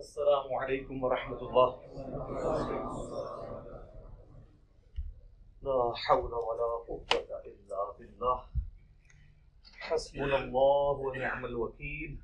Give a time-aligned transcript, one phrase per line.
[0.00, 1.72] السلام علیکم ورحمۃ اللہ
[5.66, 7.16] لا حول ولا قوة
[7.48, 8.36] الا بالله.
[9.88, 12.16] حسبنا الله ونعم الوكيل.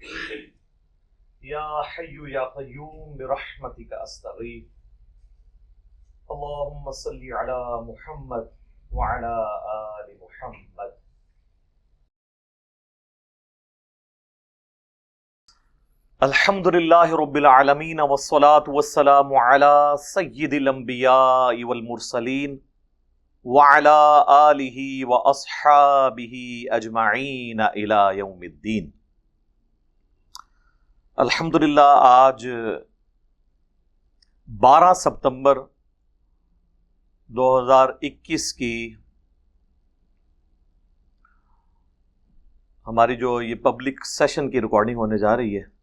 [1.51, 4.67] يا حي يا قيوم، برحمتك استغيث
[6.37, 7.59] اللهم صل على
[7.91, 8.53] محمد
[8.93, 9.35] وعلى
[9.75, 10.96] آل محمد.
[16.23, 22.55] الحمد للہ رب العالمین والصلاة والسلام على سید الانبیاء والمرسلین
[23.47, 26.41] وعلى آلہ واصحابہ
[26.77, 28.91] اجمعین الى یوم الدین۔
[31.19, 32.49] الحمدللہ، آج
[34.49, 35.63] بارہ ستمبر
[37.31, 38.75] دو ہزار اکیس کی
[42.87, 45.76] ہماری جو یہ پبلک سیشن کی ریکارڈنگ ہونے جا رہی ہے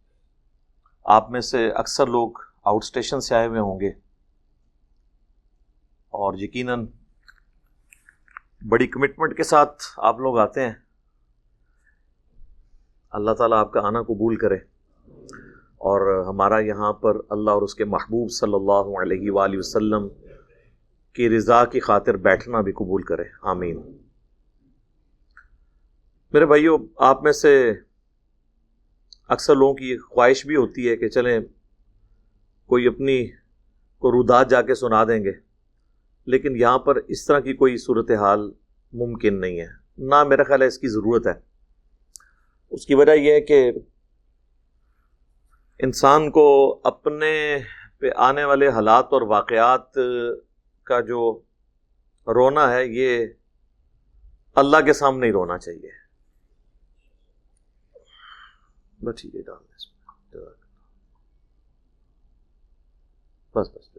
[1.03, 2.31] آپ میں سے اکثر لوگ
[2.63, 3.89] آؤٹ اسٹیشن سے آئے ہوئے ہوں گے۔
[6.09, 6.85] اور یقیناً
[8.69, 10.73] بڑی کمٹمنٹ کے ساتھ آپ لوگ آتے ہیں۔
[13.11, 14.55] اللہ تعالیٰ آپ کا آنا قبول کرے۔
[15.73, 20.07] اور ہمارا یہاں پر اللہ اور اس کے محبوب صلی اللہ علیہ وآلہ وسلم
[21.13, 23.97] کی رضا کی خاطر بیٹھنا بھی قبول کرے۔ آمین۔
[26.33, 27.73] میرے بھائیو، آپ میں سے
[29.27, 31.39] اکثر لوگوں کی خواہش بھی ہوتی ہے کہ چلیں،
[32.65, 33.27] کوئی اپنی
[33.99, 35.31] کو رودات جا کے سنا دیں گے۔
[36.25, 38.51] لیکن یہاں پر اس طرح کی کوئی صورت حال
[38.93, 41.33] ممکن نہیں ہے۔ نہ میرا خیال ہے اس کی ضرورت ہے۔
[42.69, 43.71] اس کی وجہ یہ ہے کہ
[45.79, 47.57] انسان کو اپنے
[47.97, 49.93] پہ آنے والے حالات اور واقعات
[50.83, 51.39] کا جو
[52.27, 53.27] رونا ہے، یہ
[54.55, 56.02] اللہ کے سامنے ہی رونا چاہیے۔
[59.03, 60.39] بس ٹھیک ہے ڈال دیں
[63.55, 63.97] بس بس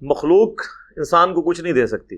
[0.00, 0.60] مخلوق
[0.96, 2.16] انسان کو کچھ نہیں دے سکتی۔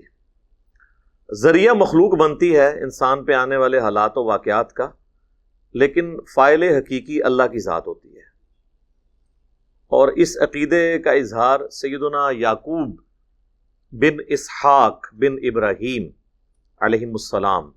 [1.33, 4.89] ذریعہ مخلوق بنتی ہے انسان پہ آنے والے حالات و واقعات کا،
[5.73, 8.23] لیکن فائل حقیقی اللہ کی ذات ہوتی ہے۔
[9.87, 13.01] اور اس عقیدے کا اظہار سیدنا یعقوب
[13.91, 16.11] بن اسحاق بن ابراہیم
[16.81, 17.71] علیہ السلام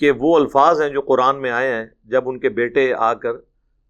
[0.00, 3.30] کہ وہ الفاظ ہیں جو قرآن میں آئے ہیں، جب ان کے بیٹے آ کر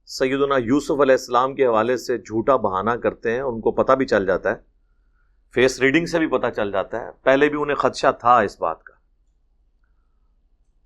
[0.07, 4.07] سیدنا یوسف علیہ السلام کے حوالے سے جھوٹا بہانہ کرتے ہیں، ان کو پتہ بھی
[4.07, 4.57] چل جاتا ہے،
[5.55, 8.83] فیس ریڈنگ سے بھی پتہ چل جاتا ہے۔ پہلے بھی انہیں خدشہ تھا اس بات
[8.83, 8.95] کا۔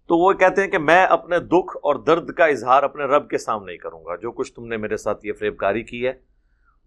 [0.08, 3.38] تو وہ کہتے ہیں کہ میں اپنے دکھ اور درد کا اظہار اپنے رب کے
[3.38, 6.12] سامنے نہیں کروں گا۔ جو کچھ تم نے میرے ساتھ یہ فریب کاری کی ہے۔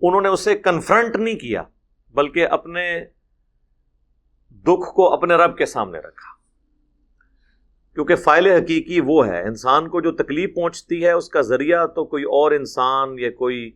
[0.01, 1.63] انہوں نے اسے کنفرنٹ نہیں کیا،
[2.09, 3.05] بلکہ اپنے
[4.51, 6.36] دکھ کو اپنے رب کے سامنے رکھا۔
[7.97, 12.05] کیونکہ فائل حقیقی وہ ہے۔ انسان کو جو تکلیف پہنچتی ہے، اس کا ذریعہ تو
[12.05, 13.71] کوئی اور انسان یا کوئی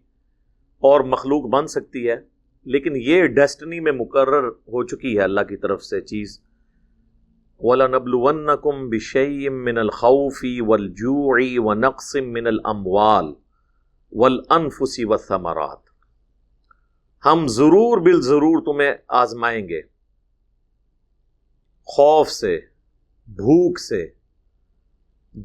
[0.80, 2.16] اور مخلوق بن سکتی ہے،
[2.64, 6.42] لیکن یہ ڈیسٹنی میں مقرر ہو چکی ہے اللہ کی طرف سے چیز۔
[7.60, 13.34] وَلَنَبْلُوَنَّكُمْ بِشَيْءٍ مِّنَ الْخَوْفِ وَالْجُوعِ وَنَقْصٍ مِّنَ الْأَمْوَالِ
[14.12, 15.82] وَالْأَنفُسِ وَالثَّمَرَاتِ۔
[17.26, 19.82] ہم ضرور بالضرور تمہیں آزمائیں گے۔
[21.84, 22.60] خوف سے
[23.32, 24.06] بھوک سے،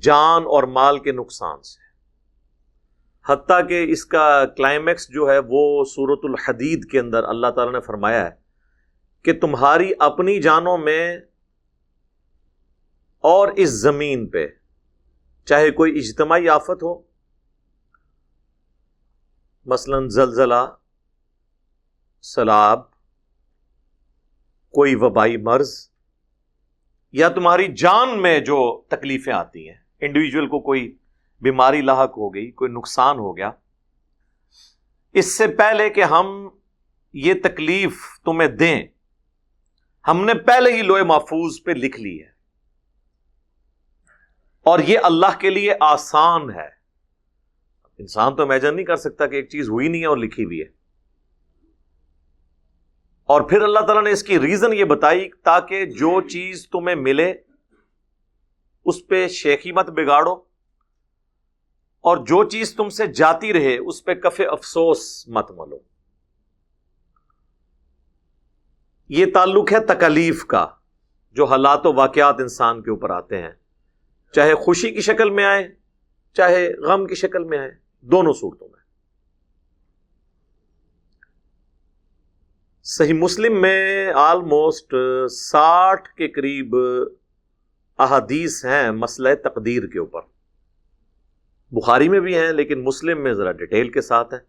[0.00, 1.84] جان اور مال کے نقصان سے۔
[3.26, 7.80] حتیٰ کہ اس کا کلائمیکس جو ہے وہ صورت الحدید کے اندر اللہ تعالیٰ نے
[7.80, 8.30] فرمایا ہے
[9.22, 11.18] کہ تمہاری اپنی جانوں میں
[13.24, 14.46] اور اس زمین پہ،
[15.44, 17.02] چاہے کوئی اجتماعی آفت ہو،
[19.66, 20.64] مثلا زلزلہ
[22.22, 22.90] سلاب
[24.74, 25.95] کوئی وبائی مرض
[27.16, 30.96] یا تمہاری جان میں جو تکلیفیں آتی ہیں انڈیویجول کو کوئی
[31.40, 33.50] بیماری لاحق ہو گئی، کوئی نقصان ہو گیا،
[35.12, 36.48] اس سے پہلے کہ ہم
[37.12, 38.86] یہ تکلیف تمہیں دیں،
[40.08, 42.28] ہم نے پہلے ہی لوہے محفوظ پہ لکھ لی ہے۔
[44.62, 46.68] اور یہ اللہ کے لیے آسان ہے۔
[47.98, 50.60] انسان تو امیجن نہیں کر سکتا کہ ایک چیز ہوئی نہیں ہے اور لکھی ہوئی
[50.60, 50.75] ہے۔
[53.26, 57.34] اور پھر اللہ تعالیٰ نے اس کی ریزن یہ بتائی تاکہ جو چیز تمہیں ملے،
[58.84, 60.32] اس پہ شیخی مت بگاڑو
[62.00, 65.78] اور جو چیز تم سے جاتی رہے، اس پہ کف افسوس مت ملو۔
[69.08, 70.66] یہ تعلق ہے تکلیف کا،
[71.32, 73.52] جو حالات و واقعات انسان کے اوپر آتے ہیں۔
[74.34, 75.74] چاہے خوشی کی شکل میں آئے،
[76.34, 77.70] چاہے غم کی شکل میں آئے،
[78.00, 78.75] دونوں صورتوں میں۔
[82.88, 84.94] صحیح مسلم میں آلموسٹ
[85.30, 86.76] ساٹھ کے قریب
[87.98, 90.20] احادیث ہیں مسئلہ تقدیر کے اوپر۔
[91.70, 94.40] بخاری میں بھی ہیں لیکن مسلم میں ذرا ڈیٹیل کے ساتھ ہیں۔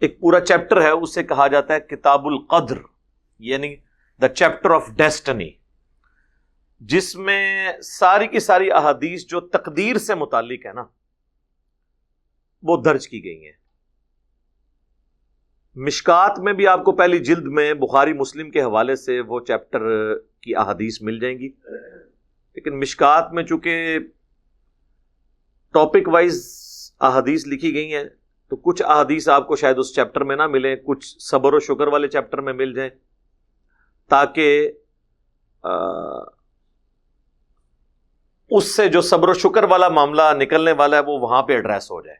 [0.00, 2.78] ایک پورا چیپٹر ہے، اسے کہا جاتا ہے کتاب القدر
[3.38, 3.74] یعنی
[4.20, 5.50] دا چیپٹر آف ڈیسٹنی
[6.80, 10.84] جس میں ساری کی ساری احادیث جو تقدیر سے متعلق ہے نا،
[12.62, 13.67] وہ درج کی گئی ہیں۔
[15.86, 19.80] مشکات میں بھی آپ کو پہلی جلد میں بخاری مسلم کے حوالے سے وہ چیپٹر
[20.40, 21.48] کی احادیث مل جائیں گی۔
[22.54, 23.98] لیکن مشکات میں چونکہ
[25.72, 26.44] ٹاپک وائز
[27.00, 28.04] احادیث لکھی گئی ہیں،
[28.48, 31.86] تو کچھ احادیث آپ کو شاید اس چیپٹر میں نہ ملیں، کچھ صبر و شکر
[31.86, 32.90] والے چیپٹر میں مل جائیں۔
[34.08, 34.72] تاکہ
[38.50, 41.90] اس سے جو صبر و شکر والا معاملہ نکلنے والا ہے، وہ وہاں پہ ایڈریس
[41.90, 42.16] ہو جائے۔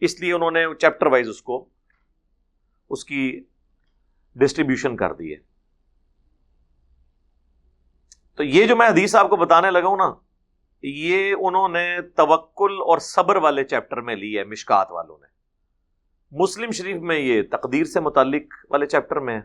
[0.00, 1.68] اس لیے انہوں نے چیپٹر وائز اس کو
[2.90, 3.44] اس کی
[4.34, 5.36] ڈسٹریبیوشن کر دی ہے۔
[8.36, 10.14] تو یہ جو میں حدیث آپ کو بتانے لگا ہوں نا،
[10.82, 15.26] یہ انہوں نے توکل اور صبر والے چیپٹر میں لی ہے، مشکات والوں نے۔
[16.32, 19.40] مسلم شریف میں یہ تقدیر سے متعلق والے چیپٹر میں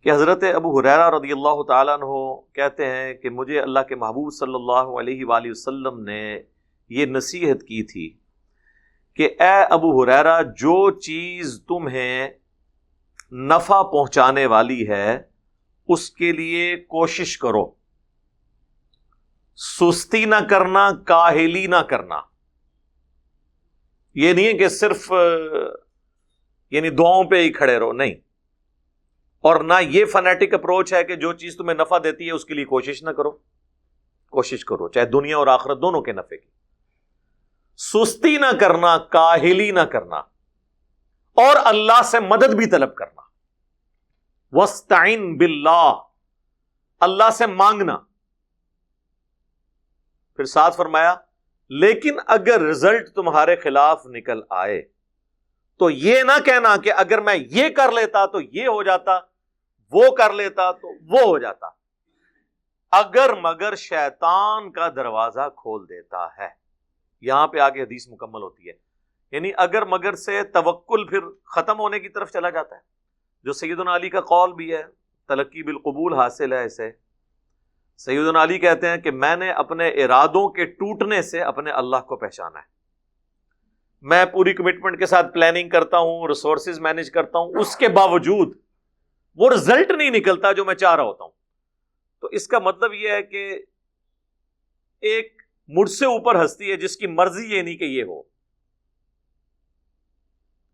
[0.00, 4.32] کہ حضرت ابو حریرا رضی اللہ تعالیٰ عنہ کہتے ہیں کہ مجھے اللہ کے محبوب
[4.32, 6.42] صلی اللہ علیہ وآلہ وسلم نے
[6.88, 8.21] یہ نصیحت کی تھی۔
[9.14, 12.28] کہ اے ابو حریرا جو چیز تمہیں
[13.32, 15.22] نفع پہنچانے والی ہے،
[15.88, 17.74] اس کے لیے کوشش کرو۔
[19.56, 22.20] سستی نہ کرنا، کاہلی نہ کرنا۔
[24.14, 25.12] یہ نہیں ہے کہ صرف
[26.70, 28.14] یعنی دعاؤں پہ ہی کھڑے رہو، نہیں۔
[29.40, 32.54] اور نہ یہ فنیٹک اپروچ ہے کہ جو چیز تمہیں نفع دیتی ہے، اس کے
[32.54, 33.30] لیے کوشش نہ کرو۔
[34.30, 36.51] کوشش کرو، چاہے دنیا اور آخرت دونوں کے نفے کی۔
[37.76, 40.16] سستی نہ کرنا، کاہلی نہ کرنا،
[41.36, 43.22] اور اللہ سے مدد بھی طلب کرنا۔
[44.52, 46.02] وسطین باللہ
[47.00, 47.98] اللہ سے مانگنا۔
[50.36, 51.14] پھر ساتھ فرمایا،
[51.68, 54.82] لیکن اگر رزلٹ تمہارے خلاف نکل آئے،
[55.78, 59.18] تو یہ نہ کہنا کہ اگر میں یہ کر لیتا تو یہ ہو جاتا،
[59.92, 61.66] وہ کر لیتا تو وہ ہو جاتا۔
[62.90, 66.61] اگر مگر شیطان کا دروازہ کھول دیتا ہے۔
[67.22, 68.72] یہاں پہ آگے حدیث مکمل ہوتی ہے۔
[69.32, 72.80] یعنی اگر مگر سے توکل پھر ختم ہونے کی طرف چلا جاتا ہے۔
[73.42, 74.82] جو سید علی کا قول بھی ہے،
[75.28, 76.90] تلقی بالقبول حاصل ہے اسے۔
[77.96, 82.16] سید علی کہتے ہیں کہ میں نے اپنے ارادوں کے ٹوٹنے سے اپنے اللہ کو
[82.16, 82.64] پہچانا ہے۔
[84.02, 88.56] میں پوری کمٹمنٹ کے ساتھ پلاننگ کرتا ہوں ریسورسز مینج کرتا ہوں، اس کے باوجود
[89.36, 91.32] وہ رزلٹ نہیں نکلتا جو میں چاہ رہا ہوتا ہوں۔
[92.20, 93.62] تو اس کا مطلب یہ ہے کہ
[95.00, 98.22] ایک مجھ سے اوپر ہستی ہے، جس کی مرضی یہ نہیں کہ یہ ہو۔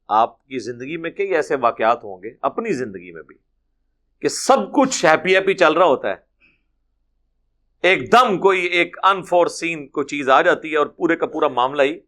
[0.08, 3.34] آپ کی زندگی میں کئی ایسے واقعات ہوں گے، اپنی زندگی میں بھی،
[4.20, 6.16] کہ سب کچھ ہیپی ہیپی چل رہا ہوتا ہے۔
[7.82, 11.82] ایک دم کوئی ایک انفورسین کوئی چیز آ جاتی ہے اور پورے کا پورا معاملہ
[11.82, 12.00] ہی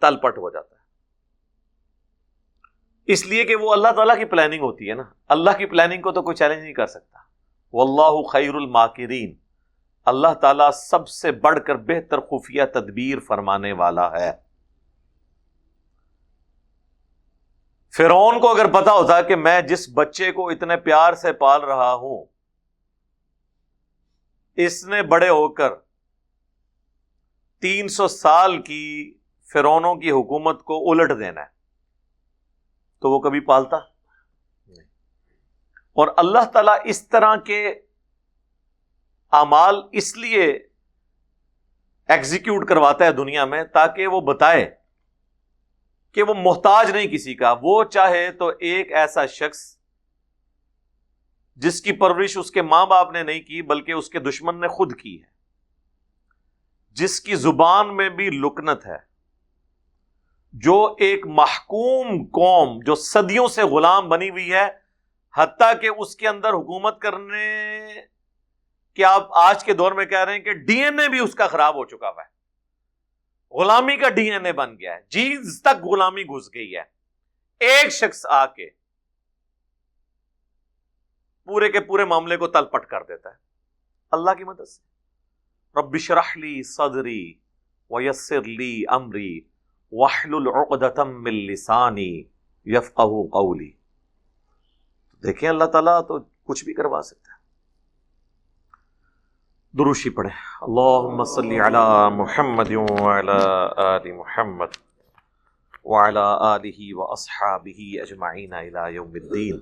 [0.00, 0.80] تل پٹ ہو جاتا ہے۔
[3.06, 6.12] اس لیے کہ وہ اللہ تعالیٰ کی پلاننگ ہوتی ہے نا۔ اللہ کی پلاننگ کو
[6.12, 7.18] تو کوئی چیلنج نہیں کر سکتا۔
[7.72, 9.34] وہ اللہ خیر الماکرین
[10.06, 14.30] اللہ تعالیٰ سب سے بڑھ کر بہتر خفیہ تدبیر فرمانے والا ہے۔
[17.94, 21.92] فرون کو اگر پتا ہوتا کہ میں جس بچے کو اتنے پیار سے پال رہا
[21.94, 22.24] ہوں،
[24.58, 25.74] اس نے بڑے ہو کر
[27.62, 29.14] تین سو سال کی
[29.52, 31.54] فرونوں کی حکومت کو الٹ دینا ہے،
[33.02, 33.76] تو وہ کبھی پالتا؟
[35.96, 37.68] اور اللہ تعالی اس طرح کے
[39.32, 40.44] اعمال اس لیے
[42.08, 44.74] ایگزیکیوٹ کرواتا ہے دنیا میں تاکہ وہ بتائے
[46.12, 49.76] کہ وہ محتاج نہیں کسی کا۔ وہ چاہے تو ایک ایسا شخص
[51.56, 54.68] جس کی پرورش اس کے ماں باپ نے نہیں کی، بلکہ اس کے دشمن نے
[54.68, 55.26] خود کی ہے۔
[56.90, 58.98] جس کی زبان میں بھی لکنت ہے۔
[60.52, 64.68] جو ایک محکوم قوم، جو صدیوں سے غلام بنی ہوئی ہے،
[65.36, 67.86] حتیٰ کہ اس کے اندر حکومت کرنے
[68.96, 71.34] کہ آپ آج کے دور میں کہہ رہے ہیں کہ ڈی این اے بھی اس
[71.34, 72.36] کا خراب ہو چکا ہوا ہے۔
[73.58, 76.82] غلامی کا ڈی این اے بن گیا ہے۔ جینز تک غلامی گھس گئی ہے۔
[77.60, 78.70] ایک شخص آ کے
[81.44, 83.34] پورے کے پورے معاملے کو تل پٹ کر دیتا ہے۔
[84.10, 84.82] اللہ کی مدد سے۔
[85.80, 87.34] رب شرح لی صدری
[87.90, 89.40] ویسر لی امری
[90.98, 92.24] من لسانی
[92.64, 93.72] یفقہ قولی۔
[95.22, 97.25] دیکھیں اللہ تعالیٰ تو کچھ بھی کروا سکتا
[99.78, 100.30] دروشی پڑھے
[100.60, 103.30] اللہم صلی علی محمد وعلی
[103.76, 104.66] آل محمد
[105.84, 109.60] وعلی آلہ و اصحابہ اجمعین الى یوم الدین۔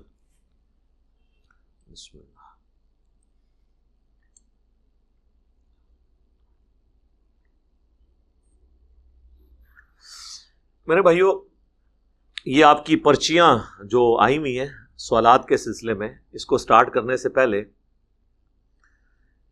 [1.93, 2.31] بسم اللہ۔
[10.87, 11.41] میرے بھائیوں
[12.45, 16.95] یہ آپ کی پرچیاں جو آئی ہوئی ہیں سوالات کے سلسلے میں، اس کو سٹارٹ
[16.95, 17.63] کرنے سے پہلے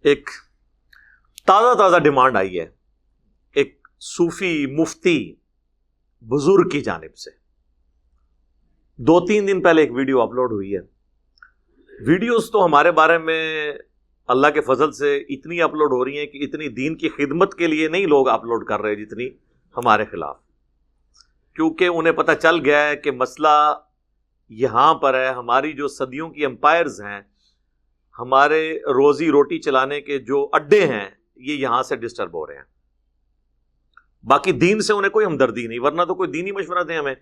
[0.01, 0.31] ایک
[1.53, 2.67] تازہ تازہ ڈیمانڈ آئی ہے
[3.55, 5.35] ایک صوفی مفتی
[6.21, 7.31] بزرگ کی جانب سے۔
[8.97, 10.81] دو تین دن پہلے ایک ویڈیو اپلوڈ ہوئی ہے۔
[12.07, 13.73] ویڈیوز تو ہمارے بارے میں
[14.27, 17.67] اللہ کے فضل سے اتنی اپلوڈ ہو رہی ہیں کہ اتنی دین کی خدمت کے
[17.67, 19.29] لیے نہیں لوگ اپلوڈ کر رہے جتنی
[19.77, 20.37] ہمارے خلاف۔
[21.55, 23.79] کیونکہ انہیں پتہ چل گیا ہے کہ مسئلہ
[24.49, 27.21] یہاں پر ہے، ہماری جو صدیوں کی امپائرز ہیں،
[28.19, 32.65] ہمارے روزی روٹی چلانے کے جو اڈے ہیں یہ یہاں سے ڈسٹرب ہو رہے ہیں۔
[34.23, 37.15] باقی دین سے انہیں کوئی ہمدردی نہیں، ورنہ تو کوئی دینی مشورہ دیں ہمیں۔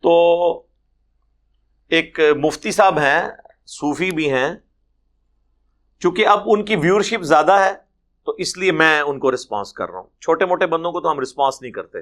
[0.00, 0.62] تو
[1.88, 3.28] ایک مفتی صاحب ہیں،
[3.66, 4.54] صوفی بھی ہیں۔
[5.98, 7.72] چونکہ اب ان کی ویورشپ زیادہ ہے،
[8.24, 11.10] تو اس لیے میں ان کو رسپانس کر رہا ہوں۔ چھوٹے موٹے بندوں کو تو
[11.10, 11.98] ہم رسپانس نہیں کرتے،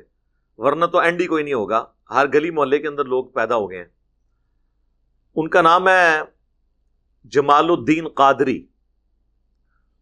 [0.56, 3.78] ورنہ تو اینڈی کوئی نہیں ہوگا۔ ہر گلی محلے کے اندر لوگ پیدا ہو گئے
[3.78, 3.86] ہیں۔
[5.36, 6.20] ان کا نام ہے
[7.24, 8.66] جمال الدین قادری۔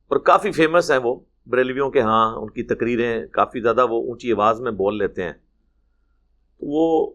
[0.09, 4.33] اور کافی فیمس ہیں وہ بریلویوں کے ہاں ان کی تقریریں کافی زیادہ وہ اونچی
[4.33, 5.33] آواز میں بول لیتے ہیں۔
[6.61, 7.13] وہ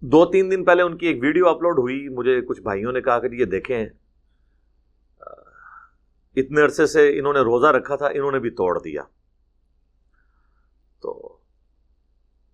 [0.00, 3.18] دو تین دن پہلے ان کی ایک ویڈیو اپلوڈ ہوئی، مجھے کچھ بھائیوں نے کہا
[3.18, 3.86] کہ جی یہ دیکھیں۔
[6.36, 9.02] اتنے عرصے سے انہوں نے روزہ رکھا تھا، انہوں نے بھی توڑ دیا۔
[11.02, 11.36] تو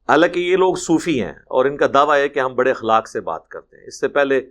[0.09, 3.21] حالانکہ یہ لوگ صوفی ہیں اور ان کا دعویٰ ہے کہ ہم بڑے اخلاق سے
[3.21, 4.51] بات کرتے ہیں۔ اس سے پہلے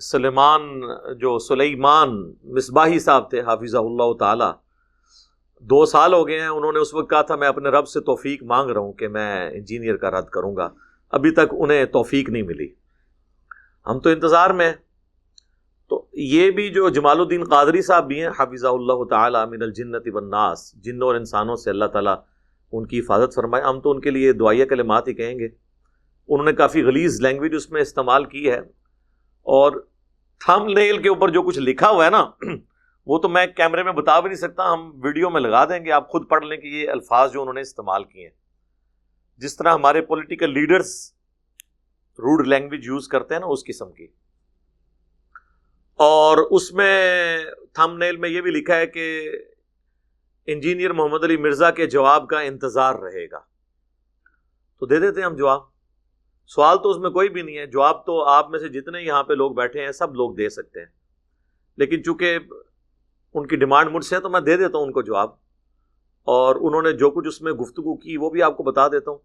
[0.00, 0.80] سلیمان،
[1.18, 4.50] جو سلیمان مصباحی صاحب تھے حافظ اللہ تعالی،
[5.60, 8.00] دو سال ہو گئے ہیں، انہوں نے اس وقت کہا تھا، میں اپنے رب سے
[8.00, 10.68] توفیق مانگ رہا ہوں کہ میں انجینئر کا رد کروں گا۔
[11.10, 12.68] ابھی تک انہیں توفیق نہیں ملی۔
[13.86, 14.72] ہم تو انتظار میں
[15.88, 20.08] تو یہ بھی جو جمال الدین قادری صاحب بھی ہیں حافظ اللہ تعالیٰ من الجنت
[20.12, 22.14] والناس جنوں اور انسانوں سے اللہ تعالیٰ
[22.72, 25.48] ان کی حفاظت فرمائے۔ ہم تو ان کے لیے دعائیہ کلمات ہی کہیں گے۔
[26.28, 28.58] انہوں نے کافی غلیظ لینگویج اس میں استعمال کی ہے
[29.42, 29.87] اور
[30.44, 32.30] تھم نیل کے اوپر جو کچھ لکھا ہوا ہے نا،
[33.06, 35.92] وہ تو میں کیمرے میں بتا بھی نہیں سکتا، ہم ویڈیو میں لگا دیں گے،
[35.92, 38.34] آپ خود پڑھ لیں کہ یہ الفاظ جو انہوں نے استعمال کیے ہیں۔
[39.36, 41.12] جس طرح ہمارے political leaders
[42.18, 44.06] rude language use کرتے ہیں نا، اس قسم کی۔
[45.94, 47.38] اور اس میں
[47.72, 49.30] تھم نیل میں یہ بھی لکھا ہے کہ
[50.46, 53.38] انجینئر محمد علی مرزا کے جواب کا انتظار رہے گا۔
[54.78, 55.77] تو دے دیتے ہیں ہم جواب۔
[56.48, 59.22] سوال تو اس میں کوئی بھی نہیں ہے، جواب تو آپ میں سے جتنے یہاں
[59.22, 60.86] پہ لوگ بیٹھے ہیں، سب لوگ دے سکتے ہیں۔
[61.76, 62.38] لیکن چونکہ
[63.34, 65.30] ان کی ڈیمانڈ مجھ سے ہے تو میں دے دیتا ہوں ان کو جواب۔
[66.22, 69.10] اور انہوں نے جو کچھ اس میں گفتگو کی وہ بھی آپ کو بتا دیتا
[69.10, 69.18] ہوں۔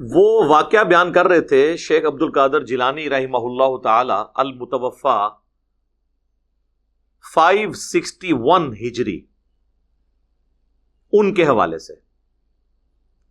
[0.00, 5.28] وہ واقعہ بیان کر رہے تھے شیخ عبد القادر جیلانی رحمہ اللہ تعالی المتوفا
[7.34, 9.26] فائیو سکسٹی ون ہجری۔
[11.12, 12.07] ان کے حوالے سے۔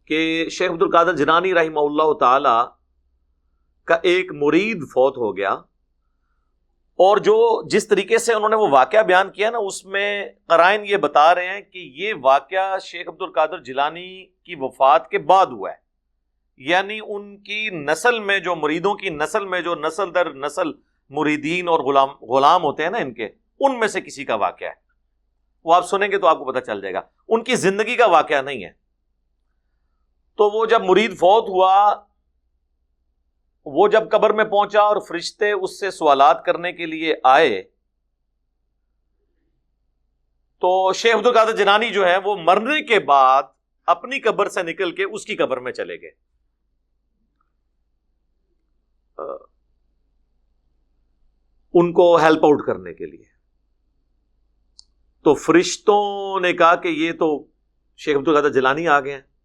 [0.07, 2.65] کہ شیخ عبد القادر جنانی رحمہ اللہ تعالی
[3.85, 5.53] کا ایک مرید فوت ہو گیا
[6.97, 10.81] اور جو جس طریقے سے انہوں نے وہ واقعہ بیان کیا نا، اس میں قرائن
[10.85, 15.45] یہ بتا رہے ہیں کہ یہ واقعہ شیخ عبد القادر جیلانی کی وفات کے بعد
[15.45, 15.75] ہوا ہے۔
[16.57, 20.67] یعنی ان کی نسل میں جو مریدوں کی نسل میں جو نسل در نسل
[21.09, 24.67] مریدین اور غلام غلام ہوتے ہیں نا ان کے، ان میں سے کسی کا واقعہ
[24.67, 24.73] ہے۔
[25.65, 28.05] وہ آپ سنیں گے تو آپ کو پتہ چل جائے گا۔ ان کی زندگی کا
[28.05, 28.86] واقعہ نہیں ہے۔
[30.37, 32.05] تو وہ جب مرید فوت ہوا،
[33.65, 37.63] وہ جب قبر میں پہنچا اور فرشتے اس سے سوالات کرنے کے لیے آئے،
[40.59, 43.43] تو شیخ عبد القادر جنانی جو ہے، وہ مرنے کے بعد
[43.85, 46.11] اپنی قبر سے نکل کے اس کی قبر میں چلے گئے۔
[51.73, 53.25] ان کو ہیلپ آؤٹ کرنے کے لیے۔
[55.23, 57.47] تو فرشتوں نے کہا کہ یہ تو
[57.97, 59.36] شیخ عبد القادر جلانی آ گئے ہیں۔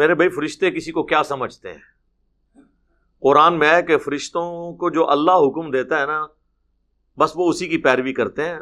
[0.00, 1.78] میرے بھائی، فرشتے کسی کو کیا سمجھتے ہیں؟
[3.20, 6.26] قرآن میں ہے کہ فرشتوں کو جو اللہ حکم دیتا ہے نا،
[7.18, 8.60] بس وہ اسی کی پیروی کرتے ہیں۔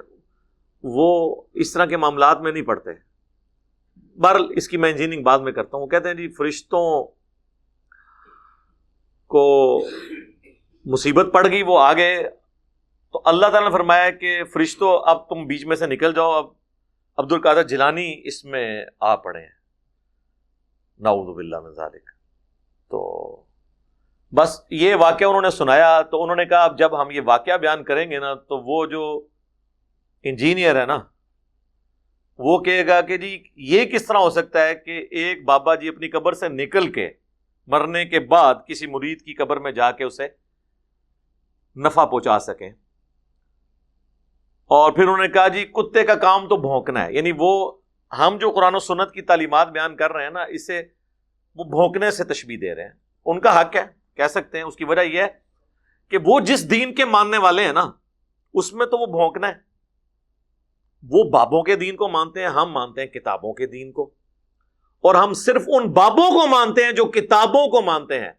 [0.82, 2.90] وہ اس طرح کے معاملات میں نہیں پڑھتے۔
[4.20, 7.04] بہرحال، اس کی میں انجینئرنگ بعد میں کرتا ہوں۔ وہ کہتے ہیں جی فرشتوں
[9.26, 9.80] کو
[10.84, 12.22] مصیبت پڑ گئی، وہ آگے
[13.12, 16.46] تو اللہ تعالیٰ نے فرمایا کہ فرشتوں اب تم بیچ میں سے نکل جاؤ۔ اب
[17.16, 19.57] عبد القادر جیلانی اس میں آ پڑے ہیں۔
[21.00, 22.10] ناؤد باللہ ذالک۔
[22.88, 23.42] تو
[24.32, 27.56] بس یہ واقعہ انہوں نے سنایا، تو انہوں نے کہا اب جب ہم یہ واقعہ
[27.56, 29.26] بیان کریں گے نا، تو وہ جو
[30.22, 30.98] انجینئر ہے نا،
[32.38, 35.88] وہ کہے گا کہ جی یہ کس طرح ہو سکتا ہے کہ ایک بابا جی
[35.88, 37.10] اپنی قبر سے نکل کے
[37.66, 40.28] مرنے کے بعد کسی مرید کی قبر میں جا کے اسے
[41.76, 42.70] نفع پہنچا سکیں۔
[44.66, 47.77] اور پھر انہوں نے کہا جی کتے کا کام تو بھونکنا ہے یعنی وہ
[48.12, 50.82] ہم جو قرآن و سنت کی تعلیمات بیان کر رہے ہیں نا، اسے
[51.54, 52.92] وہ بھونکنے سے تشبیح دے رہے ہیں۔
[53.26, 53.86] ان کا حق ہے،
[54.16, 55.28] کہہ سکتے ہیں۔ اس کی وجہ یہ ہے
[56.10, 57.90] کہ وہ جس دین کے ماننے والے ہیں نا،
[58.54, 59.54] اس میں تو وہ بھونکنا ہے۔
[61.08, 64.14] وہ بابوں کے دین کو مانتے ہیں، ہم مانتے ہیں کتابوں کے دین کو۔
[65.00, 68.32] اور ہم صرف ان بابوں کو مانتے ہیں جو کتابوں کو مانتے ہیں۔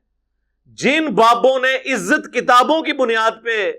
[0.65, 3.71] جن بابوں نے عزت کتابوں کی بنیاد پہ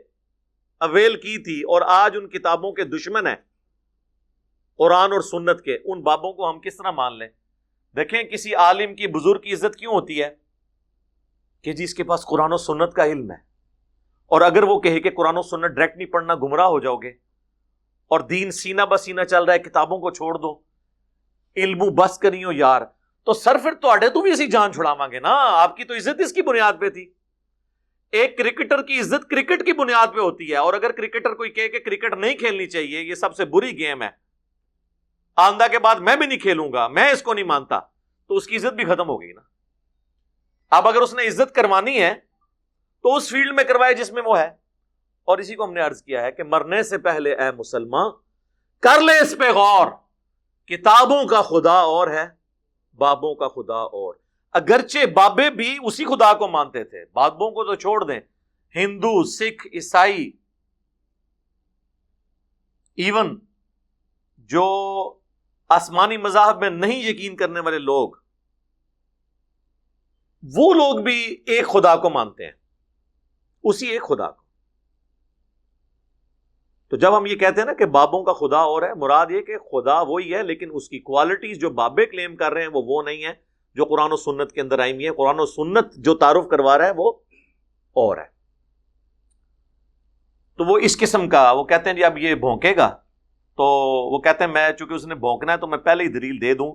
[0.79, 3.37] اویل کی تھی اور آج ان کتابوں کے دشمن ہیں۔
[4.81, 7.29] قرآن اور سنت کے، ان بابوں کو ہم کس طرح مان لیں؟
[7.97, 10.35] دیکھیں کسی عالم کی بزرگ کی عزت کیوں ہوتی ہے؟
[11.63, 13.37] کہ جی اس کے پاس قرآن و سنت کا علم ہے۔
[14.27, 17.09] اور اگر وہ کہے کہ قرآن و سنت ڈائریکٹ نہیں پڑھنا، گمراہ ہو جاؤ گے۔
[18.09, 20.61] اور دین سینا بسینا چل رہا ہے، کتابوں کو چھوڑ دو۔
[21.57, 22.83] علم بس کریو یار۔
[23.25, 26.33] تو سر پھر تو بھی اسی جان چھڑاواں گے نا؟ آپ کی تو عزت اس
[26.33, 27.13] کی بنیاد پہ تھی۔
[28.13, 31.69] ایک کرکٹر کی عزت کرکٹ کی بنیاد پہ ہوتی ہے۔ اور اگر کرکٹر کوئی کہے
[31.69, 34.30] کہ کرکٹ نہیں کھیلنی چاہیے، یہ سب سے بری گیم ہے۔
[35.37, 37.81] آندہ کے بعد میں بھی نہیں کھیلوں گا، میں اس کو نہیں مانتا،
[38.27, 39.41] تو اس کی عزت بھی ختم ہو گئی نا۔
[40.71, 42.15] اب اگر اس نے عزت کروانی ہے،
[43.03, 44.61] تو اس فیلڈ میں کروائے جس میں وہ ہے۔
[45.25, 48.11] اور اسی کو ہم نے عرض کیا ہے کہ مرنے سے پہلے اے مسلمان،
[48.81, 49.87] کر لے اس پہ غور۔
[50.67, 52.27] کتابوں کا خدا اور ہے،
[52.97, 54.15] بابوں کا خدا اور۔
[54.53, 58.21] اگرچہ بابے بھی اسی خدا کو مانتے تھے، بابوں کو تو چھوڑ دیں۔
[58.75, 60.31] ہندو، سکھ، عیسائی،
[62.97, 63.41] ایون
[64.39, 65.20] جو
[65.71, 68.11] آسمانی مذاہب میں نہیں یقین کرنے والے لوگ،
[70.43, 72.53] وہ لوگ بھی ایک خدا کو مانتے ہیں،
[73.65, 74.43] اسی ایک خدا کو۔
[76.89, 79.41] تو جب ہم یہ کہتے ہیں نا کہ بابوں کا خدا اور ہے، مراد یہ
[79.41, 82.83] کہ خدا وہی ہے، لیکن اس کی کوالٹیز جو بابے کلیم کر رہے ہیں، وہ
[82.87, 83.33] وہ نہیں ہے
[83.75, 86.79] جو قرآن و سنت کے اندر آئی ہوئی ہے قرآن و سنت جو تعارف کروا
[86.79, 87.13] رہا ہے وہ
[87.97, 88.27] اور ہے۔
[90.57, 92.97] تو وہ اس قسم کا، وہ کہتے ہیں جی اب یہ بھونکے گا۔
[93.61, 93.67] تو
[94.11, 96.55] وہ کہتے ہیں، میں چونکہ اس نے بھونکنا ہے تو میں پہلے ہی دلیل دے
[96.55, 96.73] دوں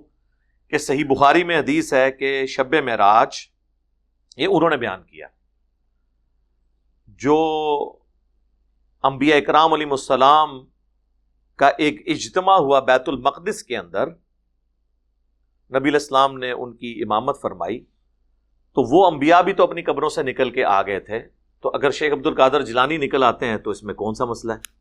[0.70, 3.36] کہ صحیح بخاری میں حدیث ہے کہ شب معراج،
[4.36, 5.26] یہ انہوں نے بیان کیا۔
[7.08, 7.36] جو
[9.02, 10.48] انبیاء اکرام علیہ السلام
[11.56, 14.06] کا ایک اجتماع ہوا بیت المقدس کے اندر،
[15.78, 17.84] نبی الاسلام نے ان کی امامت فرمائی۔
[18.74, 21.20] تو وہ انبیاء بھی تو اپنی قبروں سے نکل کے آ گئے تھے۔
[21.60, 24.52] تو اگر شیخ عبد القادر جلانی نکل آتے ہیں تو اس میں کون سا مسئلہ
[24.52, 24.75] ہے؟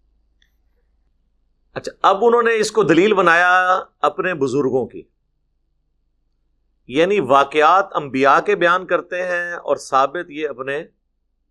[1.76, 5.02] اچھا اب انہوں نے اس کو دلیل بنایا اپنے بزرگوں کی۔
[6.88, 10.84] یعنی واقعات انبیاء کے بیان کرتے ہیں اور ثابت یہ اپنے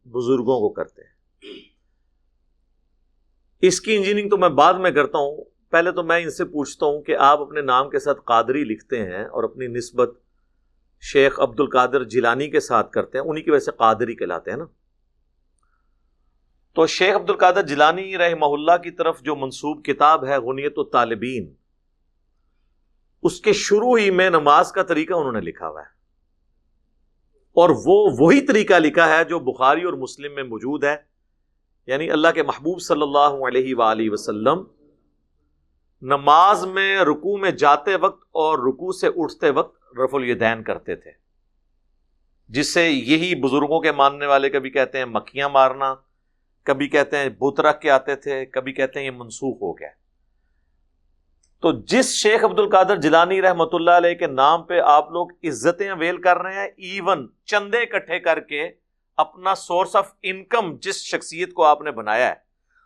[0.04, 1.14] بزرگوں کو کرتے ہیں۔
[3.60, 6.86] اس کی انجینئرنگ تو میں بعد میں کرتا ہوں۔ پہلے تو میں ان سے پوچھتا
[6.86, 10.10] ہوں کہ آپ اپنے نام کے ساتھ قادری لکھتے ہیں اور اپنی نسبت
[11.00, 14.58] شیخ عبد القادر جیلانی کے ساتھ کرتے ہیں، انہی کی وجہ سے قادری کہلاتے ہیں
[14.58, 14.64] نا؟
[16.76, 20.84] تو شیخ عبد القادر جیلانی رحمہ اللہ کی طرف جو منصوب کتاب ہے غنیت و
[20.84, 21.54] طالبین
[23.22, 25.92] اس کے شروع ہی میں نماز کا طریقہ انہوں نے لکھا ہوا ہے۔
[27.56, 30.96] اور وہ وہی طریقہ لکھا ہے جو بخاری اور مسلم میں موجود ہے
[31.86, 34.62] یعنی اللہ کے محبوب صلی اللہ علیہ وآلہ وسلم
[36.02, 41.10] نماز میں رکو میں جاتے وقت اور رکو سے اٹھتے وقت رف الیدین کرتے تھے،
[42.48, 45.94] جس سے یہی بزرگوں کے ماننے والے کبھی کہتے ہیں مکھیاں مارنا
[46.64, 49.88] کبھی کہتے ہیں بت رکھ کے آتے تھے، کبھی کہتے ہیں یہ منسوخ ہو گیا۔
[51.60, 55.92] تو جس شیخ عبد القادر جلانی رحمت اللہ علیہ کے نام پہ آپ لوگ عزتیں
[55.92, 58.70] ویل کر رہے ہیں ایون چندے اکٹھے کر کے
[59.16, 62.34] اپنا سورس آف انکم جس شخصیت کو آپ نے بنایا ہے،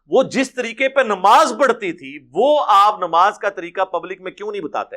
[0.06, 4.50] وہ جس طریقے پہ نماز پڑھتی تھی، وہ آپ نماز کا طریقہ پبلک میں کیوں
[4.52, 4.96] نہیں بتاتے؟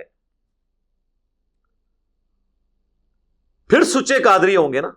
[3.69, 4.89] پھر سچے قادری ہوں گے نا؟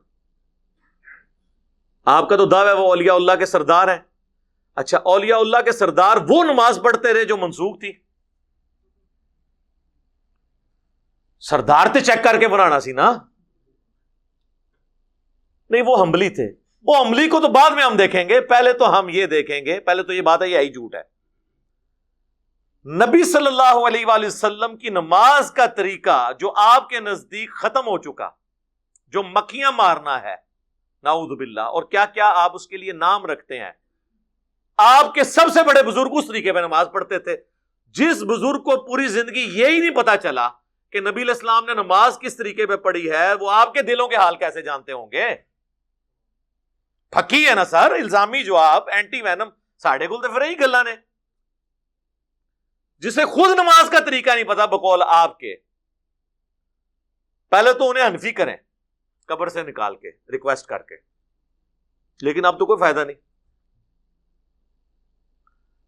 [2.05, 3.99] آپ کا تو دعوی وہ اولیاء اللہ کے سردار ہیں۔
[4.75, 7.93] اچھا اولیاء اللہ کے سردار وہ نماز پڑھتے رہے جو منسوخ تھی۔
[11.41, 13.13] سردار تے چیک کر کے بنانا سی نا۔
[15.71, 18.99] نہیں، وہ ہمبلی تھے۔ وہ عملی کو تو بعد میں ہم دیکھیں گے۔ پہلے تو
[18.99, 21.15] ہم یہ دیکھیں گے۔ پہلے تو یہ بات ہے، یہ آئی جھوٹ ہے۔
[22.97, 27.81] نبی صلی اللہ علیہ وآلہ وسلم کی نماز کا طریقہ جو آپ کے نزدیک ختم
[27.81, 28.31] ہو چکا،
[29.07, 30.44] جو مکھیاں مارنا ہے
[31.05, 33.73] ناؤد باللہ۔ اور کیا کیا آپ اس کے لیے نام رکھتے ہیں؟
[34.77, 37.37] آپ کے سب سے بڑے بزرگ اس طریقے پہ نماز پڑھتے تھے۔
[37.87, 40.49] جس بزرگ کو پوری زندگی یہی نہیں پتا چلا
[40.91, 44.17] کہ نبی الاسلام نے نماز کس طریقے پہ پڑھی ہے، وہ آپ کے دلوں کے
[44.17, 45.35] حال کیسے جانتے ہوں گے؟
[47.11, 50.83] پھکی ہے نا سر؟ الزامی جو آپ اینٹی وینم ساڑھے گل تو پھر ہی گلا
[50.83, 50.95] نے۔
[52.99, 55.57] جسے خود نماز کا طریقہ نہیں پتا، بقول آپ کے۔
[57.51, 58.57] پہلے تو انہیں انفی کریں۔
[59.27, 60.95] قبر سے نکال کے ریکویسٹ کر کے۔
[62.23, 63.17] لیکن اب تو کوئی فائدہ نہیں۔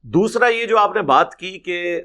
[0.02, 2.02] دوسرا یہ جو آپ نے بات کی کہ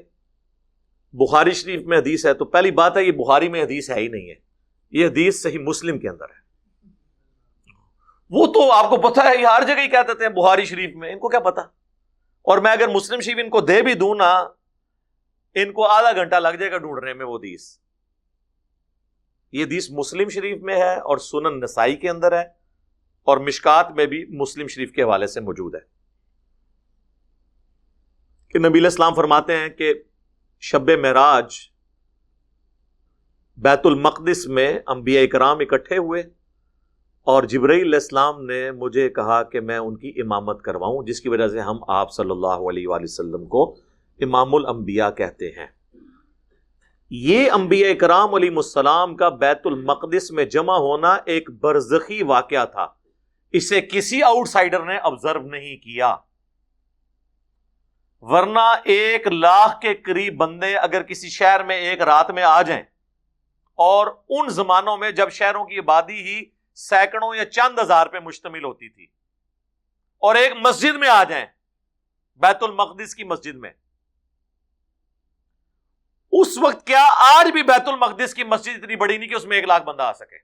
[1.12, 4.08] بخاری شریف میں حدیث ہے، تو پہلی بات ہے یہ بخاری میں حدیث ہے ہی
[4.08, 4.34] نہیں ہے۔
[4.90, 6.42] یہ حدیث صحیح مسلم کے اندر ہے۔
[8.30, 10.94] وہ تو آپ کو پتا ہے، یہ ہر جگہ ہی کہہ دیتے ہیں بخاری شریف
[10.94, 11.62] میں، ان کو کیا پتا
[12.42, 14.38] اور میں اگر مسلم شریف ان کو دے بھی دوں نا،
[15.54, 17.78] ان کو آدھا گھنٹہ لگ جائے گا ڈھونڈنے میں وہ حدیث۔
[19.52, 22.44] یہ حدیث مسلم شریف میں ہے اور سنن نسائی کے اندر ہے
[23.22, 25.80] اور مشکات میں بھی مسلم شریف کے حوالے سے موجود ہے۔
[28.48, 29.94] کہ نبی اسلام فرماتے ہیں کہ
[30.60, 31.54] شب معراج
[33.56, 36.22] بیت المقدس میں انبیاء کرام اکٹھے ہوئے
[37.22, 41.28] اور جبرائیل علیہ السلام نے مجھے کہا کہ میں ان کی امامت کرواؤں، جس کی
[41.28, 43.76] وجہ سے ہم آپ صلی اللہ علیہ وآلہ وسلم کو
[44.20, 45.66] امام الانبیاء کہتے ہیں۔
[47.14, 52.86] یہ انبیاء کرام علیہ السلام کا بیت المقدس میں جمع ہونا ایک برزخی واقعہ تھا۔
[53.50, 56.16] اسے کسی آؤٹ سائڈر نے آبزرو نہیں کیا۔
[58.20, 62.82] ورنہ ایک لاکھ کے قریب بندے اگر کسی شہر میں ایک رات میں آ جائیں
[63.74, 66.44] اور ان زمانوں میں جب شہروں کی آبادی ہی
[66.74, 69.04] سینکڑوں یا چند ہزار پہ مشتمل ہوتی تھی
[70.18, 71.46] اور ایک مسجد میں آ جائیں،
[72.36, 73.70] بیت المقدس کی مسجد میں۔
[76.32, 79.56] اس وقت کیا آج بھی بیت المقدس کی مسجد اتنی بڑی نہیں کہ اس میں
[79.56, 80.38] ایک لاکھ بندہ آ سکے؟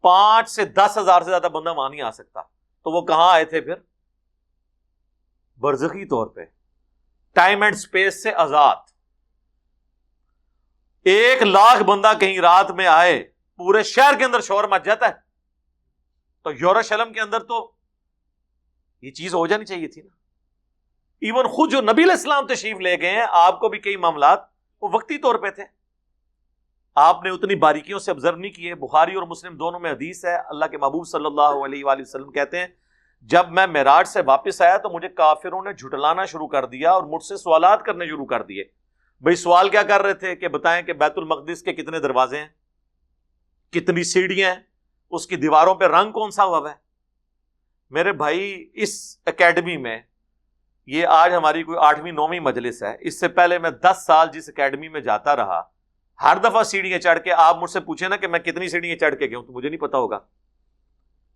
[0.00, 2.40] پانچ سے دس ہزار سے زیادہ بندہ وہاں نہیں آ سکتا۔
[2.82, 3.74] تو وہ کہاں آئے تھے پھر؟
[5.58, 6.40] برزخی طور پہ۔
[7.32, 8.76] ٹائم اینڈ اسپیس سے آزاد۔
[11.04, 15.12] ایک لاکھ بندہ کہیں رات میں آئے، پورے شہر کے اندر شور مچ جاتا ہے۔
[16.42, 17.72] تو یورشلم کے اندر تو
[19.02, 20.17] یہ چیز ہو جانی چاہیے تھی نا۔
[21.20, 24.40] ایون خود جو نبی السلام تشریف لے گئے ہیں، آپ کو بھی کئی معاملات
[24.82, 25.64] وہ وقتی طور پہ تھے۔
[26.94, 30.36] آپ نے اتنی باریکیوں سے آبزرو نہیں کیے۔ بخاری اور مسلم دونوں میں حدیث ہے۔
[30.36, 32.66] اللہ کے محبوب صلی اللہ علیہ وآلہ وسلم کہتے ہیں،
[33.22, 37.02] جب میں معراج سے واپس آیا تو مجھے کافروں نے جھٹلانا شروع کر دیا اور
[37.02, 38.64] مجھ سے سوالات کرنے شروع کر دیے۔
[39.20, 42.48] بھائی سوال کیا کر رہے تھے کہ بتائیں کہ بیت المقدس کے کتنے دروازے ہیں؟
[43.70, 44.62] کتنی سیڑھیاں ہیں؟
[45.10, 46.74] اس کی دیواروں پہ رنگ کون سا ہوا ہے؟
[47.90, 50.00] میرے بھائی، اس اکیڈمی میں
[50.90, 54.48] یہ آج ہماری کوئی آٹھویں نویں مجلس ہے۔ اس سے پہلے میں دس سال جس
[54.48, 55.62] اکیڈمی میں جاتا رہا،
[56.22, 59.16] ہر دفعہ سیڑھیاں چڑھ کے آپ مجھ سے پوچھے نا کہ میں کتنی سیڑھیاں چڑھ
[59.16, 60.18] کے گیا ہوں، تو مجھے نہیں پتا ہوگا۔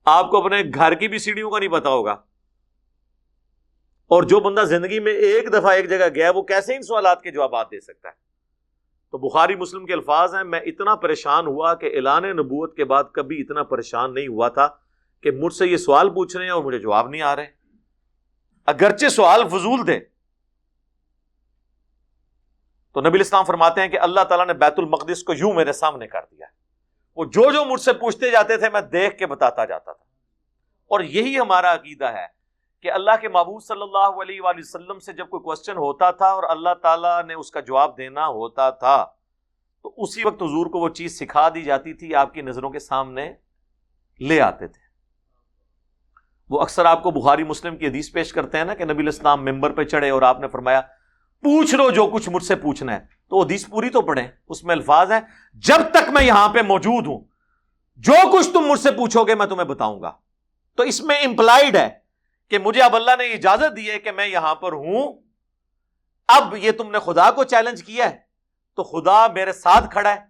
[0.04, 2.12] آپ کو اپنے گھر کی بھی سیڑھیوں کا نہیں پتا ہوگا۔
[4.08, 7.30] اور جو بندہ زندگی میں ایک دفعہ ایک جگہ گیا وہ کیسے ان سوالات کے
[7.30, 8.14] جوابات دے سکتا ہے؟
[9.10, 13.04] تو بخاری مسلم کے الفاظ ہیں، میں اتنا پریشان ہوا کہ اعلان نبوت کے بعد
[13.12, 14.68] کبھی اتنا پریشان نہیں ہوا تھا
[15.22, 17.61] کہ مجھ سے یہ سوال پوچھ رہے ہیں اور مجھے جواب نہیں آ رہے۔
[18.66, 20.00] اگرچہ سوال فضول تھے
[22.92, 26.06] تو نبی اسلام فرماتے ہیں کہ اللہ تعالیٰ نے بیت المقدس کو یوں میرے سامنے
[26.06, 26.46] کر دیا
[27.16, 30.04] وہ جو جو مجھ سے پوچھتے جاتے تھے، میں دیکھ کے بتاتا جاتا تھا۔
[30.86, 32.26] اور یہی ہمارا عقیدہ ہے
[32.80, 36.26] کہ اللہ کے محبوب صلی اللہ علیہ وآلہ وسلم سے جب کوئی کوشچن ہوتا تھا
[36.26, 39.06] اور اللہ تعالیٰ نے اس کا جواب دینا ہوتا تھا،
[39.82, 42.78] تو اسی وقت حضور کو وہ چیز سکھا دی جاتی تھی، آپ کی نظروں کے
[42.78, 43.34] سامنے
[44.20, 44.81] لے آتے تھے۔
[46.50, 49.44] وہ اکثر آپ کو بخاری مسلم کی حدیث پیش کرتے ہیں نا کہ نبی الاسلام
[49.44, 50.80] ممبر پہ چڑھے اور آپ نے فرمایا،
[51.40, 54.74] پوچھ لو جو کچھ مجھ سے پوچھنا ہے۔ تو حدیث پوری تو پڑھیں، اس میں
[54.74, 55.20] الفاظ ہیں۔
[55.54, 57.24] جب تک میں یہاں پہ موجود ہوں،
[57.96, 60.12] جو کچھ تم مجھ سے پوچھو گے میں تمہیں بتاؤں گا۔
[60.76, 61.88] تو اس میں امپلائڈ ہے
[62.48, 65.22] کہ مجھے اب اللہ نے اجازت دی ہے کہ میں یہاں پر ہوں۔
[66.28, 68.18] اب یہ تم نے خدا کو چیلنج کیا ہے۔
[68.76, 70.20] تو خدا میرے ساتھ کھڑا ہے۔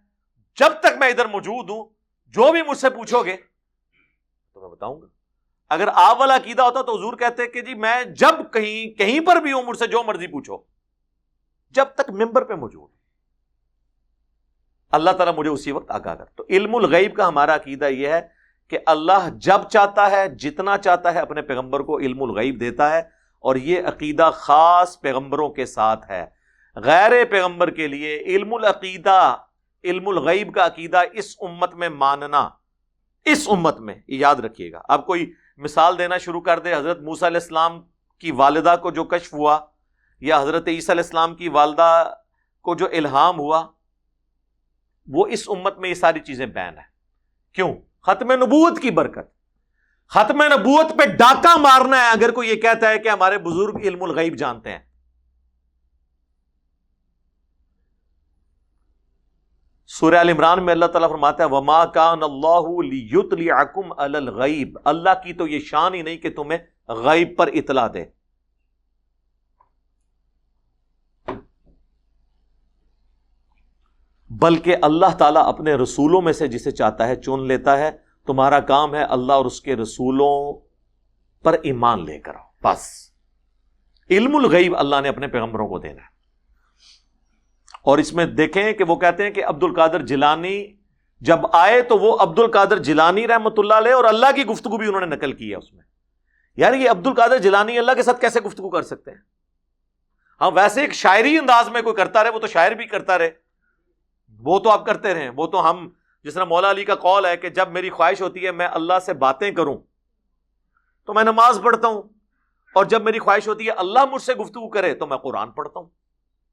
[0.58, 1.84] جب تک میں ادھر موجود ہوں،
[2.26, 3.36] جو بھی مجھ سے پوچھو گے،
[4.54, 5.06] تو میں بتاؤں گا۔
[5.72, 9.36] اگر آپ والا عقیدہ ہوتا تو حضور کہتے کہ جی میں جب کہیں کہیں پر
[9.36, 10.58] بھی ہوں، مجھ سے جو مرضی پوچھو۔
[11.70, 12.90] جب تک ممبر پہ موجود
[14.90, 18.20] اللہ تعالیٰ مجھے اسی وقت آگاہ کر۔ تو علم الغیب کا ہمارا عقیدہ یہ ہے
[18.68, 23.02] کہ اللہ جب چاہتا ہے، جتنا چاہتا ہے اپنے پیغمبر کو علم الغیب دیتا ہے
[23.38, 26.26] اور یہ عقیدہ خاص پیغمبروں کے ساتھ ہے۔
[26.76, 29.36] غیر پیغمبر کے لیے علم العقیدہ،
[29.84, 32.48] علم الغیب کا عقیدہ اس امت میں ماننا،
[33.24, 37.28] اس امت میں یاد رکھیے گا۔ اب کوئی مثال دینا شروع کر دے، حضرت موسیٰ
[37.28, 37.82] علیہ السلام
[38.18, 39.60] کی والدہ کو جو کشف ہوا
[40.20, 42.14] یا حضرت عیسیٰ علیہ السلام کی والدہ
[42.62, 43.66] کو جو الہام ہوا،
[45.06, 46.84] وہ اس امت میں یہ ساری چیزیں بین ہیں۔
[47.54, 49.42] کیوں؟ ختم نبوت کی برکت۔
[50.08, 54.02] ختم نبوت پہ ڈاکہ مارنا ہے، اگر کوئی یہ کہتا ہے کہ ہمارے بزرگ علم
[54.02, 54.78] الغیب جانتے ہیں۔
[60.00, 62.68] سورہ عمران میں اللہ تعالیٰ فرماتا ہے، وما کان اللہ
[63.96, 68.04] الغیب اللہ کی تو یہ شان ہی نہیں کہ تمہیں غیب پر اطلاع دے۔
[74.30, 77.90] بلکہ اللہ تعالیٰ اپنے رسولوں میں سے جسے چاہتا ہے چن لیتا ہے۔
[78.26, 80.60] تمہارا کام ہے اللہ اور اس کے رسولوں
[81.44, 82.32] پر ایمان لے کر
[82.64, 83.12] بس۔
[84.10, 86.11] علم الغیب اللہ نے اپنے پیغمبروں کو دینا ہے۔
[87.82, 90.76] اور اس میں دیکھیں کہ وہ کہتے ہیں کہ عبد القادر جیلانی
[91.20, 94.86] جب آئے تو وہ عبد القادر جیلانی رحمۃ اللہ علیہ اور اللہ کی گفتگو بھی
[94.86, 95.82] انہوں نے نقل کی ہے اس میں۔
[96.56, 99.18] یعنی یہ عبد القادر جیلانی اللہ کے ساتھ کیسے گفتگو کر سکتے ہیں؟
[100.40, 103.30] ہاں ویسے ایک شاعری انداز میں کوئی کرتا رہے، وہ تو شاعر بھی کرتا رہے۔
[104.38, 105.88] وہ تو آپ کرتے رہے وہ تو ہم،
[106.24, 108.98] جس طرح مولا علی کا کال ہے کہ جب میری خواہش ہوتی ہے میں اللہ
[109.02, 109.76] سے باتیں کروں،
[111.06, 112.02] تو میں نماز پڑھتا ہوں۔
[112.74, 115.80] اور جب میری خواہش ہوتی ہے اللہ مجھ سے گفتگو کرے، تو میں قرآن پڑھتا
[115.80, 115.88] ہوں۔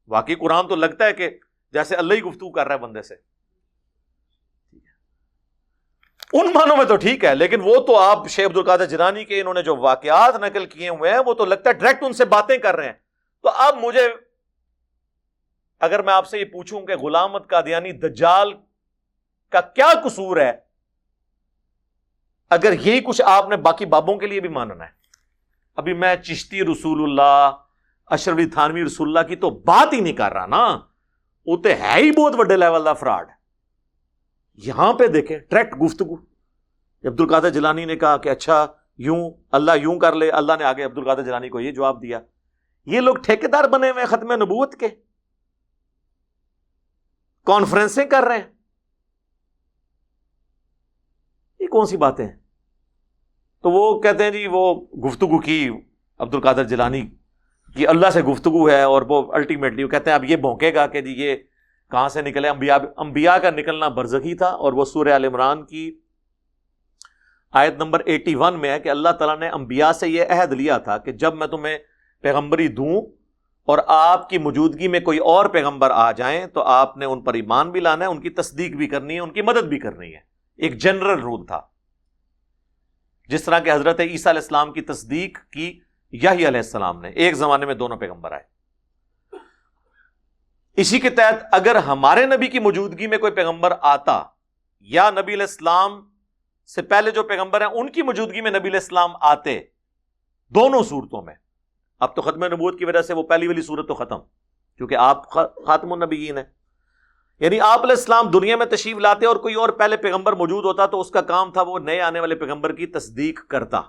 [0.10, 1.30] واقعی قرآن تو لگتا ہے کہ
[1.74, 3.16] جیسے اللہ ہی گفتگو کر رہا ہے بندے سے۔
[6.34, 9.40] ان معنوں میں تو ٹھیک ہے، لیکن وہ تو آپ شیخ عبد القادر جرانی کے
[9.42, 12.26] انہوں نے جو واقعات نقل کیے ہوئے ہیں، وہ تو لگتا ہے ڈائریکٹ ان سے
[12.26, 12.94] باتیں کر رہے ہیں۔
[13.42, 14.08] تو اب مجھے،
[15.80, 18.54] اگر میں آپ سے یہ پوچھوں کہ غلامت کا دیانی دجال
[19.50, 20.52] کا کیا قصور ہے،
[22.50, 24.92] اگر یہی کچھ آپ نے باقی بابوں کے لیے بھی ماننا ہے۔
[25.76, 27.56] ابھی میں چشتی رسول اللہ
[28.10, 30.80] اشرفی تھانوی رسول اللہ کی تو بات ہی نہیں کر رہا نا۔
[31.46, 33.30] وہ تو ہے ہی بہت بڑے لیول کا فراڈ۔
[34.56, 36.16] یہاں پہ دیکھیں ٹریکٹ گفتگو۔
[37.04, 38.68] عبد القادر جلانی نے کہا کہ اچھا
[38.98, 42.20] یوں، اللہ یوں کر لے، اللہ نے آگے عبد القادر جلانی کو یہ جواب دیا۔
[42.86, 44.88] یہ لوگ ٹھیکیدار بنے ہوئے ختم نبوت کے۔
[47.46, 48.52] کانفرنسیں کر رہے ہیں۔
[51.60, 52.36] یہ کون سی باتیں ہیں؟
[53.62, 55.70] تو وہ کہتے ہیں جی وہ گفتگو کی
[56.20, 57.10] عبد القادر جلانی
[57.76, 60.88] کی اللہ سے گفتگو ہے اور وہ الٹیمیٹلی وہ کہتے ہیں اب یہ بھونکے گا
[60.88, 61.36] کہ جی یہ
[61.92, 66.00] کہاں سے نکلے انبیاء انبیاء کا نکلنا برزخی تھا اور وہ سورہ عال عمران کی
[67.52, 70.78] آیت نمبر ایٹی ون میں ہے کہ اللہ تعالیٰ نے انبیاء سے یہ عہد لیا
[70.78, 71.78] تھا کہ جب میں تمہیں
[72.22, 73.02] پیغمبری دوں
[73.66, 77.34] اور آپ کی موجودگی میں کوئی اور پیغمبر آ جائیں تو آپ نے ان پر
[77.34, 80.14] ایمان بھی لانا ہے، ان کی تصدیق بھی کرنی ہے، ان کی مدد بھی کرنی
[80.14, 80.20] ہے۔
[80.56, 81.62] ایک جنرل رول تھا۔
[83.28, 85.80] جس طرح کہ حضرت عیسیٰ علیہ السلام کی تصدیق کی
[86.12, 88.44] یہی علیہ السلام نے، ایک زمانے میں دونوں پیغمبر آئے۔
[90.74, 94.24] اسی کے تحت اگر ہمارے نبی کی موجودگی میں کوئی پیغمبر آتا،
[94.80, 96.10] یا نبی علیہ السلام
[96.76, 99.60] سے پہلے جو پیغمبر ہیں، ان کی موجودگی میں نبی علیہ السلام آتے
[100.50, 101.36] دونوں صورتوں میں۔
[102.00, 104.20] اب تو ختم نبوت کی وجہ سے وہ پہلی والی صورت تو ختم،
[104.78, 105.30] کیونکہ آپ
[105.66, 106.46] خاتم النبیین ہیں۔
[107.40, 110.86] یعنی آپ علیہ السلام دنیا میں تشریف لاتے اور کوئی اور پہلے پیغمبر موجود ہوتا
[110.86, 113.82] تو اس کا کام تھا وہ نئے آنے والے پیغمبر کی تصدیق کرتا۔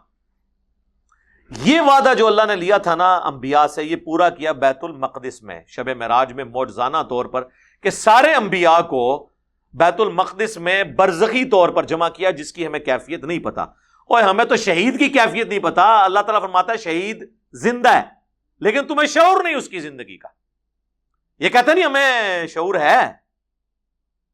[1.59, 5.43] یہ وعدہ جو اللہ نے لیا تھا نا انبیاء سے، یہ پورا کیا بیت المقدس
[5.43, 7.45] میں، شب معراج میں موجزانہ طور پر
[7.83, 9.29] کہ سارے انبیاء کو
[9.75, 13.63] بیت المقدس میں برزخی طور پر جمع کیا جس کی ہمیں کیفیت نہیں پتا۔
[14.07, 18.03] اور ہمیں تو شہید کی کیفیت نہیں پتا۔ اللہ تعالیٰ فرماتا ہے شہید زندہ ہے،
[18.61, 20.29] لیکن تمہیں شعور نہیں اس کی زندگی کا۔
[21.39, 23.13] یہ کہتے نہیں، ہمیں شعور ہے۔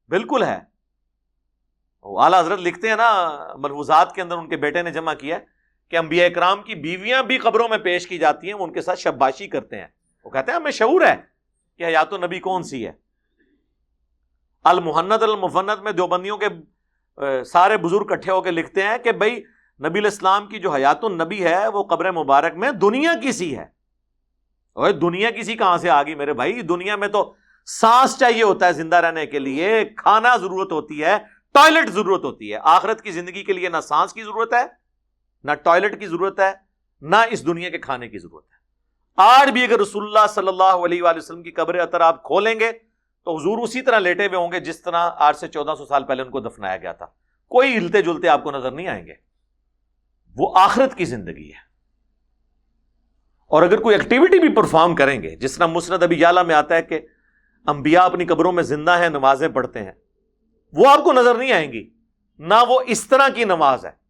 [0.08, 0.58] بالکل ہے۔
[2.02, 5.38] اعلی حضرت لکھتے ہیں نا ملفوظات کے اندر ان کے بیٹے نے جمع کیا
[5.88, 8.82] کہ انبیاء اکرام کی بیویاں بھی قبروں میں پیش کی جاتی ہیں، وہ ان کے
[8.82, 9.86] ساتھ شباشی کرتے ہیں۔
[10.24, 11.16] وہ کہتے ہیں، ہمیں شعور ہے
[11.78, 12.92] کہ حیات نبی کون سی ہے۔
[14.64, 16.46] المحنت المفنت میں دیوبندیوں کے
[17.44, 19.42] سارے بزرگ کٹھے ہو کے لکھتے ہیں کہ بھائی
[19.88, 23.64] نبی الاسلام کی جو حیات النبی ہے، وہ قبر مبارک میں دنیا کی سی ہے۔
[24.72, 27.34] اور دنیا کسی کہاں سے آ گئی میرے بھائی؟ دنیا میں تو
[27.66, 31.18] سانس چاہیے ہوتا ہے زندہ رہنے کے لیے۔ کھانا ضرورت ہوتی ہے،
[31.52, 34.85] ٹوائلٹ ضرورت ہوتی ہے۔ آخرت کی زندگی کے لیے نہ سانس کی ضرورت ہے
[35.46, 36.52] نہ ٹوائلٹ کی ضرورت ہے،
[37.00, 38.56] نہ اس دنیا کے کھانے کی ضرورت ہے۔
[39.16, 42.60] آج بھی اگر رسول اللہ صلی اللہ علیہ وآلہ وسلم کی قبر اطر آپ کھولیں
[42.60, 42.72] گے،
[43.24, 46.04] تو حضور اسی طرح لیٹے ہوئے ہوں گے جس طرح آج سے چودہ سو سال
[46.04, 47.06] پہلے ان کو دفنایا گیا تھا۔
[47.48, 49.14] کوئی ہلتے جلتے آپ کو نظر نہیں آئیں گے۔
[50.36, 51.66] وہ آخرت کی زندگی ہے۔
[53.46, 56.74] اور اگر کوئی ایکٹیویٹی بھی پرفارم کریں گے، جس طرح مسرت ابھی یالا میں آتا
[56.74, 57.00] ہے کہ
[57.66, 59.92] انبیاء اپنی قبروں میں زندہ ہیں، نمازیں پڑھتے ہیں،
[60.72, 61.90] وہ آپ کو نظر نہیں آئیں گی۔
[62.38, 64.05] نہ وہ اس طرح کی نماز ہے۔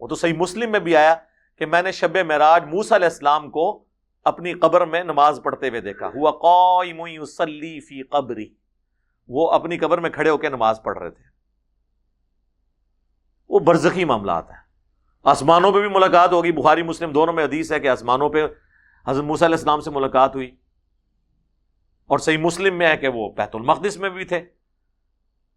[0.00, 1.14] وہ تو صحیح مسلم میں بھی آیا
[1.58, 3.84] کہ میں نے شب معراج موسا علیہ السلام کو
[4.24, 7.24] اپنی قبر میں نماز پڑھتے ہوئے دیکھا۔ ہوا قائم
[7.80, 8.54] فی قبری۔
[9.28, 11.24] وہ اپنی قبر میں کھڑے ہو کے نماز پڑھ رہے تھے۔
[13.48, 14.58] وہ برزخی معاملات ہیں۔
[15.24, 18.46] آسمانوں پہ بھی ملاقات ہوگی۔ بخاری، مسلم دونوں میں حدیث ہے کہ آسمانوں پہ
[19.06, 20.56] حضرت موسیٰ علیہ السلام سے ملاقات ہوئی۔
[22.06, 24.44] اور صحیح مسلم میں ہے کہ وہ بیت المقدس میں بھی تھے۔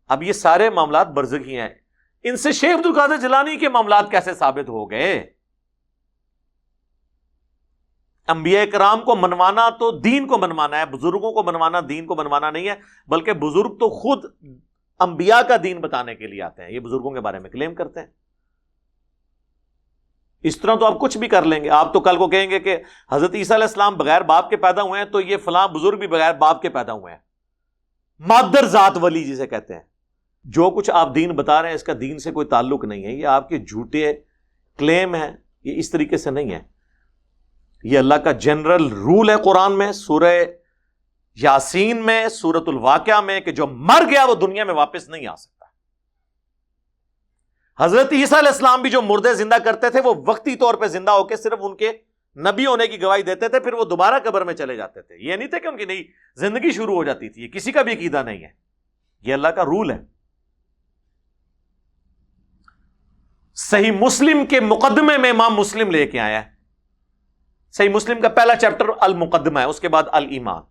[0.07, 1.69] اب یہ سارے معاملات برزخی ہیں۔
[2.23, 5.33] ان سے شیخ عبد القادر جلانی کے معاملات کیسے ثابت ہو گئے؟
[8.27, 12.51] انبیاء کرام کو منوانا تو دین کو منوانا ہے، بزرگوں کو منوانا دین کو منوانا
[12.51, 12.75] نہیں ہے،
[13.07, 14.25] بلکہ بزرگ تو خود
[14.99, 17.99] انبیاء کا دین بتانے کے لیے آتے ہیں، یہ بزرگوں کے بارے میں کلیم کرتے
[17.99, 18.07] ہیں۔
[20.43, 22.59] اس طرح تو آپ کچھ بھی کر لیں گے، آپ تو کل کو کہیں گے
[22.59, 22.77] کہ
[23.11, 26.07] حضرت عیسیٰ علیہ السلام بغیر باپ کے پیدا ہوئے ہیں، تو یہ فلاں بزرگ بھی
[26.07, 27.19] بغیر باپ کے پیدا ہوئے ہیں۔
[28.19, 29.90] مادر ذات ولی جسے کہتے ہیں۔
[30.43, 33.11] جو کچھ آپ دین بتا رہے ہیں، اس کا دین سے کوئی تعلق نہیں ہے۔
[33.11, 34.13] یہ آپ کے جھوٹے
[34.77, 35.31] کلیم ہیں،
[35.63, 36.61] یہ اس طریقے سے نہیں ہے۔
[37.83, 40.43] یہ اللہ کا جنرل رول ہے قرآن میں، سورہ
[41.35, 45.35] یاسین میں سورت الواقعہ میں کہ جو مر گیا وہ دنیا میں واپس نہیں آ
[45.35, 45.65] سکتا۔
[47.83, 51.11] حضرت عیسیٰ علیہ السلام بھی جو مردے زندہ کرتے تھے، وہ وقتی طور پہ زندہ
[51.11, 51.91] ہو کے صرف ان کے
[52.37, 55.35] نبی ہونے کی گواہی دیتے تھے، پھر وہ دوبارہ قبر میں چلے جاتے تھے۔ یہ
[55.35, 56.03] نہیں تھے کہ ان کی نئی
[56.35, 58.49] زندگی شروع ہو جاتی تھی۔ یہ کسی کا بھی عقیدہ نہیں ہے۔
[59.21, 60.10] یہ اللہ کا رول ہے۔
[63.55, 66.51] صحیح مسلم کے مقدمے میں امام مسلم لے کے آیا ہے۔
[67.71, 70.61] صحیح مسلم کا پہلا چیپٹر المقدمہ ہے، اس کے بعد المان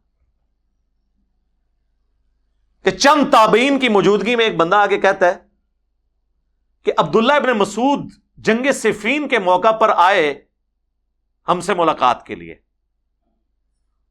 [2.85, 5.35] کہ چند تابعین کی موجودگی میں ایک بندہ آگے کہتا ہے
[6.85, 10.45] کہ عبداللہ ابن مسعود جنگ صفین کے موقع پر آئے
[11.49, 12.55] ہم سے ملاقات کے لیے۔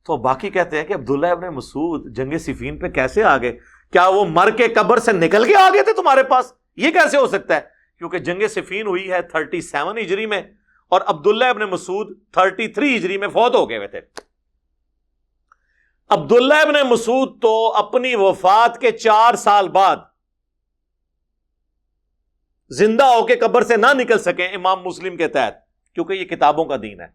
[0.03, 3.58] تو باقی کہتے ہیں کہ عبداللہ ابن مسعود جنگ صفین پہ کیسے آ گئے
[3.91, 7.17] کیا وہ مر کے قبر سے نکل کے آ گئے تھے تمہارے پاس؟ یہ کیسے
[7.17, 10.41] ہو سکتا ہے؟ کیونکہ جنگ صفین ہوئی ہے تھرٹی سیون ہجری میں
[10.88, 14.01] اور عبداللہ ابن مسعود تھرٹی تھری ہجری میں فوت ہو گئے ہوئے تھے۔
[16.09, 19.97] عبداللہ ابن مسعود تو اپنی وفات کے چار سال بعد
[22.69, 25.53] زندہ ہو کے قبر سے نہ نکل سکے، امام مسلم کے تحت،
[25.93, 27.07] کیونکہ یہ کتابوں کا دین ہے۔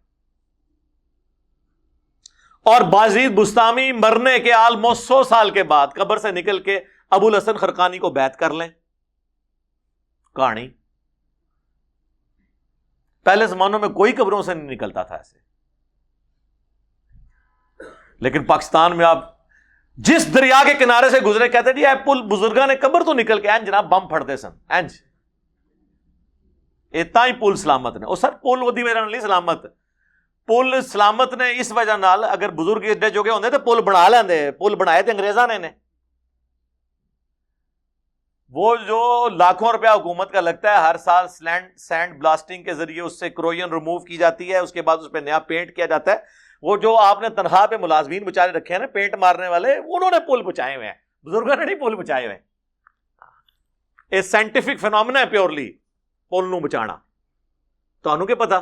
[2.63, 7.27] اور بازید بستامی مرنے کے آلموسٹ سو سال کے بعد قبر سے نکل کے ابو
[7.27, 8.69] الحسن خرقانی کو بیت کر لیں۔
[10.35, 10.69] کہانی۔
[13.25, 15.39] پہلے زمانوں میں کوئی قبروں سے نہیں نکلتا تھا ایسے۔
[18.21, 19.35] لیکن پاکستان میں آپ
[19.97, 23.41] جس دریا کے کنارے سے گزرے، کہتے جی اے پل بزرگا نے قبر تو نکل
[23.41, 25.15] کے، این جناب بم پھڑتے سن۔ اینج جی۔
[27.01, 29.67] اتنا ہی پل سلامت نے۔ سر پل وہ میرا نہیں، سلامت۔
[30.47, 34.51] پل سلامت نے اس وجہ نال اگر بزرگ ایڈے جو ہوتے تو پل بنا لیں
[34.51, 35.84] پل بنائے تھے انگریزاں نے
[38.57, 43.01] وہ جو لاکھوں روپیہ حکومت کا لگتا ہے، ہر سال سلینڈ، سینڈ بلاسٹنگ کے ذریعے
[43.01, 45.87] اس سے کروئن ریموو کی جاتی ہے، اس کے بعد اس پہ نیا پینٹ کیا
[45.87, 46.17] جاتا ہے۔
[46.63, 50.11] وہ جو آپ نے تنخواہ پہ ملازمین بچارے رکھے ہیں نا پینٹ مارنے والے، انہوں
[50.11, 52.39] نے پل بچائے ہوئے ہیں۔ بزرگوں نے نہیں پل بچائے ہوئے۔
[54.09, 55.73] اے سائنٹیفک فینومنا ہے پیورلی
[56.31, 56.97] پل نو بچانا۔
[58.03, 58.61] تو کیا پتا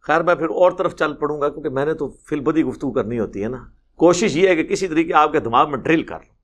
[0.00, 2.92] خیر، میں پھر اور طرف چل پڑوں گا، کیونکہ میں نے تو فل بدی گفتگو
[2.92, 6.02] کرنی ہوتی ہے نا۔ کوشش یہ ہے کہ کسی طریقے آپ کے دماغ میں ڈرل
[6.02, 6.36] کر لوں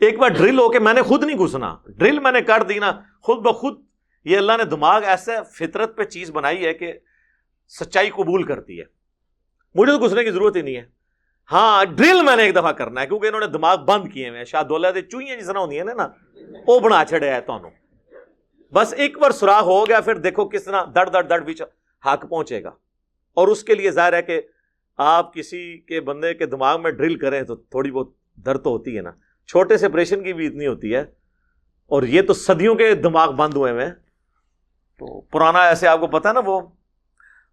[0.00, 2.78] ایک بار ڈرل ہو کے میں نے خود نہیں گھسنا۔ ڈرل میں نے کر دی
[2.78, 3.80] نا خود بخود
[4.24, 6.92] یہ اللہ نے دماغ ایسے فطرت پہ چیز بنائی ہے کہ
[7.68, 8.84] سچائی قبول کرتی ہے۔
[9.74, 10.84] مجھے تو گھسنے کی ضرورت ہی نہیں ہے۔
[11.52, 14.44] ہاں ڈرل میں نے ایک دفعہ کرنا ہے کیونکہ انہوں نے دماغ بند کیے ہوئے
[14.44, 16.08] شاہ دولہ دے چوئیاں جس طرح ہوتی ہیں نا
[16.66, 17.58] وہ بنا چھڑے ہے تو
[18.72, 21.54] بس ایک بار سراغ ہو گیا، پھر دیکھو کس طرح دڑ دڑ دڑ بھی
[22.06, 22.70] حق پہنچے گا۔
[23.34, 24.40] اور اس کے لیے ظاہر ہے کہ
[24.98, 28.96] آپ کسی کے بندے کے دماغ میں ڈرل کریں تو تھوڑی بہت درد تو ہوتی
[28.96, 29.10] ہے نا۔
[29.46, 31.00] چھوٹے سے آپریشن کی بھی اتنی ہوتی ہے۔
[31.86, 33.90] اور یہ تو صدیوں کے دماغ بند ہوئے ہوئے
[34.98, 36.60] تو پرانا ایسے آپ کو پتا نا وہ،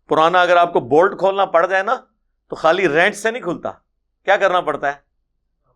[0.08, 1.95] پرانا اگر آپ کو بولٹ کھولنا پڑ جائے نا،
[2.49, 3.71] تو خالی رینٹ سے نہیں کھلتا۔
[4.25, 4.97] کیا کرنا پڑتا ہے؟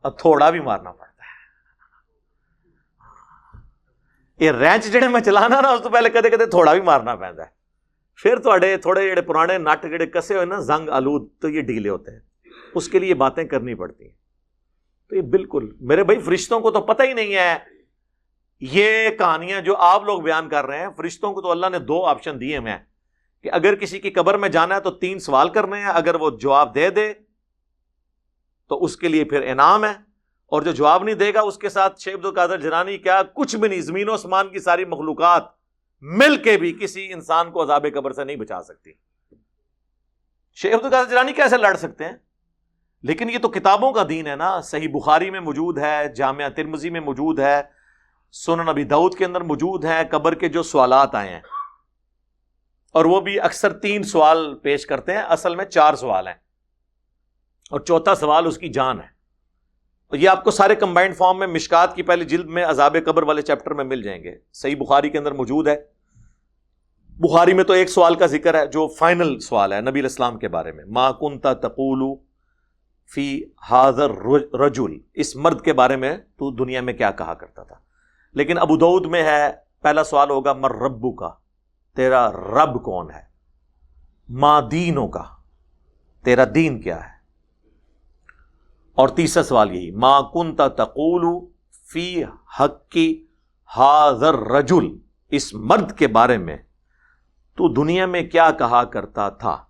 [0.02, 1.30] اور تھوڑا بھی مارنا پڑتا ہے۔
[4.46, 7.44] یہ رینچ جڑے میں چلانا نا، اس تو پہلے کدے کدے تھوڑا بھی مارنا پہنتا
[7.44, 7.59] ہے۔
[8.22, 11.90] پھر تھوڑے تھوڑے جڑے پرانے نٹ جڑے کسے ہوئے نا، زنگ آلود، تو یہ ڈھیلے
[11.90, 12.20] ہوتے ہیں۔
[12.76, 14.14] اس کے لیے باتیں کرنی پڑتی ہیں۔
[15.10, 17.58] تو یہ بالکل، میرے بھائی، فرشتوں کو تو پتہ ہی نہیں ہے۔
[18.60, 22.06] یہ کہانیاں جو آپ لوگ بیان کر رہے ہیں، فرشتوں کو تو اللہ نے دو
[22.06, 22.78] آپشن دیے ہیں۔
[23.44, 26.30] کہ اگر کسی کی قبر میں جانا ہے تو تین سوال کرنے ہیں، اگر وہ
[26.30, 27.14] جواب دے دے
[28.70, 29.94] تو اس کے لیے پھر انعام ہے۔
[30.46, 33.70] اور جو جواب نہیں دے گا، اس کے ساتھ شیخ القادر جرانی کیا، کچھ بھی
[33.70, 35.59] نہیں، زمین و اسمان کی ساری مخلوقات۔
[36.02, 38.92] مل کے بھی کسی انسان کو عذاب قبر سے نہیں بچا سکتی۔
[40.54, 42.14] شیخ القادر جرانی کیسے لڑ سکتے ہیں؟
[43.04, 46.90] لیکن یہ تو کتابوں کا دین ہے نا۔ صحیح بخاری میں موجود ہے، جامعہ ترمزی
[46.90, 47.62] میں موجود ہے،
[48.32, 51.42] سنن نبی دعود کے اندر موجود ہیں قبر کے جو سوالات آئے ہیں۔
[52.92, 56.36] اور وہ بھی اکثر تین سوال پیش کرتے ہیں، اصل میں چار سوال ہیں۔
[57.72, 59.19] اور چوتھا سوال اس کی جان ہے۔
[60.14, 63.42] یہ آپ کو سارے کمبائنڈ فارم میں مشکات کی پہلی جلد میں عذاب قبر والے
[63.42, 65.84] چیپٹر میں مل جائیں گے۔ صحیح بخاری کے اندر موجود ہے۔
[67.10, 70.48] بخاری میں تو ایک سوال کا ذکر ہے جو فائنل سوال ہے نبی الاسلام کے
[70.48, 72.16] بارے میں۔ ما کنتا تقول
[73.14, 74.12] فی حاضر
[74.56, 77.76] رجل اس مرد کے بارے میں تو دنیا میں کیا کہا کرتا تھا۔
[78.34, 79.52] لیکن ابو دعود میں ہے،
[79.82, 81.30] پہلا سوال ہوگا مر ربو کا
[81.96, 83.22] تیرا رب کون ہے؟
[84.30, 85.24] ماں دینوں کا
[86.24, 87.19] تیرا دین کیا ہے؟
[89.00, 91.46] اور تیسرا سوال یہی ماں کنتا تقول
[91.94, 92.24] فی
[92.60, 93.26] حق کی
[93.78, 94.86] حاضر رجل
[95.28, 96.58] اس مرد کے بارے میں
[97.56, 99.64] تو دنیا میں کیا کہا کرتا تھا؟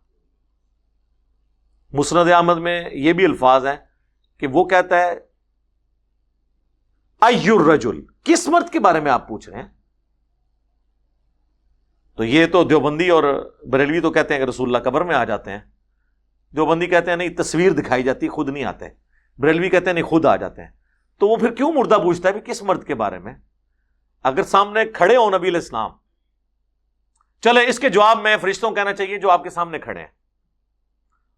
[1.94, 3.76] مسرد احمد میں یہ بھی الفاظ ہیں
[4.38, 5.12] کہ وہ کہتا ہے
[7.22, 9.70] ایور رجل کس مرد کے بارے میں آپ پوچھ رہے ہیں؟
[12.16, 15.24] تو یہ تو دیوبندی اور بریلوی تو کہتے ہیں کہ رسول اللہ قبر میں آ
[15.24, 15.62] جاتے ہیں۔
[16.52, 19.09] جو بندی کہتے ہیں، نہیں، تصویر دکھائی جاتی، خود نہیں آتے۔
[19.40, 20.70] بریلوی کہتے ہیں نہیں، خود آ جاتے ہیں۔
[21.20, 23.34] تو وہ پھر کیوں مردہ پوچھتا ہے کس مرد کے بارے میں؟
[24.24, 25.92] اگر سامنے کھڑے ہو نبی الاسلام
[27.42, 30.08] چلے اس کے جواب میں فرشتوں کہنا چاہیے جو آپ کے سامنے کھڑے ہیں۔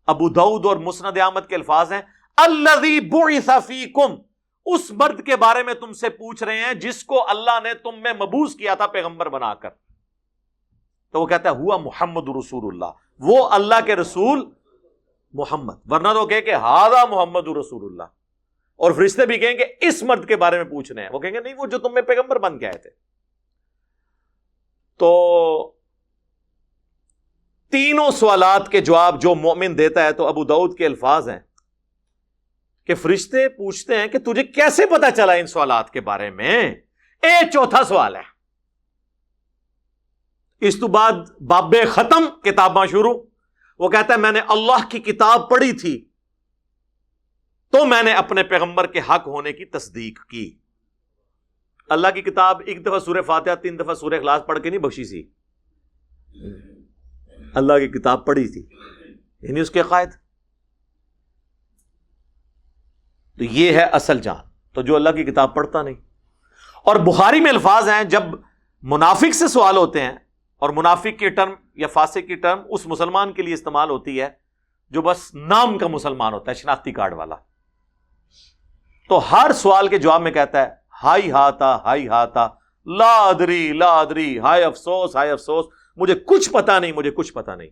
[0.06, 2.02] ابو دعود اور مسند احمد کے الفاظ ہیں۔
[2.38, 4.16] اللہ فیکم،
[4.66, 8.02] اس مرد کے بارے میں تم سے پوچھ رہے ہیں جس کو اللہ نے تم
[8.02, 9.70] میں مبوس کیا تھا پیغمبر بنا کر۔
[11.12, 14.50] تو وہ کہتا ہے، ہوا محمد رسول اللہ۔ وہ اللہ کے رسول
[15.34, 18.04] محمد۔ ورنہ تو کہ ہاضا محمد رسول اللہ
[18.76, 21.34] اور فرشتے بھی کہیں گے اس مرد کے بارے میں پوچھ رہے ہیں۔ وہ کہیں
[21.34, 22.90] گے نہیں، وہ جو تم میں پیغمبر بن کے آئے تھے۔
[24.98, 25.72] تو
[27.72, 31.40] تینوں سوالات کے جواب جو مومن دیتا ہے تو ابو دعود کے الفاظ ہیں
[32.86, 36.76] کہ فرشتے پوچھتے ہیں کہ تجھے کیسے پتا چلا ان سوالات کے بارے میں؟
[37.24, 38.22] اے چوتھا سوال ہے۔
[40.60, 43.31] اس تو بعد باب ختم کتاباں شروع۔
[43.82, 46.06] وہ کہتا ہے، میں نے اللہ کی کتاب پڑھی تھی۔
[47.72, 50.58] تو میں نے اپنے پیغمبر کے حق ہونے کی تصدیق کی۔
[51.90, 55.04] اللہ کی کتاب ایک دفعہ سورہ فاتحہ، تین دفعہ سورہ اخلاص پڑھ کے نہیں بخشی
[55.04, 55.24] سی۔
[57.54, 58.68] اللہ کی کتاب پڑھی تھی۔
[59.42, 60.10] یعنی اس کے قائد۔
[63.38, 65.96] تو یہ ہے اصل جان۔ تو جو اللہ کی کتاب پڑھتا نہیں۔
[66.84, 68.24] اور بخاری میں الفاظ ہیں، جب
[68.82, 70.14] منافق سے سوال ہوتے ہیں
[70.62, 74.30] اور منافق کی ٹرم یا فاسق کی ٹرم اس مسلمان کے لیے استعمال ہوتی ہے
[74.90, 77.36] جو بس نام کا مسلمان ہوتا ہے، شناختی کارڈ والا۔
[79.10, 80.68] تو ہر سوال کے جواب میں کہتا ہے،
[81.04, 82.48] ہائی ہاتا ہائی ہاتا
[82.86, 87.56] لا ادری لا ادری ہائی افسوس ہائی افسوس، مجھے کچھ پتا نہیں، مجھے کچھ پتا
[87.56, 87.70] نہیں۔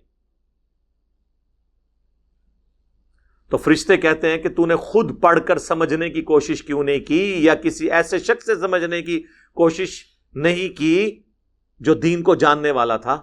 [3.50, 7.00] تو فرشتے کہتے ہیں کہ تو نے خود پڑھ کر سمجھنے کی کوشش کیوں نہیں
[7.00, 9.24] کی یا کسی ایسے شخص سے سمجھنے کی
[9.54, 11.24] کوشش نہیں کی؟
[11.80, 13.13] جو دین کو جاننے والا تھا۔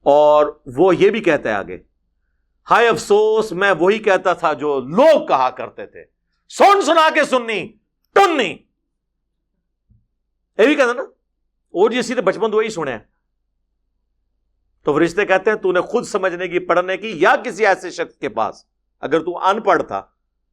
[0.00, 1.78] اور وہ یہ بھی کہتا ہے آگے،
[2.70, 6.04] ہائے افسوس، میں وہی کہتا تھا جو لوگ کہا کرتے تھے۔
[6.48, 7.72] سن سنا کے سننی،
[8.14, 8.56] ٹننی۔
[10.58, 12.98] یہ بھی کہتا نا اور جی سیدھے بچپن تو وہی سنے۔
[14.82, 18.18] تو فرشتے کہتے ہیں، تو نے خود سمجھنے کی، پڑھنے کی یا کسی ایسے شخص
[18.18, 18.64] کے پاس،
[19.00, 20.02] اگر تو ان پڑھ تھا،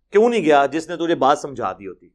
[0.10, 2.10] کیوں نہیں گیا جس نے تجھے بات سمجھا دی ہوتی؟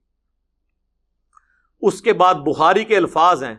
[1.82, 3.54] اس کے بعد بخاری کے الفاظ ہیں۔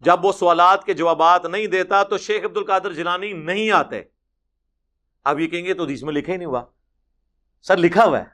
[0.00, 4.02] جب وہ سوالات کے جوابات نہیں دیتا تو شیخ عبد القادر جلانی نہیں آتے۔
[5.24, 6.62] آپ یہ کہیں گے تو حدیث میں لکھا ہی نہیں ہوا۔
[7.62, 8.24] سر لکھا ہوا ہے۔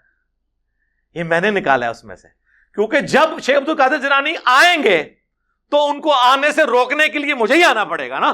[1.14, 2.28] یہ میں نے نکالا ہے اس میں سے۔
[2.74, 5.14] کیونکہ جب شیخ عبد القادر جنانی آئیں گے
[5.70, 8.32] تو ان کو آنے سے روکنے کے لیے مجھے ہی آنا پڑے گا نا۔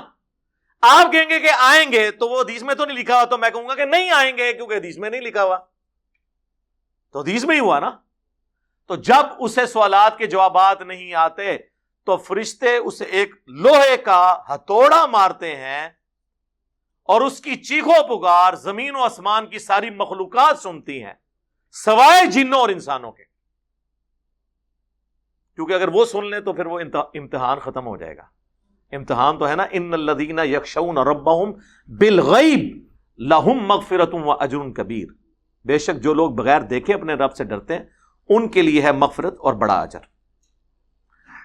[0.82, 3.38] آپ کہیں گے کہ آئیں گے تو وہ حدیث میں تو نہیں لکھا ہوا، تو
[3.38, 5.58] میں کہوں گا کہ نہیں آئیں گے کیونکہ حدیث میں نہیں لکھا ہوا۔
[7.12, 7.90] تو حدیث میں ہی ہوا نا۔
[8.88, 11.56] تو جب اسے سوالات کے جوابات نہیں آتے،
[12.04, 15.88] تو فرشتے اسے ایک لوہے کا ہتھوڑا مارتے ہیں
[17.08, 21.12] اور اس کی چیخو پگار زمین و آسمان کی ساری مخلوقات سنتی ہیں،
[21.74, 23.24] سوائے جنوں اور انسانوں کے۔
[25.54, 26.80] کیونکہ اگر وہ سن لیں تو پھر وہ
[27.14, 28.22] امتحان ختم ہو جائے گا۔
[28.92, 31.28] امتحان تو ہے نا، ان الدین یکشون رب
[31.88, 35.06] بالغیب لہم مغفرتم و اجرن کبیر۔
[35.64, 37.84] بے شک جو لوگ بغیر دیکھے اپنے رب سے ڈرتے ہیں
[38.28, 39.98] ان کے لیے ہے مغفرت اور بڑا اجر۔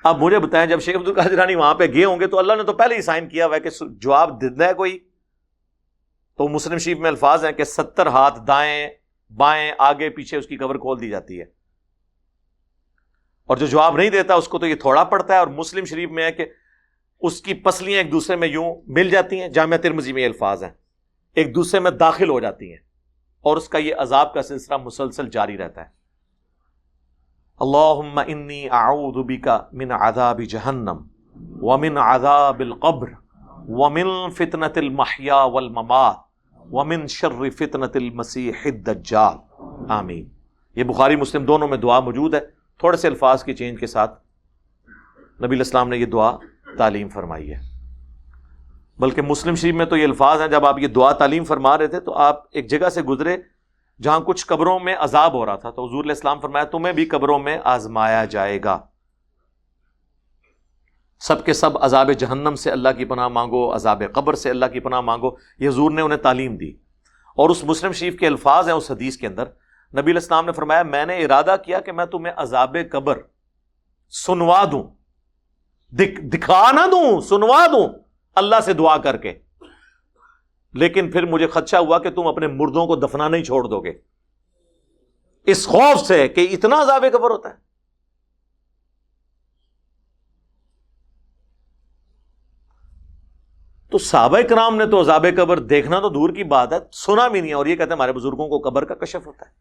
[0.03, 2.63] اب مجھے بتائیں، جب شیخ عبد القادرانی وہاں پہ گئے ہوں گے تو اللہ نے
[2.63, 4.99] تو پہلے ہی سائن کیا ہوا ہے کہ جواب دینا ہے کوئی۔
[6.38, 8.89] تو مسلم شریف میں الفاظ ہیں کہ ستر ہاتھ دائیں،
[9.36, 11.45] بائیں، آگے، پیچھے اس کی کور کھول دی جاتی ہے۔
[13.45, 16.09] اور جو جواب نہیں دیتا، اس کو تو یہ تھوڑا پڑتا ہے۔ اور مسلم شریف
[16.09, 16.45] میں ہے کہ
[17.21, 20.71] اس کی پسلیاں ایک دوسرے میں یوں مل جاتی ہیں۔ جامعہ ترمزی میں الفاظ ہیں۔
[21.36, 22.79] ایک دوسرے میں داخل ہو جاتی ہیں۔
[23.41, 26.02] اور اس کا یہ عذاب کا سلسلہ مسلسل جاری رہتا ہے۔
[27.64, 30.97] اللہم انی اعوذ بکا من عذاب جہنم
[31.61, 33.07] ومن عذاب القبر
[33.68, 36.16] ومن فتنة المحیا والممات
[36.72, 40.30] ومن شر فتنة المسیح الدجال۔ آمین۔
[40.76, 42.39] یہ بخاری مسلم دونوں میں دعا موجود ہے۔
[42.78, 44.22] تھوڑے سے الفاظ کی چینج کے ساتھ
[45.43, 46.32] نبی الاسلام نے یہ دعا
[46.78, 47.61] تعلیم فرمائی ہے۔
[48.99, 51.88] بلکہ مسلم شریف میں تو یہ الفاظ ہیں، جب آپ یہ دعا تعلیم فرما رہے
[51.88, 53.38] تھے تو آپ ایک جگہ سے گزرے
[54.01, 57.05] جہاں کچھ قبروں میں عذاب ہو رہا تھا، تو حضور علیہ السلام فرمایا، تمہیں بھی
[57.05, 58.79] قبروں میں آزمایا جائے گا۔
[61.19, 64.79] سب کے سب عذاب جہنم سے اللہ کی پناہ مانگو، عذاب قبر سے اللہ کی
[64.79, 65.29] پناہ مانگو،
[65.59, 66.71] یہ حضور نے انہیں تعلیم دی۔
[67.35, 69.43] اور اس مسلم شریف کے الفاظ ہیں اس حدیث کے اندر۔
[69.97, 73.19] نبی الاسلام نے فرمایا، میں نے ارادہ کیا کہ میں تمہیں عذاب قبر
[74.09, 74.83] سنوا دوں۔
[76.29, 77.87] دکھا نہ دوں، سنوا دوں۔
[78.35, 79.39] اللہ سے دعا کر کے۔
[80.74, 83.93] لیکن پھر مجھے خدشہ ہوا کہ تم اپنے مردوں کو دفنا نہیں چھوڑ دو گے۔
[85.43, 87.74] اس خوف سے کہ اتنا عذاب قبر ہوتا ہے۔
[93.89, 97.39] تو صحابہ کرام نے تو عذاب قبر دیکھنا تو دور کی بات ہے، سنا بھی
[97.39, 99.51] نہیں ہے اور یہ کہتے ہیں ہمارے بزرگوں کو قبر کا کشف ہوتا ہے۔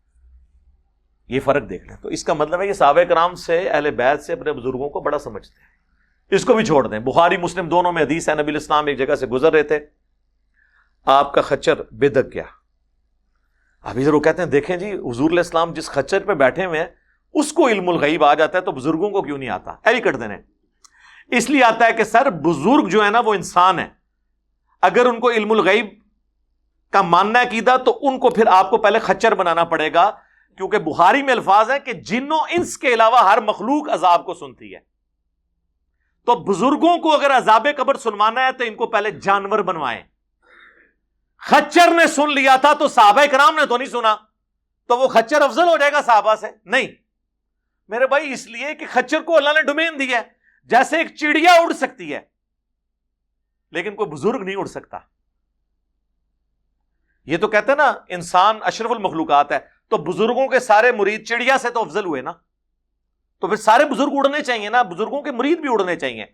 [1.29, 4.23] یہ فرق دیکھ لیں۔ تو اس کا مطلب ہے کہ صحابہ کرام سے، اہل بیت
[4.23, 5.69] سے اپنے بزرگوں کو بڑا سمجھتے ہیں۔
[6.31, 9.15] اس کو بھی چھوڑ دیں۔ بخاری، مسلم دونوں میں حدیث ہے، نبی الاسلام ایک جگہ
[9.15, 9.87] سے گزر رہے تھے۔
[11.07, 12.43] آپ کا خچر بے دک گیا
[13.83, 16.87] ابھی ضرور کہتے ہیں، دیکھیں جی حضور علیہ السلام جس خچر پہ بیٹھے ہوئے ہیں،
[17.35, 20.21] اس کو علم الغیب آ جاتا ہے تو بزرگوں کو کیوں نہیں آتا؟ ایوی کٹ
[20.21, 20.37] دینے۔
[21.37, 23.89] اس لیے آتا ہے کہ سر، بزرگ جو ہے نا، وہ انسان ہے
[24.83, 25.87] اگر ان کو علم الغیب
[26.91, 30.11] کا ماننا کیدا تو ان کو پھر آپ کو پہلے خچر بنانا پڑے گا۔
[30.57, 34.75] کیونکہ بخاری میں الفاظ ہے کہ جنوں انس کے علاوہ ہر مخلوق عذاب کو سنتی
[34.75, 34.79] ہے۔
[36.27, 40.03] تو بزرگوں کو اگر عذاب قبر سنوانا ہے، تو ان کو پہلے جانور بنوائیں۔
[41.43, 44.17] خچر نے سن لیا تھا تو صحابہ کرام نے تو نہیں سنا؟
[44.89, 46.87] تو وہ خچر افضل ہو جائے گا صحابہ سے؟ نہیں۔
[47.89, 50.23] میرے بھائی، اس لیے کہ خچر کو اللہ نے ڈومین دیا ہے،
[50.65, 52.21] جیسے ایک چڑیا اڑ سکتی ہے۔
[53.73, 54.99] لیکن کوئی بزرگ نہیں اڑ سکتا۔
[57.27, 61.59] یہ تو کہتے ہیں نا، انسان اشرف المخلوقات ہے۔ تو بزرگوں کے سارے مرید چڑیا
[61.59, 62.33] سے تو افضل ہوئے نا۔
[63.41, 66.27] تو پھر سارے بزرگ اڑنے چاہیے نا، بزرگوں کے مرید بھی اڑنے چاہیے۔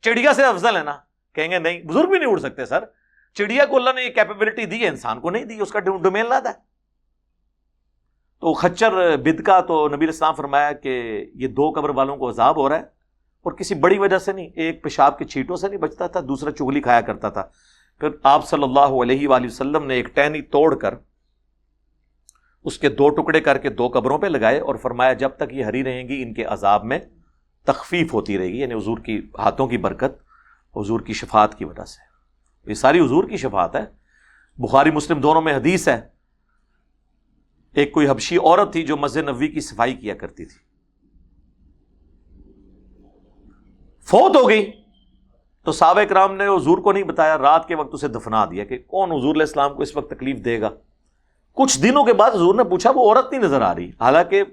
[0.00, 0.98] چڑیا سے افضل ہے نا۔
[1.34, 2.84] کہیں گے، نہیں، بزرگ بھی نہیں اڑ سکتے سر۔
[3.36, 6.28] چڑیا کو اللہ نے یہ کیپیبلٹی دی ہے، انسان کو نہیں دی، اس کا ڈومین
[6.28, 6.54] لادا ہے۔
[8.40, 12.56] تو خچر بد کا تو نبی اسلام فرمایا کہ یہ دو قبر والوں کو عذاب
[12.56, 12.82] ہو رہا ہے
[13.46, 16.50] اور کسی بڑی وجہ سے نہیں، ایک پیشاب کی چھیٹوں سے نہیں بچتا تھا، دوسرا
[16.50, 17.42] چگلی کھایا کرتا تھا۔
[18.00, 20.94] پھر آپ صلی اللہ علیہ وآلہ وسلم نے ایک ٹہنی توڑ کر
[22.64, 25.64] اس کے دو ٹکڑے کر کے دو قبروں پہ لگائے اور فرمایا جب تک یہ
[25.64, 26.98] ہری رہیں گی، ان کے عذاب میں
[27.66, 30.20] تخفیف ہوتی رہے گی یعنی حضور کی ہاتھوں کی برکت،
[30.76, 32.05] حضور کی شفاعت کی وجہ سے۔
[32.66, 33.84] یہ ساری حضور کی شفاعت ہے۔
[34.58, 36.00] بخاری، مسلم دونوں میں حدیث ہے۔
[37.74, 40.66] ایک کوئی حبشی عورت تھی جو مسجد نبوی کی صفائی کیا کرتی تھی۔
[44.02, 44.70] فوت ہو گئی۔
[45.64, 48.78] تو صحابہ کرام نے حضور کو نہیں بتایا، رات کے وقت اسے دفنا دیا کہ
[48.78, 50.68] کون حضور علیہ السلام کو اس وقت تکلیف دے گا۔
[51.52, 54.44] کچھ دنوں کے بعد حضور نے پوچھا، وہ عورت نہیں نظر آ رہی۔ حالانکہ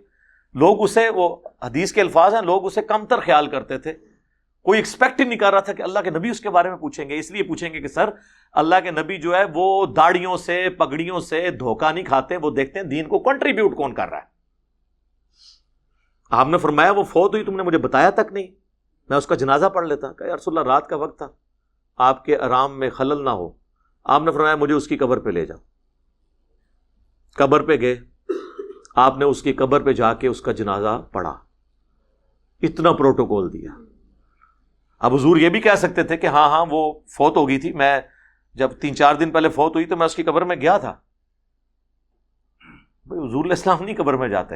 [0.53, 4.12] لوگ اسے، وہ حدیث کے الفاظ ہیں، لوگ اسے کم تر خیال کرتے تھے۔
[4.63, 6.77] کوئی ایکسپیکٹ ہی نہیں کر رہا تھا کہ اللہ کے نبی اس کے بارے میں
[6.77, 8.09] پوچھیں گے، اس لیے پوچھیں گے کہ سر،
[8.53, 12.79] اللہ کے نبی جو ہے وہ داڑیوں سے، پگڑیوں سے دھوکہ نہیں کھاتے، وہ دیکھتے
[12.79, 14.23] ہیں دین کو کنٹریبیوٹ کون کر رہا ہے۔
[16.29, 18.47] آپ نے فرمایا وہ فوت ہوئی، تم نے مجھے بتایا تک نہیں۔
[19.09, 21.27] میں اس کا جنازہ پڑھ لیتا کہ یار اللہ، رات کا وقت تھا۔
[21.97, 23.51] آپ کے آرام میں خلل نہ ہو۔
[24.03, 25.57] آپ نے فرمایا، مجھے اس کی قبر پہ لے جاؤ۔
[27.33, 27.95] قبر پہ گئے۔
[28.95, 31.39] آپ نے اس کی قبر پہ جا کے اس کا جنازہ پڑھا۔
[32.61, 33.71] اتنا پروٹوکول دیا۔
[35.03, 37.73] اب حضور یہ بھی کہہ سکتے تھے کہ ہاں ہاں وہ فوت ہو گئی تھی۔
[37.73, 38.01] میں
[38.53, 40.95] جب تین چار دن پہلے فوت ہوئی تو میں اس کی قبر میں گیا تھا۔
[43.05, 44.55] بھائی، حضور علیہ السلام نہیں قبر میں جاتے۔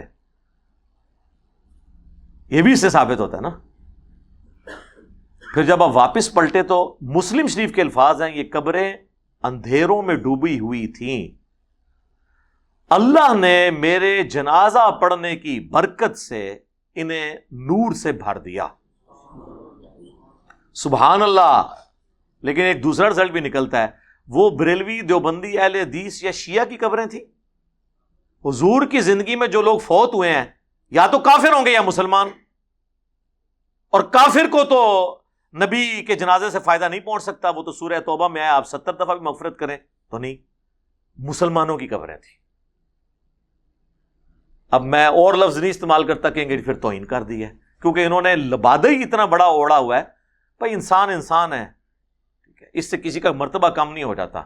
[2.49, 3.49] یہ بھی اس سے ثابت ہوتا ہے نا۔
[5.53, 8.93] پھر جب آپ واپس پلٹے تو مسلم شریف کے الفاظ ہیں، یہ قبریں
[9.43, 11.37] اندھیروں میں ڈوبی ہوئی تھیں۔
[12.89, 16.59] اللہ نے میرے جنازہ پڑھنے کی برکت سے
[16.95, 18.67] انہیں نور سے بھر دیا۔
[20.77, 21.75] سبحان اللہ۔
[22.41, 23.87] لیکن ایک دوسرا رزلٹ بھی نکلتا ہے۔
[24.27, 27.21] وہ بریلوی دیوبندی اہل حدیث یا شیعہ کی قبریں تھیں۔
[28.47, 30.45] حضور کی زندگی میں جو لوگ فوت ہوئے ہیں،
[30.89, 32.27] یا تو کافر ہوں گے یا مسلمان۔
[33.89, 35.13] اور کافر کو تو
[35.55, 38.67] نبی کے جنازے سے فائدہ نہیں پہنچ سکتا۔ وہ تو سورہ توبہ میں آئے آپ
[38.67, 39.77] ستر دفعہ بھی مغفرت کریں۔
[40.11, 40.35] تو نہیں،
[41.17, 42.37] مسلمانوں کی قبریں تھیں۔
[44.71, 48.05] اب میں اور لفظ نہیں استعمال کرتا کہیں گے پھر توہین کر دی ہے، کیونکہ
[48.05, 50.16] انہوں نے لبادہ ہی اتنا بڑا اوڑا ہوا ہے۔
[50.57, 51.65] بھائی انسان انسان ہے،
[52.43, 54.41] ٹھیک ہے، اس سے کسی کا مرتبہ کم نہیں ہو جاتا۔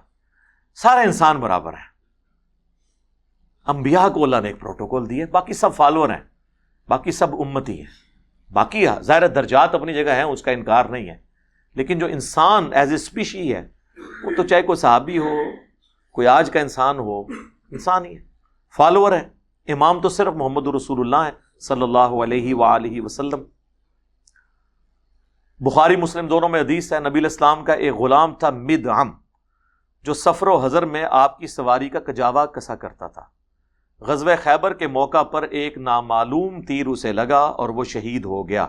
[0.76, 1.92] سارا انسان برابر ہے
[3.68, 6.24] انبیاء کو اللہ نے ایک پروٹوکول دی ہے، باقی سب فالوور ہیں،
[6.88, 7.88] باقی سب امتی ہیں۔
[8.54, 11.18] باقی ظاہر درجات اپنی جگہ ہیں، اس کا انکار نہیں ہے۔
[11.74, 13.68] لیکن جو انسان ایز اے اسپیشی ہے،
[14.24, 15.30] وہ تو چاہے کوئی صحابی ہو،
[16.12, 17.22] کوئی آج کا انسان ہو،
[17.72, 18.22] انسان ہی ہے۔
[18.76, 19.30] فالوور ہے
[19.72, 23.61] امام تو صرف محمد رسول اللہ ہے صلی اللہ علیہ وآلہ وسلم۔
[25.66, 29.12] بخاری مسلم دونوں میں حدیث ہے، نبی الاسلام کا ایک غلام تھا مد ام
[30.04, 33.22] جو سفر و حضر میں آپ کی سواری کا کجاوا کسا کرتا تھا۔
[34.00, 38.68] غزب خیبر کے موقع پر ایک نامعلوم تیر اسے لگا اور وہ شہید ہو گیا۔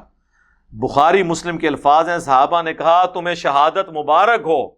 [0.70, 4.68] بخاری مسلم کے الفاظ ہیں، صحابہ نے کہا، تمہیں شہادت مبارک ہو۔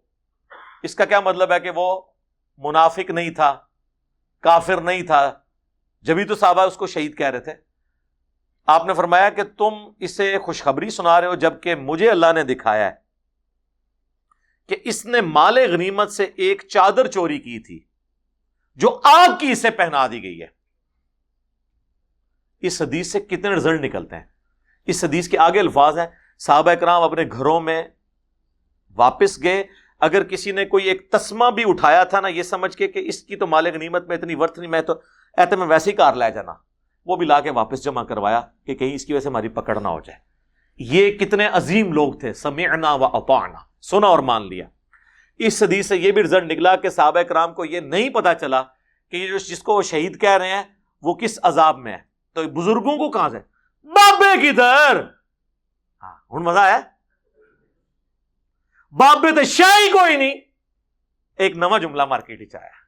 [0.82, 2.00] اس کا کیا مطلب ہے کہ وہ
[2.58, 3.58] منافق نہیں تھا،
[4.40, 5.32] کافر نہیں تھا۔
[6.02, 7.63] جبھی تو صحابہ اس کو شہید کہہ رہے تھے۔
[8.66, 12.86] آپ نے فرمایا کہ تم اسے خوشخبری سنا رہے ہو جبکہ مجھے اللہ نے دکھایا
[12.86, 12.92] ہے
[14.66, 17.80] کہ اس نے مال غنیمت سے ایک چادر چوری کی تھی
[18.76, 20.46] جو آگ کی اسے پہنا دی گئی ہے۔
[22.60, 24.24] اس حدیث سے کتنے رزلٹ نکلتے ہیں؟
[24.86, 26.06] اس حدیث کے آگے الفاظ ہیں۔
[26.38, 27.82] صحابہ کرام اپنے گھروں میں
[28.94, 29.64] واپس گئے۔
[30.00, 33.22] اگر کسی نے کوئی ایک تسمہ بھی اٹھایا تھا نا، یہ سمجھ کے کہ اس
[33.22, 34.92] کی تو مالک نیمت میں اتنی ورت نہیں، میں تو
[35.36, 36.52] ایتے میں ویسے ہی کار لے جانا۔
[37.06, 39.80] وہ بھی لا کے واپس جمع کروایا کہ کہیں اس کی وجہ سے ہماری پکڑ
[39.80, 40.18] نہ ہو جائے۔
[40.78, 44.68] یہ کتنے عظیم لوگ تھے، سمعنا و اطعنا۔ سنا اور مان لیا۔
[45.38, 48.62] اس حدیث سے یہ بھی رزلٹ نکلا کہ صحابہ کرام کو یہ نہیں پتا چلا
[49.10, 50.62] کہ یہ جس کو وہ شہید کہہ رہے ہیں،
[51.02, 51.98] وہ کس عذاب میں ہے۔
[52.32, 53.38] تو بزرگوں کو کہاں سے؟
[53.84, 55.02] بابے کی در
[56.02, 56.80] ہاں ہوں مزہ آیا۔
[58.92, 60.34] بابے تو شاہی کوئی نہیں۔
[61.38, 62.83] ایک نواں جملہ مارکیٹ آیا۔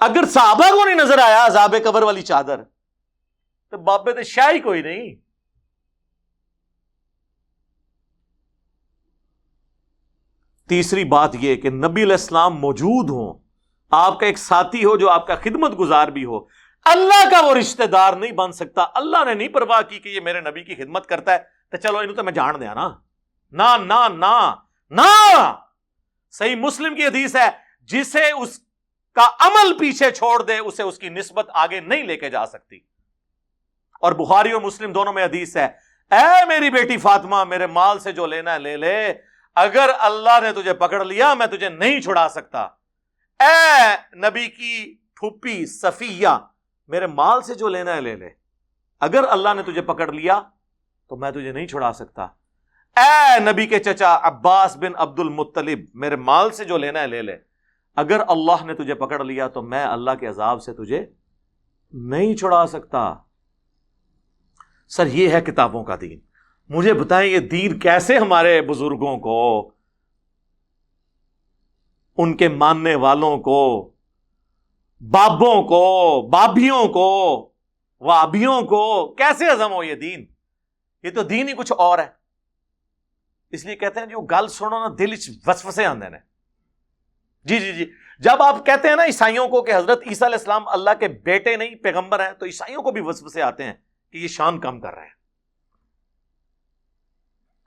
[0.00, 2.62] اگر صحابہ کو نہیں نظر آیا، عذاب قبر والی چادر،
[3.68, 5.14] تو بابے تو شاہی کوئی نہیں۔
[10.68, 13.42] تیسری بات یہ کہ نبی علیہ السلام موجود ہوں۔
[13.90, 16.40] آپ کا ایک ساتھی ہو جو آپ کا خدمت گزار بھی ہو۔
[16.84, 20.20] اللہ کا وہ رشتہ دار نہیں بن سکتا۔ اللہ نے نہیں پرواہ کی کہ یہ
[20.20, 21.38] میرے نبی کی خدمت کرتا ہے۔
[21.70, 22.98] تو چلو انہوں تو میں جان دیا نا۔
[24.90, 25.02] نہ
[26.30, 27.48] صحیح مسلم کی حدیث ہے،
[27.82, 28.60] جسے اس
[29.14, 32.80] کا عمل پیچھے چھوڑ دے، اسے اس کی نسبت آگے نہیں لے کے جا سکتی۔
[34.00, 35.64] اور بخاری اور مسلم دونوں میں حدیث ہے،
[36.10, 39.14] اے میری بیٹی فاطمہ، میرے مال سے جو لینا ہے لے لے،
[39.54, 42.68] اگر اللہ نے تجھے پکڑ لیا، میں تجھے نہیں چھڑا سکتا۔
[43.40, 46.28] اے نبی کی پھوپھی صفیہ،
[46.88, 48.28] میرے مال سے جو لینا ہے لے لے۔
[49.00, 50.40] اگر اللہ نے تجھے پکڑ لیا،
[51.08, 52.26] تو میں تجھے نہیں چھڑا سکتا۔
[52.96, 57.22] اے نبی کے چچا عباس بن عبد المطلب میرے مال سے جو لینا ہے لے
[57.22, 57.49] لے۔
[57.96, 61.06] اگر اللہ نے تجھے پکڑ لیا تو میں اللہ کے عذاب سے تجھے
[61.92, 63.14] نہیں چھڑا سکتا۔
[64.88, 66.20] سر، یہ ہے کتابوں کا دین۔
[66.68, 69.70] مجھے بتائیں یہ دین کیسے ہمارے بزرگوں کو،
[72.16, 73.92] ان کے ماننے والوں کو،
[75.00, 77.50] بابوں کو، بابیوں کو،
[78.00, 80.26] وابیوں کو، کیسے ہزم ہو یہ دین؟
[81.02, 82.06] یہ تو دین ہی کچھ اور ہے۔
[83.50, 85.14] اس لیے کہتے ہیں جو گل سنو نا، دل
[85.46, 86.29] وسوسے آدھے نے۔
[87.44, 90.68] جی جی جی۔ جب آپ کہتے ہیں نا عیسائیوں کو کہ حضرت عیسیٰ علیہ السلام
[90.68, 93.72] اللہ کے بیٹے نہیں، پیغمبر ہیں، تو عیسائیوں کو بھی وسوسے آتے ہیں
[94.12, 95.20] کہ یہ شان کم کر رہے ہیں۔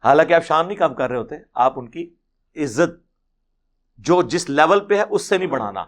[0.04, 2.16] حالانکہ آپ شان نہیں کم کر رہے ہوتے، آپ ان کی
[2.56, 3.04] عزت
[3.98, 5.86] جو جس لیول پہ ہے، اس سے نہیں بڑھانا۔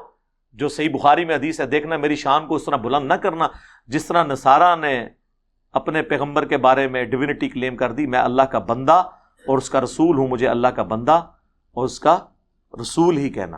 [0.53, 3.47] جو صحیح بخاری میں حدیث ہے، دیکھنا میری شان کو اس طرح بلند نہ کرنا۔
[3.87, 5.09] جس طرح نصارہ نے
[5.71, 9.03] اپنے پیغمبر کے بارے میں ڈیوینٹی کلیم کر دی، میں اللہ کا بندہ
[9.47, 11.31] اور اس کا رسول ہوں، مجھے اللہ کا بندہ
[11.73, 12.17] اور اس کا
[12.81, 13.57] رسول ہی کہنا۔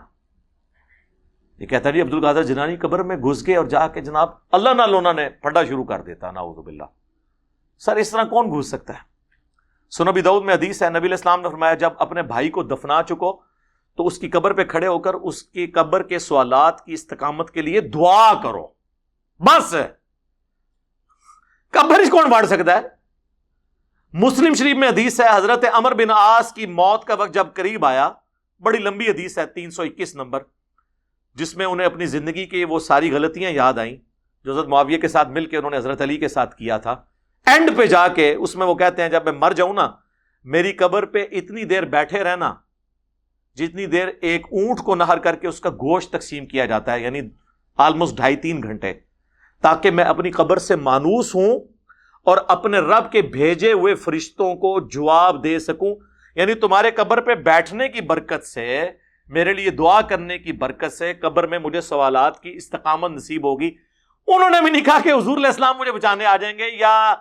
[1.57, 4.69] یہ کہتا جی عبد القادر جنانی قبر میں گھس گئے اور جا کے جناب اللہ
[4.69, 6.83] نہ لونا نے پھڈا شروع کر دیتا ناؤز باللہ۔
[7.79, 8.99] سر، اس طرح کون گھس سکتا ہے؟
[9.89, 13.41] سنبی دعود میں حدیث ہے، نبی الاسلام نے فرمایا، جب اپنے بھائی کو دفنا چکو،
[13.97, 17.51] تو اس کی قبر پہ کھڑے ہو کر اس کی قبر کے سوالات کی استقامت
[17.51, 18.67] کے لیے دعا کرو۔
[19.39, 19.75] بس۔
[21.71, 22.81] قبر اس کون بانٹ سکتا ہے؟
[24.13, 27.85] مسلم شریف میں حدیث ہے، حضرت امر بن آس کی موت کا وقت جب قریب
[27.85, 28.09] آیا،
[28.59, 30.43] بڑی لمبی حدیث ہے، تین سو اکیس نمبر۔
[31.37, 33.95] جس میں انہیں اپنی زندگی کی وہ ساری غلطیاں یاد آئیں،
[34.45, 36.91] جو حضرت معاویہ کے ساتھ مل کے انہوں نے حضرت علی کے ساتھ کیا تھا۔
[37.45, 39.91] اینڈ پہ جا کے اس میں وہ کہتے ہیں، جب میں مر جاؤں نا،
[40.43, 42.53] میری قبر پہ اتنی دیر بیٹھے رہنا،
[43.55, 46.99] جتنی دیر ایک اونٹ کو نہر کر کے اس کا گوشت تقسیم کیا جاتا ہے
[46.99, 47.21] یعنی
[47.77, 48.93] آلموسٹ ڈھائی تین گھنٹے،
[49.61, 51.59] تاکہ میں اپنی قبر سے مانوس ہوں
[52.23, 55.95] اور اپنے رب کے بھیجے ہوئے فرشتوں کو جواب دے سکوں۔
[56.35, 58.89] یعنی تمہارے قبر پہ بیٹھنے کی برکت سے
[59.27, 63.75] میرے لیے دعا کرنے کی برکت سے قبر میں مجھے سوالات کی استقامت نصیب ہوگی۔
[64.27, 67.15] انہوں نے بھی نہیں کہا کہ حضور علیہ السلام مجھے بچانے آ جائیں گے یا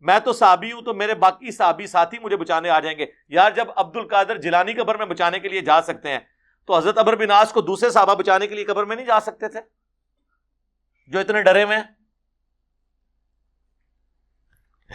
[0.00, 3.50] میں تو صحابی ہوں تو میرے باقی صحابی ساتھی مجھے بچانے آ جائیں گے۔ یار،
[3.50, 6.18] جب عبد القادر جلانی قبر میں بچانے کے لیے جا سکتے ہیں
[6.66, 9.48] تو حضرت ابر بناس کو دوسرے صحابہ بچانے کے لیے قبر میں نہیں جا سکتے
[9.48, 9.60] تھے؟
[11.06, 11.84] جو اتنے ڈرے ہوئے ہیں۔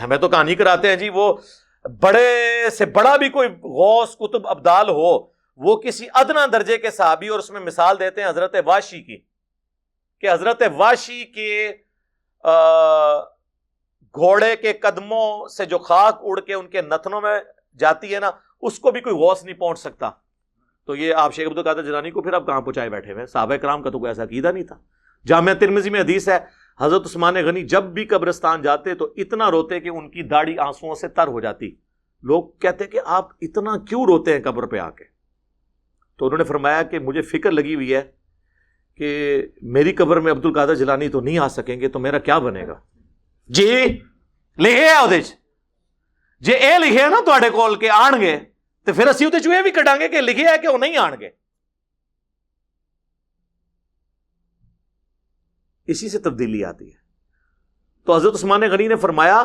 [0.04, 1.34] ہمیں تو کہانی کراتے ہیں جی وہ
[2.02, 7.28] بڑے سے بڑا بھی کوئی غوث کتب ابدال ہو وہ کسی ادنا درجے کے صحابی
[7.28, 9.18] اور اس میں مثال دیتے ہیں حضرت واشی کی،
[10.20, 11.72] کہ حضرت واشی کے
[14.16, 17.40] گھوڑے کے قدموں سے جو خاک اڑ کے ان کے نتنوں میں
[17.80, 18.32] جاتی ہے نا،
[18.62, 20.10] اس کو بھی کوئی غوث نہیں پہنچ سکتا۔
[20.88, 23.56] تو یہ آپ شیخ عبد القادر جنانی کو پھر آپ کہاں پہنچائے بیٹھے ہوئے صحابہ
[23.56, 24.76] کرام کا تو کوئی ایسا عقیدہ نہیں تھا۔
[25.26, 26.38] جامعہ ترمزی میں حدیث ہے،
[26.80, 30.96] حضرت عثمان غنی جب بھی قبرستان جاتے تو اتنا روتے کہ ان کی داڑھی آنسو
[30.96, 31.72] سے تر ہو جاتی۔
[32.24, 35.15] لوگ کہتے کہ آپ اتنا کیوں روتے ہیں قبر پہ آ کے؟
[36.18, 38.12] تو انہوں نے فرمایا کہ مجھے فکر لگی ہوئی ہے
[38.98, 42.38] کہ میری قبر میں عبد القادر جلانی تو نہیں آ سکیں گے تو میرا کیا
[42.40, 42.80] بنے گا؟
[43.48, 44.00] جی
[44.58, 45.22] لکھے
[46.40, 48.40] جی اے لکھے نا تے کول کے آن گے
[48.84, 51.20] تو پھر اسی وہ یہ بھی کٹا گے کہ لکھے ہے کہ وہ نہیں آن
[51.20, 51.30] گے؟
[55.88, 56.98] اسی سے تبدیلی آتی ہے۔
[58.06, 59.44] تو حضرت عثمان غنی نے فرمایا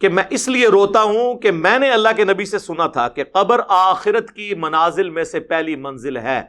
[0.00, 3.08] کہ میں اس لیے روتا ہوں کہ میں نے اللہ کے نبی سے سنا تھا
[3.08, 6.42] کہ قبر آخرت کی منازل میں سے پہلی منزل ہے۔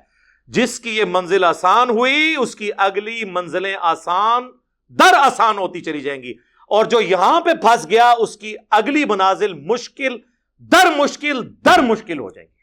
[0.48, 4.48] جس کی یہ منزل آسان ہوئی، اس کی اگلی منزلیں آسان،
[4.90, 6.32] در آسان ہوتی چلی جائیں گی۔
[6.68, 10.18] اور جو یہاں پہ پھنس گیا، اس کی اگلی منازل مشکل،
[10.60, 12.58] در مشکل در مشکل ہو جائیں گی۔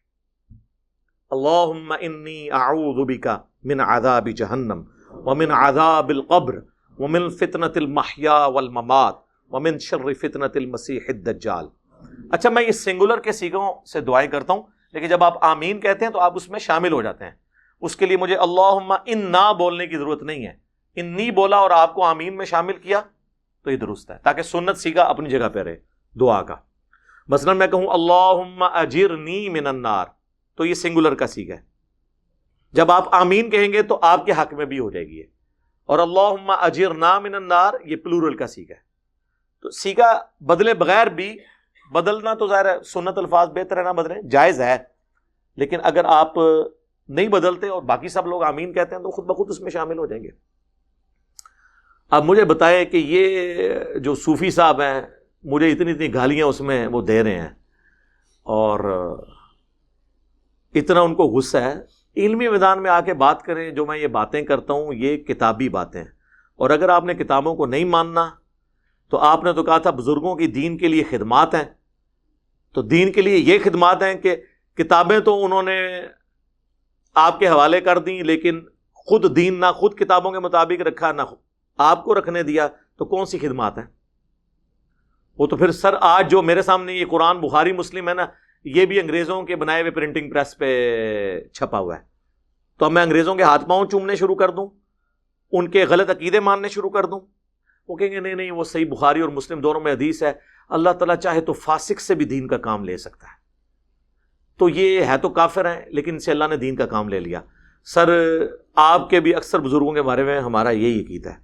[1.30, 6.55] اللہم انی اعوذ بکا من عذاب جہنم ومن عذاب القبر
[6.99, 9.24] ومن فتنة المحیا والممات۔
[9.55, 11.67] ومن شر فتنة المسیح الدجال۔
[12.31, 16.05] اچھا میں یہ سنگولر کے سیگوں سے دعائیں کرتا ہوں، لیکن جب آپ آمین کہتے
[16.05, 17.33] ہیں تو آپ اس میں شامل ہو جاتے ہیں۔
[17.81, 20.53] اس کے لیے مجھے اللہ ان نہ بولنے کی ضرورت نہیں ہے۔
[20.97, 23.01] انی بولا اور آپ کو آمین میں شامل کیا،
[23.65, 25.77] تو یہ درست ہے، تاکہ سنت سیگا اپنی جگہ پہ رہے،
[26.21, 26.57] دعا کا۔
[27.29, 30.07] مثلا میں کہوں اللہ اجرنی من النار،
[30.57, 31.61] تو یہ سنگولر کا سیگا ہے۔
[32.73, 35.23] جب آپ آمین کہیں گے تو آپ کے حق میں بھی ہو جائے گی
[35.89, 38.84] اور اللہ اجر من النار، یہ پلورل کا سیگا ہے۔
[39.65, 41.37] تو سیگا بدلے بغیر بھی
[41.93, 44.79] بدلنا تو ظاہر ہے سنت الفاظ بہتر ہے نہ بدلے، جائز ہے۔
[45.57, 46.33] لیکن اگر آپ
[47.09, 49.99] نہیں بدلتے اور باقی سب لوگ آمین کہتے ہیں تو خود بخود اس میں شامل
[49.99, 50.29] ہو جائیں گے۔
[52.11, 53.65] اب مجھے بتائے کہ یہ
[53.99, 55.03] جو صوفی صاحب ہیں،
[55.45, 57.51] مجھے اتنی اتنی گالیاں اس میں وہ دے رہے ہیں۔
[58.43, 58.81] اور
[60.75, 61.75] اتنا ان کو غصہ ہے۔
[62.17, 65.69] علمی میدان میں آ کے بات کریں جو میں یہ باتیں کرتا ہوں، یہ کتابی
[65.69, 66.05] باتیں۔
[66.57, 68.31] اور اگر آپ نے کتابوں کو نہیں ماننا
[69.09, 71.65] تو آپ نے تو کہا تھا بزرگوں کی دین کے لیے خدمات ہیں۔
[72.73, 74.37] تو دین کے لیے یہ خدمات ہیں کہ
[74.75, 76.03] کتابیں تو انہوں نے
[77.15, 78.61] آپ کے حوالے کر دیں، لیکن
[78.95, 81.23] خود دین نہ خود کتابوں کے مطابق رکھا، نہ
[81.79, 83.87] آپ کو رکھنے دیا، تو کون سی خدمات ہیں؟
[85.39, 88.27] وہ تو پھر سر آج جو میرے سامنے یہ قرآن، بخاری، مسلم ہے نا،
[88.65, 92.03] یہ بھی انگریزوں کے بنائے ہوئے پرنٹنگ پریس پہ چھپا ہوا ہے۔
[92.79, 94.69] تو اب میں انگریزوں کے ہاتھ پاؤں چومنے شروع کر دوں،
[95.53, 97.21] ان کے غلط عقیدے ماننے شروع کر دوں۔
[97.89, 100.32] وہ کہیں گے، نہیں نہیں، وہ صحیح بخاری اور مسلم دونوں میں حدیث ہے۔
[100.68, 103.45] اللہ تعالیٰ چاہے تو فاسق سے بھی دین کا کام لے سکتا ہے۔
[104.59, 107.20] تو یہ ہے تو کافر ہیں، لیکن ان سے اللہ نے دین کا کام لے
[107.20, 107.41] لیا۔
[107.85, 108.09] سر،
[108.74, 111.35] آپ کے بھی اکثر بزرگوں کے بارے میں ہمارا یہی عقید ہے۔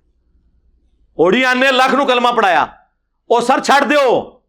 [1.14, 4.40] اوڑیا نے لاکھ نو کلمہ پڑھایا۔ او سر، چھڑ دو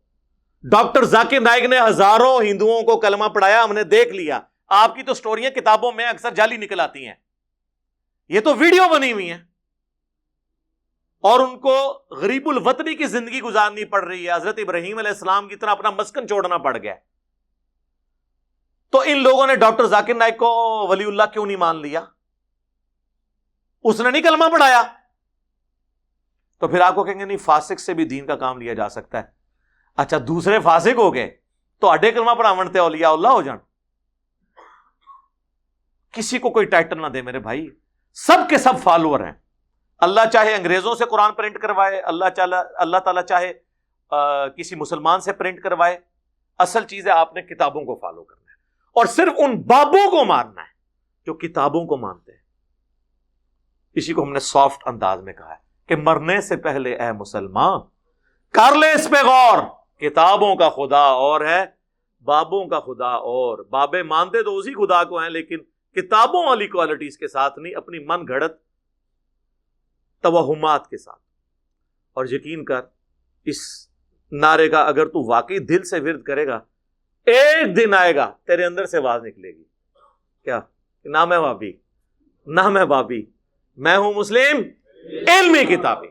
[0.63, 5.03] ڈاکٹر ذاکر نائک نے ہزاروں ہندوؤں کو کلمہ پڑھایا، ہم نے دیکھ لیا۔ آپ کی
[5.03, 7.13] تو سٹوریاں کتابوں میں اکثر جالی نکل آتی ہیں۔
[8.29, 9.37] یہ تو ویڈیو بنی ہوئی ہیں۔
[11.21, 15.47] اور ان کو غریب الوطنی کی زندگی گزارنی پڑ رہی ہے۔ حضرت ابراہیم علیہ السلام
[15.47, 16.95] کی طرح اپنا مسکن چھوڑنا پڑ گیا۔
[18.89, 22.05] تو ان لوگوں نے ڈاکٹر ذاکر نائک کو ولی اللہ کیوں نہیں مان لیا؟
[23.83, 24.83] اس نے نہیں کلمہ پڑھایا۔
[26.59, 28.89] تو پھر آپ کو کہیں گے نہیں، فاسق سے بھی دین کا کام لیا جا
[28.89, 29.23] سکتا ہے۔
[29.97, 31.37] اچھا دوسرے فاسق ہو گئے،
[31.79, 33.57] تو اڈے کلمہ پڑھا منتے اولیاء اللہ ہو جان۔
[36.11, 37.69] کسی کو کوئی ٹائٹل نہ دے میرے بھائی۔
[38.13, 39.40] سب کے سب فالوور ہیں۔
[40.01, 43.53] اللہ چاہے انگریزوں سے قرآن پرنٹ کروائے، اللہ چاہ اللہ تعالیٰ چاہے
[44.57, 45.99] کسی مسلمان سے پرنٹ کروائے،
[46.57, 48.55] اصل چیز ہے آپ نے کتابوں کو فالو کرنا ہے۔
[48.93, 50.73] اور صرف ان بابوں کو ماننا ہے
[51.25, 52.39] جو کتابوں کو مانتے ہیں۔
[53.93, 57.79] اسی کو ہم نے سافٹ انداز میں کہا ہے کہ مرنے سے پہلے اے مسلمان،
[58.51, 59.63] کر لے اس پہ غور۔
[59.99, 61.65] کتابوں کا خدا اور ہے،
[62.23, 65.57] بابوں کا خدا اور۔ بابے مانتے تو اسی خدا کو ہیں، لیکن
[65.95, 68.70] کتابوں والی کوالٹیز کے ساتھ نہیں، اپنی من گھڑت
[70.21, 71.19] توہمات کے ساتھ۔
[72.13, 72.81] اور یقین کر،
[73.45, 73.57] اس
[74.31, 76.59] نعرے کا اگر تو واقعی دل سے ورد کرے گا،
[77.25, 79.63] ایک دن آئے گا، تیرے اندر سے آواز نکلے گی۔
[80.43, 80.59] کیا؟
[81.05, 81.73] نام ہے بابی
[82.47, 83.25] نام ہے بابی،
[83.77, 84.57] میں ہوں مسلم،
[85.27, 86.09] علمی کتابیں۔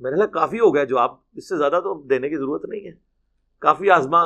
[0.00, 2.86] میرے لیے کافی ہو گیا جو آپ، اس سے زیادہ تو دینے کی ضرورت نہیں
[2.86, 2.92] ہے۔
[3.58, 4.22] کافی آزما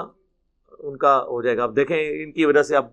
[0.79, 2.87] ان کا ہو جائے گا۔ اب دیکھیں، ان کی وجہ سے اب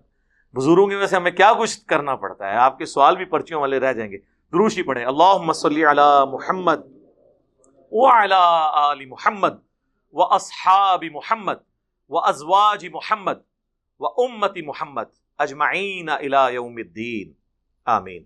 [0.54, 3.60] بزرگوں کی وجہ سے ہمیں کیا کچھ کرنا پڑتا ہے۔ آپ کے سوال بھی پرچیوں
[3.60, 4.18] والے رہ جائیں گے۔
[4.52, 6.80] دروشی پڑھیں۔ اللہ مسلی علی محمد
[7.92, 9.54] و علی محمد
[10.12, 11.60] و اصحاب محمد
[12.08, 13.38] و ازواج محمد
[14.00, 15.02] و امت محمد
[15.38, 17.32] اجمعین الى یوم الدین۔
[17.84, 18.24] آمین۔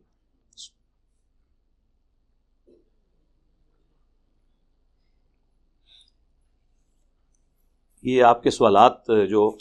[8.02, 9.56] یہ آپ کے سوالات جو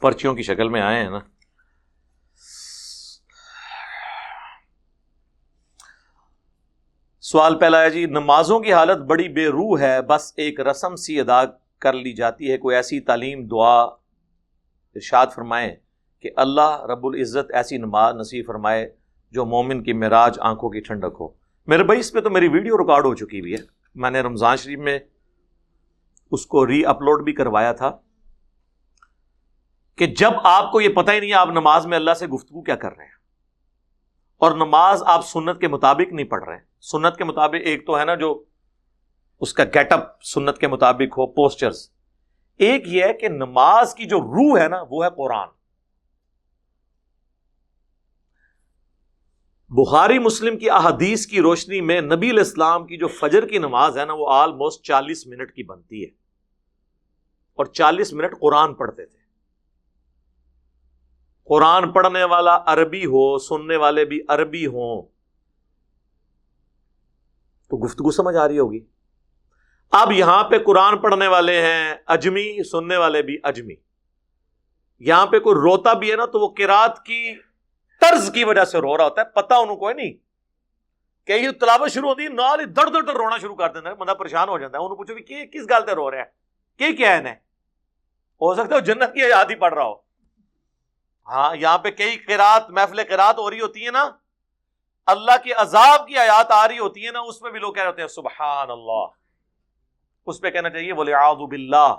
[0.00, 1.18] پرچیوں کی شکل میں آئے ہیں نا
[7.32, 11.20] سوال پہلا ہے جی نمازوں کی حالت بڑی بے روح ہے، بس ایک رسم سی
[11.20, 11.44] ادا
[11.80, 13.82] کر لی جاتی ہے، کوئی ایسی تعلیم، دعا،
[14.96, 15.74] ارشاد فرمائے
[16.24, 18.88] کہ اللہ رب العزت ایسی نماز نصیب فرمائے
[19.34, 21.28] جو مومن کی معراج آنکھوں کی ٹھنڈک ہو
[21.68, 23.58] میرے بھائی، اس پہ تو میری ویڈیو ریکارڈ ہو چکی ہوئی ہے۔
[23.94, 24.98] میں نے رمضان شریف میں
[26.32, 27.90] اس کو ری اپلوڈ بھی کروایا تھا
[29.98, 32.76] کہ جب آپ کو یہ پتہ ہی نہیں آپ نماز میں اللہ سے گفتگو کیا
[32.76, 33.20] کر رہے ہیں۔
[34.42, 37.98] اور نماز آپ سنت کے مطابق نہیں پڑھ رہے ہیں۔ سنت کے مطابق ایک تو
[37.98, 38.44] ہے نا جو
[39.40, 41.90] اس کا گیٹ اپ سنت کے مطابق ہو پوسچرز
[42.58, 45.48] ایک یہ ہے کہ نماز کی جو روح ہے نا، وہ ہے قرآن۔
[49.68, 54.04] بخاری مسلم کی احادیث کی روشنی میں نبی الاسلام کی جو فجر کی نماز ہے
[54.04, 56.08] نا، وہ آلموسٹ چالیس منٹ کی بنتی ہے۔
[57.54, 59.21] اور چالیس منٹ قرآن پڑھتے تھے۔
[61.44, 65.02] قرآن پڑھنے والا عربی ہو، سننے والے بھی عربی ہوں۔
[67.68, 68.80] تو گفتگو سمجھ آ رہی ہوگی۔
[69.90, 73.74] اب یہاں پہ قرآن پڑھنے والے ہیں، اجمی، سننے والے بھی اجمی۔
[74.98, 77.34] یہاں پہ کوئی روتا بھی ہے نا تو وہ کراط کی
[78.00, 80.12] طرز کی وجہ سے رو رہا ہوتا ہے پتا انہوں کو نہیں۔
[81.24, 84.14] کہ یہ تلاوت شروع ہوتی ہے، نال ہی در در رونا شروع کر دینا بندہ
[84.14, 86.24] پریشان ہو جاتا ہے۔ انہوں پوچھو کہ کس گل سے رو رہا ہے
[86.76, 87.34] کہ کیا ہے انہیں؟
[88.40, 90.11] ہو سکتا ہے جنت کی یاد ہی پڑھ رہا ہو۔
[91.26, 94.10] ہاں یہاں پہ کئی قرات محفل قرات ہو رہی ہوتی ہے نا۔
[95.06, 97.82] اللہ کی عذاب کی آیات آ رہی ہوتی ہے نا، اس میں بھی لوگ کہہ
[97.82, 99.06] رہے ہیں سبحان اللہ۔
[100.26, 101.94] اس پہ کہنا چاہیے بولے آدب باللہ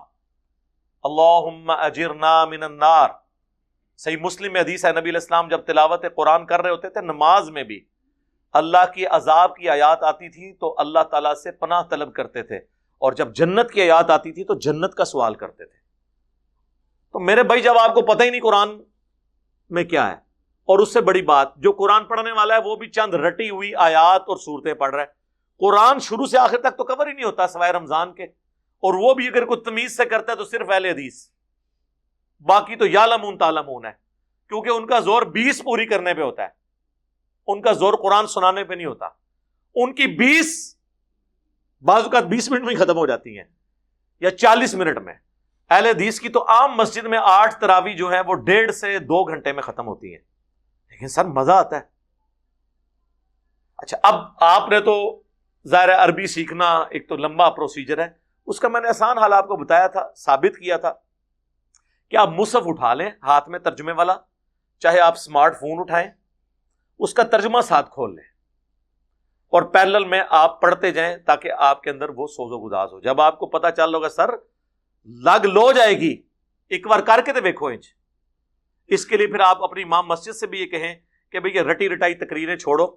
[1.04, 3.10] اللہم اجرنا من النار۔
[3.98, 7.50] صحیح مسلم میں حدیث ہے، نبی الاسلام جب تلاوت قرآن کر رہے ہوتے تھے نماز
[7.50, 7.86] میں بھی،
[8.54, 12.58] اللہ کی عذاب کی آیات آتی تھی تو اللہ تعالیٰ سے پناہ طلب کرتے تھے۔
[12.98, 15.78] اور جب جنت کی آیات آتی تھی تو جنت کا سوال کرتے تھے۔
[17.12, 18.70] تو میرے بھائی جب آپ کو پتہ ہی نہیں قرآن
[19.70, 20.14] میں کیا ہے؟
[20.66, 23.76] اور اس سے بڑی بات، جو قرآن پڑھنے والا ہے، وہ بھی چند رٹی ہوئی
[23.76, 25.24] آیات اور صورتیں پڑھ رہا ہے۔
[25.60, 28.24] قرآن شروع سے آخر تک تو کور ہی نہیں ہوتا سوائے رمضان کے۔
[28.84, 31.30] اور وہ بھی اگر کوئی تمیز سے کرتا ہے تو صرف اہل حدیث۔
[32.40, 33.92] باقی تو یا لمون تالمون ہے۔
[34.50, 36.48] کیونکہ ان کا زور بیس پوری کرنے پہ ہوتا ہے۔
[37.48, 39.06] ان کا زور قرآن سنانے پہ نہیں ہوتا۔
[39.76, 40.78] ان کی بیس،
[41.82, 43.46] بعض اوقات بیس منٹ میں ہی ختم ہو جاتی ہیں۔
[44.20, 45.14] یا چالیس منٹ میں۔
[45.74, 49.24] اہل حدیث کی تو عام مسجد میں آٹھ تراوی جو ہے وہ ڈیڑھ سے دو
[49.24, 50.22] گھنٹے میں ختم ہوتی ہیں۔
[50.90, 51.82] لیکن سر مزہ آتا ہے۔
[53.78, 55.24] اچھا اب آپ نے تو
[55.68, 58.08] ظاہر عربی سیکھنا ایک تو لمبا پروسیجر ہے۔
[58.46, 60.94] اس کا میں نے آسان حال آپ کو بتایا تھا، ثابت کیا تھا۔
[62.10, 64.14] کہ آپ مصحف اٹھا لیں ہاتھ میں ترجمے والا؟
[64.80, 66.12] چاہے آپ اسمارٹ فون اٹھائیں،
[67.00, 68.24] اس کا ترجمہ ساتھ کھول لیں۔
[69.48, 73.00] اور پیرل میں آپ پڑھتے جائیں تاکہ آپ کے اندر وہ سوز و گداز ہو۔
[73.00, 74.30] جب آپ کو پتا چل ہوگا، سر
[75.06, 76.22] لگ لو جائے گی،
[76.70, 77.88] ایک بار کر کے تو دیکھو انچ
[78.88, 80.96] اس کے لیے پھر آپ اپنی امام مسجد سے بھی یہ کہیں
[81.32, 82.88] کہ بھئی یہ رٹی رٹائی تقریریں چھوڑو،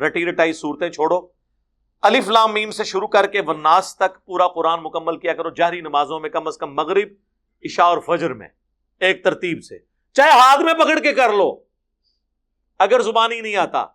[0.00, 1.26] رٹی رٹائی صورتیں چھوڑو۔
[2.02, 5.80] الف لام میم سے شروع کر کے وناس تک پورا قرآن مکمل کیا کرو، جہری
[5.80, 7.08] نمازوں میں کم از کم مغرب،
[7.64, 8.48] عشاء اور فجر میں،
[9.00, 9.78] ایک ترتیب سے۔
[10.12, 11.62] چاہے ہاتھ میں پکڑ کے کر لو۔
[12.78, 13.86] اگر زبان ہی نہیں آتا۔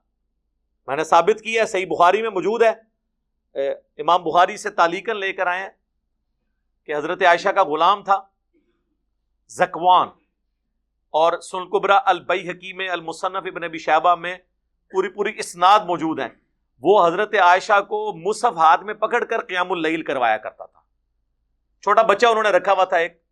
[0.88, 2.74] میں نے ثابت کیا صحیح بخاری میں موجود ہے۔
[3.98, 5.70] امام بخاری سے تالیکن لے کر آئے
[6.92, 8.22] کہ حضرت عائشہ کا غلام تھا،
[9.48, 10.08] زکوان،
[11.10, 14.38] اور سنقبرا البئی حکیم المصنف ابن ابی شہبہ میں
[14.92, 16.28] پوری پوری اسناد موجود ہیں۔
[16.82, 20.80] وہ حضرت عائشہ کو مصحف ہاتھ میں پکڑ کر قیام اللیل کروایا کرتا تھا۔
[21.82, 23.24] چھوٹا بچہ انہوں نے رکھا ہوا تھا ایک،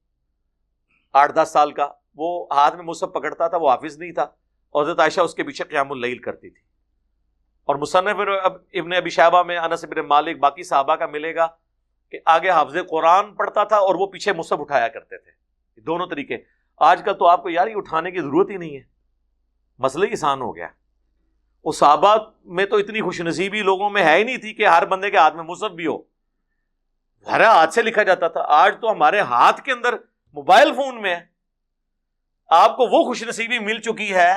[1.13, 4.23] آٹھ دس سال کا۔ وہ ہاتھ میں مصحف پکڑتا تھا، وہ حافظ نہیں تھا۔
[4.69, 6.61] اور حضرت عائشہ اس کے پیچھے قیام اللیل کرتی تھی۔
[7.65, 8.15] اور مصنف
[8.73, 11.47] ابن ابی شہبہ میں انس ابن مالک، باقی صحابہ کا ملے گا۔
[12.11, 15.31] کہ آگے حافظ قرآن پڑھتا تھا اور وہ پیچھے مصحف اٹھایا کرتے تھے۔
[15.81, 16.37] دونوں طریقے۔
[16.77, 18.81] آج کل تو آپ کو یار یہ اٹھانے کی ضرورت ہی نہیں ہے۔
[19.79, 20.67] مسئلہ ہی آسان ہو گیا۔
[21.63, 24.85] وہ صحابہ میں تو اتنی خوش نصیبی لوگوں میں ہے ہی نہیں تھی کہ ہر
[24.85, 25.97] بندے کے ہاتھ میں مصحف بھی ہو۔
[27.27, 29.93] ہر ہاتھ سے لکھا جاتا تھا۔ آج تو ہمارے ہاتھ کے اندر
[30.33, 31.25] موبائل فون میں ہے۔
[32.49, 34.33] آپ کو وہ خوش نصیبی مل چکی ہے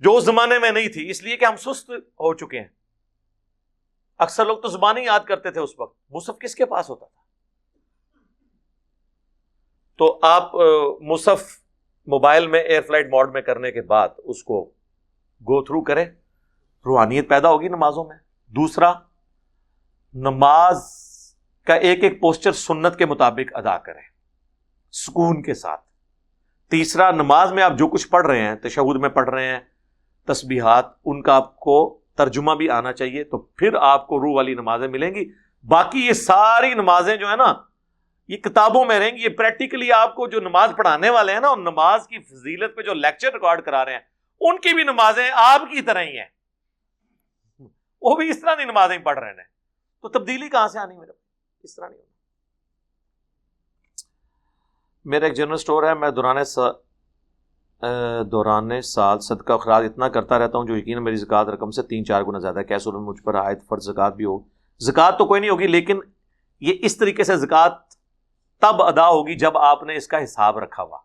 [0.00, 2.68] جو اس زمانے میں نہیں تھی، اس لیے کہ ہم سست ہو چکے ہیں۔
[4.22, 7.22] اکثر لوگ تو زبانیں یاد کرتے تھے اس وقت۔ مصحف کس کے پاس ہوتا تھا؟
[9.98, 10.52] تو آپ
[11.00, 11.42] مصحف
[12.06, 14.64] موبائل میں، ایئر فلائٹ موڈ میں کرنے کے بعد اس کو
[15.40, 16.04] گو تھرو کریں۔
[16.86, 18.16] روحانیت پیدا ہوگی نمازوں میں۔
[18.46, 18.92] دوسرا،
[20.14, 20.92] نماز
[21.66, 24.02] کا ایک ایک پوسچر سنت کے مطابق ادا کریں۔
[24.92, 25.80] سکون کے ساتھ۔
[26.70, 29.60] تیسرا، نماز میں آپ جو کچھ پڑھ رہے ہیں، تشہد میں پڑھ رہے ہیں،
[30.26, 34.54] تسبیحات، ان کا آپ کو ترجمہ بھی آنا چاہیے تو پھر آپ کو روح والی
[34.54, 35.32] نمازیں ملیں گی۔
[35.68, 37.54] باقی یہ ساری نمازیں جو ہے نا،
[38.28, 41.50] یہ کتابوں میں رہیں گی، یہ پریکٹیکلی آپ کو جو نماز پڑھانے والے ہیں نا،
[41.50, 44.00] ان نماز کی فضیلت پہ جو لیکچر ریکارڈ کرا رہے ہیں،
[44.40, 46.28] ان کی بھی نمازیں آپ کی طرح ہی ہیں۔
[48.02, 49.52] وہ بھی اس طرح کی نمازیں پڑھ رہے ہیں۔
[50.02, 51.12] تو تبدیلی کہاں سے آنی میرے
[51.62, 52.12] اس طرح نہیں ہونا۔
[55.04, 56.62] میرا ایک جنرل اسٹور ہے، میں دوران سا
[58.32, 62.04] دوران سال صدقہ اخراج اتنا کرتا رہتا ہوں جو یقین میری زکوٰۃ رقم سے تین
[62.04, 64.38] چار گنا زیادہ ہے۔ کیسے مجھ پر عائد فرض زکوٰۃ بھی ہو؟
[64.80, 66.00] زکوٰۃ تو کوئی نہیں ہوگی، لیکن
[66.62, 67.78] یہ اس طریقے سے زکوٰۃ
[68.62, 70.98] تب ادا ہوگی جب آپ نے اس کا حساب رکھا ہوا۔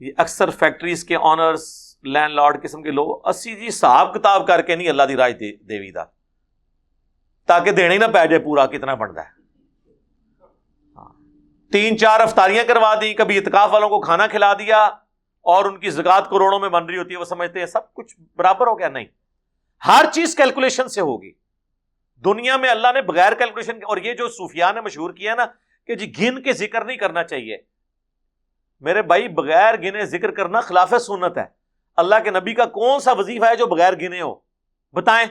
[0.00, 1.66] یہ اکثر فیکٹریز کے آنرس
[2.04, 5.32] لینڈ لارڈ قسم کے لوگ، اسی جی حساب کتاب کر کے نہیں اللہ دی رائے
[5.32, 6.04] دیوی دا۔
[7.48, 9.38] تاکہ دینے ہی نہ پی جائے پورا کتنا بنتا ہے۔
[10.96, 11.12] ہاں۔
[11.72, 14.88] تین چار افطاریاں کروا دی، کبھی اتکاف والوں کو کھانا کھلا دیا
[15.42, 18.16] اور ان کی زکات کروڑوں میں بن رہی ہوتی ہے، وہ سمجھتے ہیں سب کچھ
[18.36, 19.04] برابر ہو گیا؟ نہیں۔
[19.86, 21.32] ہر چیز کیلکولیشن سے ہوگی۔
[22.24, 25.46] دنیا میں اللہ نے بغیر کیلکولیشن اور یہ جو صوفیاء نے مشہور کیا نا
[25.86, 27.58] کہ جی گن کے ذکر نہیں کرنا چاہیے۔
[28.80, 31.44] میرے بھائی، بغیر گنے ذکر کرنا خلاف سنت ہے۔
[31.96, 34.34] اللہ کے نبی کا کون سا وظیفہ ہے جو بغیر گنے ہو؟
[34.92, 35.26] بتائیں۔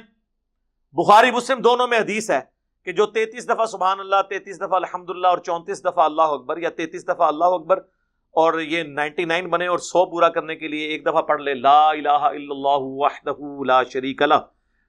[0.91, 2.39] بخاری، مسلم دونوں میں حدیث ہے
[2.86, 6.57] کہ جو تینتیس دفعہ سبحان اللہ، تینتیس دفعہ الحمد للہ اور چونتیس دفعہ اللہ اکبر
[6.57, 7.80] یا تینتیس دفعہ اللہ اکبر
[8.32, 11.54] اور یہ نائنٹی نائن بنے اور سو پورا کرنے کے لیے ایک دفعہ پڑھ لے،
[11.54, 14.34] لا الہ الا اللہ وحدہ لا شریک لہ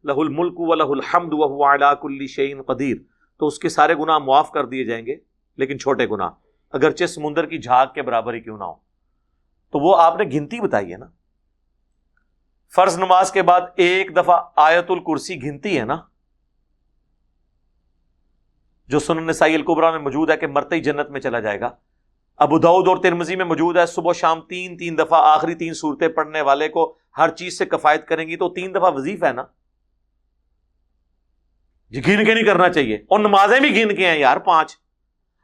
[0.05, 2.97] لہ الملک و لہ الحمد وهو علی کل شیء قدیر۔
[3.39, 5.17] تو اس کے سارے گناہ معاف کر دیے جائیں گے،
[5.57, 6.31] لیکن چھوٹے گناہ،
[6.71, 8.75] اگرچہ سمندر کی جھاگ کے برابر ہی کیوں نہ ہو۔
[9.71, 11.07] تو وہ آپ نے گنتی بتائی ہے نا۔
[12.75, 15.97] فرض نماز کے بعد ایک دفعہ آیت الکرسی گنتی ہے نا۔
[18.89, 21.71] جو سنن نسائی القبرا میں موجود ہے کہ مرتے ہی جنت میں چلا جائے گا۔
[22.37, 26.09] ابو دعود اور ترمزی میں موجود ہے، صبح شام تین تین دفعہ آخری تین صورتیں
[26.09, 29.43] پڑھنے والے کو ہر چیز سے کفایت کریں گی تو تین دفعہ وظیف ہے نا؟
[31.91, 34.77] جی گن کے نہیں کرنا چاہیے؟ اور نمازیں بھی گن کے ہیں یار، پانچ۔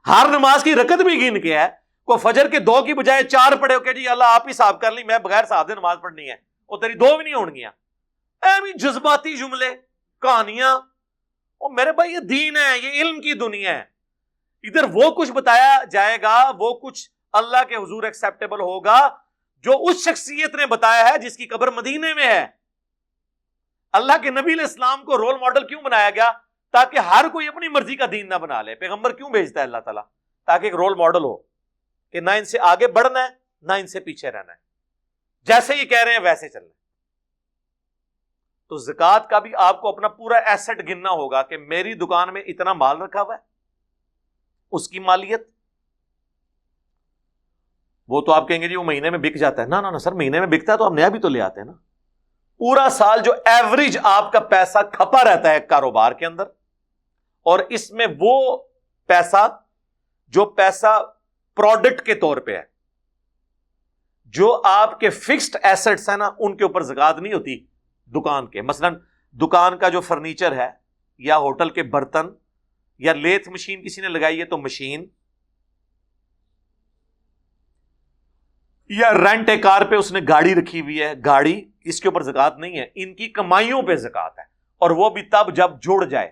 [0.07, 1.69] ہر نماز کی رکت بھی گن کے ہے۔
[2.05, 4.81] کو فجر کے دو کی بجائے چار پڑے ہو کہ جی اللہ آپ ہی صاف
[4.81, 6.35] کر لی، میں بغیر صاحب نماز پڑھنی ہے۔
[6.69, 7.71] وہ تیری دو بھی نہیں ہون گیا
[8.75, 9.75] جذباتی جملے،
[10.23, 10.77] کہانیاں۔
[11.59, 13.96] اور میرے بھائی، یہ دین ہے، یہ علم کی دنیا ہے۔
[14.67, 19.09] ادھر وہ کچھ بتایا جائے گا، وہ کچھ اللہ کے حضور ایکسپٹیبل ہوگا،
[19.65, 22.47] جو اس شخصیت نے بتایا ہے جس کی قبر مدینے میں ہے۔
[23.93, 26.33] اللہ کے نبی علیہ السلام کو رول ماڈل کیوں بنایا گیا؟
[26.73, 29.77] تاکہ ہر کوئی اپنی مرضی کا دین نہ بنا لے۔ پیغمبر کیوں بھیجتا ہے اللہ
[29.77, 30.03] تعالیٰ؟
[30.47, 31.37] تاکہ ایک رول ماڈل ہو
[32.11, 33.29] کہ نہ ان سے آگے بڑھنا ہے،
[33.63, 34.59] نہ ان سے پیچھے رہنا ہے۔
[35.43, 36.69] جیسے یہ کہہ رہے ہیں، ویسے چلنا
[38.69, 42.43] تو زکات کا بھی آپ کو اپنا پورا ایسٹ گننا ہوگا کہ میری دکان میں
[42.43, 43.56] اتنا مال رکھا ہوا ہے۔
[44.73, 45.49] اس کی مالیت۔
[48.09, 50.13] وہ تو آپ کہیں گے جی وہ مہینے میں بک جاتا ہے۔ نا نا سر،
[50.13, 51.73] مہینے میں بکتا ہے تو ہم نیا بھی تو لے آتے ہیں نا۔
[52.61, 56.45] پورا سال جو ایوریج آپ کا پیسہ کھپا رہتا ہے کاروبار کے اندر،
[57.47, 58.57] اور اس میں وہ
[59.09, 59.47] پیسہ
[60.33, 60.99] جو پیسہ
[61.57, 62.63] پروڈکٹ کے طور پہ ہے،
[64.35, 67.59] جو آپ کے فکسڈ ایسٹس ہیں نا، ان کے اوپر زکات نہیں ہوتی
[68.13, 68.89] دکان کے۔ مثلا
[69.37, 70.69] دکان کا جو فرنیچر ہے
[71.21, 72.29] یا ہوٹل کے برتن
[72.99, 75.07] یا لیتھ مشین کسی نے لگائی ہے تو مشین
[78.89, 82.23] یا رینٹ اے کار پہ اس نے گاڑی رکھی ہوئی ہے، گاڑی اس کے اوپر
[82.23, 84.45] زکات نہیں ہے، ان کی کمائیوں پہ زکات ہے،
[84.79, 86.31] اور وہ بھی تب جب جڑ جائے۔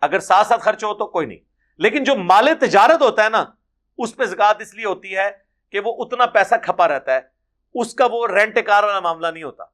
[0.00, 1.38] اگر ساتھ ساتھ خرچ ہو تو کوئی نہیں۔
[1.78, 3.44] لیکن جو مال تجارت ہوتا ہے نا،
[3.98, 5.30] اس پہ زکات اس لیے ہوتی ہے
[5.70, 7.20] کہ وہ اتنا پیسہ کھپا رہتا ہے،
[7.74, 9.64] اس کا وہ رینٹ کار والا معاملہ نہیں ہوتا۔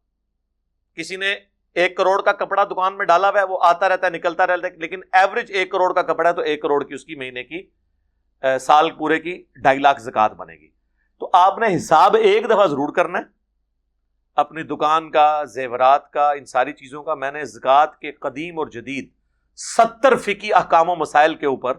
[0.95, 1.37] کسی نے
[1.77, 4.66] ایک کروڑ کا کپڑا دکان میں ڈالا ہوا ہے، وہ آتا رہتا ہے، نکلتا رہتا
[4.66, 7.45] ہے، لیکن ایوریج ایک کروڑ کا کپڑا ہے تو ایک کروڑ کی اس کی مہینے
[7.45, 7.62] کی
[8.61, 10.68] سال پورے کی ڈھائی لاکھ زکات بنے گی۔
[11.20, 13.24] تو آپ نے حساب ایک دفعہ ضرور کرنا ہے۔
[14.37, 18.66] اپنی دکان کا، زیورات کا، ان ساری چیزوں کا میں نے زکات کے قدیم اور
[18.66, 19.09] جدید
[19.57, 21.74] ستر فکی احکام و مسائل کے اوپر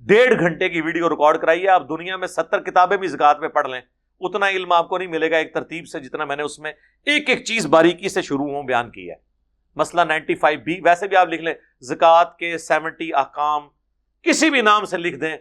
[0.00, 3.48] ڈیڑھ گھنٹے کی ویڈیو ریکارڈ کرائی ہے۔ آپ دنیا میں ستر کتابیں بھی زکات میں
[3.48, 3.80] پڑھ لیں۔
[4.22, 6.72] اتنا علم آپ کو نہیں ملے گا ایک ترتیب سے جتنا میں نے اس میں
[7.06, 9.14] ایک ایک چیز باریکی سے شروع ہوں، بیان کی ہے۔
[9.76, 13.68] مسئلہ نائنٹی فائیو بی، ویسے بھی آپ لکھ لیں، زکات کے سیونٹی احکام
[14.22, 15.36] کسی بھی نام سے لکھ دیں،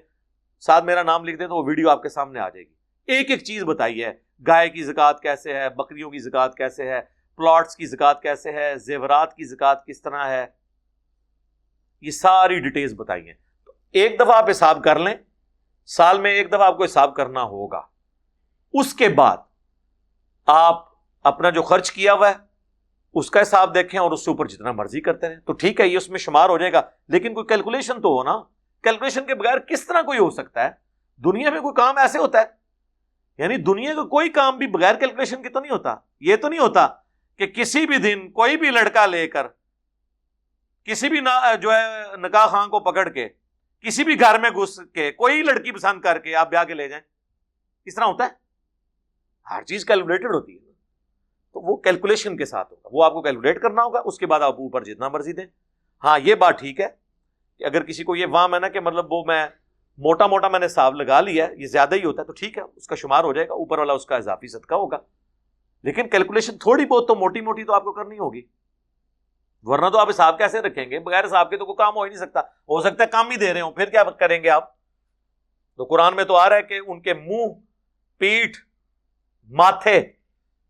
[0.59, 2.73] ساتھ میرا نام لکھ دیں تو وہ ویڈیو آپ کے سامنے آ جائے گی۔
[3.07, 4.13] ایک ایک چیز بتائی ہے
[4.47, 7.01] گائے کی زکات کیسے ہے، بکریوں کی زکات کیسے ہے،
[7.38, 10.45] پلاٹس کی زکات کیسے ہے، زیورات کی زکات کس طرح ہے؟
[12.01, 13.34] یہ ساری ڈیٹیلز بتائی ہیں
[13.65, 15.13] تو ایک دفعہ آپ حساب کر لیں،
[15.86, 17.82] سال میں ایک دفعہ آپ کو حساب کرنا ہوگا۔
[18.74, 19.38] اس کے بعد
[20.45, 20.86] آپ
[21.24, 22.34] اپنا جو خرچ کیا ہوا ہے،
[23.13, 25.88] اس کا حساب دیکھیں اور اس سے اوپر جتنا مرضی کرتے ہیں تو ٹھیک ہے،
[25.88, 28.39] یہ اس میں شمار ہو جائے گا، لیکن کوئی کیلکولیشن تو ہو نا۔
[28.84, 30.69] کیلکولیشن کے بغیر کس طرح کوئی ہو سکتا ہے؟
[31.17, 32.45] دنیا میں کوئی کام ایسے ہوتا ہے۔
[33.38, 36.59] یعنی دنیا کا کوئی کام بھی بغیر کیلکولیشن کے تو نہیں ہوتا۔ یہ تو نہیں
[36.59, 36.88] ہوتا
[37.38, 39.47] کہ کسی بھی دن کوئی بھی لڑکا لے کر،
[40.84, 41.19] کسی بھی
[41.61, 43.30] جو ہے، نکاح خان کو پکڑ کے،
[43.82, 46.88] کسی بھی گھر میں گھس کے، کوئی لڑکی پسند کر کے آپ بیاہ کے لے
[46.88, 47.03] جائیں۔
[47.86, 48.30] کس طرح ہوتا ہے؟
[49.49, 50.71] ہر چیز کیلکولیٹڈ ہوتی ہے۔
[51.53, 54.39] تو وہ کیلکولیشن کے ساتھ ہوگا۔ وہ آپ کو کیلکولیٹ کرنا ہوگا، اس کے بعد
[54.39, 55.45] آپ اوپر جتنا مرضی دیں۔
[56.03, 56.87] ہاں یہ بات ٹھیک ہے
[57.57, 59.47] کہ اگر کسی کو یہ وام ہے نا کہ مطلب وہ میں
[59.97, 62.57] موٹا موٹا میں نے حساب لگا لیا ہے، یہ زیادہ ہی ہوتا ہے، تو ٹھیک
[62.57, 64.97] ہے، اس کا شمار ہو جائے گا۔ اوپر والا اس کا اضافی صدقہ ہوگا۔
[65.83, 68.41] لیکن کیلکولیشن تھوڑی بہت تو موٹی موٹی تو آپ کو کرنی ہوگی۔
[69.63, 72.09] ورنہ تو آپ حساب کیسے رکھیں گے؟ بغیر حساب کے تو کوئی کام ہو ہی
[72.09, 74.69] نہیں سکتا۔ ہو سکتا ہے کام ہی دے رہے ہوں، پھر کیا کریں گے آپ؟
[75.77, 77.53] تو قرآن میں تو آ رہا ہے کہ ان کے منہ،
[78.17, 78.70] پیٹھ
[79.52, 80.04] ماتھے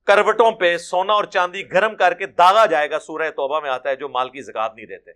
[0.04, 3.90] کروٹوں پہ سونا اور چاندی گرم کر کے داغا جائے گا، سورہ توبہ میں آتا
[3.90, 5.12] ہے، جو مال کی زکات نہیں دیتے۔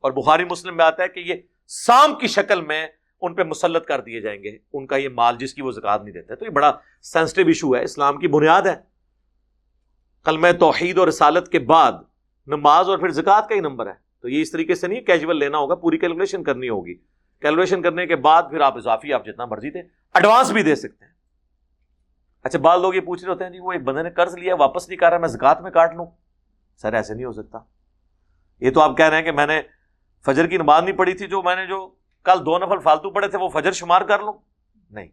[0.00, 1.34] اور بخاری مسلم میں آتا ہے کہ یہ
[1.68, 2.86] سام کی شکل میں
[3.20, 6.02] ان پہ مسلط کر دیے جائیں گے، ان کا یہ مال جس کی وہ زکات
[6.02, 6.72] نہیں دیتے۔ تو یہ بڑا
[7.02, 8.74] سینسٹیو ایشو ہے، اسلام کی بنیاد ہے۔
[10.24, 11.92] کلم توحید اور رسالت کے بعد
[12.46, 15.38] نماز اور پھر زکات کا ہی نمبر ہے۔ تو یہ اس طریقے سے نہیں کیجول
[15.38, 16.94] لینا ہوگا، پوری کیلکولیشن کرنی ہوگی۔
[17.40, 19.82] کیلکولیشن کرنے کے بعد پھر آپ اضافی، آپ جتنا مرضی دیں
[20.14, 21.12] ایڈوانس بھی دے سکتے ہیں۔
[22.42, 24.54] اچھا بعض لوگ یہ پوچھ رہے ہوتے ہیں جی وہ ایک بندے نے قرض لیا،
[24.54, 26.06] واپس نہیں کر رہا میں زکات میں کاٹ لوں۔
[26.76, 27.58] سر، ایسے نہیں ہو سکتا۔
[28.60, 29.62] یہ تو آپ کہہ رہے ہیں کہ میں نے
[30.26, 33.28] فجر کی نماز نہیں پڑھی تھی، جو میں نے جو کل دو نفل فالتو پڑے
[33.28, 34.32] تھے، وہ فجر شمار کر لوں۔
[34.90, 35.08] نہیں۔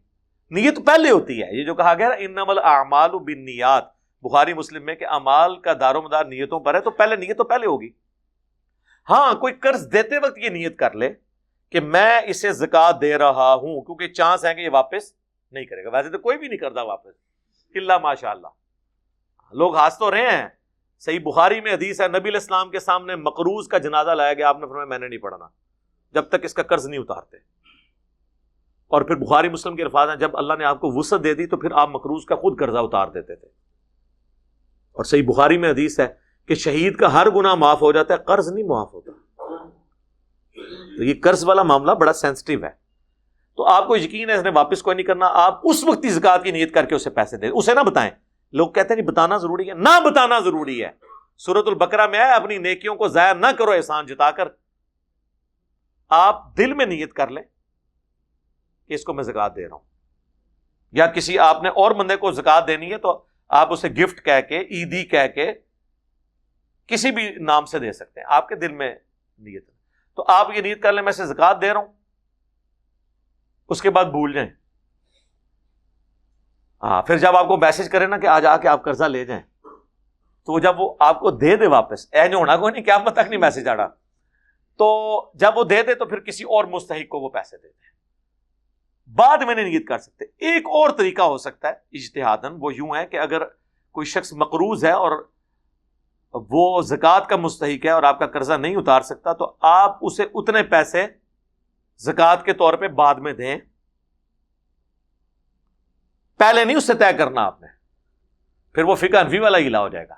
[0.52, 3.86] نیت پہلے ہوتی ہے۔ یہ جو کہا گیا ان نمل اعمال بن نیات
[4.24, 7.38] بخاری مسلم میں کہ امال کا دار و مدار نیتوں پر ہے، تو پہلے نیت
[7.38, 7.90] تو پہلے ہوگی۔
[9.10, 11.14] ہاں کوئی قرض دیتے وقت یہ نیت کر لے
[11.70, 15.84] کہ میں اسے زکات دے رہا ہوں، کیونکہ چانس ہے کہ یہ واپس نہیں کرے
[15.84, 17.26] گا۔ ویسے تو کوئی بھی نہیں کرتا واپس۔
[17.76, 18.48] اللہ ماشاء اللہ
[19.52, 20.48] لوگ ہنس تو رہے ہیں۔
[21.00, 24.58] صحیح بخاری میں حدیث ہے، نبی الاسلام کے سامنے مقروض کا جنازہ لایا گیا۔ آپ
[24.60, 25.48] نے فرمایا میں نے نہیں پڑھنا۔
[26.12, 27.38] جب تک اس کا قرض نہیں اتارتے۔
[28.88, 31.48] اور پھر بخاری مسلم کے الفاظ ہیں، جب اللہ نے آپ کو وسعت دے دی
[31.48, 33.48] تو پھر آپ مقروض کا خود قرضہ اتار دیتے تھے۔
[34.92, 36.08] اور صحیح بخاری میں حدیث ہے
[36.48, 39.12] کہ شہید کا ہر گنا معاف ہو جاتا ہے، قرض نہیں معاف ہوتا۔
[40.98, 42.85] تو یہ قرض والا معاملہ بڑا سینسٹیو ہے۔
[43.56, 46.44] تو آپ کو یقین ہے اس نے واپس کوئی نہیں کرنا؟ آپ اس وقت زکات
[46.44, 48.12] کی نیت کر کے اسے پیسے دیں۔ اسے نہ بتائیں۔
[48.52, 50.92] لوگ کہتے ہیں نہیں بتانا ضروری ہے۔ نہ بتانا ضروری ہے۔
[51.38, 54.44] سورت البکرا میں آئے اپنی نیکیوں کو ضائع نہ کرو، احسان جتا کر۔
[56.10, 57.44] آپ دل میں نیت کر لیں
[58.88, 59.84] کہ اس کو میں زکات دے رہا ہوں۔
[60.92, 64.42] یا کسی آپ نے اور بندے کو زکات دینی ہے تو آپ اسے گفٹ کہہ
[64.50, 65.54] کے، عیدی کہہ کے
[66.88, 68.96] کسی بھی نام سے دے سکتے ہیں۔ آپ کے دل میں
[69.40, 69.70] نیت۔
[70.16, 71.95] تو آپ یہ نیت کر لیں، میں اسے زکات دے رہا ہوں۔
[73.70, 74.50] اس کے بعد بھول جائیں۔
[76.84, 79.26] ہاں پھر جب آپ کو میسج کرے نا کہ آج آ کے آپ قرضہ لے
[79.26, 79.42] جائیں،
[80.48, 83.40] تو جب وہ آپ کو دے دے واپس این ہونا، کوئی نہیں کیا تک نہیں
[83.40, 83.88] میسج آ رہا
[84.80, 87.94] تو جب وہ دے دے تو پھر کسی اور مستحق کو وہ پیسے دے دیں۔
[89.16, 92.96] بعد میں نہیں نیت کر سکتے۔ ایک اور طریقہ ہو سکتا ہے اجتہادن وہ یوں
[92.96, 93.46] ہے کہ اگر
[93.96, 95.12] کوئی شخص مقروض ہے اور
[96.34, 100.24] وہ زکوٰۃ کا مستحق ہے اور آپ کا قرضہ نہیں اتار سکتا، تو آپ اسے
[100.34, 101.06] اتنے پیسے
[101.98, 103.58] زکوٰۃ کے طور پہ بعد میں دیں۔
[106.38, 107.68] پہلے نہیں، اس سے طے کرنا آپ نے۔
[108.74, 110.16] پھر وہ فکا انفی والا ہلا ہو جائے گا۔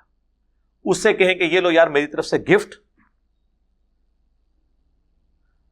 [0.85, 2.75] اس سے کہیں کہ یہ لو یار، میری طرف سے گفٹ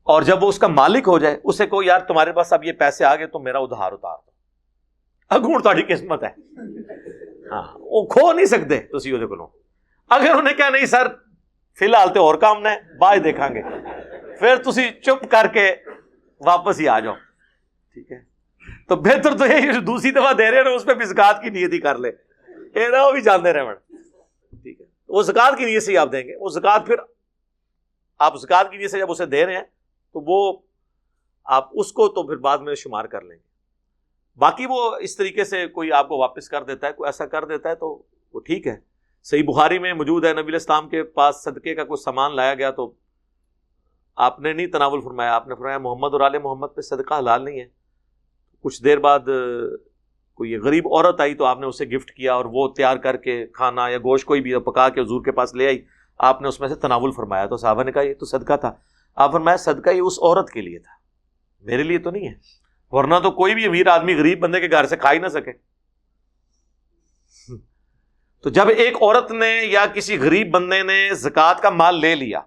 [0.03, 2.71] اور جب وہ اس کا مالک ہو جائے، اسے کو یار، تمہارے پاس اب یہ
[2.71, 4.31] پیسے آ گئے تو میرا ادھار اتار دو۔
[5.29, 6.29] اگوڑ تاری قسمت ہے۔
[7.51, 9.51] ہاں وہ کھو نہیں سکتے تو کو
[10.09, 11.07] اگر انہیں کیا نہیں، سر،
[11.79, 13.61] فی الحال تو اور کام نے بعد دیکھا گے۔
[14.39, 15.75] پھر تھی چپ کر کے
[16.39, 17.13] واپس ہی آ جاؤ۔
[17.93, 18.19] ٹھیک ہے۔
[18.87, 21.73] تو بہتر تو یہ دوسری دفعہ دے رہے ہیں اس پہ بھی زکات کی نیت
[21.73, 22.11] ہی کر لے
[22.75, 23.75] یہ وہ بھی جانتے رہے
[24.63, 26.95] ٹھیک ہے۔ وہ زکات کی نیت سے ہی آپ دیں گے۔ وہ زکات پھر
[28.19, 29.63] آپ زکات کی نیت سے جب اسے دے رہے ہیں،
[30.13, 30.57] تو وہ
[31.43, 33.45] آپ اس کو تو پھر بعد میں شمار کر لیں گے۔
[34.37, 37.45] باقی وہ اس طریقے سے کوئی آپ کو واپس کر دیتا ہے، کوئی ایسا کر
[37.45, 38.77] دیتا ہے، تو وہ ٹھیک ہے۔
[39.23, 42.71] صحیح بخاری میں موجود ہے، نبی الاسلام کے پاس صدقے کا کوئی سامان لایا گیا
[42.71, 42.93] تو
[44.17, 47.43] آپ نے نہیں تناول فرمایا، آپ نے فرمایا محمد اور علیہ محمد پہ صدقہ حلال
[47.45, 47.65] نہیں ہے۔
[48.65, 49.29] کچھ دیر بعد
[50.39, 53.45] کوئی غریب عورت آئی تو آپ نے اسے گفٹ کیا اور وہ تیار کر کے
[53.47, 55.81] کھانا یا گوشت کوئی بھی پکا کے حضور کے پاس لے آئی۔
[56.19, 58.71] آپ نے اس میں سے تناول فرمایا تو صحابہ نے کہا، یہ تو صدقہ تھا۔
[59.17, 60.93] آپ فرمایا صدقہ یہ اس عورت کے لیے تھا،
[61.65, 62.33] میرے لیے تو نہیں ہے۔
[62.91, 65.51] ورنہ تو کوئی بھی امیر آدمی غریب بندے کے گھر سے کھا ہی نہ سکے۔
[68.43, 72.39] تو جب ایک عورت نے یا کسی غریب بندے نے زکوٰۃ کا مال لے لیا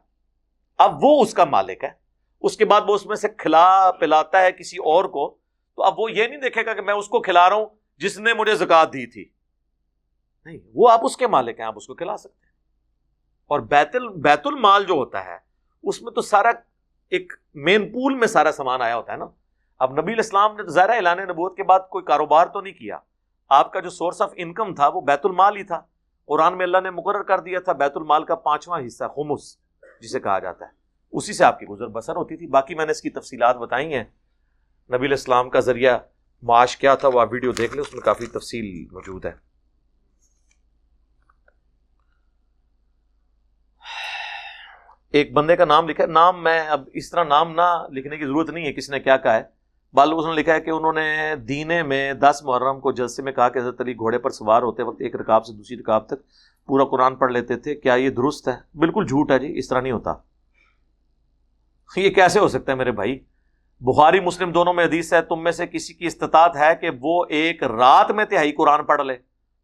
[0.78, 1.90] اب وہ اس کا مالک ہے۔
[2.40, 5.38] اس کے بعد وہ اس میں سے کھلا پلاتا ہے کسی اور کو۔
[5.76, 8.18] تو اب وہ یہ نہیں دیکھے گا کہ میں اس کو کھلا رہا ہوں جس
[8.18, 9.28] نے مجھے زکات دی تھی۔
[10.44, 12.52] نہیں، وہ آپ اس کے مالک ہیں، آپ اس کو کھلا سکتے ہیں۔
[13.46, 15.38] اور بیت بیت المال جو ہوتا ہے،
[15.82, 16.48] اس میں تو سارا
[17.10, 19.26] ایک مین پول میں سارا سامان آیا ہوتا ہے نا۔
[19.78, 22.98] اب نبی الاسلام نے ظاہر اعلان نبوت کے بعد کوئی کاروبار تو نہیں کیا۔
[23.48, 25.80] آپ کا جو سورس آف انکم تھا، وہ بیت المال ہی تھا۔
[26.26, 29.67] قرآن میں اللہ نے مقرر کر دیا تھا بیت المال کا پانچواں حصہ، خمس۔
[30.00, 30.70] جسے کہا جاتا ہے۔
[31.12, 33.94] اسی سے آپ کی گزر بسر ہوتی تھی۔ باقی میں نے اس کی تفصیلات بتائی
[33.94, 34.04] ہیں۔
[34.94, 35.98] نبی الاسلام کا ذریعہ
[36.42, 39.32] معاش کیا تھا، وہ آپ ویڈیو دیکھ لیں، اس میں کافی تفصیل موجود ہے۔
[45.10, 48.24] ایک بندے کا نام لکھا ہے۔ نام میں اب اس طرح نام نہ لکھنے کی
[48.24, 49.58] ضرورت نہیں ہے، کسی نے کیا کہا ہے۔
[49.92, 53.32] بالو اس نے لکھا ہے کہ انہوں نے دینے میں دس محرم کو جلسے میں
[53.32, 56.14] کہا کہ حضرت علی گھوڑے پر سوار ہوتے وقت ایک رکاب سے دوسری رکاب تک
[56.68, 59.80] پورا قرآن پڑھ لیتے تھے، کیا یہ درست ہے؟ بالکل جھوٹ ہے جی اس طرح
[59.80, 60.14] نہیں ہوتا۔
[61.96, 63.24] یہ کیسے ہو سکتا ہے میرے بھائی؟
[63.80, 67.24] بخاری، مسلم دونوں میں حدیث ہے، تم میں سے کسی کی استطاعت ہے کہ وہ
[67.28, 69.16] ایک رات میں تہائی قرآن پڑھ لے۔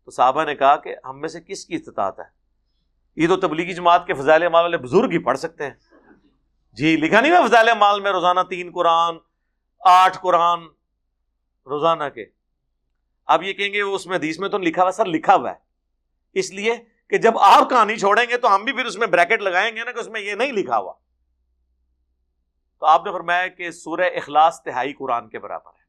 [0.05, 2.25] تو صحابہ نے کہا کہ ہم میں سے کس کی استطاعت ہے؟
[3.17, 5.75] یہ تو تبلیغی جماعت کے فضائل مال والے بزرگ ہی پڑھ سکتے ہیں۔
[6.73, 9.15] جی لکھا نہیں میں فضائل مال میں روزانہ تین قرآن،
[9.81, 10.61] آٹھ قرآن،
[11.67, 12.25] روزانہ کے۔
[13.27, 15.57] اب یہ کہیں گے اس میں حدیث میں تو لکھا ہوا، سر لکھا ہوا ہے۔
[16.33, 19.43] اس لیے کہ جب آپ کہانی چھوڑیں گے تو ہم بھی پھر اس میں بریکٹ
[19.43, 20.93] لگائیں گے نا کہ اس میں یہ نہیں لکھا ہوا۔
[22.81, 25.85] تو آپ نے فرمایا کہ سورہ اخلاص تہائی قرآن کے برابر ہے۔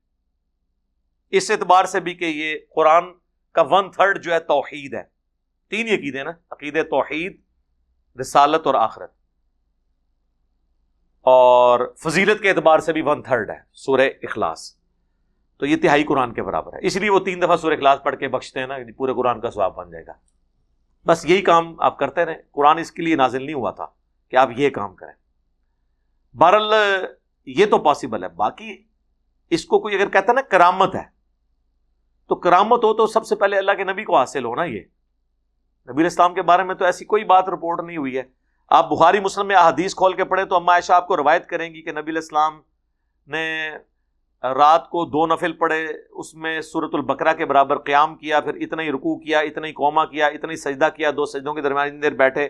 [1.38, 3.04] اس اعتبار سے بھی کہ یہ قرآن
[3.52, 5.04] کا ون تھرڈ جو ہے توحید ہے۔
[5.70, 7.42] تین عقیدے نا عقید توحید،
[8.20, 9.14] رسالت اور آخرت۔
[11.22, 14.76] اور فضیلت کے اعتبار سے بھی ون تھرڈ ہے سورہ اخلاص۔
[15.58, 18.16] تو یہ تہائی قرآن کے برابر ہے۔ اس لیے وہ تین دفعہ سورہ اخلاص پڑھ
[18.16, 20.35] کے بخشتے ہیں نا، پورے قرآن کا سواب بن جائے گا۔
[21.08, 23.88] بس یہی کام آپ کرتے رہیں۔ قرآن اس کے لیے نازل نہیں ہوا تھا
[24.30, 25.14] کہ آپ یہ کام کریں۔
[26.38, 26.74] بہرحال،
[27.46, 28.84] یہ تو پاسبل ہے۔ باقی
[29.50, 31.04] اس کو کوئی اگر کہتا ہے نا کرامت ہے،
[32.28, 34.82] تو کرامت ہو تو سب سے پہلے اللہ کے نبی کو حاصل ہونا یہ۔
[35.92, 38.24] نبی اسلام کے بارے میں تو ایسی کوئی بات رپورٹ نہیں ہوئی ہے۔
[38.68, 41.74] آپ بخاری مسلم میں احادیث کھول کے پڑھیں تو اما عائشہ آپ کو روایت کریں
[41.74, 42.62] گی کہ نبی اسلام
[43.28, 43.72] نے
[44.44, 48.84] رات کو دو نفل پڑھے، اس میں صورت البکرا کے برابر قیام کیا، پھر اتنا
[48.84, 52.02] ہی رکوع کیا، اتنا ہی کوما کیا، اتنا ہی سجدہ کیا، دو سجدوں کے درمیان
[52.02, 52.48] دیر بیٹھے۔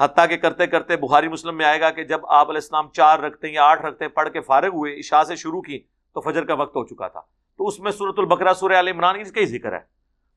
[0.00, 3.18] حتیٰ کہ کرتے کرتے بخاری مسلم میں آئے گا کہ جب آپ علیہ السلام چار
[3.18, 6.20] رکھتے ہیں یا آٹھ رکھتے ہیں پڑھ کے فارغ ہوئے، عشاء سے شروع کی، تو
[6.20, 7.20] فجر کا وقت ہو چکا تھا۔
[7.56, 9.80] تو اس میں صورت البکرا سورہ عال عمران اس کا ہی ذکر ہے۔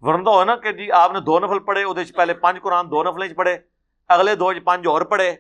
[0.02, 3.04] ورنہ ہو نا کہ جی آپ نے دو نفل پڑھے وہ پہلے پانچ قرآن دو
[3.04, 3.58] نفل پڑھے،
[4.08, 5.36] اگلے دو پانچ اور پڑھے۔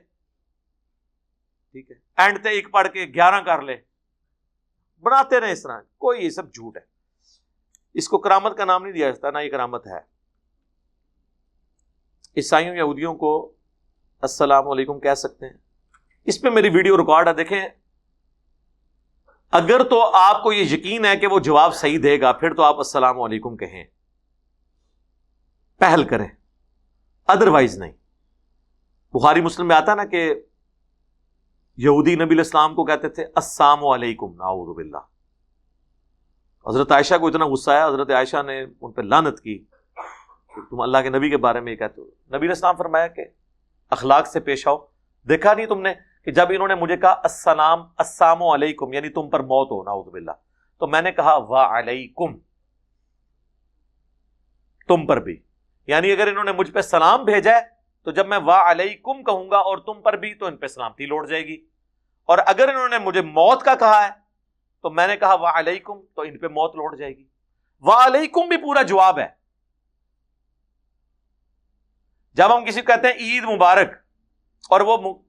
[1.71, 3.77] ٹھیک ہے۔ اینڈ تے ایک پڑھ کے گیارہ کر لے۔
[5.01, 6.81] بناتے رہے اس طرح۔ کوئی یہ سب جھوٹ ہے۔
[7.93, 9.97] اس کو کرامت کا نام نہیں دیا جاتا، نہ یہ کرامت ہے۔
[12.37, 13.53] عیسائیوں، یہودیوں کو
[14.21, 15.53] السلام علیکم کہہ سکتے ہیں۔
[16.25, 17.67] اس پہ میری ویڈیو ریکارڈ ہے، دیکھیں۔
[19.51, 22.63] اگر تو آپ کو یہ یقین ہے کہ وہ جواب صحیح دے گا، پھر تو
[22.63, 23.83] آپ السلام علیکم کہیں۔
[25.77, 26.27] پہل کریں۔
[27.27, 27.91] ادروائز نہیں۔
[29.13, 30.35] بخاری مسلم میں آتا نا کہ
[31.77, 34.97] یہودی نبی الاسلام کو کہتے تھے، السلام علیکم ناؤذ باللہ۔
[36.67, 39.65] حضرت عائشہ کو اتنا غصہ آیا، حضرت عائشہ نے ان پہ لانت کی۔
[40.69, 43.25] تم اللہ کے نبی کے بارے میں یہ کہتے ہو۔ نبی الاسلام فرمایا کہ،
[43.89, 44.77] اخلاق سے پیش آؤ۔
[45.29, 45.93] دیکھا نہیں تم نے
[46.25, 50.07] کہ جب انہوں نے مجھے کہا، السلام السلام علیکم یعنی تم پر موت ہو ناؤذ
[50.07, 50.31] باللہ۔
[50.79, 52.37] تو میں نے کہا، وا علیکم۔
[54.87, 55.37] تم پر بھی۔
[55.87, 57.74] یعنی اگر انہوں نے مجھ پہ سلام بھیجا ہے
[58.05, 61.05] تو جب میں وا علیکم کہوں گا اور تم پر بھی تو ان پہ سلامتی
[61.05, 61.65] لوٹ جائے گی۔
[62.25, 64.09] اور اگر انہوں نے مجھے موت کا کہا ہے،
[64.81, 67.23] تو میں نے کہا وا علیکم تو ان پہ موت لوٹ جائے گی۔
[67.81, 69.27] وا علیکم بھی پورا جواب ہے۔
[72.33, 73.91] جب ہم کسی کو کہتے ہیں عید مبارک،
[74.69, 75.23] اور وہ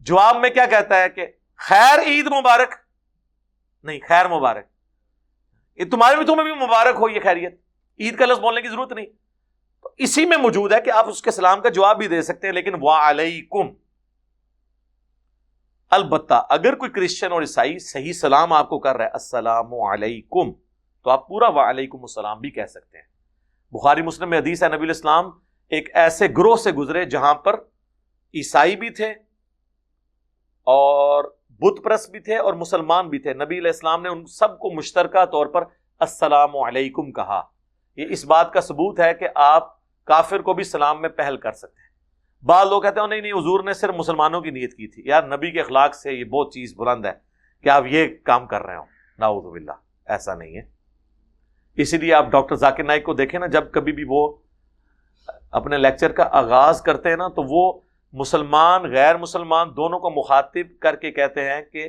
[0.00, 2.74] جواب میں کیا کہتا ہے کہ خیر عید مبارک؟
[3.82, 4.66] نہیں، خیر مبارک۔
[5.76, 7.60] یہ تمہارے بھی تمہیں بھی مبارک ہو یہ خیریت۔
[8.00, 9.06] عید کا لفظ بولنے کی ضرورت نہیں۔
[9.82, 12.46] تو اسی میں موجود ہے کہ آپ اس کے سلام کا جواب بھی دے سکتے
[12.46, 13.68] ہیں، لیکن وا علیکم
[15.90, 20.52] البتہ اگر کوئی کرسچن اور عیسائی صحیح سلام آپ کو کر رہا ہے، السلام علیکم،
[21.02, 23.04] تو آپ پورا وا علیکم السلام بھی کہہ سکتے ہیں۔
[23.72, 25.30] بخاری مسلم میں حدیث ہے، نبی الاسلام
[25.70, 27.54] ایک ایسے گروہ سے گزرے جہاں پر
[28.34, 29.10] عیسائی بھی تھے
[30.66, 31.24] اور
[31.60, 34.70] بت پرس بھی تھے اور مسلمان بھی تھے۔ نبی علیہ السلام نے ان سب کو
[34.70, 35.64] مشترکہ طور پر
[35.98, 37.40] السلام علیکم کہا۔
[37.98, 41.52] یہ اس بات کا ثبوت ہے کہ آپ کافر کو بھی سلام میں پہل کر
[41.52, 41.88] سکتے ہیں۔
[42.46, 45.22] بعض لوگ کہتے ہیں، نہیں نہیں، حضور نے صرف مسلمانوں کی نیت کی تھی۔ یار،
[45.22, 47.12] نبی کے اخلاق سے یہ بہت چیز بلند ہے
[47.62, 48.82] کہ آپ یہ کام کر رہے ہو
[49.18, 49.72] ناؤز باللہ،
[50.06, 50.62] ایسا نہیں ہے۔
[51.76, 54.36] اسی لیے آپ ڈاکٹر ذاکر نائک کو دیکھیں نا، جب کبھی بھی وہ
[55.50, 57.80] اپنے لیکچر کا آغاز کرتے ہیں نا، تو وہ
[58.12, 61.88] مسلمان، غیر مسلمان دونوں کو مخاطب کر کے کہتے ہیں کہ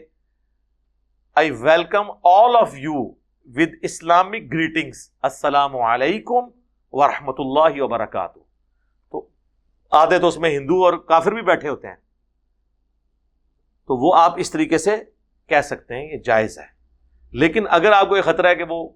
[1.35, 3.09] I welcome all of you
[3.45, 6.49] with Islamic greetings السلام علیکم
[6.91, 8.39] ورحمۃ اللہ وبرکاتہ
[9.11, 9.27] تو
[9.91, 11.95] آدھے تو اس میں ہندو اور کافر بھی بیٹھے ہوتے ہیں۔
[13.87, 15.03] تو وہ آپ اس طریقے سے
[15.47, 16.65] کہہ سکتے ہیں یہ جائز ہے۔
[17.31, 18.89] لیکن اگر آپ کو یہ خطرہ ہے کہ وہ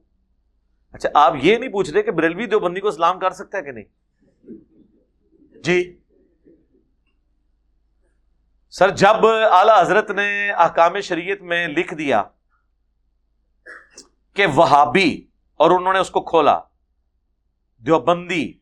[0.92, 3.72] اچھا آپ یہ نہیں پوچھ رہے کہ بریلوی دیوبندی کو اسلام کر سکتا ہے کہ
[3.72, 3.84] نہیں؟
[5.64, 6.00] جی۔
[8.70, 12.24] سر، جب اعلی حضرت نے احکام شریعت میں لکھ دیا
[14.34, 16.60] کہ وہابی اور انہوں نے اس کو کھولا۔
[17.78, 18.54] دیوبندی،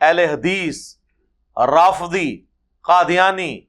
[0.00, 0.96] اہل حدیث
[1.56, 2.44] رافدی
[2.80, 3.60] قادیانی،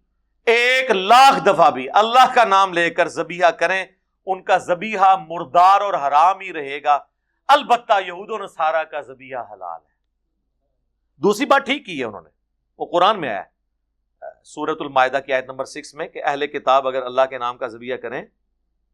[0.45, 3.85] ایک لاکھ دفعہ بھی اللہ کا نام لے کر زبیحہ کریں،
[4.25, 6.99] ان کا زبیحہ مردار اور حرام ہی رہے گا۔
[7.47, 9.93] البتہ یہود و نصارہ کا زبیحہ حلال ہے۔
[11.17, 12.29] دوسری بات ٹھیک کی ہے انہوں نے،
[12.77, 13.43] وہ قرآن میں آیا
[14.43, 17.67] سورت المائدہ کی آیت نمبر سکس میں کہ اہل کتاب اگر اللہ کے نام کا
[17.67, 18.25] ذبیہ کریں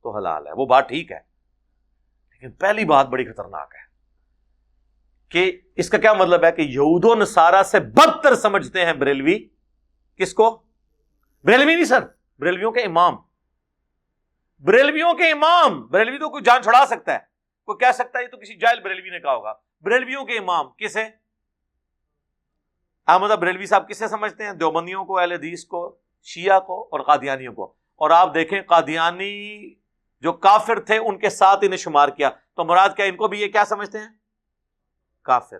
[0.04, 1.29] تو حلال ہے۔ وہ بات ٹھیک ہے۔
[2.42, 3.90] لیکن پہلی بات بڑی خطرناک ہے
[5.30, 9.48] کہ اس کا کیا مطلب ہے کہ یہود و نصارہ سے بدتر سمجھتے ہیں بریلوی؟
[10.18, 10.64] کس کو؟
[11.44, 12.00] بریلوی نہیں سر،
[12.40, 13.16] بریلویوں کے امام۔
[14.60, 17.20] بریلویوں کے امام، بریلوی تو کوئی جان چھڑا سکتا ہے۔
[17.66, 20.70] کوئی کہہ سکتا ہے یہ تو کسی جائل بریلوی نے کہا ہوگا۔ بریلویوں کے امام
[20.70, 21.04] کسے
[23.08, 27.54] احمد بریلوی صاحب کسے سمجھتے ہیں؟ دیوبندیوں کو، اہل حدیث کو، شیعہ کو اور قادیانیوں
[27.54, 29.74] کو۔ اور آپ دیکھیں، قادیانی
[30.22, 33.42] جو کافر تھے ان کے ساتھ انہیں شمار کیا۔ تو مراد کیا ان کو بھی
[33.42, 34.08] یہ کیا سمجھتے ہیں؟
[35.22, 35.58] کافر۔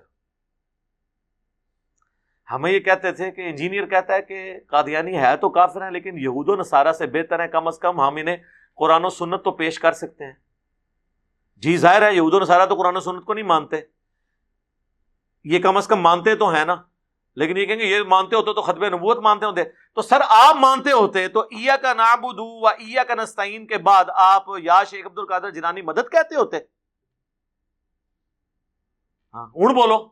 [2.52, 6.18] ہمیں یہ کہتے تھے کہ انجینئر کہتا ہے کہ قادیانی ہے تو کافر ہیں، لیکن
[6.18, 8.38] یہود و نصارہ سے بہتر ہے کم از کم ہم انہیں
[8.76, 10.34] قرآن و سنت تو پیش کر سکتے ہیں۔
[11.58, 13.82] جی ظاہر ہے، یہود و نصارہ تو قرآن و سنت کو نہیں مانتے۔
[15.44, 16.76] یہ کم از کم مانتے تو ہیں نا۔
[17.40, 20.56] لیکن یہ کہیں گے یہ مانتے ہوتے تو خطب نبوت مانتے ہوتے۔ تو سر آپ
[20.56, 25.06] مانتے ہوتے تو ایا کا نابود و ایا کا نستعین کے بعد آپ یا شیخ
[25.06, 26.58] عبد القادر جنانی مدد کہتے ہوتے۔
[29.34, 30.10] ہاں اڑ بولو۔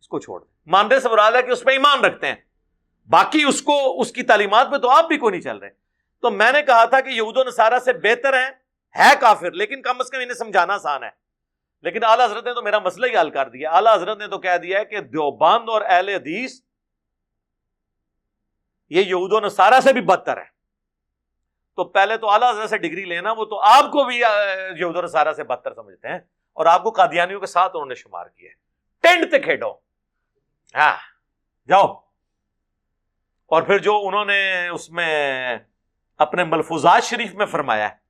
[0.00, 2.34] اس کو چھوڑ مانتے سے مراد ہے کہ اس پہ ایمان رکھتے ہیں۔
[3.10, 5.70] باقی اس کو، اس کی تعلیمات پہ تو آپ بھی کوئی نہیں چل رہے۔
[6.20, 8.50] تو میں نے کہا تھا کہ یہود و نصارہ سے بہتر ہیں،
[8.98, 11.23] ہے کافر، لیکن کم از کم انہیں سمجھانا آسان ہے۔
[11.84, 14.38] لیکن اعلیٰ حضرت نے تو میرا مسئلہ ہی حل کر دیا اعلیٰ حضرت نے تو
[14.38, 16.60] کہہ دیا ہے کہ دیوبند اور اہل حدیث،
[18.90, 20.44] یہ یہود و نصارہ سے بھی بدتر ہے
[21.76, 24.16] تو پہلے تو اعلیٰ حضرت سے ڈگری لینا، وہ تو آپ کو بھی
[24.76, 26.18] یہود و نصارہ سے بدتر سمجھتے ہیں۔
[26.52, 28.50] اور آپ کو قادیانیوں کے ساتھ انہوں نے شمار کیا
[29.00, 29.72] ٹینٹ تے کھیڈو۔
[30.74, 30.96] ہاں
[31.68, 31.86] جاؤ۔
[33.46, 35.58] اور پھر جو انہوں نے اس میں
[36.18, 38.03] اپنے ملفوظات شریف میں فرمایا ہے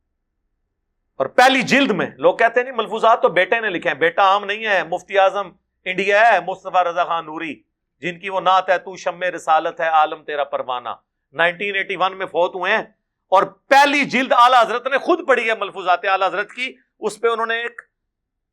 [1.17, 4.23] اور پہلی جلد میں لوگ کہتے ہیں نہیں، ملفوظات تو بیٹے نے لکھے ہیں۔ بیٹا
[4.23, 5.51] عام نہیں ہے، مفتی اعظم
[5.85, 7.63] انڈیا ہے، مصطفیٰ رضا خان نوری،
[8.01, 10.89] جن کی وہ نعت ہے، تو شم رسالت ہے، عالم تیرا پروانہ۔
[11.33, 12.83] 1981 میں فوت ہوئے ہیں۔
[13.25, 17.29] اور پہلی جلد اعلی حضرت نے خود پڑھی ہے ملفوظات اعلی حضرت کی۔ اس پہ
[17.29, 17.83] انہوں نے ایک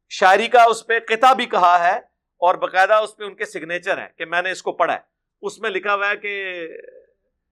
[0.10, 2.00] شاعری کا، اس پہ قطع بھی کہا ہے۔
[2.38, 5.00] اور باقاعدہ اس پہ ان کے سگنیچر ہیں کہ میں نے اس کو پڑھا ہے۔
[5.42, 6.68] اس میں لکھا ہوا ہے کہ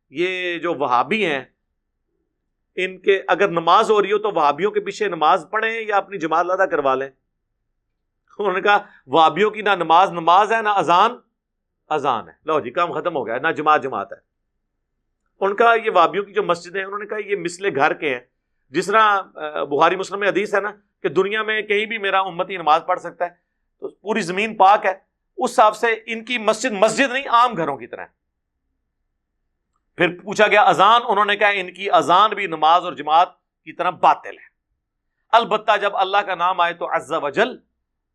[0.09, 1.45] یہ جو وہابی ہیں
[2.75, 6.17] ان کے اگر نماز ہو رہی ہو تو وہابیوں کے پیچھے نماز پڑھیں یا اپنی
[6.17, 7.09] جماعت ادا کروا لیں۔
[8.39, 8.77] انہوں نے کہا،
[9.07, 11.15] وہابیوں کی نہ نماز نماز ہے، نہ اذان
[11.89, 14.17] اذان ہے۔ لو جی کام ختم ہو گیا نہ جماعت جماعت ہے۔
[15.39, 18.13] ان کا یہ وابیوں کی جو مسجد ہے انہوں نے کہا، یہ مسلے گھر کے
[18.13, 18.21] ہیں۔
[18.69, 19.21] جس طرح
[19.63, 20.71] بہاری مسلم حدیث ہے نا
[21.03, 23.29] کہ دنیا میں کہیں بھی میرا امتی نماز پڑھ سکتا ہے،
[23.79, 24.93] تو پوری زمین پاک ہے۔
[25.37, 28.05] اس حساب سے ان کی مسجد مسجد نہیں، عام گھروں کی طرح
[29.99, 33.29] پھر پوچھا گیا اذان، انہوں نے کہا ان کی اذان بھی نماز اور جماعت
[33.63, 34.47] کی طرح باطل ہے۔
[35.31, 37.49] البتہ جب اللہ کا نام آئے تو عز و جل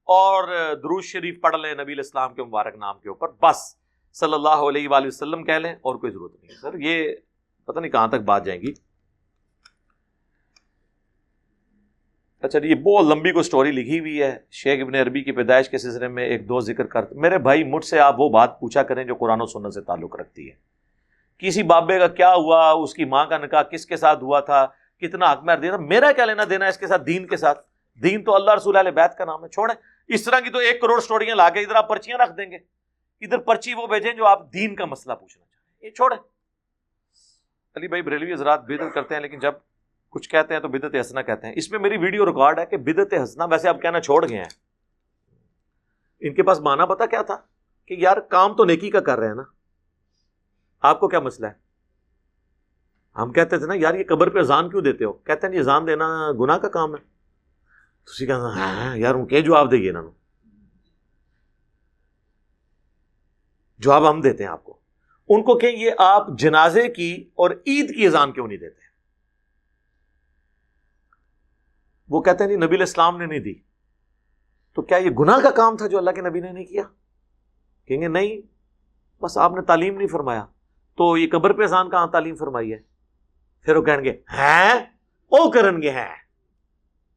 [0.08, 3.76] اور دروش شریف پڑھ لیں نبی الاسلام کے مبارک نام کے اوپر۔ بس،
[4.12, 7.14] صلی اللہ علیہ وآلہ وسلم کہہ لیں، اور کوئی ضرورت نہیں سر، یہ
[7.64, 8.72] پتہ نہیں کہاں تک بات جائیں گی۔
[12.42, 15.68] اچھا جی، یہ بہت لمبی کو سٹوری لکھی ہوئی ہے۔ شیخ ابن عربی کی پیدائش
[15.68, 18.82] کے سلسلے میں ایک دو ذکر کرتے۔ میرے بھائی، مجھ سے آپ وہ بات پوچھا
[18.82, 20.73] کریں جو قرآن و سنت سے تعلق رکھتی ہے۔
[21.38, 24.66] کسی بابے کا کیا ہوا؟ اس کی ماں کا نکاح کس کے ساتھ ہوا تھا؟
[25.00, 27.66] کتنا حق میں دینا؟ میرا کیا لینا دینا اس کے ساتھ دین کے ساتھ؟
[28.02, 29.74] دین تو اللہ رسول علیہ بیت کا نام ہے، چھوڑیں۔
[30.08, 32.56] اس طرح کی تو ایک کروڑ سٹوریاں لا کے ادھر آپ پرچیاں رکھ دیں گے۔
[33.20, 36.18] ادھر پرچی وہ بھیجیں جو آپ دین کا مسئلہ پوچھنا چاہیں۔ یہ چھوڑیں۔
[37.76, 39.52] علی بھائی بریلوی حضرات بدت کرتے ہیں، لیکن جب
[40.10, 42.76] کچھ کہتے ہیں تو بدت ہسنا کہتے ہیں۔ اس میں میری ویڈیو ریکارڈ ہے کہ
[42.76, 44.48] بدت ہسنا ویسے آپ کہنا چھوڑ گئے ہیں۔
[46.20, 47.36] ان کے پاس مانا پتا کیا تھا؟
[47.86, 49.42] کہ یار کام تو نیکی کا کر رہے ہیں نا۔
[50.84, 51.52] آپ کو کیا مسئلہ ہے؟
[53.16, 55.86] ہم کہتے تھے نا یار یہ قبر پہ اذان کیوں دیتے ہو؟ کہتے ہیں اذان
[55.86, 57.00] دینا گناہ کا کام ہے۔
[58.04, 60.10] تو کہنا ہاں،, ہاں،, ہاں, یار ان کے جواب دے گی انہوں
[63.78, 64.78] جواب ہم دیتے ہیں آپ کو۔
[65.28, 68.80] ان کو کہ یہ آپ جنازے کی اور عید کی اذان کیوں نہیں دیتے؟
[72.08, 73.54] وہ کہتے ہیں نہیں نبی الاسلام نے نہیں دی۔
[74.74, 76.82] تو کیا یہ گناہ کا کام تھا جو اللہ کے نبی نے نہیں کیا؟
[77.84, 78.40] کہیں گے نہیں
[79.22, 80.46] بس آپ نے تعلیم نہیں فرمایا۔
[80.96, 82.78] تو یہ قبر پہ اذان کہاں تعلیم فرمائی ہے؟
[83.62, 84.86] پھر وہ کہیں گے، ہیں؟
[85.30, 86.16] وہ کرن گے، ہیں۔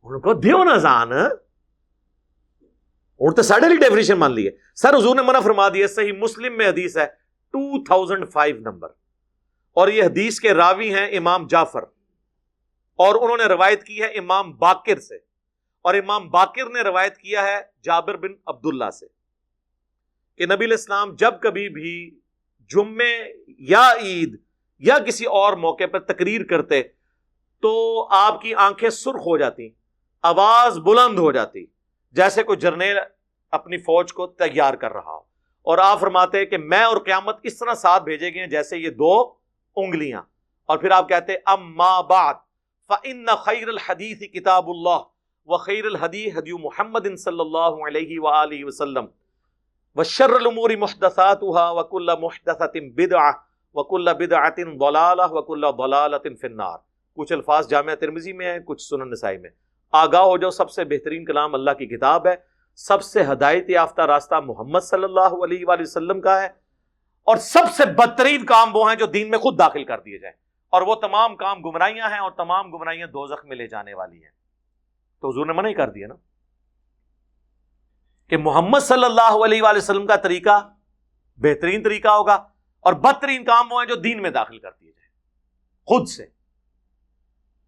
[0.03, 5.15] ان کو دیو نا زان اور تو ساڑھے لی ڈیفینیشن مان لی ہے سر حضور
[5.15, 7.05] نے منع فرما دیا صحیح مسلم میں حدیث ہے
[7.51, 8.89] ٹو تھاؤزینڈ فائیو نمبر۔
[9.73, 11.83] اور یہ حدیث کے راوی ہیں امام جعفر۔
[12.95, 15.17] اور انہوں نے روایت کی ہے امام باقر سے۔
[15.81, 19.05] اور امام باقر نے روایت کیا ہے جابر بن عبداللہ سے۔
[20.37, 22.19] کہ نبی الاسلام جب کبھی بھی
[22.69, 24.35] جمعے یا عید
[24.79, 26.83] یا کسی اور موقع پر تقریر کرتے
[27.61, 29.69] تو آپ کی آنکھیں سرخ ہو جاتی،
[30.21, 31.65] آواز بلند ہو جاتی،
[32.11, 32.97] جیسے کوئی جرنیل
[33.51, 35.21] اپنی فوج کو تیار کر رہا ہو۔
[35.61, 39.33] اور آپ فرماتے کہ میں اور قیامت اس طرح ساتھ بھیجے گئے جیسے یہ دو
[39.75, 40.21] انگلیاں۔
[40.65, 41.77] اور پھر آپ کہتے ام
[42.09, 42.33] بعد
[42.87, 44.97] فن خیر الحدیث کتاب اللہ
[45.45, 49.05] وخیر الحدی، حدی محمد صلی اللہ علیہ وآلہ وسلم۔
[49.97, 53.31] وشر الامور محدثاتها وكل محدثة بدعة
[53.75, 56.77] وكل بدعة ضلالة وكل ضلالة في النار.
[57.17, 59.49] کچھ الفاظ جامعہ ترمزی میں ہیں، کچھ سنن نسائی میں.
[59.91, 62.35] آگاہ ہو جو سب سے بہترین کلام اللہ کی کتاب ہے.
[62.75, 66.47] سب سے ہدایت یافتہ راستہ محمد صلی اللہ علیہ وآلہ وسلم کا ہے.
[67.23, 70.35] اور سب سے بدترین کام وہ ہیں جو دین میں خود داخل کر دیے جائیں.
[70.69, 74.31] اور وہ تمام کام گمراہیاں ہیں اور تمام گمراہیاں دوزخ میں لے جانے والی ہیں.
[75.19, 76.15] تو حضور نے منع ہی کر دیا نا؟
[78.29, 80.73] کہ محمد صلی اللہ علیہ وآلہ وسلم کا طریقہ
[81.35, 82.33] بہترین طریقہ ہوگا
[82.79, 85.11] اور بدترین کام وہ ہیں جو دین میں داخل کر دیے جائیں۔
[85.85, 86.25] خود سے۔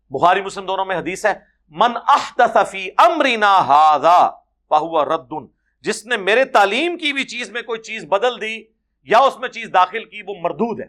[0.10, 1.34] بخاری مسلم دونوں میں حدیث ہے،
[1.70, 4.30] من احدث فی امرنا هذا
[4.70, 8.64] فهو رد۔ جس نے میرے تعلیم کی بھی چیز میں کوئی چیز بدل دی
[9.04, 10.86] یا اس میں چیز داخل کی، وہ مردود ہے۔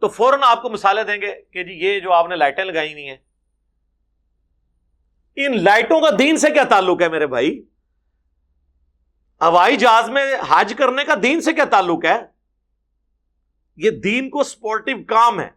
[0.00, 2.92] تو فوراً آپ کو مثالیں دیں گے کہ جی یہ جو آپ نے لائٹیں لگائی
[2.92, 3.16] ہوئی ہیں۔
[5.36, 7.69] ان لائٹوں کا دین سے کیا تعلق ہے میرے بھائی؟
[9.40, 12.20] ہوائی جہاز میں حج کرنے کا دین سے کیا تعلق ہے؟
[13.76, 15.50] یہ دین کو سپورٹو کام ہے۔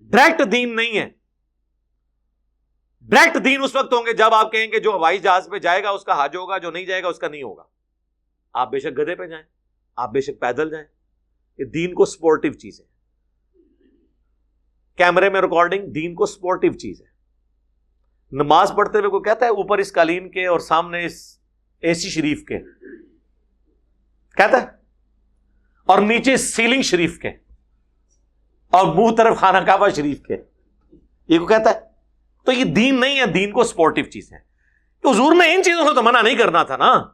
[0.00, 1.10] ڈائریکٹ دین نہیں ہے۔
[3.00, 5.82] ڈائریکٹ دین اس وقت ہوں گے جب آپ کہیں گے جو ہوائی جہاز پہ جائے
[5.82, 7.62] گا، اس کا حج ہوگا، جو نہیں جائے گا، اس کا نہیں ہوگا۔
[8.52, 9.44] آپ بے شک گدے پہ جائیں،
[9.96, 10.86] آپ بے شک پیدل جائیں۔
[11.58, 12.86] یہ دین کو سپورٹو چیز ہے۔
[14.96, 17.06] کیمرے میں ریکارڈنگ دین کو سپورٹو چیز ہے۔
[18.32, 21.35] نماز پڑھتے ہوئے کوئی کہتا ہے، اوپر اس قالین کے اور سامنے اس
[21.86, 22.58] اے سی شریف کے۔
[24.36, 24.66] کہتا ہے
[25.84, 27.28] اور نیچے سیلنگ شریف کے۔
[28.70, 30.36] اور منہ طرف خانہ کعبہ شریف کے۔
[31.28, 31.80] یہ کو کہتا ہے؟
[32.44, 34.38] تو یہ دین نہیں ہے، دین کو سپورٹو چیز ہے۔
[35.10, 37.04] حضور نے ان چیزوں سے تو منع نہیں کرنا تھا نا۔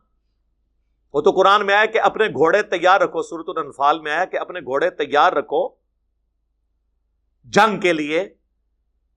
[1.15, 4.37] وہ تو قرآن میں آیا کہ اپنے گھوڑے تیار رکھو سورت الانفال میں آیا کہ
[4.37, 5.69] اپنے گھوڑے تیار رکھو
[7.45, 8.35] جنگ کے لیے۔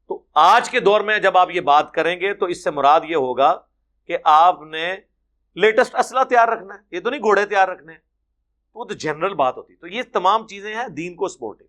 [0.08, 3.02] تو آج کے دور میں جب آپ یہ بات کریں گے تو اس سے مراد
[3.10, 3.60] یہ ہوگا
[4.08, 4.96] کہ آپ نے
[5.56, 7.94] لیٹسٹ اسلحہ تیار رکھنا ہے، یہ تو نہیں گھوڑے تیار رکھنے
[8.76, 11.64] وہ تو جنرل بات ہوتی۔ تو یہ تمام چیزیں ہیں دین کو سپورٹ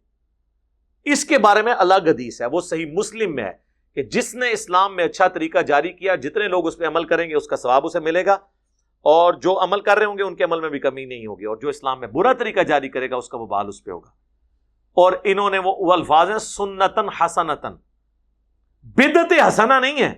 [1.04, 3.52] اس کے بارے میں الگ حدیث ہے، وہ صحیح مسلم میں ہے
[3.94, 7.28] کہ جس نے اسلام میں اچھا طریقہ جاری کیا، جتنے لوگ اس پہ عمل کریں
[7.28, 8.32] گے، اس کا ثواب اسے ملے گا۔
[9.00, 11.44] اور جو عمل کر رہے ہوں گے، ان کے عمل میں بھی کمی نہیں ہوگی۔
[11.44, 13.90] اور جو اسلام میں برا طریقہ جاری کرے گا، اس کا وہ بال اس پہ
[13.90, 14.10] ہوگا۔
[14.92, 17.74] اور انہوں نے وہ الفاظ ہیں، سنتن حسنتن۔
[18.82, 20.14] بدت حسنا نہیں ہے۔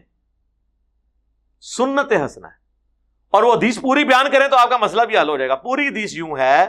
[1.61, 2.68] سنت حسنا ہے۔
[3.31, 5.55] اور وہ حدیث پوری بیان کریں تو آپ کا مسئلہ بھی حل ہو جائے گا۔
[5.55, 6.67] پوری حدیث یوں ہے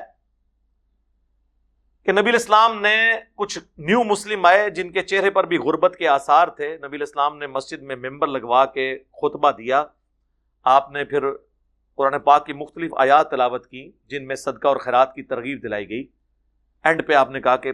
[2.03, 6.07] کہ نبی اسلام نے کچھ نیو مسلم آئے جن کے چہرے پر بھی غربت کے
[6.07, 9.83] آثار تھے۔ نبی اسلام نے مسجد میں ممبر لگوا کے خطبہ دیا۔
[10.63, 11.23] آپ نے پھر
[11.95, 15.89] قرآن پاک کی مختلف آیات تلاوت کی، جن میں صدقہ اور خیرات کی ترغیب دلائی
[15.89, 16.07] گئی۔
[16.83, 17.71] اینڈ پہ آپ نے کہا کہ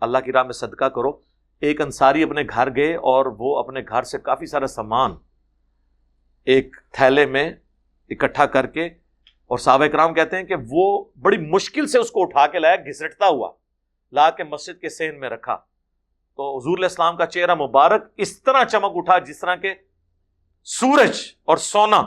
[0.00, 1.12] اللہ کی راہ میں صدقہ کرو۔
[1.60, 5.14] ایک انصاری اپنے گھر گئے اور وہ اپنے گھر سے کافی سارا سامان
[6.44, 7.52] ایک تھیلے میں
[8.10, 12.22] اکٹھا کر کے اور صحابہ کرام کہتے ہیں کہ وہ بڑی مشکل سے اس کو
[12.22, 13.52] اٹھا کے لایا گھسٹتا ہوا،
[14.12, 15.56] لا کے مسجد کے سین میں رکھا۔
[16.36, 19.74] تو حضور علیہ السلام کا چہرہ مبارک اس طرح چمک اٹھا جس طرح کے
[20.64, 22.02] سورج اور سونا۔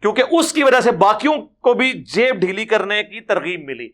[0.00, 3.88] کیونکہ اس کی وجہ سے باقیوں کو بھی جیب ڈھیلی کرنے کی ترغیب ملی۔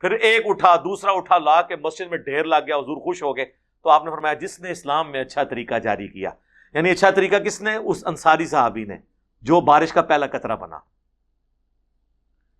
[0.00, 3.36] پھر ایک اٹھا، دوسرا اٹھا، لا کے مسجد میں ڈھیر لگ گیا، حضور خوش ہو
[3.36, 3.44] گئے۔
[3.82, 6.30] تو آپ نے فرمایا، جس نے اسلام میں اچھا طریقہ جاری کیا
[6.76, 8.96] یعنی اچھا طریقہ کس نے؟ اس انصاری صحابی نے،
[9.42, 10.78] جو بارش کا پہلا قطرہ بنا۔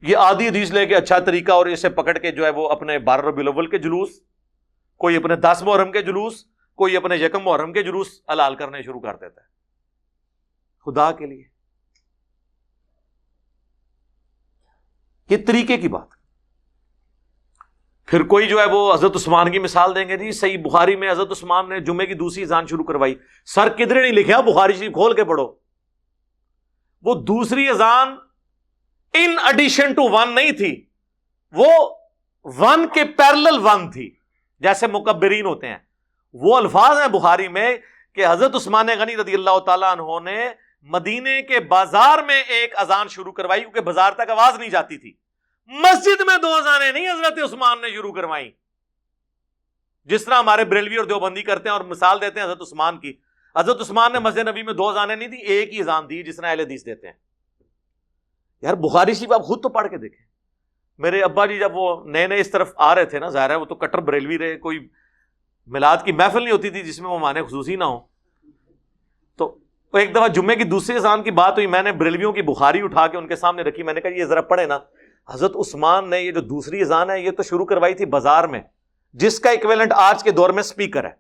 [0.02, 2.98] یہ آدھی حدیث لے کے اچھا طریقہ اور اسے پکڑ کے جو ہے وہ اپنے
[2.98, 4.10] بارہ ربی الاول کے جلوس،
[4.96, 6.44] کوئی اپنے دس محرم کے جلوس،
[6.74, 9.46] کوئی اپنے یکم محرم کے جلوس الال کرنے شروع کر دیتا ہے۔
[10.84, 11.44] خدا کے لیے۔
[15.30, 16.15] یہ طریقے کی بات۔
[18.06, 21.10] پھر کوئی جو ہے وہ حضرت عثمان کی مثال دیں گے جی صحیح بخاری میں
[21.10, 23.14] حضرت عثمان نے جمعے کی دوسری اذان شروع کروائی۔
[23.46, 25.54] سر کدھر نہیں لکھا بخاری شریف کھول کے پڑھو۔
[27.02, 28.16] وہ دوسری اذان
[29.14, 30.86] ان ایڈیشن ٹو ون نہیں تھی۔
[31.52, 31.94] وہ
[32.44, 34.16] ون کے پیرل ون تھی،
[34.60, 35.78] جیسے مکبرین ہوتے ہیں۔
[36.32, 37.76] وہ الفاظ ہیں بخاری میں
[38.12, 40.48] کہ حضرت عثمان غنی رضی اللہ تعالیٰ عنہ نے
[40.82, 45.25] مدینے کے بازار میں ایک اذان شروع کروائی، کیونکہ بازار تک آواز نہیں جاتی تھی۔
[45.66, 48.50] مسجد میں دو اذانیں نہیں حضرت عثمان نے شروع کروائی۔
[50.04, 53.12] جس طرح ہمارے بریلوی اور دیوبندی کرتے ہیں اور مثال دیتے ہیں حضرت عثمان کی۔
[53.56, 56.36] حضرت عثمان نے مسجد نبی میں دو اذانیں نہیں دی، ایک ہی اذان دی، جس
[56.36, 57.14] طرح اہل حدیث دیتے ہیں۔
[58.62, 60.26] یار بخاری شریف آپ خود تو پڑھ کے دیکھیں۔
[60.98, 63.54] میرے ابا جی جب وہ نئے نئے اس طرف آ رہے تھے نا، ظاہر ہے
[63.54, 64.88] وہ تو کٹر بریلوی رہے، کوئی
[65.66, 68.00] میلاد کی محفل نہیں ہوتی تھی جس میں وہ مانے خصوصی نہ ہو
[69.36, 69.58] تو
[69.92, 73.06] ایک دفعہ جمعے کی دوسری اذان کی بات ہوئی، میں نے بریلویوں کی بخاری اٹھا
[73.06, 74.78] کے ان کے سامنے رکھی، میں نے کہا یہ ذرا پڑھے نا۔
[75.30, 78.60] حضرت عثمان نے یہ جو دوسری اذان ہے یہ تو شروع کروائی تھی بازار میں،
[79.12, 81.10] جس کا اکویلنٹ آج کے دور میں سپیکر ہے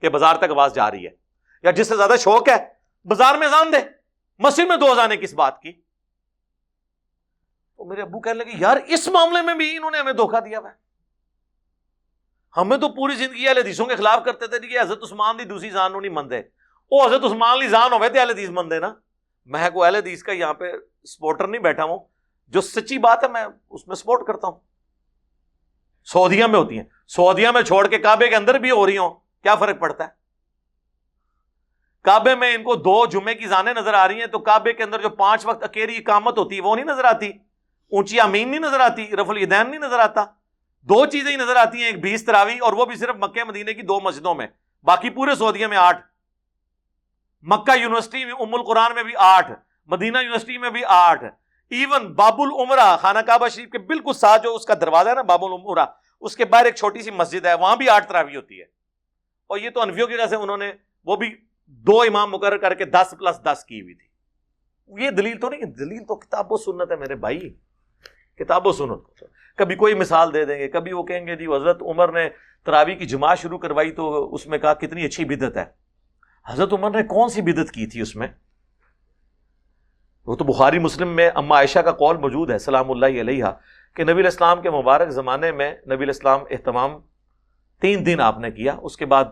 [0.00, 1.10] کہ بازار تک آواز جا رہی ہے۔
[1.62, 2.68] یا جس سے زیادہ شوق ہے،
[3.04, 3.76] بازار میں اذان دے۔
[4.38, 5.72] مسجد میں دو اذانیں کس بات کی؟
[7.76, 10.58] تو میرے ابو کہنے لگے، یار اس معاملے میں بھی انہوں نے ہمیں دھوکہ دیا
[10.58, 10.70] ہوا
[12.56, 15.70] ہمیں تو پوری زندگی اہل حدیثوں کے خلاف کرتے تھے کہ حضرت عثمان دی دوسری
[15.70, 16.42] زان نہیں مندے
[16.90, 18.94] وہ حضرت عثمان لی زان ہوئے تھے اہل حدیث مندے نا۔
[19.44, 20.72] میں کو اہل حدیث کا یہاں پہ
[21.04, 21.98] سپورٹر نہیں بیٹھا ہوں۔
[22.48, 24.60] جو سچی بات ہے میں اس میں سپورٹ کرتا ہوں۔
[26.04, 29.10] سعودیہ میں ہوتی ہیں۔ سعودیہ میں چھوڑ کے کعبے کے اندر بھی ہو رہی ہوں،
[29.42, 30.22] کیا فرق پڑتا ہے؟
[32.02, 34.82] کعبے میں ان کو دو جمعے کی زانیں نظر آ رہی ہیں تو کعبے کے
[34.82, 37.28] اندر جو پانچ وقت اکیری اقامت ہوتی ہے وہ نہیں نظر آتی۔
[37.90, 40.24] اونچی امین نہیں نظر آتی، رف الدین نہیں نظر آتا۔
[40.82, 43.74] دو چیزیں ہی نظر آتی ہیں، ایک بیس تراوی اور وہ بھی صرف مکہ مدینے
[43.74, 44.46] کی دو مسجدوں میں۔
[44.82, 46.06] باقی پورے سعودیہ میں آٹھ۔
[47.42, 49.52] مکہ یونیورسٹی میں، ام القرآن میں بھی آٹھ۔
[49.86, 51.24] مدینہ یونیورسٹی میں بھی آٹھ۔
[51.72, 55.22] ایون باب العمرہ خانہ کعبہ شریف کے بالکل ساتھ جو اس کا دروازہ ہے نا
[55.22, 55.86] باب العمرہ
[56.20, 58.64] اس کے باہر ایک چھوٹی سی مسجد ہے، وہاں بھی آٹھ تراوی ہوتی ہے۔
[59.46, 60.72] اور یہ تو انفیوں کی وجہ سے انہوں نے
[61.04, 61.34] وہ بھی
[61.66, 64.06] دو امام مقرر کر کے دس پلس دس کی ہوئی تھی۔
[65.04, 67.54] یہ دلیل تو نہیں، دلیل تو کتاب و سنت ہے میرے بھائی۔
[68.38, 69.24] کتاب و سنت۔
[69.56, 72.28] کبھی کوئی مثال دے دیں گے، کبھی وہ کہیں گے جی حضرت عمر نے
[72.64, 75.64] تراوی کی جماعت شروع کروائی تو اس میں کہا کتنی اچھی بدت ہے۔
[76.46, 78.28] حضرت عمر نے کون سی بدت کی تھی اس میں؟
[80.26, 83.44] وہ تو بخاری مسلم میں اما عائشہ کا قول موجود ہے، سلام اللہ علیہ
[83.96, 86.98] کہ نبی الاسلام کے مبارک زمانے میں نبی الاسلام اہتمام
[87.82, 89.24] تین دن آپ نے کیا، اس کے بعد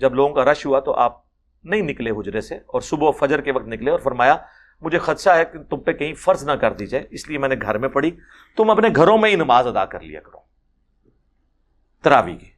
[0.00, 1.20] جب لوگوں کا رش ہوا تو آپ
[1.64, 4.36] نہیں نکلے حجرے سے، اور صبح فجر کے وقت نکلے اور فرمایا،
[4.82, 7.48] مجھے خدشہ ہے کہ تم پہ کہیں فرض نہ کر دی جائے، اس لیے میں
[7.48, 8.10] نے گھر میں پڑھی،
[8.56, 10.38] تم اپنے گھروں میں ہی نماز ادا کر لیا کرو۔
[12.04, 12.50] تراوی کی،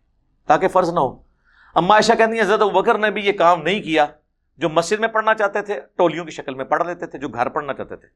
[0.48, 1.16] تاکہ فرض نہ ہو۔
[1.76, 4.06] اما عائشہ کہتی ہیں، حضرت بکر نے بھی یہ کام نہیں کیا۔
[4.58, 7.48] جو مسجد میں پڑھنا چاہتے تھے، ٹولیوں کی شکل میں پڑھ لیتے تھے، جو گھر
[7.48, 8.08] پڑھنا چاہتے تھے،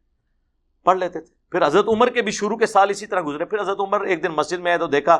[0.85, 3.61] پڑھ لیتے تھے۔ پھر حضرت عمر کے بھی شروع کے سال اسی طرح گزرے۔ پھر
[3.61, 5.17] حضرت عمر ایک دن مسجد میں آئے تو دیکھا،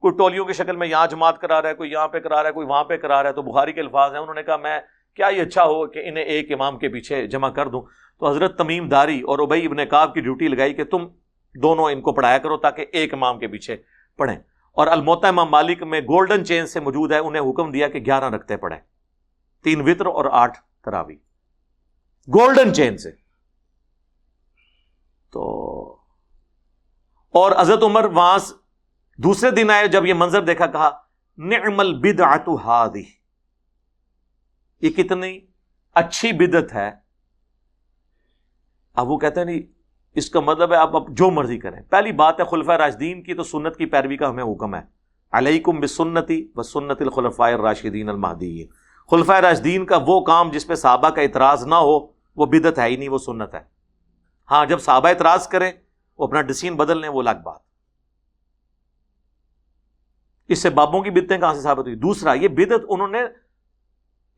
[0.00, 2.48] کوئی ٹولیوں کی شکل میں یہاں جماعت کرا رہا ہے، کوئی یہاں پہ کرا رہا
[2.48, 4.56] ہے، کوئی وہاں پہ کرا رہا ہے۔ تو بخاری کے الفاظ ہیں، انہوں نے کہا،
[4.56, 4.80] میں،
[5.14, 7.82] کیا یہ اچھا ہو کہ انہیں ایک امام کے پیچھے جمع کر دوں؟
[8.20, 11.06] تو حضرت تمیم داری اور ابئی ابن کاب کی ڈیوٹی لگائی کہ تم
[11.54, 13.76] دونوں ان کو پڑھایا کرو تاکہ ایک امام کے پیچھے
[14.16, 14.36] پڑھیں۔
[14.72, 18.24] اور الموتا امام مالک میں گولڈن چین سے موجود ہے، انہیں حکم دیا کہ گیارہ
[18.24, 18.97] رکھتے پڑھیں۔
[19.68, 21.16] تین وطر اور آٹھ تراوی۔
[22.28, 23.10] گولڈن چین سے۔
[25.32, 25.42] تو
[27.30, 28.38] اور حضرت عمر وہاں
[29.18, 30.90] دوسرے دن آئے، جب یہ منظر دیکھا، کہا،
[31.38, 33.04] نعم البدعت ہادی
[34.80, 35.40] یہ کتنی
[35.94, 36.90] اچھی بدت ہے۔
[38.94, 39.62] اب وہ کہتے ہیں، نہیں،
[40.14, 43.34] اس کا مطلب ہے آپ اب جو مرضی کریں۔ پہلی بات ہے خلفۂ راجدین کی
[43.34, 44.80] تو سنت کی پیروی کا ہمیں حکم ہے۔
[45.32, 51.10] علیکم بسنتی و سنت الخلفۂ راشدین المحدین خلفۂ راجدین کا وہ کام جس پہ صحابہ
[51.10, 52.06] کا اعتراض نہ ہو،
[52.36, 53.60] وہ بدت ہے ہی نہیں، وہ سنت ہے۔
[54.50, 55.72] ہاں جب صحابہ اعتراض کریں،
[56.18, 57.60] وہ اپنا ڈسین بدل لیں، وہ الگ بات۔
[60.48, 63.22] اس سے بابوں کی بدتیں کہاں سے ثابت ہوئی؟ دوسرا، یہ بدت انہوں نے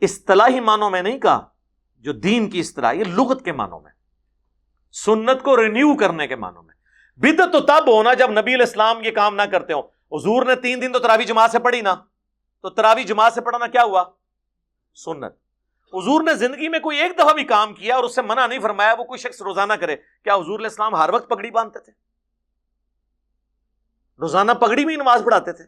[0.00, 1.46] اصطلاحی معنوں میں نہیں کہا،
[1.98, 3.92] جو دین کی اصطلاح، یہ لغت کے معنوں میں،
[4.92, 6.74] سنت کو رینیو کرنے کے معنوں میں۔
[7.16, 9.80] بدت تو تب ہونا جب نبی الاسلام یہ کام نہ کرتے ہو
[10.12, 11.94] حضور نے تین دن تو تراوی جماعت سے پڑھی نا۔
[12.62, 14.04] تو تراوی جماعت سے پڑھنا کیا ہوا؟
[14.94, 15.32] سنت۔
[15.94, 18.58] حضور نے زندگی میں کوئی ایک دفعہ بھی کام کیا اور اس سے منع نہیں
[18.58, 21.92] فرمایا وہ کوئی شخص روزانہ کرے۔ کیا حضور علیہ السلام ہر وقت پگڑی باندھتے تھے؟
[24.20, 25.64] روزانہ پگڑی میں نماز پڑھاتے تھے۔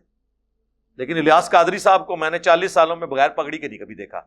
[0.96, 3.94] لیکن الیاس قادری صاحب کو میں نے چالیس سالوں میں بغیر پگڑی کے نہیں کبھی
[3.94, 4.20] دیکھا۔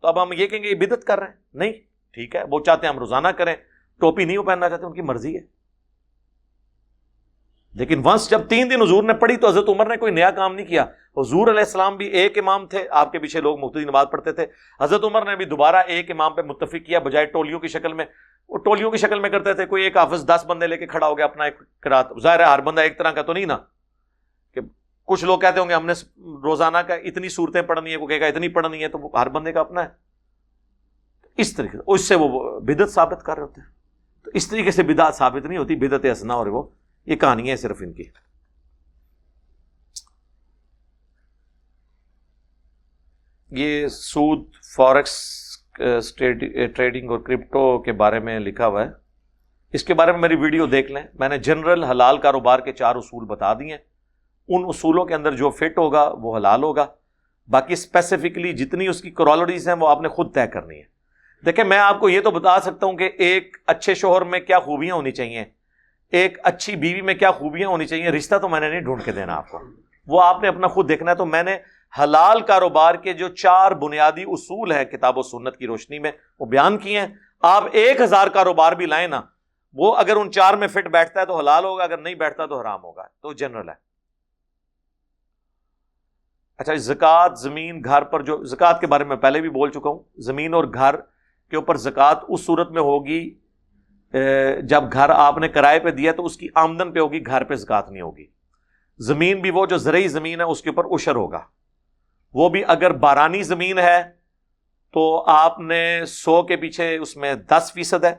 [0.00, 1.72] تو اب ہم یہ کہیں گے یہ بدت کر رہے ہیں؟ نہیں،
[2.10, 3.56] ٹھیک ہے، وہ چاہتے ہیں ہم روزانہ کریں۔
[4.00, 5.42] ٹوپی نہیں وہ پہننا چاہتے، ان کی مرضی ہے۔
[7.74, 10.54] لیکن ونس جب تین دن حضور نے پڑھی تو حضرت عمر نے کوئی نیا کام
[10.54, 10.82] نہیں کیا۔
[11.16, 14.46] حضور علیہ السلام بھی ایک امام تھے، آپ کے پیچھے لوگ مختلف نماز پڑھتے تھے۔
[14.80, 18.04] حضرت عمر نے بھی دوبارہ ایک امام پہ متفق کیا، بجائے ٹولیوں کی شکل میں۔
[18.48, 21.06] وہ ٹولیوں کی شکل میں کرتے تھے، کوئی ایک حافظ دس بندے لے کے کھڑا
[21.06, 23.58] ہو گیا اپنا ایک کرات ظاہر ہے، ہر بندہ ایک طرح کا تو نہیں نا۔
[24.54, 24.60] کہ
[25.04, 28.20] کچھ لوگ کہتے ہوں گے، ہم نے روزانہ کا اتنی صورتیں پڑھنی ہے وہ کہے
[28.20, 29.88] گا اتنی پڑھنی ہے تو ہر بندے کا اپنا ہے۔
[31.36, 33.68] اس طریقے سے، اس سے وہ بدت ثابت کر رہے ہوتے ہیں۔
[34.24, 36.62] تو اس طریقے سے بدعت ثابت نہیں ہوتی بدت اسنا اور وہ
[37.06, 38.04] یہ کہانی ہے صرف ان کی۔
[43.50, 44.44] یہ سود،
[44.76, 45.16] فارکس
[45.76, 48.90] ٹریڈنگ اور کرپٹو کے بارے میں لکھا ہوا ہے۔
[49.72, 52.96] اس کے بارے میں میری ویڈیو دیکھ لیں۔ میں نے جنرل حلال کاروبار کے چار
[52.96, 53.74] اصول بتا دیے
[54.48, 56.86] ان اصولوں کے اندر جو فٹ ہوگا وہ حلال ہوگا۔
[57.48, 60.84] باقی اسپیسیفکلی جتنی اس کی کرالٹیز ہیں وہ آپ نے خود طے کرنی ہے
[61.46, 64.58] دیکھیں، میں آپ کو یہ تو بتا سکتا ہوں کہ ایک اچھے شوہر میں کیا
[64.58, 65.44] خوبیاں ہونی چاہیے۔
[66.12, 69.12] ایک اچھی بیوی میں کیا خوبیاں ہونی چاہیے؟ رشتہ تو میں نے نہیں ڈھونڈ کے
[69.12, 69.60] دینا آپ کو۔
[70.06, 71.56] وہ آپ نے اپنا خود دیکھنا ہے۔ تو میں نے
[71.98, 76.46] حلال کاروبار کے جو چار بنیادی اصول ہیں کتاب و سنت کی روشنی میں وہ
[76.46, 77.06] بیان کیے ہیں۔
[77.42, 79.20] آپ ایک ہزار کاروبار بھی لائیں نا،
[79.74, 82.60] وہ اگر ان چار میں فٹ بیٹھتا ہے تو حلال ہوگا، اگر نہیں بیٹھتا تو
[82.60, 83.74] حرام ہوگا۔ تو جنرل ہے۔
[86.58, 90.02] اچھا زکوٰۃ، زمین، گھر پر جو، زکوٰۃ کے بارے میں پہلے بھی بول چکا ہوں۔
[90.16, 90.96] زمین اور گھر
[91.50, 93.41] کے اوپر زکوٰۃ اس صورت میں ہوگی
[94.68, 97.54] جب گھر آپ نے کرائے پہ دیا تو اس کی آمدن پہ ہوگی، گھر پہ
[97.54, 98.26] زکوٰۃ نہیں ہوگی۔
[99.00, 101.42] زمین بھی وہ جو زرعی زمین ہے، اس کے اوپر اشر ہوگا۔
[102.34, 104.02] وہ بھی اگر بارانی زمین ہے
[104.94, 108.14] تو آپ نے سو کے پیچھے اس میں دس فیصد ہے،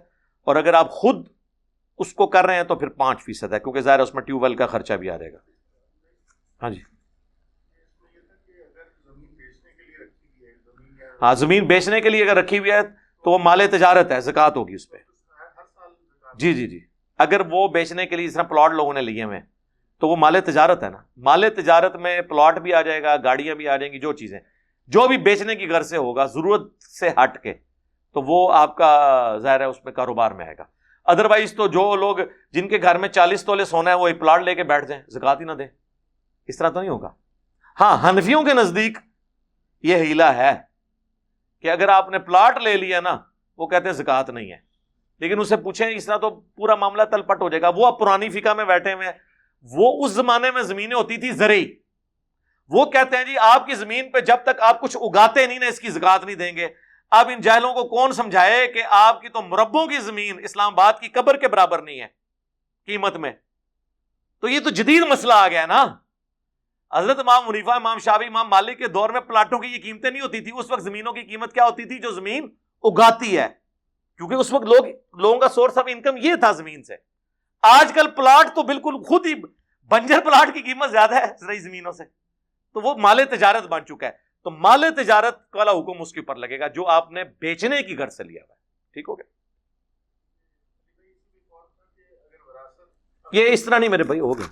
[0.47, 1.27] اور اگر آپ خود
[1.99, 4.43] اس کو کر رہے ہیں تو پھر پانچ فیصد ہے، کیونکہ ظاہر اس میں ٹیوب
[4.43, 5.37] ویل کا خرچہ بھی آ جائے گا۔
[6.61, 6.81] ہاں جی۔
[11.21, 14.57] ہاں زمین بیچنے کے لیے اگر رکھی ہوئی ہے تو وہ مال تجارت ہے، زکات
[14.57, 14.97] ہوگی اس پہ۔
[16.35, 16.79] جی جی جی۔
[17.17, 19.39] اگر وہ بیچنے کے لیے اس طرح پلاٹ لوگوں نے لیے ہوئے
[19.99, 23.55] تو وہ مال تجارت ہے نا۔ مال تجارت میں پلاٹ بھی آ جائے گا، گاڑیاں
[23.55, 24.39] بھی آ جائیں گی، جو چیزیں۔
[24.87, 27.53] جو بھی بیچنے کی گھر سے ہوگا، ضرورت سے ہٹ کے،
[28.13, 30.63] تو وہ آپ کا ظاہر ہے اس میں کاروبار میں آئے گا۔
[31.05, 32.17] ادروائز تو جو لوگ
[32.51, 35.03] جن کے گھر میں چالیس تولے سونا ہے، وہ ایک پلاٹ لے کے بیٹھ جائیں
[35.07, 35.67] زکات ہی نہ دیں۔
[36.47, 37.09] اس طرح تو نہیں ہوگا۔
[37.79, 38.97] ہاں ہنفیوں کے نزدیک
[39.83, 40.51] یہ ہیلا ہے
[41.61, 43.17] کہ اگر آپ نے پلاٹ لے لیا نا،
[43.57, 44.72] وہ کہتے ہیں زکات نہیں ہے۔
[45.23, 47.99] لیکن اسے پوچھیں اس طرح تو پورا معاملہ تل پٹ ہو جائے گا۔ وہ اب
[47.99, 49.13] پرانی فکا میں بیٹھے ہوئے ہیں۔
[49.63, 51.73] وہ اس زمانے میں زمینیں ہوتی تھی زرعی۔
[52.69, 55.65] وہ کہتے ہیں جی آپ کی زمین پہ جب تک آپ کچھ اگاتے نہیں نا
[55.65, 56.67] اس کی زکات نہیں دیں گے۔
[57.11, 60.93] اب ان جہلوں کو کون سمجھائے کہ آپ کی تو مربوں کی زمین اسلام آباد
[61.01, 62.07] کی قبر کے برابر نہیں ہے،
[62.85, 63.31] قیمت میں۔
[64.41, 65.95] تو یہ تو جدید مسئلہ آ گیا نا۔
[66.93, 70.21] حضرت امام منیفا، امام شابی امام مالک کے دور میں پلاٹوں کی یہ قیمتیں نہیں
[70.21, 73.62] ہوتی تھی اس وقت زمینوں کی قیمت کیا ہوتی تھی؟ جو زمین اگاتی ہے۔
[74.17, 74.85] کیونکہ اس وقت لوگ
[75.19, 76.95] لوگوں کا سورس آف انکم یہ تھا زمین سے۔
[77.61, 79.33] آج کل پلاٹ تو بالکل خود ہی
[79.87, 81.27] بنجر پلاٹ کی قیمت زیادہ ہے
[81.59, 82.03] زمینوں سے۔
[82.73, 84.11] تو وہ مال تجارت بن چکا ہے۔
[84.43, 87.97] تو مال تجارت والا حکم اس کے اوپر لگے گا جو آپ نے بیچنے کی
[87.97, 88.59] گھر سے لیا ہوا ہے۔
[88.93, 89.33] ٹھیک ہو گیا؟
[93.33, 94.47] یہ اس طرح نہیں میرے بھائی، ہو گیا۔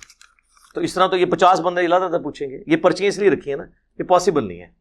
[0.74, 3.52] تو اس طرح تو یہ پچاس بندے تھا پوچھیں گے۔ یہ پرچیاں اس لیے رکھی
[3.52, 3.66] ہیں نا،
[4.00, 4.81] یہ پاسبل نہیں ہے۔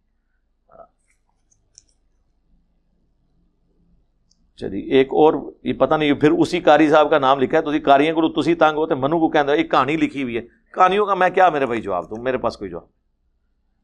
[4.61, 7.73] چلیے ایک اور یہ پتہ نہیں، پھر اسی کاری صاحب کا نام لکھا ہے تو
[7.85, 10.43] کاریاں کو تھی تانگ ہوتے منو کو کہنا ایک کہانی لکھی ہوئی ہے۔
[10.75, 12.87] کہانیوں کا میں کیا میرے بھائی جواب دوں؟ میرے پاس کوئی جواب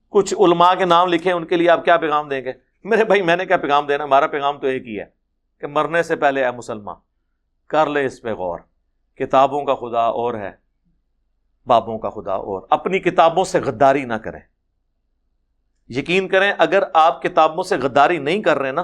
[0.09, 2.53] کچھ علماء کے نام لکھے، ان کے لیے آپ کیا پیغام دیں گے؟
[2.85, 5.05] میرے بھائی، میں نے کیا پیغام دینا؟ ہمارا پیغام تو ایک ہی ہے
[5.61, 6.97] کہ مرنے سے پہلے اے مسلمان،
[7.67, 8.59] کر لے اس پہ غور۔
[9.17, 10.53] کتابوں کا خدا اور ہے،
[11.67, 14.41] بابوں کا خدا اور۔ اپنی کتابوں سے غداری نہ کریں۔
[15.89, 18.83] یقین کریں، اگر آپ کتابوں سے غداری نہیں کر رہے نا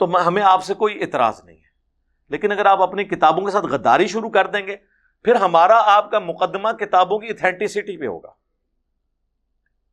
[0.00, 1.68] تو ہمیں آپ سے کوئی اعتراض نہیں ہے۔
[2.28, 4.76] لیکن اگر آپ اپنی کتابوں کے ساتھ غداری شروع کر دیں گے،
[5.24, 8.32] پھر ہمارا آپ کا مقدمہ کتابوں کی اتھینٹسٹی پہ ہوگا۔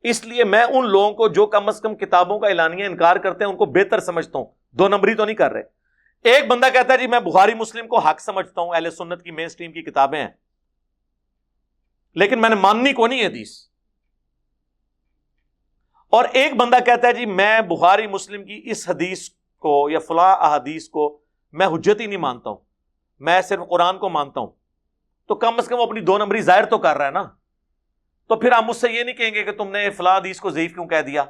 [0.04, 3.44] اس لیے میں ان لوگوں کو جو کم از کم کتابوں کا اعلانیہ انکار کرتے
[3.44, 5.64] ہیں، ان کو بہتر سمجھتا ہوں۔ دو نمبری تو نہیں کر رہے۔
[6.24, 9.32] ایک بندہ کہتا ہے جی میں بخاری مسلم کو حق سمجھتا ہوں، اہل سنت کی
[9.32, 10.32] مین سٹریم کی کتابیں ہیں۔
[12.16, 13.50] لیکن میں نے ماننی کو نہیں حدیث۔
[16.10, 19.30] اور ایک بندہ کہتا ہے جی میں بخاری مسلم کی اس حدیث
[19.60, 21.22] کو یا فلاں احادیث کو
[21.52, 22.58] میں حجت ہی نہیں مانتا ہوں۔
[23.20, 24.52] میں صرف قرآن کو مانتا ہوں۔
[25.28, 27.24] تو کم از کم وہ اپنی دو نمبری ظاہر تو کر رہا ہے نا۔
[28.28, 30.50] تو پھر آپ مجھ سے یہ نہیں کہیں گے کہ تم نے فلاں حدیث کو
[30.50, 31.24] ضعیف کیوں کہہ دیا۔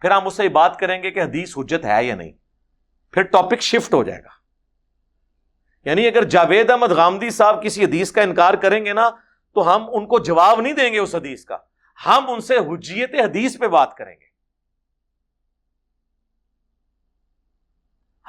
[0.00, 2.32] پھر آپ مجھ سے یہ بات کریں گے کہ حدیث حجت ہے یا نہیں۔
[3.12, 4.28] پھر ٹاپک شفٹ ہو جائے گا۔
[5.84, 9.10] یعنی اگر جاوید احمد غامدی صاحب کسی حدیث کا انکار کریں گے نا،
[9.54, 11.56] تو ہم ان کو جواب نہیں دیں گے اس حدیث کا۔
[12.06, 14.35] ہم ان سے حجیت حدیث پہ بات کریں گے۔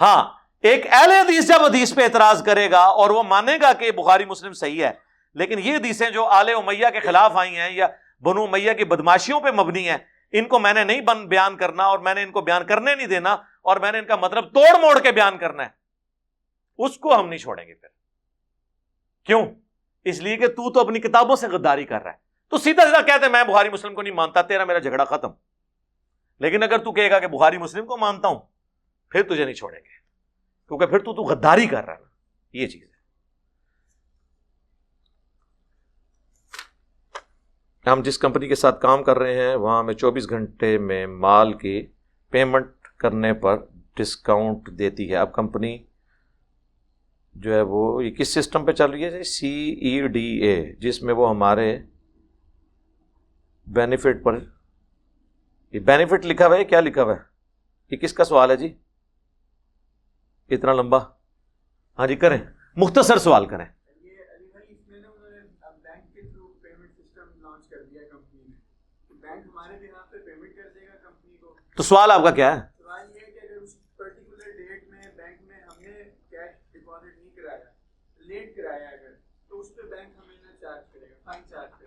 [0.02, 3.92] ہاں ایک اہل حدیث جب حدیث پہ اعتراض کرے گا اور وہ مانے گا کہ
[3.92, 4.92] بخاری مسلم صحیح ہے،
[5.34, 7.88] لیکن یہ حدیثیں جو آل امیہ کے خلاف آئی ہیں یا
[8.22, 9.98] بنو امیہ کی بدماشیوں پہ مبنی ہیں،
[10.32, 12.96] ان کو میں نے نہیں بن بیان کرنا اور میں نے ان کو بیان کرنے
[12.96, 15.70] نہیں دینا اور میں نے ان کا مطلب توڑ موڑ کے بیان کرنا ہے۔
[16.78, 17.88] اس کو ہم نہیں چھوڑیں گے پھر۔
[19.26, 19.46] کیوں؟
[20.06, 22.18] اس لیے کہ تو تو اپنی کتابوں سے غداری کر رہا ہے۔
[22.50, 25.30] تو سیدھا سیدھا کہتے میں بخاری مسلم کو نہیں مانتا، تیرا میرا جھگڑا ختم۔
[26.40, 28.40] لیکن اگر تو کہے گا کہ بخاری مسلم کو مانتا ہوں
[29.10, 29.98] پھر تجھے نہیں چھوڑیں گے۔
[30.68, 32.08] کیونکہ پھر تو تو غداری کر رہا ہے نا۔
[32.54, 32.98] یہ چیز ہے۔
[37.90, 41.58] ہم جس کمپنی کے ساتھ کام کر رہے ہیں، وہاں ہمیں چوبیس گھنٹے میں مال
[41.58, 41.88] کی
[42.30, 43.66] پیمنٹ کرنے پر
[43.96, 45.84] ڈسکاؤنٹ دیتی ہے۔ اب کمپنی
[47.34, 51.04] جو ہے وہ، یہ کس سسٹم پہ چل رہی ہے؟ سی ای ڈی اے جس
[51.04, 51.80] میں وہ ہمارے
[53.68, 54.40] بینیفٹ پر
[55.72, 57.20] یہ بینیفٹ لکھا ہوا ہے کیا لکھا ہوا ہے؟
[57.92, 58.74] یہ کس کا سوال ہے جی؟
[60.50, 61.00] اتنا لمبا؟
[62.00, 62.38] ہاں جی کریں۔
[62.76, 63.66] مختصر سوال کریں۔
[71.76, 72.62] تو سوال آپ کا کیا ہے؟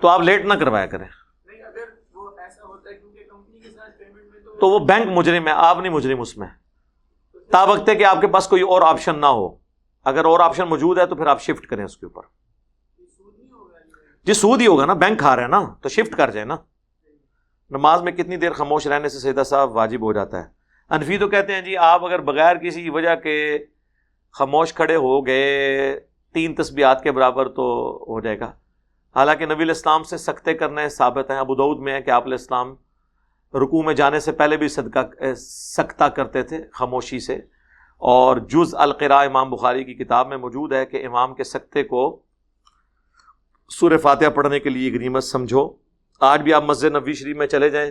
[0.00, 1.08] تو آپ لیٹ نہ کروایا کریں۔
[4.60, 6.48] تو وہ بینک مجرم ہے، آپ نہیں مجرم اس میں۔
[7.52, 9.56] تا وقت ہے کہ آپ کے پاس کوئی اور آپشن نہ ہو۔
[10.04, 12.22] اگر اور آپشن موجود ہے تو پھر آپ شفٹ کریں اس کے اوپر۔
[14.24, 16.56] جی سود ہی ہوگا نا، بینک کھا رہے ہیں نا، تو شفٹ کر جائے نا۔
[17.70, 20.48] نماز میں کتنی دیر خاموش رہنے سے سیدھا صاحب واجب ہو جاتا ہے۔
[20.90, 23.58] انفی تو کہتے ہیں جی آپ اگر بغیر کسی وجہ کے
[24.32, 26.00] خاموش کھڑے ہو گئے،
[26.32, 27.62] تین تسبیحات کے برابر تو
[28.08, 28.52] ہو جائے گا۔
[29.16, 32.74] حالانکہ نبی الاسلام سے سختے کرنے ثابت ہیں، ابو دعود میں ہے کہ آپ الاسلام
[33.54, 37.34] رکوع میں جانے سے پہلے بھی صدقہ سکتا کرتے تھے خاموشی سے۔
[37.96, 42.22] اور جز القرا امام بخاری کی کتاب میں موجود ہے کہ امام کے سکتے کو
[43.68, 45.70] سور فاتحہ پڑھنے کے لیے غنیمت سمجھو۔
[46.20, 47.90] آج بھی آپ مسجد نبی شریف میں چلے جائیں۔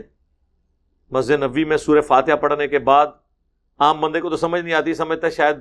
[1.12, 3.08] مسجد نبی میں سور فاتحہ پڑھنے کے بعد
[3.80, 5.58] عام بندے کو تو سمجھ نہیں آتی، سمجھتا شاید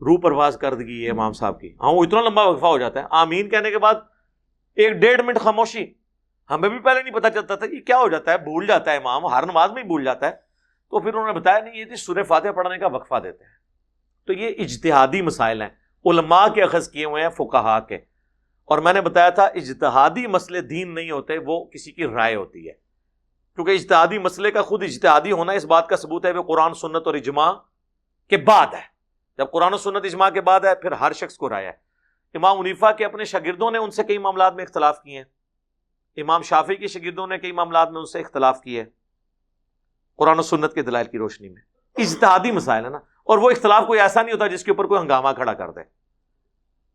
[0.00, 3.00] روح پرواز کر دی ہے امام صاحب کی۔ ہاں وہ اتنا لمبا وقفہ ہو جاتا
[3.00, 3.94] ہے۔ آمین کہنے کے بعد
[4.74, 6.05] ایک ڈیڑھ منٹ خاموشی۔
[6.50, 8.96] ہمیں بھی پہلے نہیں پتا چلتا تھا کہ کیا ہو جاتا ہے، بھول جاتا ہے
[8.96, 10.32] امام، ہر نماز میں ہی بھول جاتا ہے۔
[10.90, 13.52] تو پھر انہوں نے بتایا نہیں، یہ سورہ فاتحہ پڑھنے کا وقفہ دیتے ہیں۔
[14.26, 15.68] تو یہ اجتہادی مسائل ہیں۔
[16.04, 17.94] علماء کے اخذ کیے ہوئے ہیں فکہ کے۔
[18.64, 22.68] اور میں نے بتایا تھا، اجتہادی مسئلے دین نہیں ہوتے، وہ کسی کی رائے ہوتی
[22.68, 22.72] ہے۔
[23.54, 27.06] کیونکہ اجتہادی مسئلے کا خود اجتہادی ہونا اس بات کا ثبوت ہے وہ قرآن، سنت
[27.06, 27.52] اور اجماع
[28.28, 28.96] کے بعد ہے۔
[29.38, 31.72] جب قرآن و سنت، اجماع کے بعد ہے، پھر ہر شخص کو رائے ہے۔
[32.34, 35.24] امام منیفا کے اپنے شاگردوں نے ان سے کئی معاملات میں اختلاف کیے ہیں۔
[36.16, 38.84] امام شافی کے شاگردوں نے کئی معاملات میں ان سے اختلاف کیے
[40.16, 41.62] قرآن و سنت کے دلائل کی روشنی میں۔
[41.96, 45.00] اجتہادی مسائل ہے نا۔ اور وہ اختلاف کوئی ایسا نہیں ہوتا جس کے اوپر کوئی
[45.00, 45.80] ہنگامہ کھڑا کر دے۔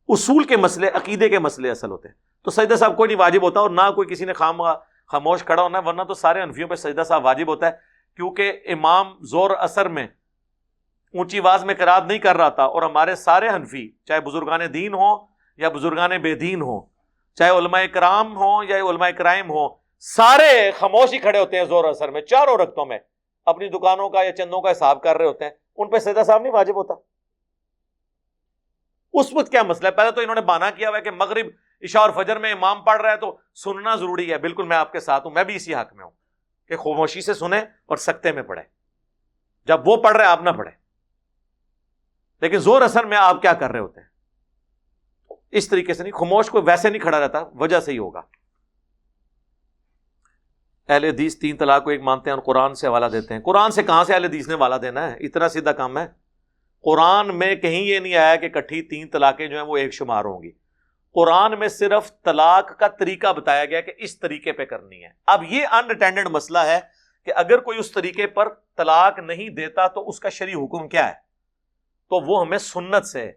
[0.07, 3.43] اصول کے مسئلے، عقیدے کے مسئلے اصل ہوتے ہیں۔ تو سجدہ صاحب کوئی نہیں واجب
[3.43, 4.61] ہوتا اور نہ کوئی کسی نے خام
[5.07, 7.71] خاموش کھڑا ہونا ہے ورنہ تو سارے انفیوں پہ سجدہ صاحب واجب ہوتا ہے۔
[8.15, 10.07] کیونکہ امام زور اثر میں
[11.13, 14.93] اونچی آواز میں قراد نہیں کر رہا تھا اور ہمارے سارے حنفی، چاہے بزرگان دین
[14.93, 15.27] ہوں
[15.57, 16.81] یا بزرگان بے دین ہوں
[17.33, 21.85] چاہے علماء کرام ہوں یا علماء کرائم ہوں، سارے خاموش ہی کھڑے ہوتے ہیں زور
[21.85, 22.99] اثر میں، چاروں رقطوں میں۔
[23.45, 26.41] اپنی دکانوں کا یا چندوں کا حساب کر رہے ہوتے ہیں، ان پہ سیدا صاحب
[26.41, 26.93] نہیں واجب ہوتا۔
[29.13, 31.45] اس وقت کیا مسئلہ ہے؟ پہلے تو انہوں نے بانا کیا ہوا ہے کہ مغرب
[31.83, 34.91] عشاء اور فجر میں امام پڑھ رہا ہے تو سننا ضروری ہے۔ بالکل میں آپ
[34.91, 36.11] کے ساتھ ہوں، میں بھی اسی حق میں ہوں
[36.67, 38.63] کہ خاموشی سے سنیں اور سکتے میں پڑھیں۔
[39.65, 40.77] جب وہ پڑھ رہے آپ نہ پڑھیں۔
[42.41, 44.07] لیکن زور اثر میں آپ کیا کر رہے ہوتے ہیں؟
[45.51, 48.21] اس طریقے سے نہیں، خاموش کو ویسے نہیں کھڑا رہتا، وجہ سے ہی ہوگا۔
[50.89, 53.71] اہل حدیث تین طلاق کو ایک مانتے ہیں اور قرآن سے حوالہ دیتے ہیں۔ قرآن
[53.71, 56.07] سے کہاں سے اہل حدیث نے والا دینا ہے؟ اتنا سیدھا کام ہے۔
[56.81, 60.25] قرآن میں کہیں یہ نہیں آیا کہ کٹھی تین طلاقیں جو ہیں وہ ایک شمار
[60.25, 60.51] ہوں گی۔
[61.13, 65.43] قرآن میں صرف طلاق کا طریقہ بتایا گیا کہ اس طریقے پہ کرنی ہے۔ اب
[65.43, 66.79] یہ انٹینڈنڈ مسئلہ ہے
[67.25, 71.07] کہ اگر کوئی اس طریقے پر طلاق نہیں دیتا تو اس کا شریع حکم کیا
[71.07, 71.13] ہے؟
[72.09, 73.31] تو وہ ہمیں سنت سے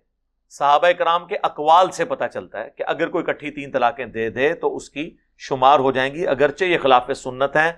[0.59, 4.31] صحابہ کرام کے اقوال سے پتہ چلتا ہے کہ اگر کوئی کٹھی تین طلاقیں دے
[4.31, 7.73] دے تو اس کی شمار ہو جائیں گی۔ اگرچہ یہ خلاف سنت ہے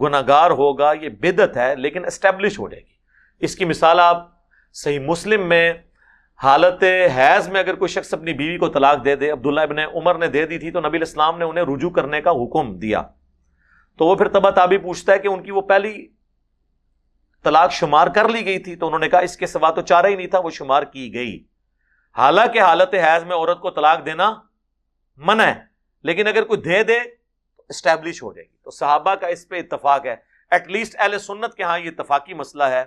[0.00, 2.92] گناگار ہوگا، یہ بدت ہے، لیکن اسٹیبلش ہو جائے گی۔
[3.38, 4.28] اس کی مثال آپ
[4.72, 5.72] صحیح مسلم میں
[6.42, 6.82] حالت
[7.16, 10.26] حیض میں اگر کوئی شخص اپنی بیوی کو طلاق دے دے، عبداللہ ابن عمر نے
[10.26, 13.02] دے دی تھی تو نبی الاسلام نے انہیں رجوع کرنے کا حکم دیا۔
[13.98, 16.08] تو وہ پھر تبا تابی پوچھتا ہے کہ ان کی وہ پہلی
[17.42, 20.06] طلاق شمار کر لی گئی تھی تو انہوں نے کہا اس کے سوا تو چارہ
[20.06, 21.49] ہی نہیں تھا، وہ شمار کی گئی۔
[22.16, 24.32] حالانکہ حالت حیض میں عورت کو طلاق دینا
[25.18, 25.54] منع ہے،
[26.04, 29.58] لیکن اگر کوئی دے دے تو اسٹیبلش ہو جائے گی۔ تو صحابہ کا اس پہ
[29.58, 30.16] اتفاق ہے۔
[30.50, 32.84] ایٹ لیسٹ اہل سنت کے ہاں یہ اتفاقی مسئلہ ہے۔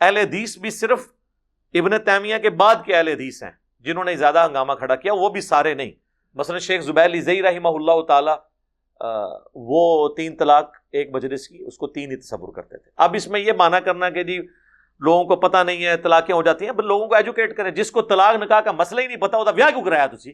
[0.00, 1.06] اہل حدیث بھی صرف
[1.74, 3.50] ابن تیمیہ کے بعد کے اہل حدیث ہیں،
[3.84, 5.90] جنہوں نے زیادہ ہنگامہ کھڑا کیا، وہ بھی سارے نہیں۔
[6.36, 8.32] مثلا شیخ زبیر علی رحمہ اللہ تعالی
[9.54, 13.26] وہ تین طلاق ایک مجلس کی، اس کو تین ہی تصور کرتے تھے۔ اب اس
[13.28, 14.40] میں یہ مانا کرنا کہ جی
[15.00, 18.02] لوگوں کو پتہ نہیں ہے، طلاقیں ہو جاتی ہیں لوگوں کو ایجوکیٹ کریں۔ جس کو
[18.02, 20.32] طلاق نکاح کا مسئلہ ہی نہیں پتا ہوتا ویاہ کیوں کرایا تھی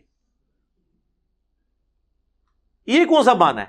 [2.87, 3.67] یہ کون سا مانا ہے؟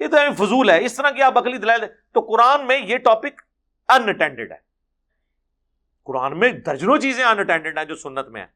[0.00, 1.80] یہ تو فضول ہے۔ اس طرح کی آپ اکلی دلائل
[2.12, 3.42] تو قرآن میں یہ ٹاپک
[3.88, 4.56] انٹینڈیڈ ہے۔
[6.04, 8.48] قرآن میں درجنوں چیزیں انٹینڈیڈ ہیں جو سنت میں ہیں۔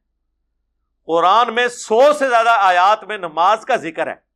[1.05, 4.28] قرآن میں سو سے زیادہ آیات میں نماز کا ذکر ہے۔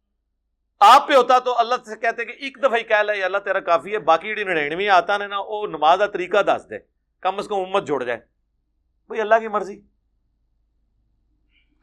[0.86, 3.60] آپ پہ ہوتا تو اللہ سے کہتے کہ ایک دفعہ ہی کہہ لے اللہ تیرا
[3.60, 6.76] کافی ہے، باقی نڑینویں آتا نے نا، وہ نماز کا طریقہ دس دے۔
[7.22, 8.20] کم از کم امت جوڑ جائے۔
[9.08, 9.82] بھائی اللہ کی مرضی۔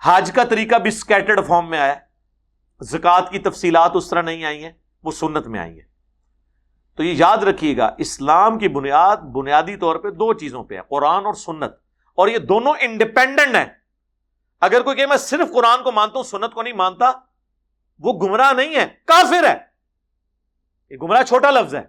[0.02, 1.94] حج کا طریقہ بھی اسکیٹرڈ فارم میں آیا۔
[2.80, 4.72] زکوٰۃ کی تفصیلات اس طرح نہیں آئی ہیں،
[5.02, 5.88] وہ سنت میں آئی ہیں۔
[6.96, 10.80] تو یہ یاد رکھیے گا، اسلام کی بنیاد، بنیادی طور پہ دو چیزوں پہ ہے،
[10.88, 11.72] قرآن اور سنت۔
[12.14, 13.66] اور یہ دونوں انڈیپینڈنٹ ہیں۔
[14.60, 17.29] اگر کوئی کہ میں صرف قرآن کو مانتا ہوں، سنت کو نہیں مانتا
[18.00, 19.56] وہ گمراہ نہیں ہے، کافر ہے۔
[20.90, 21.82] یہ گمراہ چھوٹا لفظ ہے۔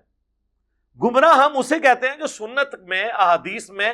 [1.04, 3.94] گمراہ ہم اسے کہتے ہیں جو سنت میں، احادیث میں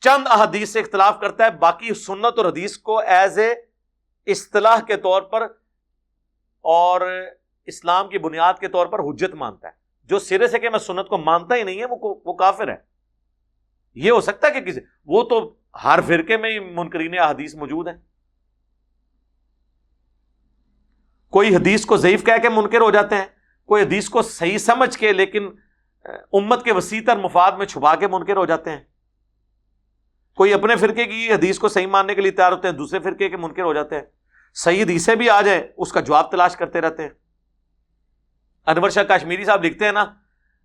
[0.00, 3.54] چند احادیث سے اختلاف کرتا ہے، باقی سنت اور حدیث کو ایز اے
[4.26, 5.42] اصطلاح کے طور پر
[6.60, 7.00] اور
[7.66, 9.72] اسلام کی بنیاد کے طور پر حجت مانتا ہے۔
[10.04, 12.76] جو سرے سے کہ میں سنت کو مانتا ہی نہیں ہے، وہ وہ کافر ہے۔
[13.94, 15.54] یہ ہو سکتا ہے کہ کسی وہ تو
[15.84, 17.96] ہر فرقے میں ہی منکرین حدیث موجود ہیں۔
[21.30, 23.26] کوئی حدیث کو ضعیف کہہ کے منکر ہو جاتے ہیں،
[23.66, 25.48] کوئی حدیث کو صحیح سمجھ کے لیکن
[26.32, 28.80] امت کے وسیع تر مفاد میں چھپا کے منکر ہو جاتے ہیں۔
[30.36, 33.28] کوئی اپنے فرقے کی حدیث کو صحیح ماننے کے لیے تیار ہوتے ہیں، دوسرے فرقے
[33.28, 34.02] کے منکر ہو جاتے ہیں۔
[34.54, 37.10] صحیح حدیثیں بھی آ جائیں، اس کا جواب تلاش کرتے رہتے ہیں۔
[38.66, 40.04] انور شاہ کاشمیری صاحب لکھتے ہیں نا،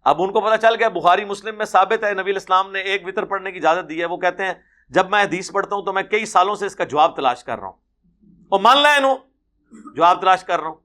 [0.03, 3.07] اب ان کو پتا چل گیا، بخاری مسلم میں ثابت ہے، نبی الاسلام نے ایک
[3.07, 4.53] وطر پڑھنے کی اجازت دی ہے۔ وہ کہتے ہیں،
[4.89, 7.59] جب میں حدیث پڑھتا ہوں تو میں کئی سالوں سے اس کا جواب تلاش کر
[7.59, 7.75] رہا ہوں۔
[8.49, 9.03] اور مان لیں
[9.95, 10.75] جواب تلاش کر رہا ہوں۔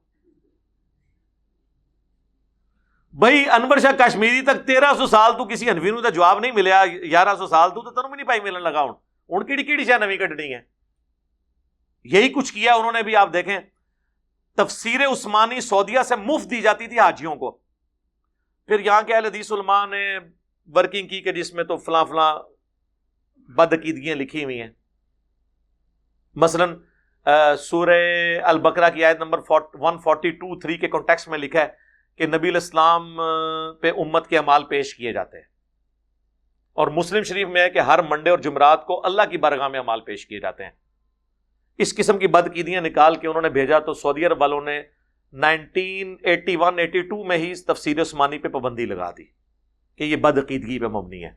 [3.13, 6.85] بھائی، انور شاہ کشمیری تک تیرہ سو سال تو کسی انوی نو جواب نہیں ملیا،
[6.85, 8.93] گیارہ سو سال تو تنوں بھی نہیں پائی ملن لگا ہوں۔
[9.29, 10.61] ہوں کیڑی کیڑی شاہ نوی کٹنی ہے
[12.03, 13.59] یہی کچھ کیا انہوں نے بھی آپ دیکھیں۔
[14.55, 17.51] تفسیر عثمانی سعودیہ سے مفت دی جاتی تھی حاجیوں کو۔
[18.67, 20.19] پھر یہاں کے اہل حدیث علماء نے
[20.73, 22.39] ورکنگ کی کہ جس میں تو فلاں فلاں
[23.37, 24.69] بدعقیدگیاں لکھی ہوئی ہیں۔
[26.35, 26.65] مثلا
[27.59, 29.39] سورہ البکرا کی آیت number
[29.73, 31.67] one forty two three کے کانٹیکس میں لکھا ہے
[32.15, 33.21] کہ نبی الاسلام
[33.81, 35.45] پہ امت کے امال پیش کیے جاتے ہیں۔
[36.73, 39.79] اور مسلم شریف میں ہے کہ ہر منڈے اور جمعرات کو اللہ کی برگاہ میں
[39.79, 40.71] امال پیش کیے جاتے ہیں۔
[41.77, 44.81] اس قسم کی بدقیدیاں نکال کے انہوں نے بھیجا تو سعودی عرب والوں نے
[45.33, 49.25] nineteen eighty one eighty two میں ہی اس تفسیر عثمانی پہ پابندی لگا دی
[49.95, 51.31] کہ یہ بدعقیدگی پہ مبنی ہے۔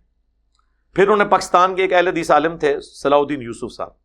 [0.95, 4.04] پھر انہوں نے پاکستان کے ایک اہل حدیث عالم تھے، صلاح الدین یوسف صاحب۔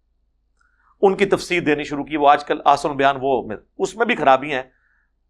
[1.02, 3.44] ان کی تفسیر دینی شروع کی، وہ آج کل آسن بیان وہ
[3.78, 4.64] اس میں بھی خرابی ہیں۔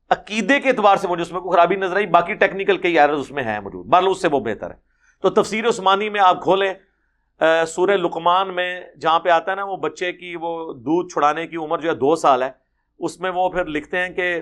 [0.09, 3.19] عقیدے کے اعتبار سے مجھے اس میں کوئی خرابی نظر آئی، باقی ٹیکنیکل کئی ایررز
[3.19, 4.75] اس میں ہیں موجود۔ بہرحال اس سے وہ بہتر ہے۔
[5.21, 6.73] تو تفسیر عثمانی میں آپ کھولیں
[7.67, 11.57] سورہ لقمان میں جہاں پہ آتا ہے نا، وہ بچے کی وہ دودھ چھڑانے کی
[11.57, 12.51] عمر جو ہے دو سال ہے،
[12.99, 14.39] اس میں وہ پھر لکھتے ہیں کہ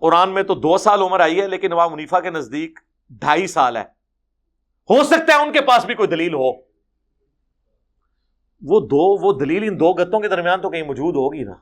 [0.00, 2.78] قرآن میں تو دو سال عمر آئی ہے، لیکن وہاں منیفا کے نزدیک
[3.10, 3.84] ڈھائی سال ہے۔
[4.90, 6.63] ہو سکتا ہے ان کے پاس بھی کوئی دلیل ہو۔
[8.64, 11.54] وہ دو وہ دلیل ان دو گتوں کے درمیان تو کہیں موجود ہوگی نا۔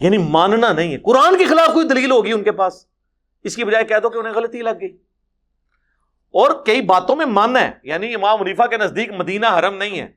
[0.00, 2.86] یعنی ماننا نہیں ہے۔ قرآن کے خلاف کوئی دلیل ہوگی ان کے پاس۔
[3.42, 4.96] اس کی بجائے کہہ دو کہ انہیں غلطی لگ گئی۔
[6.30, 10.08] اور کئی باتوں میں ماننا ہے۔ یعنی امام منیفا کے نزدیک مدینہ حرم نہیں ہے۔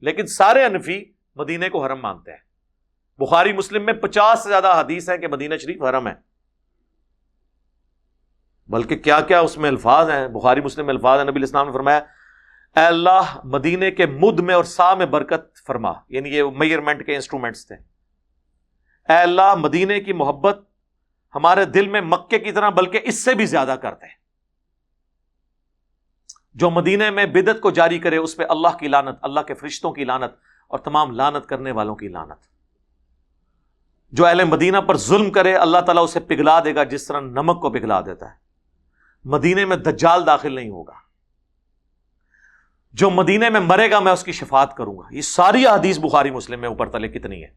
[0.00, 1.04] لیکن سارے انفی
[1.36, 2.38] مدینے کو حرم مانتے ہیں۔
[3.18, 6.14] بخاری مسلم میں پچاس سے زیادہ حدیث ہے کہ مدینہ شریف حرم ہے۔
[8.68, 11.72] بلکہ کیا کیا اس میں الفاظ ہیں۔ بخاری مسلم میں الفاظ ہیں۔ نبی اسلام نے
[11.72, 12.00] فرمایا
[12.76, 17.14] اے اللہ مدینے کے مد میں اور سا میں برکت فرما۔ یعنی یہ میئرمنٹ کے
[17.14, 17.74] انسٹرومنٹس تھے۔
[19.12, 20.58] اے اللہ مدینے کی محبت
[21.34, 24.14] ہمارے دل میں مکے کی طرح، بلکہ اس سے بھی زیادہ کرتے ہیں۔
[26.54, 29.92] جو مدینے میں بدت کو جاری کرے، اس پہ اللہ کی لانت اللہ کے فرشتوں
[29.92, 30.32] کی لانت
[30.68, 32.46] اور تمام لانت کرنے والوں کی لانت
[34.12, 37.62] جو اہل مدینہ پر ظلم کرے، اللہ تعالیٰ اسے پگھلا دے گا، جس طرح نمک
[37.62, 38.36] کو پگھلا دیتا ہے۔
[39.24, 41.09] مدینے میں دجال داخل نہیں ہوگا۔
[42.92, 46.30] جو مدینے میں مرے گا میں اس کی شفات کروں گا۔ یہ ساری حدیث بخاری
[46.30, 47.48] مسلم میں اوپر تلے کتنی ہے۔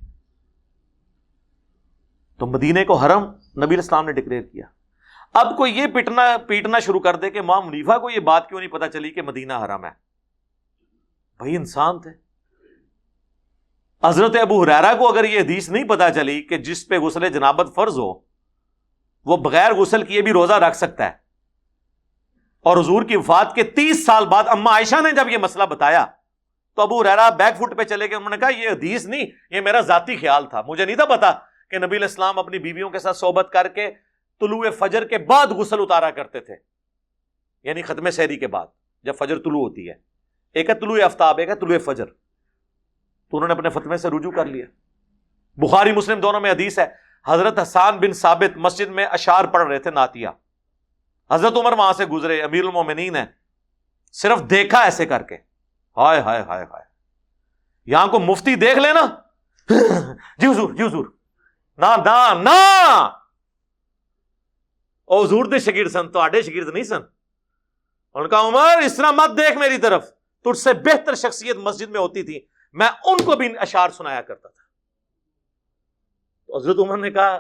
[2.37, 3.23] تو مدینے کو حرم
[3.63, 4.65] نبی اسلام نے ڈکلیئر کیا۔
[5.33, 8.59] اب کوئی یہ پیٹنا پیٹنا شروع کر دے کہ ماں منیفا کو یہ بات کیوں
[8.59, 9.89] نہیں پتا چلی کہ مدینہ حرم ہے؟
[11.37, 12.09] بھائی انسان تھے۔
[14.03, 17.75] حضرت ابو حرارا کو اگر یہ حدیث نہیں پتا چلی کہ جس پہ غسل جنابت
[17.75, 18.13] فرض ہو،
[19.25, 21.22] وہ بغیر غسل کیے بھی روزہ رکھ سکتا ہے۔
[22.63, 26.05] اور حضور کی وفات کے تیس سال بعد اما عائشہ نے جب یہ مسئلہ بتایا
[26.75, 29.61] تو ابو ریرا بیک فٹ پہ چلے گئے۔ انہوں نے کہا، یہ حدیث نہیں، یہ
[29.61, 31.31] میرا ذاتی خیال تھا۔ مجھے نہیں تھا پتا
[31.69, 33.91] کہ نبی الاسلام اپنی بیویوں کے ساتھ صحبت کر کے
[34.39, 36.55] طلوع فجر کے بعد غسل اتارا کرتے تھے۔
[37.63, 38.67] یعنی ختم سحری کے بعد،
[39.03, 39.93] جب فجر طلوع ہوتی ہے۔
[40.53, 42.05] ایک ہے طلوع آفتاب، ایک ہے طلوع فجر۔
[43.31, 44.65] تو انہوں نے اپنے فتمے سے رجوع کر لیا۔
[45.55, 46.85] بخاری مسلم دونوں میں حدیث ہے،
[47.27, 50.31] حضرت حسان بن ثابت مسجد میں اشار پڑھ رہے تھے ناتیا
[51.33, 53.25] حضرت عمر وہاں سے گزرے، امیر المومنین ہے
[54.11, 55.37] صرف دیکھا ایسے کر کے۔
[55.97, 56.83] ہائے ہائے ہائے ہائے۔
[57.85, 59.01] یہاں کو مفتی دیکھ لینا۔
[60.37, 61.05] جی حضور جی حضور۔
[61.77, 61.85] نہ
[62.33, 63.09] نہ
[65.09, 67.01] حضور دے شگیر سن تو آڈے شگیر نہیں سن۔
[68.13, 70.09] ان کا عمر، اس طرح مت دیکھ میری طرف۔
[70.43, 74.49] تجھ سے بہتر شخصیت مسجد میں ہوتی تھی۔ میں ان کو بھی اشار سنایا کرتا
[74.49, 74.61] تھا۔
[76.47, 77.39] تو حضرت عمر نے کہا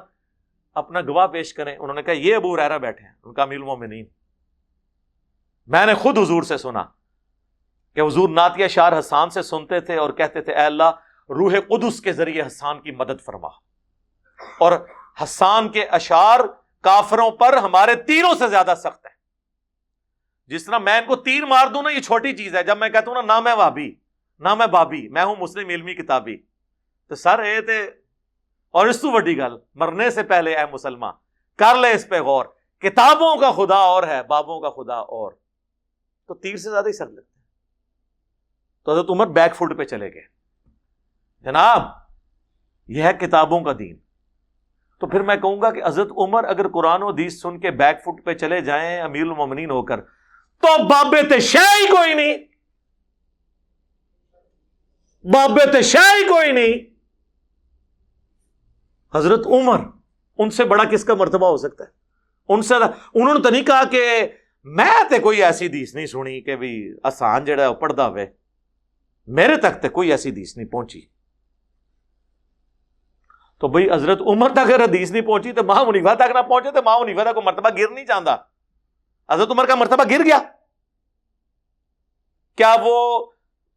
[0.73, 3.77] اپنا گواہ پیش کریں۔ انہوں نے کہا، یہ ابو ریرا بیٹھے ہیں، ان کا میلموں
[3.77, 4.03] میں نہیں
[5.67, 6.83] میں نے خود حضور سے سنا
[7.95, 10.91] کہ حضور ناتیہ شار حسان سے سنتے تھے اور کہتے تھے، اے اللہ،
[11.29, 13.47] روح قدس کے ذریعے حسان کی مدد فرما۔
[14.59, 14.71] اور
[15.23, 16.39] حسان کے اشار
[16.81, 19.11] کافروں پر ہمارے تیروں سے زیادہ سخت ہے
[20.47, 22.89] جس طرح میں ان کو تیر مار دوں نا، یہ چھوٹی چیز ہے۔ جب میں
[22.89, 23.95] کہتا ہوں نا، نہ میں بابی
[24.39, 26.37] نہ میں بابی، میں ہوں مسلم علمی کتابی۔
[27.07, 27.91] تو سر، اے تھے
[28.73, 31.13] اور اس تو وڈی گل، مرنے سے پہلے اے مسلمان،
[31.55, 32.45] کر لے اس پہ غور،
[32.79, 35.31] کتابوں کا خدا اور ہے، بابوں کا خدا اور۔
[36.27, 37.39] تو تیر سے زیادہ ہی سر لگتے
[38.85, 40.21] تو حضرت عمر بیک فوٹ پہ چلے گئے۔
[41.41, 41.81] جناب،
[42.87, 43.97] یہ ہے کتابوں کا دین۔
[44.99, 48.03] تو پھر میں کہوں گا کہ حضرت عمر اگر قرآن و حدیث سن کے بیک
[48.03, 50.01] فٹ پہ چلے جائیں، امیر المومنین ہو کر،
[50.61, 52.37] تو بابے ہی کوئی نہیں۔
[55.27, 56.92] بابے ہی کوئی نہیں۔
[59.15, 59.79] حضرت عمر،
[60.37, 61.89] ان سے بڑا کس کا مرتبہ ہو سکتا ہے؟
[62.49, 64.27] ان سے انہوں نے تو نہیں کہا کہ
[64.63, 68.25] میں تے کوئی ایسی دیس نہیں سنی کہ بھی آسان جڑا ہے پڑھتا ہوئے۔
[69.27, 71.01] میرے تک تے کوئی ایسی دیس نہیں پہنچی۔
[73.59, 76.71] تو بھائی حضرت عمر تک اگر حدیث نہیں پہنچی تو ماں منیفا تک نہ پہنچے
[76.71, 78.35] تو ماں منیفا تک مرتبہ گر نہیں چاہتا
[79.29, 80.39] حضرت عمر کا مرتبہ گر گیا۔
[82.55, 83.25] کیا وہ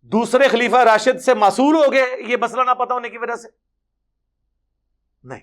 [0.02, 3.48] دوسرے خلیفہ راشد سے معصول ہو گئے؟ یہ مسئلہ نہ پتا ہونے کی وجہ سے۔
[5.26, 5.40] نہیں۔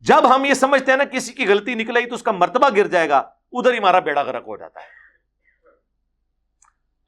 [0.00, 2.86] جب ہم یہ سمجھتے ہیں نا کسی کی غلطی نکلے تو اس کا مرتبہ گر
[2.86, 3.16] جائے گا،
[3.52, 5.04] ادھر ہی ہمارا بیڑا غرق ہو جاتا ہے۔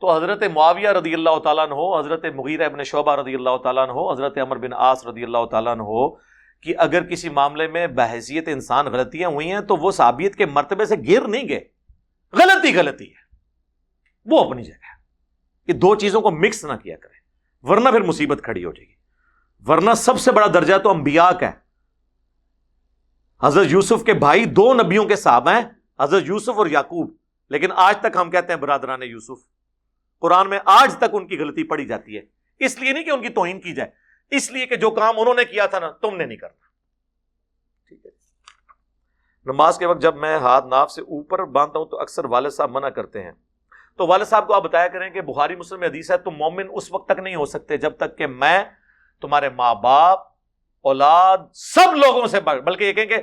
[0.01, 4.13] تو حضرت معاویہ رضی اللہ تعالیٰ ہو حضرت مغیر ابن شعبہ رضی اللہ تعالیٰ ہو
[4.13, 6.17] حضرت عمر بن آس رضی اللہ تعالیٰ ہو
[6.61, 10.85] کہ اگر کسی معاملے میں بحثیت انسان غلطیاں ہوئی ہیں تو وہ صابیت کے مرتبے
[10.85, 11.65] سے گر نہیں گئے۔
[12.33, 13.37] غلطی غلطی ہے۔
[14.25, 14.87] وہ اپنی جگہ
[15.69, 17.21] یہ دو چیزوں کو مکس نہ کیا کریں،
[17.69, 18.95] ورنہ پھر مصیبت کھڑی ہو جائے گی۔
[19.67, 21.66] ورنہ سب سے بڑا درجہ تو انبیاء کا ہے۔
[23.43, 25.61] حضرت یوسف کے بھائی دو نبیوں کے صاحب ہیں،
[26.01, 27.17] حضرت یوسف اور یعقوب۔
[27.49, 29.49] لیکن آج تک ہم کہتے ہیں برادران یوسف۔
[30.21, 32.23] قرآن میں آج تک ان کی غلطی پڑی جاتی ہے۔
[32.59, 33.91] اس لیے نہیں کہ ان کی توہین کی جائے۔
[34.31, 36.67] اس لیے کہ جو کام انہوں نے کیا تھا نا، تم نے نہیں کرنا۔
[37.89, 38.11] ٹھیک ہے۔
[39.47, 42.71] نماز کے وقت جب میں ہاتھ ناف سے اوپر باندھتا ہوں تو اکثر والد صاحب
[42.71, 43.33] منع کرتے ہیں۔
[43.97, 46.93] تو والد صاحب کو آپ بتایا کریں کہ بخاری مسلم حدیث ہے، تم مومن اس
[46.93, 48.65] وقت تک نہیں ہو سکتے جب تک کہ میں
[49.21, 50.36] تمہارے ماں باپ
[50.87, 53.17] اولاد سب لوگوں سے بلکہ یہ کہیں کہ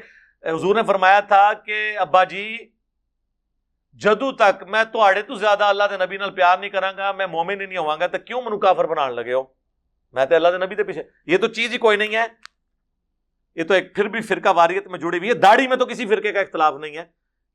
[0.46, 2.58] حضور نے فرمایا تھا کہ ابا جی
[3.94, 7.62] جدو تک میں تو زیادہ اللہ کے نبی نال پیار نہیں کروں گا، میں مومن
[7.62, 9.44] ہی نہیں ہوا گا، تو کیوں منو کافر بنا لگے ہو؟
[10.14, 12.26] میں تو اللہ کے نبی پیچھے۔ یہ تو چیز ہی کوئی نہیں ہے۔
[13.56, 16.06] یہ تو ایک پھر بھی فرقہ واریت میں جڑی ہوئی ہے۔ داڑھی میں تو کسی
[16.06, 17.06] فرقے کا اختلاف نہیں ہے۔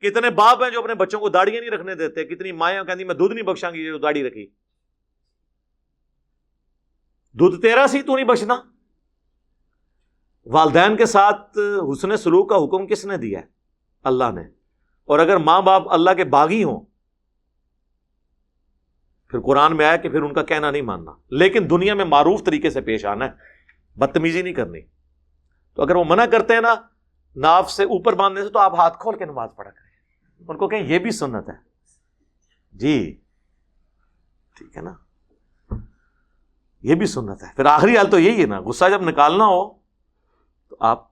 [0.00, 3.14] کتنے باپ ہیں جو اپنے بچوں کو داڑیاں نہیں رکھنے دیتے، کتنی مائیں کہتی میں
[3.14, 4.50] دودھ نہیں بخشاں گی جو داڑھی رکھی۔
[7.32, 8.77] دودھ تیرا سی، تو نہیں بخشنا؟
[10.50, 11.58] والدین کے ساتھ
[11.92, 13.44] حسن سلوک کا حکم کس نے دیا ہے؟
[14.04, 14.40] اللہ نے۔
[15.04, 16.80] اور اگر ماں باپ اللہ کے باغی ہوں،
[19.28, 22.44] پھر قرآن میں آیا کہ پھر ان کا کہنا نہیں ماننا۔ لیکن دنیا میں معروف
[22.44, 23.30] طریقے سے پیش آنا ہے،
[23.96, 24.80] بدتمیزی نہیں کرنی۔
[25.74, 26.74] تو اگر وہ منع کرتے ہیں نا،
[27.36, 30.00] ناف سے اوپر باندھنے سے تو آپ ہاتھ کھول کے نماز پڑھا کریں۔
[30.48, 31.54] ان کو کہیں یہ بھی سنت ہے۔
[32.72, 33.20] جی
[34.54, 34.94] ٹھیک ہے نا۔
[36.82, 39.77] یہ بھی سنت ہے۔ پھر آخری حال تو یہی ہے نا، غصہ جب نکالنا ہو
[40.70, 41.08] تو آپ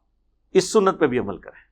[0.53, 1.67] اس سنت پہ بھی عمل کریں۔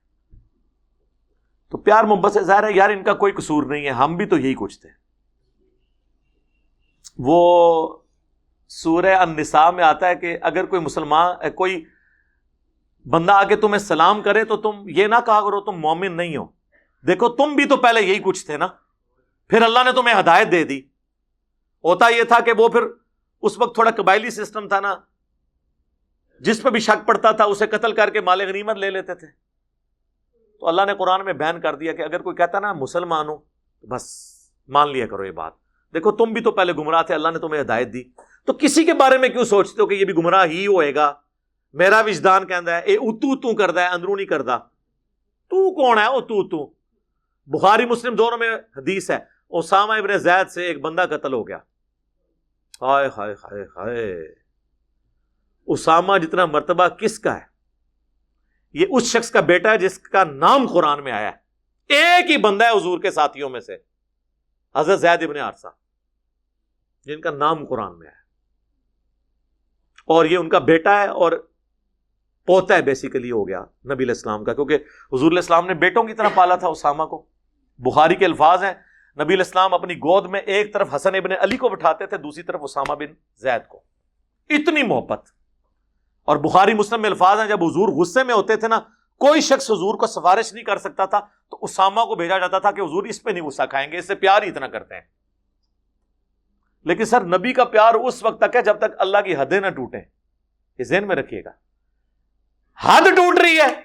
[1.69, 4.25] تو پیار محبت سے ظاہر ہے، یار، ان کا کوئی قصور نہیں ہے، ہم بھی
[4.25, 4.89] تو یہی کچھ تھے
[7.17, 7.97] وہ
[8.67, 11.85] سورہ النساء میں آتا ہے کہ اگر کوئی مسلمان کوئی
[13.09, 16.37] بندہ آ کے تمہیں سلام کرے تو تم یہ نہ کہا کرو، تم مومن نہیں
[16.37, 16.45] ہو۔
[17.07, 18.67] دیکھو، تم بھی تو پہلے یہی کچھ تھے نا۔
[19.47, 20.81] پھر اللہ نے تمہیں ہدایت دے دی۔
[21.83, 22.81] ہوتا یہ تھا کہ وہ پھر
[23.41, 24.95] اس وقت تھوڑا قبائلی سسٹم تھا نا۔
[26.39, 29.27] جس پہ بھی شک پڑتا تھا اسے قتل کر کے مال غنیمت لے لیتے تھے۔
[30.59, 33.37] تو اللہ نے قرآن میں بیان کر دیا کہ اگر کوئی کہتا نا مسلمان ہو
[33.83, 34.35] بس
[34.67, 35.53] مان لیا کرو یہ بات۔
[35.93, 38.03] دیکھو، تم بھی تو پہلے گمراہ تھے، اللہ نے تمہیں ہدایت دی۔
[38.45, 41.13] تو کسی کے بارے میں کیوں سوچتے ہو کہ یہ بھی گمراہ ہی ہوئے گا؟
[41.73, 44.57] میرا وجدان کہہ ہے، اے اتو تو کردا ہے اندرو نہیں کردا۔
[45.49, 46.73] تو کون ہے او تو تو؟
[47.47, 49.17] بخاری، مسلم دونوں میں حدیث ہے۔
[49.49, 51.57] اسامہ ابن زید سے ایک بندہ قتل ہو گیا۔
[52.81, 54.44] ہائے ہائے ہائے ہائے۔
[55.67, 57.45] اسامہ جتنا مرتبہ کس کا ہے؟
[58.73, 61.45] یہ اس شخص کا بیٹا ہے جس کا نام قرآن میں آیا ہے۔
[61.87, 63.77] ایک ہی بندہ ہے حضور کے ساتھیوں میں سے۔
[64.75, 65.67] حضرت زید ابن عرصہ
[67.03, 68.17] جن کا نام قرآن میں آیا
[70.05, 71.31] اور یہ ان کا بیٹا ہے اور
[72.45, 74.77] پوتا ہے بیسیکلی ہو گیا نبی الاسلام کا، کیونکہ
[75.13, 77.25] حضور الاسلام نے بیٹوں کی طرح پالا تھا اسامہ کو۔
[77.79, 78.73] بخاری کے الفاظ ہیں،
[79.23, 82.59] نبی الاسلام اپنی گود میں ایک طرف حسن ابن علی کو بٹھاتے تھے، دوسری طرف
[82.63, 83.83] اسامہ بن زید کو۔
[84.49, 85.29] اتنی محبت۔
[86.25, 88.79] اور بخاری مسلم میں الفاظ ہیں، جب حضور غصے میں ہوتے تھے نا،
[89.19, 92.71] کوئی شخص حضور کو سفارش نہیں کر سکتا تھا، تو اسامہ کو بھیجا جاتا تھا
[92.71, 95.01] کہ حضور اس پہ نہیں غصہ کھائیں گے، اس سے پیار ہی اتنا کرتے ہیں۔
[96.83, 99.67] لیکن سر، نبی کا پیار اس وقت تک ہے جب تک اللہ کی حدیں نہ
[99.67, 100.01] ٹوٹیں۔
[100.79, 101.49] یہ ذہن میں رکھیے گا۔
[102.79, 103.81] حد ٹوٹ رہی ہے۔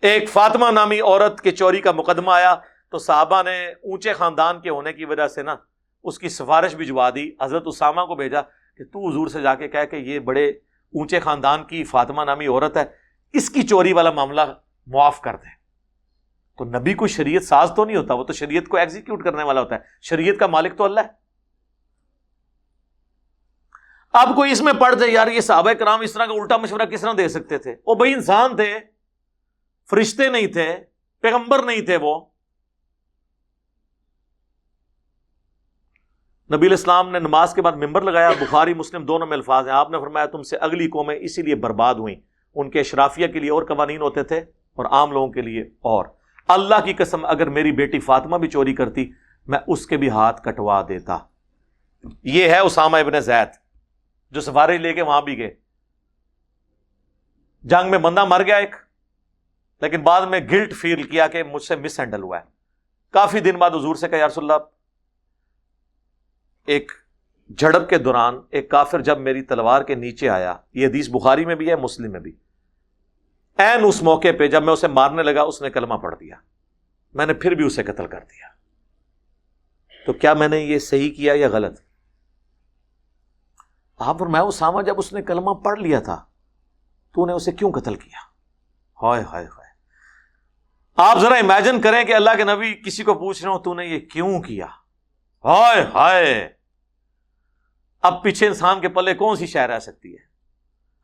[0.00, 2.54] ایک فاطمہ نامی عورت کے چوری کا مقدمہ آیا،
[2.90, 5.56] تو صحابہ نے اونچے خاندان کے ہونے کی وجہ سے نا،
[6.04, 8.40] اس کی سفارش بھجوا دی۔ حضرت اسامہ کو بھیجا
[8.76, 10.52] کہ تو حضور سے جا کے کہہ کہ یہ بڑے
[10.94, 12.84] اونچے خاندان کی فاطمہ نامی عورت ہے،
[13.32, 14.40] اس کی چوری والا معاملہ
[14.86, 15.50] معاف کر دیں۔
[16.58, 19.60] تو نبی کو شریعت ساز تو نہیں ہوتا، وہ تو شریعت کو ایگزیکیوٹ کرنے والا
[19.60, 21.24] ہوتا ہے۔ شریعت کا مالک تو اللہ ہے۔
[24.12, 26.82] اب کوئی اس میں پڑھ جائے یار یہ صحابہ کرام اس طرح کا الٹا مشورہ
[26.82, 28.78] کس طرح دے سکتے تھے؟ وہ بھائی انسان تھے،
[29.90, 30.76] فرشتے نہیں تھے،
[31.20, 32.33] پیغمبر نہیں تھے وہ۔
[36.52, 39.90] نبی الاسلام نے نماز کے بعد ممبر لگایا، بخاری، مسلم دونوں میں الفاظ ہیں۔ آپ
[39.90, 42.16] نے فرمایا تم سے اگلی قومیں اسی لیے برباد ہوئیں۔
[42.54, 44.38] ان کے اشرافیہ کے لیے اور قوانین ہوتے تھے
[44.74, 46.04] اور عام لوگوں کے لیے اور۔
[46.48, 49.10] اللہ کی قسم، اگر میری بیٹی فاطمہ بھی چوری کرتی،
[49.46, 51.18] میں اس کے بھی ہاتھ کٹوا دیتا۔
[52.22, 53.48] یہ ہے اسامہ ابن زید،
[54.30, 55.54] جو سفارش لے کے وہاں بھی گئے۔
[57.62, 58.76] جنگ میں بندہ مر گیا ایک،
[59.80, 62.44] لیکن بعد میں گلٹ فیل کیا کہ مجھ سے مس ہینڈل ہوا ہے۔
[63.10, 64.52] کافی دن بعد حضور سے کہ اللہ
[66.66, 66.92] ایک
[67.58, 71.54] جھڑپ کے دوران ایک کافر جب میری تلوار کے نیچے آیا، یہ حدیث بخاری میں
[71.54, 72.36] بھی ہے، مسلم میں بھی۔
[73.58, 76.36] این اس موقع پہ جب میں اسے مارنے لگا، اس نے کلمہ پڑھ دیا۔
[77.14, 78.46] میں نے پھر بھی اسے قتل کر دیا۔
[80.06, 81.80] تو کیا میں نے یہ صحیح کیا یا غلط؟
[83.98, 86.24] آپ اور میں اسامہ جب اس نے کلمہ پڑھ لیا تھا،
[87.14, 88.18] تو نے اسے کیوں قتل کیا؟
[89.02, 89.70] ہائے ہائے ہائے۔
[90.96, 93.86] آپ ذرا امیجن کریں کہ اللہ کے نبی کسی کو پوچھ رہے ہو تو نے
[93.86, 94.66] یہ کیوں کیا؟
[95.44, 96.52] ہائے ہائے،
[98.02, 100.34] اب پیچھے انسان کے پلے کون سی شہ رہ سکتی ہے؟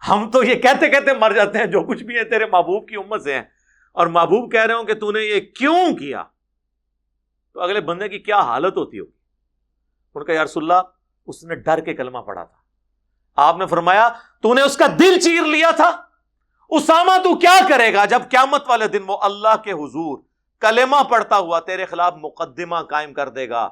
[0.09, 2.97] ہم تو یہ کہتے کہتے مر جاتے ہیں، جو کچھ بھی ہے، تیرے محبوب کی
[2.97, 3.43] امت سے ہیں۔
[3.93, 6.25] اور محبوب کہہ رہے ہوں کہ تو نے یہ کیوں کیا؟
[7.53, 9.11] تو اگلے بندے کی کیا حالت ہوتی ہوگی؟
[10.15, 10.83] ان کا یارس اللہ،
[11.27, 12.57] اس نے ڈر کے کلمہ پڑا تھا۔
[13.37, 14.09] آپ نے فرمایا،
[14.43, 16.03] تو نے اس کا دل چیر لیا تھا۔
[16.69, 20.19] اسامہ، تو کیا کرے گا؟ جب قیامت والے دن وہ اللہ کے حضور
[20.61, 23.69] کلمہ پڑتا ہوا تیرے خلاف مقدمہ قائم کر دے گا۔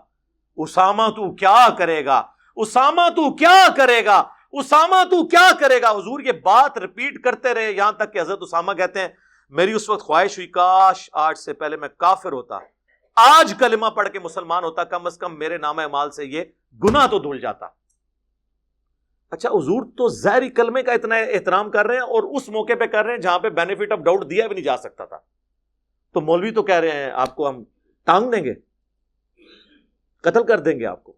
[0.58, 2.22] اسامہ تو کیا کرے گا؟
[2.56, 4.22] اسامہ تو کیا کرے گا؟
[4.52, 8.38] اسامہ تو کیا کرے گا؟ حضور یہ بات رپیٹ کرتے رہے، یہاں تک کہ حضرت
[8.40, 9.08] اسامہ کہتے ہیں،
[9.50, 12.58] میری اس وقت خواہش ہوئی، کاش آج سے پہلے میں کافر ہوتا۔
[13.16, 16.44] آج کلمہ پڑھ کے مسلمان ہوتا، کم از کم میرے نام مال سے یہ
[16.84, 17.66] گناہ تو دھل جاتا۔
[19.30, 22.84] اچھا حضور تو زہری کلمے کا اتنا احترام کر رہے ہیں اور اس موقع پہ
[22.84, 25.18] کر رہے ہیں جہاں پہ بینیفٹ آف ڈاؤٹ دیا بھی نہیں جا سکتا تھا۔
[26.12, 27.64] تو مولوی تو کہہ رہے ہیں، آپ کو ہم
[28.04, 28.54] ٹانگ دیں گے؟
[30.22, 31.16] قتل کر دیں گے آپ کو۔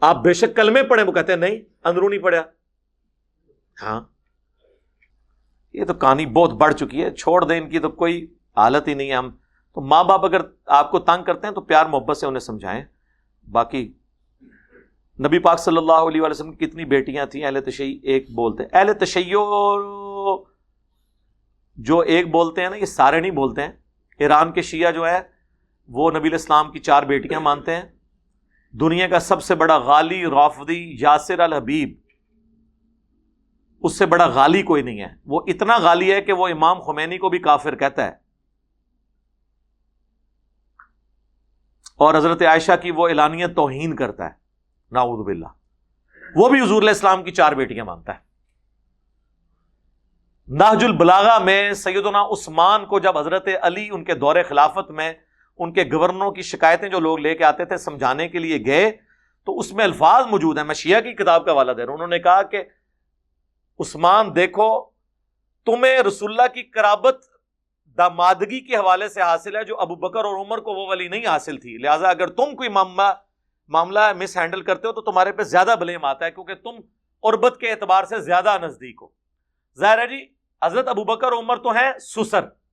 [0.00, 2.42] آپ بے شک کلمے پڑھے وہ کہتے ہیں نہیں، اندرونی پڑھا
[3.82, 4.00] ہاں۔
[5.72, 8.94] یہ تو کہانی بہت بڑھ چکی ہے، چھوڑ دیں ان کی تو کوئی حالت ہی
[8.94, 9.30] نہیں ہے۔ ہم
[9.74, 12.84] تو ماں باپ اگر آپ کو تنگ کرتے ہیں تو پیار محبت سے انہیں سمجھائیں۔
[13.52, 13.92] باقی
[15.26, 18.92] نبی پاک صلی اللہ علیہ وسلم کی کتنی بیٹیاں تھیں، اہل تشیع ایک بولتے اہل
[18.92, 19.36] تشیع
[21.76, 23.72] جو ایک بولتے ہیں نا، یہ سارے نہیں بولتے ہیں۔
[24.18, 25.33] ایران کے شیعہ جو ہے
[25.88, 27.84] وہ نبی الاسلام کی چار بیٹیاں مانتے ہیں۔
[28.72, 31.94] دنیا کا سب سے بڑا غالی رافدی یاسر الحبیب،
[33.82, 37.18] اس سے بڑا غالی کوئی نہیں ہے۔ وہ اتنا غالی ہے کہ وہ امام خمینی
[37.18, 38.12] کو بھی کافر کہتا ہے۔
[41.96, 44.30] اور حضرت عائشہ کی وہ اعلانیہ توہین کرتا ہے۔
[44.90, 45.46] ناؤد باللہ۔
[46.36, 48.18] وہ بھی حضور علیہ السلام کی چار بیٹیاں مانتا ہے۔
[50.48, 55.12] ناج البلاغا میں سیدنا عثمان کو جب حضرت علی ان کے دور خلافت میں
[55.58, 58.90] ان کے گورنروں کی شکایتیں جو لوگ لے کے آتے تھے سمجھانے کے لیے گئے،
[59.44, 61.94] تو اس میں الفاظ موجود ہیں، میں شیعہ کی کتاب کا حوالہ دے رہا ہوں۔
[61.94, 62.62] انہوں نے کہا کہ،
[63.80, 64.84] عثمان، دیکھو،
[65.64, 67.24] تمہیں رسول اللہ کی کرابت
[67.98, 71.26] دامادگی کے حوالے سے حاصل ہے، جو ابو بکر اور عمر کو وہ والی نہیں
[71.26, 73.12] حاصل تھی۔ لہٰذا اگر تم کوئی معاملہ
[73.68, 76.70] معاملہ مس ہینڈل کرتے ہو، تو تمہارے پہ زیادہ بلیم آتا ہے، کیونکہ تم
[77.22, 79.08] عربت کے اعتبار سے زیادہ نزدیک ہو۔
[79.78, 80.26] ظاہر ہے جی
[80.62, 82.63] حضرت ابو بکر عمر تو ہیں، سسر۔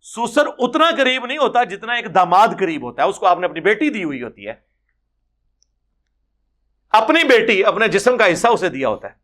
[0.00, 3.46] سوسر اتنا قریب نہیں ہوتا جتنا ایک داماد قریب ہوتا ہے۔ اس کو آپ نے
[3.46, 4.54] اپنی بیٹی دی ہوئی ہوتی ہے۔
[6.90, 9.14] اپنی بیٹی، اپنے جسم کا حصہ اسے دیا ہوتا ہے۔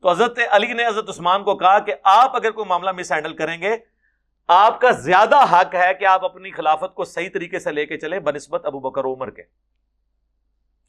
[0.00, 3.36] تو حضرت علی نے حضرت عثمان کو کہا کہ آپ اگر کوئی معاملہ مس ہینڈل
[3.36, 3.76] کریں گے،
[4.48, 7.98] آپ کا زیادہ حق ہے کہ آپ اپنی خلافت کو صحیح طریقے سے لے کے
[7.98, 9.42] چلیں بنسبت ابو بکر عمر کے۔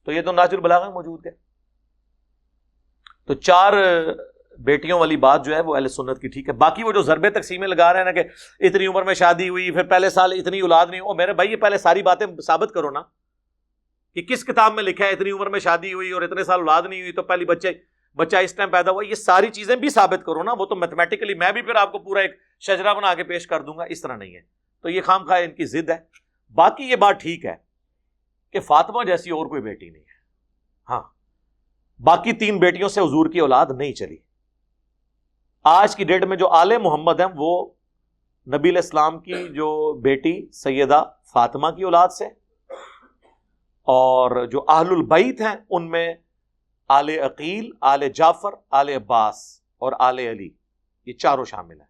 [0.03, 1.31] تو یہ تو ناچر بلاغ موجود ہے۔
[3.25, 3.73] تو چار
[4.59, 7.29] بیٹیوں والی بات جو ہے وہ اہل سنت کی ٹھیک ہے۔ باقی وہ جو ضربے
[7.29, 8.23] تقسیمیں لگا رہے ہیں نا کہ
[8.59, 11.55] اتنی عمر میں شادی ہوئی، پھر پہلے سال اتنی اولاد نہیں ہو میرے بھائی یہ
[11.55, 13.01] پہلے ساری باتیں ثابت کرو نا
[14.13, 16.81] کہ کس کتاب میں لکھا ہے اتنی عمر میں شادی ہوئی اور اتنے سال اولاد
[16.89, 17.71] نہیں ہوئی، تو پہلی بچے،
[18.15, 21.33] بچہ اس ٹائم پیدا ہوا، یہ ساری چیزیں بھی ثابت کرو نا۔ وہ تو میتھمیٹیکلی
[21.33, 24.01] میں بھی پھر آپ کو پورا ایک شجرا بنا کے پیش کر دوں گا، اس
[24.01, 24.41] طرح نہیں ہے۔
[24.81, 25.97] تو یہ خام خواہ ان کی ضد ہے۔
[26.53, 27.55] باقی یہ بات ٹھیک ہے
[28.51, 30.15] کہ فاطمہ جیسی اور کوئی بیٹی نہیں ہے۔
[30.89, 31.01] ہاں
[32.03, 34.24] باقی تین بیٹیوں سے حضور کی اولاد نہیں چلی۔
[35.67, 37.69] آج کی ڈیٹ میں جو آل محمد ہیں وہ
[38.47, 42.25] نبی الاسلام کی جو بیٹی سیدہ فاطمہ کی اولاد سے
[43.81, 46.13] اور جو آل البعید ہیں ان میں
[46.89, 50.49] آل عقیل، آل جعفر، آل عباس اور آل علی،
[51.05, 51.87] یہ چاروں شامل ہیں۔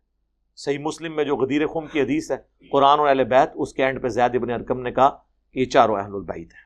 [0.55, 3.85] صحیح مسلم میں جو غدیر خم کی حدیث ہے، قرآن اور اہل بیت، اس کے
[3.85, 5.17] اینڈ پہ زید ابن ارکم نے کہا
[5.53, 6.65] کہ یہ چاروں اہل البعید ہیں۔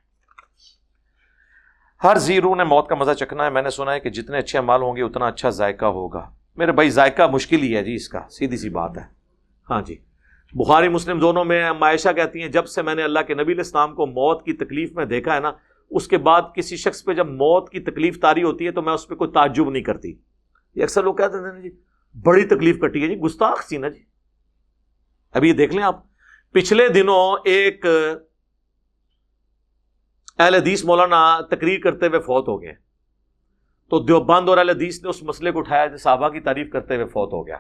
[2.03, 4.61] ہر زیرو نے موت کا مزہ چکھنا ہے۔ میں نے سنا ہے کہ جتنے اچھے
[4.61, 8.10] مال ہوں گے، اتنا اچھا ذائقہ ہوگا۔ میرے بھائی، ذائقہ مشکل ہی ہے جی اس
[8.10, 9.03] کا سیدھی سی بات ہے۔
[9.69, 9.98] ہاں جی۔
[10.53, 13.95] بخاری مسلم دونوں میں معائشہ کہتی ہیں، جب سے میں نے اللہ کے نبی الاسلام
[13.95, 15.52] کو موت کی تکلیف میں دیکھا ہے نا،
[15.91, 18.94] اس کے بعد کسی شخص پہ جب موت کی تکلیف تاری ہوتی ہے تو میں
[18.94, 20.14] اس پہ کوئی تعجب نہیں کرتی۔
[20.76, 21.69] یہ اکثر لوگ کہتے ہیں جی
[22.26, 24.03] بڑی تکلیف کٹی ہے جی گستاخ سی نا جی۔
[25.34, 26.03] ابھی یہ دیکھ لیں آپ۔
[26.52, 27.86] پچھلے دنوں ایک
[30.40, 32.89] اہل حدیث مولانا تقریر کرتے ہوئے فوت ہو گئے۔
[33.90, 37.06] تو دیوبند اور اہل حدیث نے اس مسئلے کو اٹھایا صحابہ کی تعریف کرتے ہوئے
[37.06, 37.57] فوت ہو گیا۔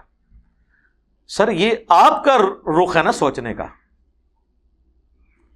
[1.27, 2.37] سر، یہ آپ کا
[2.83, 3.65] رخ ہے نا سوچنے کا۔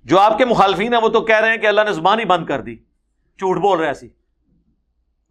[0.03, 2.25] جو آپ کے مخالفین ہیں وہ تو کہہ رہے ہیں کہ اللہ نے زبان ہی
[2.25, 2.75] بند کر دی۔
[3.37, 4.09] جھوٹ بول رہے ایسی۔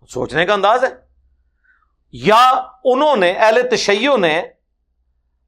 [0.09, 0.89] سوچنے کا انداز ہے۔
[2.13, 2.51] یا
[2.85, 4.43] انہوں نے، اہل تشیعوں نے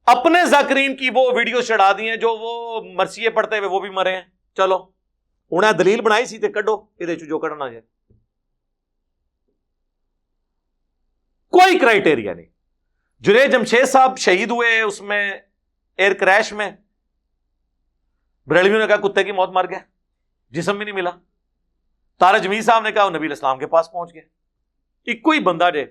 [0.05, 3.89] اپنے ذاکرین کی وہ ویڈیو چڑھا دی ہیں جو وہ مرثیے پڑھتے ہوئے وہ بھی
[3.89, 4.21] مرے ہیں۔
[4.57, 4.85] چلو،
[5.51, 7.94] انہیں دلیل بنائی سی تے کڈو، یہ جو کڈنا جائے۔
[11.55, 12.45] کوئی کرائٹیریا نہیں۔
[13.19, 15.33] جنید جمشید صاحب شہید ہوئے اس میں
[15.97, 16.71] ایئر کریش میں۔
[18.47, 19.79] بریلویوں نے کہا کتے کی موت مر گیا،
[20.49, 21.09] جسم بھی نہیں ملا۔
[22.19, 24.21] تارا جمیل صاحب نے کہا وہ نبی اسلام کے پاس پہنچ گیا
[25.03, 25.81] ایک ہی بندہ جے۔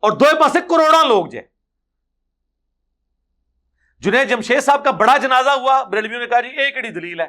[0.00, 1.42] اور دو پاس کروڑا لوگ جے۔
[3.98, 7.26] جنید جمشید صاحب کا بڑا جنازہ ہوا، بریلویوں نے کہا جی ایک کڑی دلیل ہے۔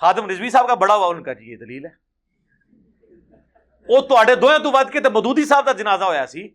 [0.00, 2.07] خادم رضوی صاحب کا بڑا ہوا ان کا جی یہ دلیل ہے۔
[3.88, 6.48] وہ تے دو تو ود کے مدودی صاحب کا جنازہ ہوا سی۔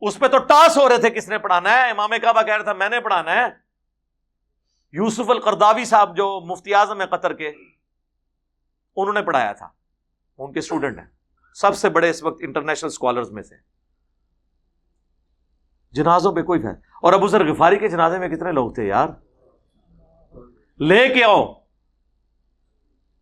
[0.00, 2.64] اس پہ تو ٹاس ہو رہے تھے کس نے پڑھانا ہے؟ امام کعبہ کہہ رہا
[2.64, 3.46] تھا میں نے پڑھانا ہے۔
[4.92, 7.48] یوسف القرداوی صاحب جو مفتی اعظم ہے قطر کے،
[8.96, 9.68] انہوں نے پڑھایا تھا۔
[10.38, 11.06] ان کے اسٹوڈنٹ ہیں۔
[11.54, 13.54] سب سے بڑے اس وقت انٹرنیشنل اسکالرز میں سے۔
[15.92, 19.08] جنازوں پہ کوئی فیصلہ اور ابو ذر غفاری کے جنازے میں کتنے لوگ تھے یار؟
[20.80, 21.54] لے کے آؤ۔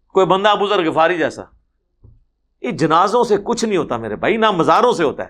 [0.09, 1.43] کوئی بندہ ابو ذر غفاری جیسا۔
[2.61, 5.29] یہ جنازوں سے کچھ نہیں ہوتا میرے بھائی، نہ مزاروں سے ہوتا ہے۔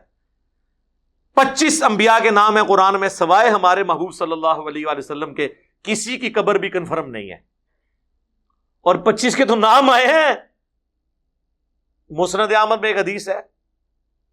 [1.34, 5.48] پچیس انبیاء کے نام ہے قرآن میں، سوائے ہمارے محبوب صلی اللہ علیہ وسلم کے،
[5.82, 7.36] کسی کی قبر بھی کنفرم نہیں ہے۔
[8.80, 10.34] اور پچیس کے تو نام آئے ہیں۔
[12.10, 13.40] مسند احمد میں ایک حدیث ہے،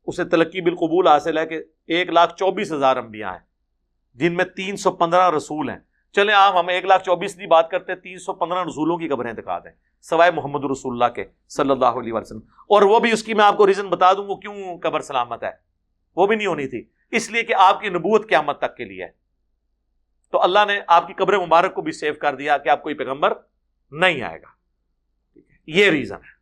[0.08, 3.48] اسے تلقی بالقبول حاصل ہے کہ ایک لاکھ چوبیس ہزار انبیاء ہیں۔
[4.14, 5.80] جن میں تین سو پندرہ رسول ہیں۔
[6.12, 9.08] چلے آپ ہم ایک لاکھ چوبیس کی بات کرتے ہیں، تین سو پندرہ رسولوں کی
[9.08, 9.72] قبریں دکھا دیں۔
[10.02, 13.46] سوائے محمد رسول اللہ کے صلی اللہ علیہ وسلم۔ اور وہ بھی اس کی میں
[13.46, 15.52] آپ کو ریزن بتا دوں، وہ کیوں قبر سلامت ہے؟
[16.16, 19.04] وہ بھی نہیں ہونی تھی۔ اس لیے کہ آپ کی نبوت قیامت تک کے لیے
[19.04, 19.10] ہے۔
[20.32, 22.96] تو اللہ نے آپ کی قبر مبارک کو بھی سیو کر دیا کہ آپ کوئی
[22.96, 23.34] پیغمبر
[23.92, 24.48] نہیں آئے گا۔
[25.68, 26.38] یہ ریزن ہے۔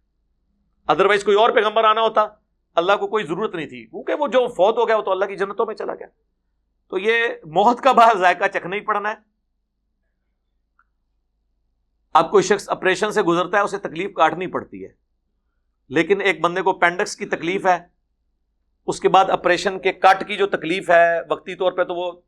[0.88, 2.28] ادروائز کوئی اور پیغمبر آنا ہوتا۔
[2.76, 5.26] اللہ کو کوئی ضرورت نہیں تھی۔ کیونکہ وہ جو فوت ہو گیا، وہ تو اللہ
[5.26, 6.08] کی جنتوں میں چلا گیا۔
[6.90, 9.35] تو یہ موت کا باہر ذائقہ چکھنا ہی پڑنا ہے۔
[12.16, 14.90] اب کوئی شخص آپریشن سے گزرتا ہے، اسے تکلیف کاٹنی پڑتی ہے۔
[15.90, 17.78] لیکن ایک بندے کو پینڈکس کی تکلیف ہے،
[18.88, 22.22] اس کے بعد آپریشن کے کٹ کی جو تکلیف ہے، وقتی طور پہ تو وہ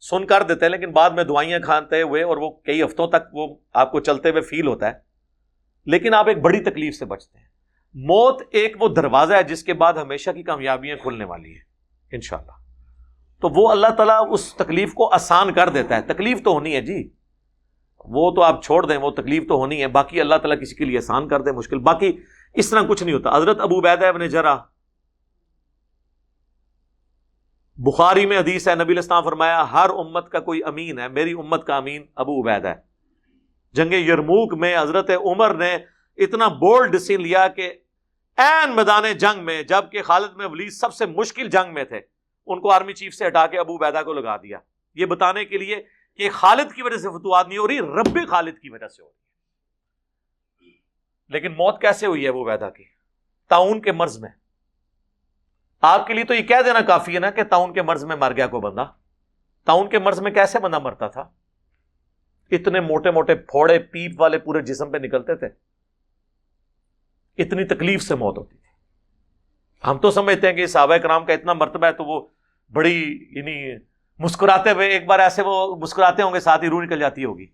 [0.00, 3.34] سن کر دیتے ہیں، لیکن بعد میں دعائیاں کھانتے ہوئے اور وہ کئی ہفتوں تک
[3.34, 4.92] وہ آپ کو چلتے ہوئے فیل ہوتا ہے۔
[5.86, 7.46] لیکن آپ ایک بڑی تکلیف سے بچتے ہیں۔
[7.94, 11.64] موت ایک وہ دروازہ ہے جس کے بعد ہمیشہ کی کامیابیاں کھلنے والی ہیں۔
[12.12, 12.52] انشاءاللہ۔
[13.40, 16.80] تو وہ اللہ تعالیٰ اس تکلیف کو آسان کر دیتا ہے۔ تکلیف تو ہونی ہے
[16.80, 17.17] جی۔
[18.08, 20.84] وہ تو آپ چھوڑ دیں، وہ تکلیف تو ہونی ہے۔ باقی اللہ تعالیٰ کسی کے
[20.84, 22.18] لیے آسان کر دے، مشکل۔ باقی
[22.54, 24.56] اس طرح کچھ نہیں ہوتا۔ حضرت ابو بید ابن جرا
[27.76, 31.66] بخاری میں حدیث ہے، نبی الاسلام فرمایا، ہر امت کا کوئی امین ہے، میری امت
[31.66, 32.74] کا امین ابو عبید ہے۔
[33.72, 35.78] جنگ یرموک میں حضرت عمر نے
[36.16, 37.72] اتنا بولڈ ڈسین لیا کہ
[38.36, 42.00] این میدان جنگ میں جبکہ خالد میں ولید سب سے مشکل جنگ میں تھے،
[42.46, 44.58] ان کو آرمی چیف سے ہٹا کے ابو بیدا کو لگا دیا۔
[44.94, 45.76] یہ بتانے کے لیے
[46.18, 49.08] کہ خالد کی وجہ سے فتوات نہیں ہو رہی رب خالد کی وجہ سے ہو
[49.08, 50.76] رہی ہے۔
[51.28, 52.84] لیکن موت کیسے ہوئی ہے ابو بیدا کی؟
[53.48, 54.30] تعاون کے مرض میں۔
[55.80, 58.16] آپ کے لیے تو یہ کہہ دینا کافی ہے نا کہ تاؤن کے مرض میں
[58.16, 58.92] مر گیا کوئی بندہ۔
[59.64, 61.30] تاؤن کے مرض میں کیسے بندہ مرتا تھا؟
[62.50, 65.46] اتنے موٹے موٹے پھوڑے، پیپ والے پورے جسم پہ نکلتے تھے۔
[67.42, 68.68] اتنی تکلیف سے موت ہوتی تھی۔
[69.86, 72.28] ہم تو سمجھتے ہیں کہ صحابہ کرام کا اتنا مرتبہ ہے تو وہ
[72.72, 73.76] بڑی یعنی
[74.18, 77.46] مسکراتے ہوئے ایک بار ایسے وہ مسکراتے ہوں گے، ساتھ ہی روح نکل جاتی ہوگی۔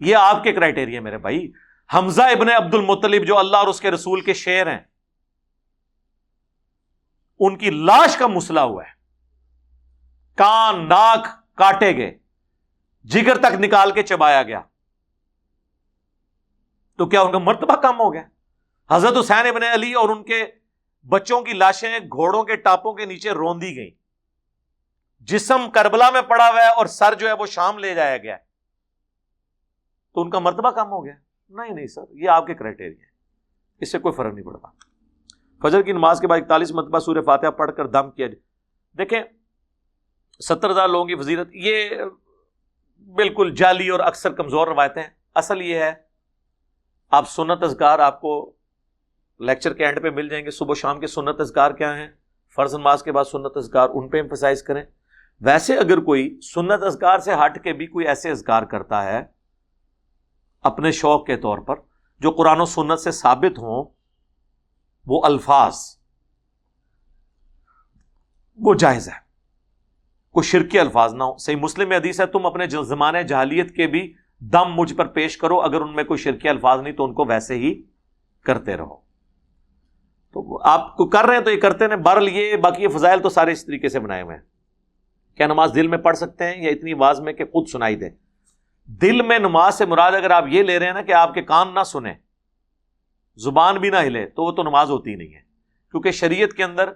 [0.00, 1.52] یہ آپ کے کرائٹیریا میرے بھائی۔
[1.94, 4.78] حمزہ ابن عبد المطلب جو اللہ اور اس کے رسول کے شعر ہیں،
[7.38, 8.90] ان کی لاش کا مسئلہ ہوا ہے۔
[10.36, 12.18] کان، ناک کاٹے گئے،
[13.04, 14.60] جگر تک نکال کے چبایا گیا۔
[16.96, 18.22] تو کیا ان کا مرتبہ کم ہو گیا؟
[18.90, 20.44] حضرت حسین ابن علی اور ان کے
[21.08, 23.97] بچوں کی لاشیں گھوڑوں کے ٹاپوں کے نیچے روندی گئیں۔
[25.28, 28.36] جسم کربلا میں پڑا ہوا ہے اور سر جو ہے وہ شام لے جایا گیا
[30.14, 31.14] تو ان کا مرتبہ کم ہو گیا۔
[31.48, 33.10] نہیں نہیں سر، یہ آپ کے کرائٹیریا ہے
[33.80, 34.68] اس سے کوئی فرق نہیں پڑتا۔
[35.62, 38.40] فجر کی نماز کے بعد اکتالیس مرتبہ سورہ فاتحہ پڑھ کر دم کیا جائے۔
[38.98, 39.22] دیکھیں،
[40.40, 41.90] ستر ہزار لوگوں کی فضیلت، یہ
[43.14, 45.02] بالکل جعلی اور اکثر کمزور روایتیں
[45.34, 45.92] اصل یہ ہے،
[47.10, 48.52] آپ سنت ازگار آپ کو
[49.40, 52.08] لیکچر کے اینڈ پہ مل جائیں گے۔ صبح شام کے سنت ازگار کیا ہیں؟
[52.56, 54.84] فرض نماز کے بعد سنت ازگار ان پہ امفسائز کریں۔
[55.40, 59.24] ویسے اگر کوئی سنت ازگار سے ہٹ کے بھی کوئی ایسے ازگار کرتا ہے
[60.62, 61.74] اپنے شوق کے طور پر
[62.20, 63.84] جو قرآن و سنت سے ثابت ہوں،
[65.06, 65.76] وہ الفاظ،
[68.56, 69.28] وہ جائز ہے۔
[70.30, 74.14] کوئی شرکی الفاظ نہ ہو صحیح مسلم حدیث ہے، تم اپنے زمانے جہلیت کے بھی
[74.40, 77.24] دم مجھ پر پیش کرو، اگر ان میں کوئی شرکی الفاظ نہیں تو ان کو
[77.24, 77.82] ویسے ہی
[78.44, 78.96] کرتے رہو۔
[80.32, 83.22] تو آپ کو کر رہے ہیں تو یہ کرتے ہیں برل یہ باقی یہ فضائل
[83.22, 84.44] تو سارے اس طریقے سے بنائے ہوئے ہیں۔
[85.38, 88.10] کیا نماز دل میں پڑھ سکتے ہیں یا اتنی آواز میں کہ خود سنائی دے
[88.86, 91.42] دل میں نماز سے مراد اگر آپ یہ لے رہے ہیں نا کہ آپ کے
[91.42, 92.14] کان نہ سنیں،
[93.36, 95.40] زبان بھی نہ ہلے تو وہ تو نماز ہوتی نہیں ہے۔
[95.90, 96.90] کیونکہ شریعت کے اندر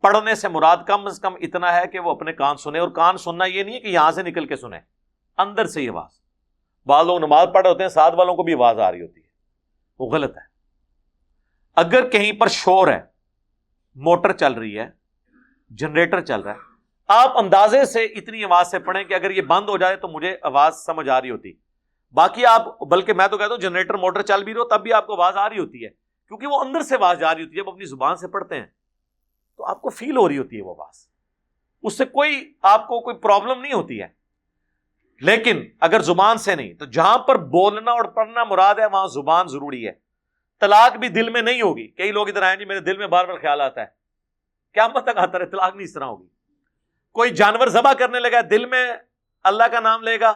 [0.00, 3.16] پڑھنے سے مراد کم از کم اتنا ہے کہ وہ اپنے کان سنے اور کان
[3.16, 4.80] سننا یہ نہیں ہے کہ یہاں سے نکل کے سنیں،
[5.38, 6.20] اندر سے ہی آواز۔
[6.86, 9.20] بعض لوگ نماز پڑھ رہے ہوتے ہیں، ساتھ والوں کو بھی آواز آ رہی ہوتی
[9.20, 9.26] ہے۔
[9.98, 10.42] وہ غلط ہے۔
[11.76, 13.00] اگر کہیں پر شور ہے،
[13.94, 14.86] موٹر چل رہی ہے،
[15.70, 16.65] جنریٹر چل رہا ہے
[17.08, 20.36] آپ اندازے سے اتنی آواز سے پڑھیں کہ اگر یہ بند ہو جائے تو مجھے
[20.42, 21.52] آواز سمجھ آ رہی ہوتی۔
[22.12, 25.06] باقی آپ، بلکہ میں تو کہتا ہوں جنریٹر موٹر چل بھی رہو تب بھی آپ
[25.06, 25.88] کو آواز آ رہی ہوتی ہے،
[26.28, 28.66] کیونکہ وہ اندر سے آواز جا رہی ہوتی ہے جب اپنی زبان سے پڑھتے ہیں۔
[29.56, 31.08] تو آپ کو فیل ہو رہی ہوتی ہے وہ آواز۔
[31.82, 34.08] اس سے کوئی، آپ کو کوئی پرابلم نہیں ہوتی ہے۔
[35.20, 39.48] لیکن اگر زبان سے نہیں، تو جہاں پر بولنا اور پڑھنا مراد ہے، وہاں زبان
[39.48, 39.92] ضروری ہے۔
[40.60, 43.24] طلاق بھی دل میں نہیں ہوگی۔ کئی لوگ ادھر آئیں جی میرے دل میں بار
[43.24, 43.86] بار خیال آتا ہے۔
[44.74, 46.35] کیا مت تک آتا ہے طلاق نہیں اس طرح ہوگی۔
[47.16, 48.92] کوئی جانور ذبح کرنے لگا، دل میں
[49.44, 50.32] اللہ کا نام لے گا۔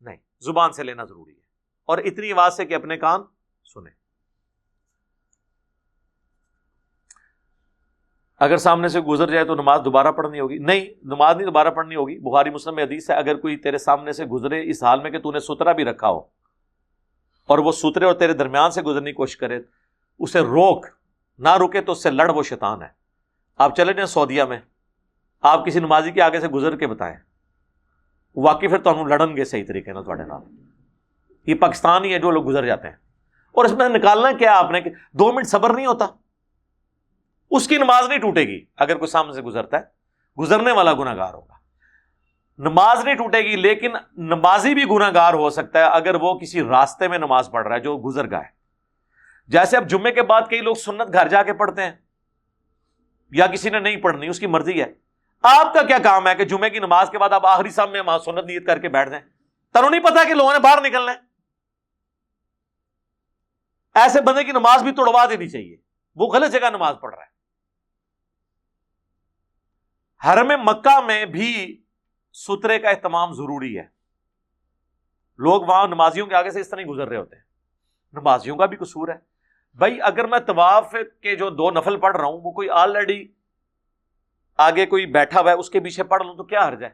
[0.00, 1.40] نہیں، زبان سے لینا ضروری ہے۔
[1.84, 3.20] اور اتنی آواز سے کہ اپنے کان
[3.74, 3.92] سنیں۔
[8.38, 11.94] اگر سامنے سے گزر جائے تو نماز دوبارہ پڑھنی ہوگی۔ نہیں، نماز نہیں دوبارہ پڑھنی
[11.94, 15.10] ہوگی۔ بخاری، مسلم میں حدیث ہے، اگر کوئی تیرے سامنے سے گزرے اس حال میں
[15.10, 16.18] کہ تو نے سترا بھی رکھا ہو
[17.46, 19.60] اور وہ سترے اور تیرے درمیان سے گزرنے کی کوشش کرے،
[20.18, 20.86] اسے روک۔
[21.38, 22.88] نہ رکے تو اس سے لڑ، وہ شیطان ہے۔
[23.56, 24.60] آپ چلے جائیں سعودیہ میں۔
[25.40, 27.16] آپ کسی نمازی کے آگے سے گزر کے بتائیں۔
[28.36, 30.42] واقعی پھر تو لڑن گے صحیح طریقے نا تھوڑے نام
[31.46, 32.96] یہ پاکستان ہی ہے جو لوگ گزر جاتے ہیں۔
[33.52, 36.06] اور اس میں نکالنا کیا آپ نے کہ دو منٹ صبر نہیں ہوتا؟
[37.50, 39.82] اس کی نماز نہیں ٹوٹے گی اگر کوئی سامنے سے گزرتا ہے۔
[40.38, 41.54] گزرنے والا گناگار ہوگا۔
[42.58, 47.08] نماز نہیں ٹوٹے گی لیکن نمازی بھی گناگار ہو سکتا ہے اگر وہ کسی راستے
[47.08, 48.48] میں نماز پڑھ رہا ہے جو گزر گا ہے۔
[49.48, 51.92] جیسے اب جمعے کے بعد کئی لوگ سنت گھر جا کے پڑھتے ہیں۔
[53.30, 55.07] یا کسی نے نہیں پڑھنی، اس کی مرضی ہے۔
[55.42, 58.02] آپ کا کیا کام ہے کہ جمعے کی نماز کے بعد آپ آخری سام میں
[58.24, 59.20] سنت نیت کر کے بیٹھ دیں
[59.72, 61.16] تنہوں نہیں پتا کہ لوگوں نے باہر نکلنا ہے۔
[63.94, 65.76] ایسے بندے کی نماز بھی توڑوا دینی چاہیے۔
[66.14, 67.38] وہ غلط جگہ نماز پڑھ رہا ہے۔
[70.28, 71.82] حرم مکہ میں بھی
[72.32, 73.84] سترے کا اہتمام ضروری ہے۔
[75.38, 77.42] لوگ وہاں نمازیوں کے آگے سے اس طرح گزر رہے ہوتے ہیں۔
[78.12, 79.18] نمازیوں کا بھی قصور ہے۔
[79.74, 83.37] بھائی، اگر میں طواف کے جو دو نفل پڑھ رہا ہوں، وہ کوئی آلریڈی
[84.58, 86.88] آگے کوئی بیٹھا ہوا ہے، اس کے پیچھے پڑھ لوں تو کیا حرج ہے؟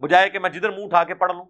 [0.00, 1.44] بجائے کہ میں جدھر منہ اٹھا کے پڑھ لوں۔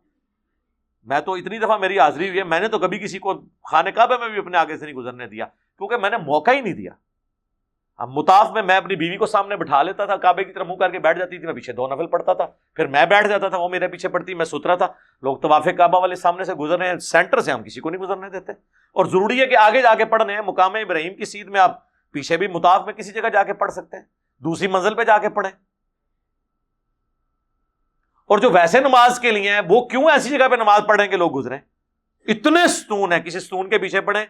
[1.05, 3.93] میں تو اتنی دفعہ میری حاضری ہوئی ہے، میں نے تو کبھی کسی کو خانے
[3.93, 5.45] کعبے میں بھی اپنے آگے سے نہیں گزرنے دیا،
[5.79, 6.91] کیونکہ میں نے موقع ہی نہیں دیا۔
[7.97, 10.75] اب متاف میں میں اپنی بیوی کو سامنے بٹھا لیتا تھا، کعبے کی طرح منہ
[10.75, 13.49] کر کے بیٹھ جاتی تھی، میں پیچھے دو نفل پڑھتا تھا، پھر میں بیٹھ جاتا
[13.49, 14.87] تھا، وہ میرے پیچھے پڑتی میں سترا تھا۔
[15.23, 18.03] لوگ طواف کعبہ والے سامنے سے گزر رہے ہیں، سینٹر سے ہم کسی کو نہیں
[18.03, 18.53] گزرنے دیتے۔
[18.93, 21.83] اور ضروری ہے کہ آگے جا کے پڑھنے ہیں، مقام ابراہیم کی سیدھ میں آپ
[22.13, 25.19] پیچھے بھی متاف میں کسی جگہ جا کے پڑھ سکتے ہیں۔ دوسری منزل پہ جا
[25.19, 25.53] کے پڑھیں۔
[28.27, 31.17] اور جو ویسے نماز کے لیے ہیں، وہ کیوں ایسی جگہ پہ نماز پڑھیں کہ
[31.17, 31.59] لوگ گزرے
[32.27, 34.25] اتنے ستون ہیں، کسی ستون کے پیچھے پڑھیں۔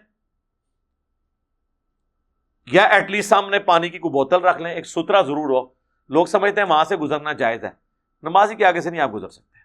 [2.73, 5.75] یا ایٹ لیسٹ سامنے پانی کی کوئی بوتل رکھ لیں، ایک سترا ضرور ہو۔
[6.09, 7.71] لوگ سمجھتے ہیں وہاں سے گزرنا جائز ہے۔
[8.23, 9.59] نمازی کے آگے سے نہیں آپ گزر سکتے۔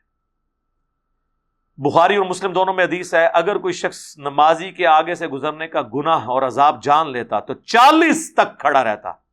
[1.77, 5.67] بخاری اور مسلم دونوں میں حدیث ہے، اگر کوئی شخص نمازی کے آگے سے گزرنے
[5.67, 9.26] کا گناہ اور عذاب جان لیتا تو چالیس تک کھڑا رہتا۔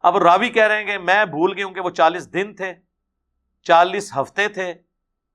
[0.00, 2.74] اب راوی کہہ رہے ہیں کہ میں بھول گئی ہوں کہ وہ چالیس دن تھے،
[3.62, 4.74] چالیس ہفتے تھے،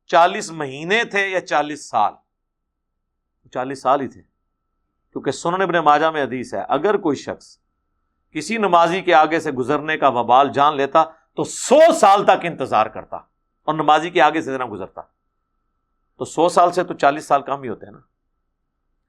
[0.06, 2.14] چالیس مہینے تھے یا چالیس سال؟
[3.52, 4.22] چالیس سال ہی تھے۔
[5.11, 7.57] کیونکہ سنن ابن ماجہ میں حدیث ہے، اگر کوئی شخص
[8.31, 11.03] کسی نمازی کے آگے سے گزرنے کا وبال جان لیتا
[11.35, 13.18] تو سو سال تک انتظار کرتا
[13.64, 15.02] اور نمازی کے آگے سے نہ گزرتا۔
[16.18, 17.99] تو سو سال سے تو چالیس سال کم ہی ہوتے ہیں نا۔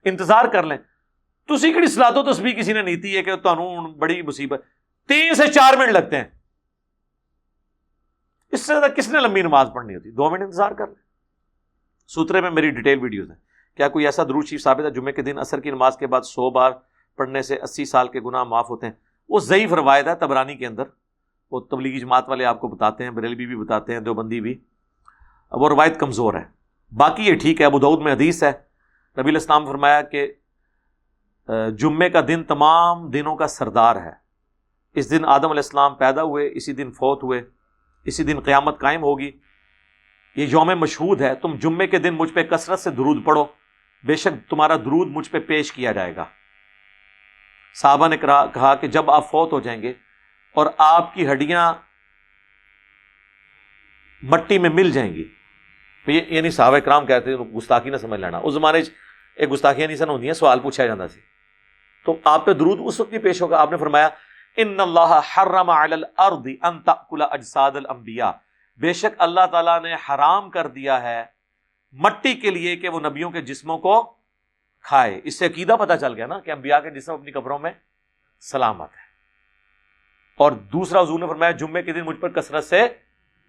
[0.03, 0.77] انتظار کر لیں۔
[1.47, 2.23] تو کہڑی سلا دو
[2.57, 4.61] کسی نے نیتی ہے کہ تمہیں بڑی مصیبت
[5.07, 6.23] تین سے چار منٹ لگتے ہیں۔
[8.51, 11.03] اس سے زیادہ کس نے لمبی نماز پڑھنی ہوتی؟ دو منٹ انتظار کر لیں
[12.07, 13.37] سوترے میں میری ڈیٹیل ویڈیوز ہیں۔
[13.77, 16.21] کیا کوئی ایسا درود شریف ثابت ہے؟ جمعے کے دن اثر کی نماز کے بعد
[16.21, 16.71] سو بار
[17.15, 18.93] پڑھنے سے اسی سال کے گناہ معاف ہوتے ہیں۔
[19.29, 20.83] وہ ضعیف روایت ہے تبرانی کے اندر۔
[21.51, 24.63] وہ تبلیغی جماعت والے آپ کو بتاتے ہیں بریلوی بھی بتاتے ہیں، دیوبندی بھی۔
[25.51, 26.43] وہ روایت کمزور ہے۔
[26.95, 28.51] باقی یہ ٹھیک ہے، ابو دعود میں حدیث ہے۔
[29.21, 30.33] نبی الاسلام فرمایا کہ
[31.77, 34.24] جمعے کا دن تمام دنوں کا سردار ہے۔
[34.95, 37.41] اس دن آدم علیہ السلام پیدا ہوئے، اسی دن فوت ہوئے،
[38.05, 39.31] اسی دن قیامت قائم ہوگی۔
[40.35, 43.45] یہ یوم مشہود ہے، تم جمعے کے دن مجھ پہ کثرت سے درود پڑھو۔
[44.03, 46.25] بے شک تمہارا درود مجھ پہ پیش کیا جائے گا۔
[47.81, 49.93] صحابہ نے کہا کہ جب آپ فوت ہو جائیں گے
[50.55, 51.73] اور آپ کی ہڈیاں
[54.23, 55.27] مٹی میں مل جائیں گی
[56.07, 58.79] یہ یعنی صحابہ کرام کہتے ہیں، گستاخی نہ سمجھ لینا۔ اس زمانے
[59.35, 61.19] ایک گستاخیاں نہیں سن ہوتی ہیں سوال پوچھا جاتا سی
[62.05, 64.09] تو آپ پہ درود اس وقت بھی پیش ہوگا۔ آپ نے فرمایا
[64.57, 68.31] ان اللہ حرم علی الارض ان تاکل اجساد الانبیاء
[68.79, 71.25] بے شک اللہ تعالیٰ نے حرام کر دیا ہے
[71.93, 74.13] مٹی کے لیے کہ وہ نبیوں کے جسموں کو
[74.83, 77.71] کھائے۔ اس سے عقیدہ پتہ چل گیا نا کہ انبیاء کے جسم اپنی قبروں میں
[78.39, 79.03] سلامت ہے
[80.37, 82.87] اور دوسرا حضور نے فرمایا، جمعے کے دن مجھ پر کثرت سے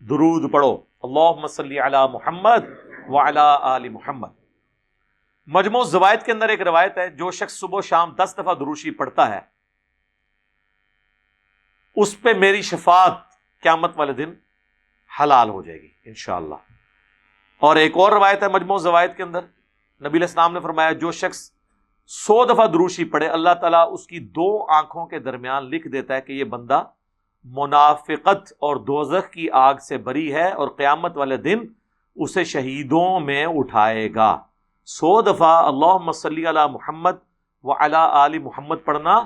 [0.01, 2.65] درود پڑھو۔ اللہ صلی علی محمد
[3.09, 4.29] وعلی آل محمد۔
[5.47, 9.29] مجموع زوائد کے اندر ایک روایت ہے، جو شخص صبح شام دس دفعہ دروشی پڑھتا
[9.29, 9.56] ہے۔
[11.97, 13.13] اس پہ میری شفاعت
[13.63, 14.35] قیامت والے دن
[15.21, 16.55] حلال ہو جائے گی، انشاءاللہ۔
[17.61, 19.41] اور ایک اور روایت ہے مجموع زوائد کے اندر۔
[20.05, 21.51] نبی الاسلام نے فرمایا، جو شخص
[22.07, 26.21] سو دفعہ دروشی پڑھے، اللہ تعالیٰ اس کی دو آنکھوں کے درمیان لکھ دیتا ہے
[26.21, 26.83] کہ یہ بندہ
[27.45, 31.59] منافقت اور دوزخ کی آگ سے بری ہے اور قیامت والے دن
[32.17, 34.43] اسے شہیدوں میں اٹھائے گا۔
[34.85, 37.17] سو دفعہ اللہ مسلی علی محمد
[37.63, 39.21] و علی علی محمد پڑھنا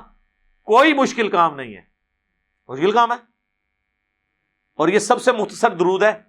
[0.63, 1.90] کوئی مشکل کام نہیں ہے۔
[2.71, 3.17] مشکل کام ہے۔
[4.77, 6.23] اور یہ سب سے مختصر درود ہے۔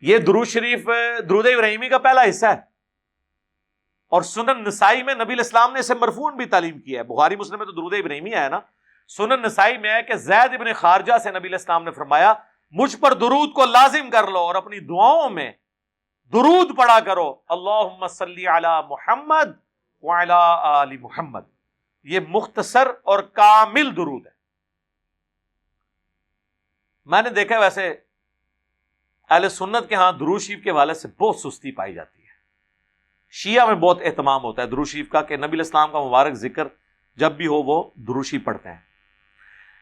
[0.00, 0.88] یہ درود شریف،
[1.28, 2.56] درود ابراہیمی کا پہلا حصہ ہے۔
[4.10, 7.58] اور سنن نسائی میں نبی الاسلام نے اسے مرفون بھی تعلیم کیا ہے۔ بخاری مسلم
[7.58, 8.60] میں تو درود ابراہیمی ہے نا۔
[9.08, 12.34] سنن نسائی میں ہے کہ زید ابن خارجہ سے نبی الاسلام نے فرمایا،
[12.70, 15.52] مجھ پر درود کو لازم کر لو اور اپنی دعاؤں میں
[16.32, 19.48] درود پڑا کرو۔ اللہ صلی علی محمد
[20.32, 21.40] آل محمد۔
[22.02, 24.37] یہ مختصر اور کامل درود ہے۔
[27.08, 27.94] میں نے دیکھا ویسے
[29.30, 32.28] اہل سنت کے ہاں درود شریف کے والے سے بہت سستی پائی جاتی ہے۔
[33.30, 36.68] شیعہ میں بہت اہتمام ہوتا ہے درود شریف کا کہ نبی الاسلام کا مبارک ذکر
[37.16, 38.76] جب بھی ہو وہ دروشی پڑھتے ہیں۔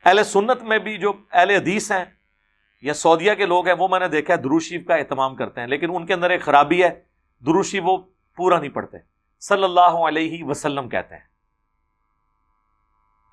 [0.04, 2.04] اہل سنت میں بھی جو اہل حدیث ہیں
[2.82, 5.68] یا سعودیہ کے لوگ ہیں وہ میں نے دیکھا ہے دروشیف کا اہتمام کرتے ہیں،
[5.68, 7.02] لیکن ان کے اندر ایک خرابی ہے
[7.46, 7.96] دروشی وہ
[8.36, 8.98] پورا نہیں پڑھتے۔
[9.40, 11.35] صلی اللہ علیہ وسلم کہتے ہیں۔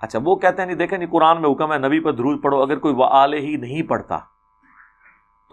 [0.03, 2.61] اچھا وہ کہتے ہیں، نہیں، دیکھیں، نہیں، قرآن میں حکم ہے، نبی پر درود پڑھو،
[2.61, 4.17] اگر کوئی وہ آلے ہی نہیں پڑھتا،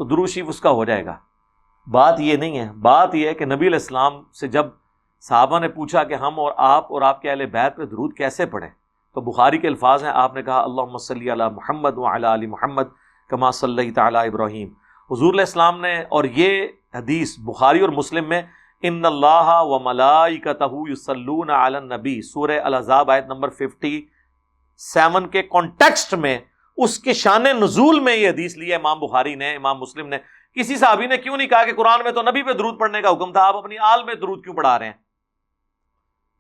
[0.01, 1.16] تو دروشی اس کا ہو جائے گا۔
[1.86, 4.66] بات یہ نہیں ہے، بات یہ ہے کہ نبی علیہ السلام سے جب
[5.24, 8.47] صحابہ نے پوچھا کہ ہم اور آپ اور آپ کے اہل بیت پہ درود کیسے
[8.47, 8.68] پڑھیں،
[9.16, 12.94] تو بخاری کے الفاظ ہیں، آپ نے کہا اللہ صلی علی محمد و علی محمد
[13.31, 14.68] کما صلی اللہ تعالیٰ ابراہیم۔
[15.10, 18.43] حضور علیہ السلام نے، اور یہ حدیث بخاری اور مسلم میں،
[18.82, 21.51] ان اللہ و ملائی کا تہسلون
[21.85, 24.01] نبی سورہ الزاب آیت نمبر ففٹی
[24.82, 26.39] سیون کے کانٹیکسٹ میں
[26.77, 30.19] اس کے شان نزول میں یہ حدیث لیا امام بخاری نے، امام مسلم نے۔
[30.55, 33.11] کسی صحابی نے کیوں نہیں کہا کہ قرآن میں تو نبی پہ درود پڑھنے کا
[33.11, 34.93] حکم تھا، آپ اپنی آل میں درود کیوں پڑھا رہے ہیں؟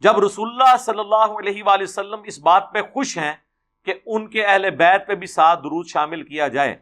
[0.02, 3.32] جب رسول اللہ صلی اللہ علیہ وآلہ وسلم اس بات پہ خوش ہیں
[3.84, 6.74] کہ ان کے اہل بیت پہ بھی ساتھ درود شامل کیا جائے،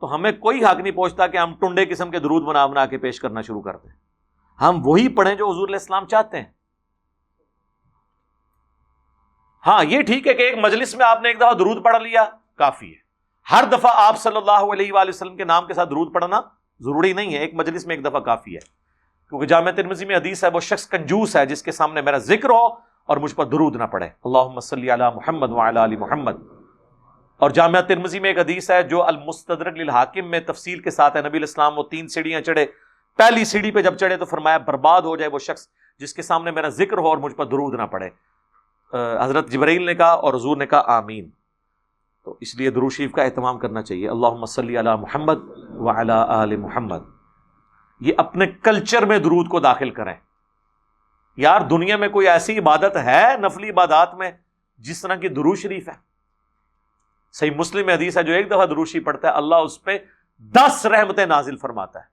[0.00, 2.98] تو ہمیں کوئی حق نہیں پہنچتا کہ ہم ٹنڈے قسم کے درود بنا بنا کے
[2.98, 3.90] پیش کرنا شروع کر دیں۔
[4.60, 6.61] ہم وہی پڑھیں جو حضور علیہ السلام چاہتے ہیں۔
[9.66, 12.24] ہاں یہ ٹھیک ہے کہ ایک مجلس میں آپ نے ایک دفعہ درود پڑھ لیا،
[12.58, 13.02] کافی ہے۔
[13.50, 16.40] ہر دفعہ آپ صلی اللہ علیہ وآلہ وسلم کے نام کے ساتھ درود پڑھنا
[16.80, 18.60] ضروری نہیں ہے، ایک مجلس میں ایک دفعہ کافی ہے۔
[19.28, 22.50] کیونکہ جامع ترمزی میں حدیث ہے، وہ شخص کنجوس ہے جس کے سامنے میرا ذکر
[22.50, 22.66] ہو
[23.06, 26.32] اور مجھ پر درود نہ پڑے۔ اللہ صلی علی محمد علی محمد۔
[27.38, 31.22] اور جامعہ ترمزی میں ایک حدیث ہے جو المستدرک للحاکم میں تفصیل کے ساتھ ہے۔
[31.22, 32.66] نبی الاسلام وہ تین سیڑھیاں چڑھے۔
[33.16, 35.68] پہلی سیڑھی پہ جب چڑھے تو فرمایا برباد ہو جائے وہ شخص
[35.98, 38.31] جس کے سامنے میرا ذکر ہو اور مجھ پر درود نہ پڑے۔
[39.20, 41.30] حضرت جبرائیل نے کہا اور حضور نے کہا آمین۔
[42.24, 46.98] تو اس لیے دروشیف کا اہتمام کرنا چاہیے۔ اللہ صلی علی محمد آل محمد۔
[48.00, 50.14] یہ اپنے کلچر میں درود کو داخل کریں۔
[51.36, 54.30] یار، دنیا میں کوئی ایسی عبادت ہے، نفلی عبادات میں،
[54.78, 55.94] جس طرح کی درو شریف ہے؟
[57.32, 59.98] صحیح مسلم حدیث ہے، جو ایک دفعہ دروشی پڑھتا ہے، اللہ اس پہ
[60.38, 62.04] دس رحمتیں نازل فرماتا ہے۔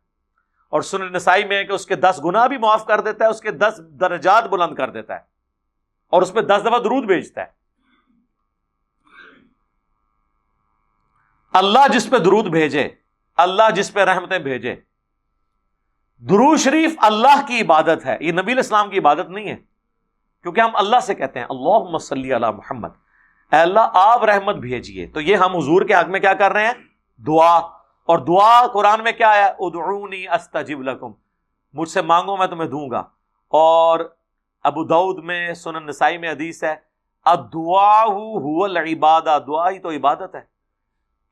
[0.70, 3.30] اور سن نسائی میں ہے کہ اس کے دس گنا بھی معاف کر دیتا ہے،
[3.30, 5.39] اس کے دس درجات بلند کر دیتا ہے۔
[6.10, 7.60] اور اس پہ دس دفعہ درود بھیجتا ہے۔
[11.54, 12.90] اللہ جس پہ درود بھیجے،
[13.38, 14.76] اللہ جس پہ رحمتیں بھیجے۔
[16.18, 19.56] درو شریف اللہ کی عبادت ہے، یہ نبی الاسلام کی عبادت نہیں ہے۔
[20.42, 22.90] کیونکہ ہم اللہ سے کہتے ہیں اللہ مسلی علی محمد۔
[23.52, 26.66] اے اللہ، آپ رحمت بھیجیے۔ تو یہ ہم حضور کے حق میں کیا کر رہے
[26.66, 26.74] ہیں؟
[27.18, 27.58] دعا۔
[28.06, 31.12] اور دعا قرآن میں کیا ہے؟ ادعونی استجب لکم۔
[31.74, 33.00] مجھ سے مانگو، میں تمہیں دوں گا۔
[33.48, 34.19] اور
[34.64, 36.76] ابو دعود میں، سنن نسائی میں حدیث ہے
[37.54, 38.04] دعا
[38.64, 40.42] العبادہ دعا ہی تو عبادت ہے۔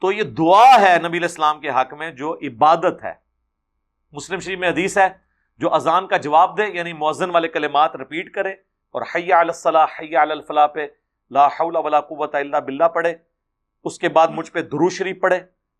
[0.01, 3.13] تو یہ دعا ہے نبی الاسلام کے حق میں جو عبادت ہے۔
[4.11, 5.07] مسلم شریف میں حدیث ہے،
[5.57, 8.51] جو اذان کا جواب دے یعنی موزن والے کلمات رپیٹ کرے
[8.93, 10.87] اور حیا الصلاح حیا الفلاح پہ
[11.31, 13.13] لا حول ولا قوت الا باللہ پڑھے۔
[13.83, 15.37] اس کے بعد مجھ پہ درو شریف پڑھے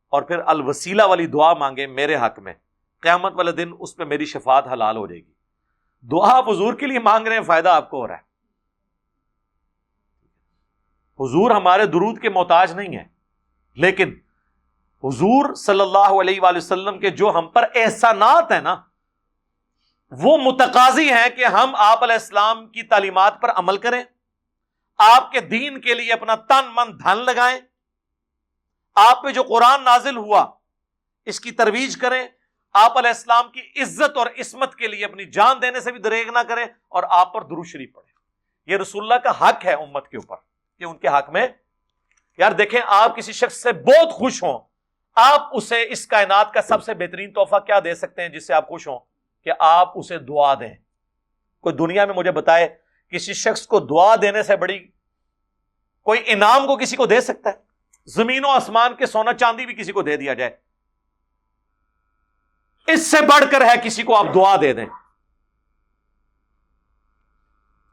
[0.10, 2.54] اور پھر الوسیلہ والی دعا مانگے میرے حق میں۔
[3.02, 5.32] قیامت والے دن اس پہ میری شفاعت حلال ہو جائے گی۔
[6.02, 8.26] دعا آپ حضور کے لیے مانگ رہے ہیں، فائدہ آپ کو ہو رہا ہے۔
[11.20, 13.04] حضور ہمارے درود کے محتاج نہیں ہے
[13.78, 14.14] لیکن
[15.04, 18.76] حضور صلی اللہ علیہ وآلہ وسلم کے جو ہم پر احسانات ہیں نا،
[20.12, 24.04] وہ متقاضی ہیں کہ ہم آپ علیہ السلام کی تعلیمات پر عمل کریں،
[25.00, 27.60] آپ کے دین کے لیے اپنا تن من دھن لگائیں،
[28.98, 30.46] آپ پہ جو قرآن نازل ہوا،
[31.28, 32.24] اس کی ترویج کریں
[32.78, 36.32] آپ علیہ السلام کی عزت اور عصمت کے لیے اپنی جان دینے سے بھی دریغ
[36.34, 37.98] نہ کریں اور آپ پر درو شریف
[38.68, 40.36] یہ رسول اللہ کا حق ہے امت کے اوپر
[40.78, 41.48] کہ ان کے حق میں
[42.40, 44.60] یار دیکھیں، آپ کسی شخص سے بہت خوش ہوں،
[45.18, 48.54] آپ اسے اس کائنات کا سب سے بہترین تحفہ کیا دے سکتے ہیں جس سے
[48.54, 49.00] آپ خوش ہوں
[49.46, 50.74] کہ آپ اسے دعا دیں۔
[51.64, 52.68] کوئی دنیا میں مجھے بتائے،
[53.14, 54.78] کسی شخص کو دعا دینے سے بڑی
[56.06, 57.56] کوئی انعام کو کسی کو دے سکتا ہے؟
[58.08, 60.67] زمین و آسمان کے سونا چاندی بھی کسی کو دے دیا جائے۔
[62.88, 64.86] اس سے بڑھ کر ہے کسی کو آپ دعا دے دیں۔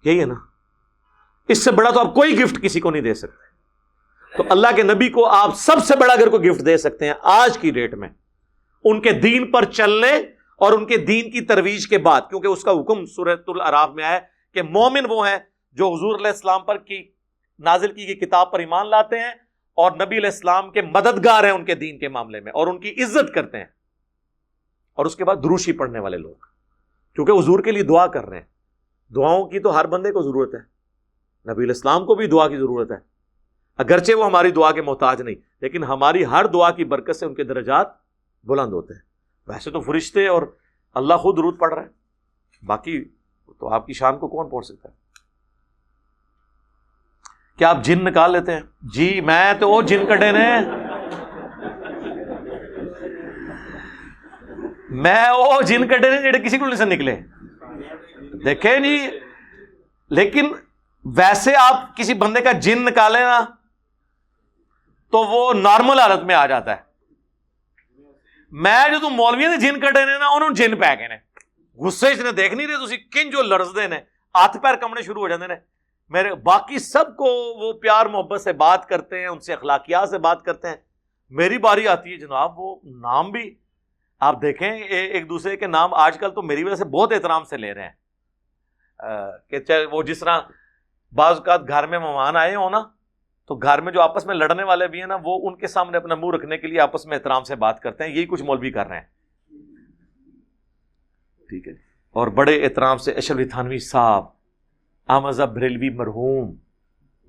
[0.05, 0.35] یہی ہے نا۔
[1.49, 3.45] اس سے بڑا تو آپ کوئی گفٹ کسی کو نہیں دے سکتے۔
[4.37, 7.15] تو اللہ کے نبی کو آپ سب سے بڑا اگر کوئی گفٹ دے سکتے ہیں
[7.23, 8.09] آج کی ڈیٹ میں،
[8.85, 10.13] ان کے دین پر چلنے
[10.59, 14.05] اور ان کے دین کی ترویج کے بعد، کیونکہ اس کا حکم سورت العراف میں
[14.05, 14.19] آیا
[14.55, 15.39] کہ مومن وہ ہیں
[15.73, 17.11] جو حضور علیہ السلام پر کی،
[17.59, 19.33] نازل کی گئی کتاب پر ایمان لاتے ہیں
[19.75, 22.81] اور نبی علیہ السلام کے مددگار ہیں ان کے دین کے معاملے میں اور ان
[22.81, 23.74] کی عزت کرتے ہیں۔
[24.95, 26.35] اور اس کے بعد دروشی پڑھنے والے لوگ۔
[27.15, 28.47] کیونکہ حضور کے لیے دعا کر رہے ہیں۔
[29.15, 30.75] دعاؤں کی تو ہر بندے کو ضرورت ہے۔
[31.53, 32.97] نبی الاسلام کو بھی دعا کی ضرورت ہے۔
[33.77, 37.35] اگرچہ وہ ہماری دعا کے محتاج نہیں، لیکن ہماری ہر دعا کی برکت سے ان
[37.35, 37.87] کے درجات
[38.45, 39.01] بلند ہوتے ہیں۔
[39.49, 40.43] ویسے تو فرشتے اور
[40.95, 41.89] اللہ خود درود پڑھ رہا ہے
[42.67, 43.05] باقی
[43.59, 44.95] تو آپ کی شان کو کون پہنچ سکتا ہے؟
[47.59, 50.61] کیا آپ جن نکال لیتے ہیں؟ جی میں تو وہ جن کٹے نے
[54.95, 57.21] میں وہ جن کٹے نے جڑے کسی کو سے نکلے۔
[58.45, 59.11] دیکھیں جی۔
[60.11, 60.53] لیکن
[61.05, 63.45] ویسے آپ کسی بندے کا جن نکالے نا،
[65.11, 66.83] تو وہ نارمل حالت میں آ جاتا ہے۔
[68.51, 71.17] میں جو مولوی نے جن کٹے نے نا، انہوں نے جن پی گئے نے۔
[71.77, 73.89] غصے نے دیکھ نہیں رہے کن جو لڑزتے ہیں
[74.35, 75.61] ہاتھ پیر کمنے شروع ہو جاتے ہیں
[76.09, 80.19] میرے باقی سب کو وہ پیار محبت سے بات کرتے ہیں، ان سے اخلاقیات سے
[80.19, 80.77] بات کرتے ہیں۔
[81.31, 83.55] میری باری آتی ہے جناب، وہ نام بھی
[84.25, 87.57] آپ دیکھیں ایک دوسرے کے نام آج کل تو میری وجہ سے بہت احترام سے
[87.57, 87.91] لے رہے ہیں۔
[89.49, 90.41] کہ چاہے وہ جس طرح
[91.13, 92.85] بعض اوقات گھر میں مہمان آئے ہوں نا،
[93.47, 95.97] تو گھر میں جو آپس میں لڑنے والے بھی ہیں نا، وہ ان کے سامنے
[95.97, 98.71] اپنا منہ رکھنے کے لیے آپس میں احترام سے بات کرتے ہیں۔ یہی کچھ مولوی
[98.71, 99.07] کر رہے ہیں۔
[101.49, 101.79] ٹھیک ہے جی۔
[102.11, 104.25] اور بڑے احترام سے اشرف تھانوی صاحب،
[105.09, 106.55] احمد بریلوی مرحوم،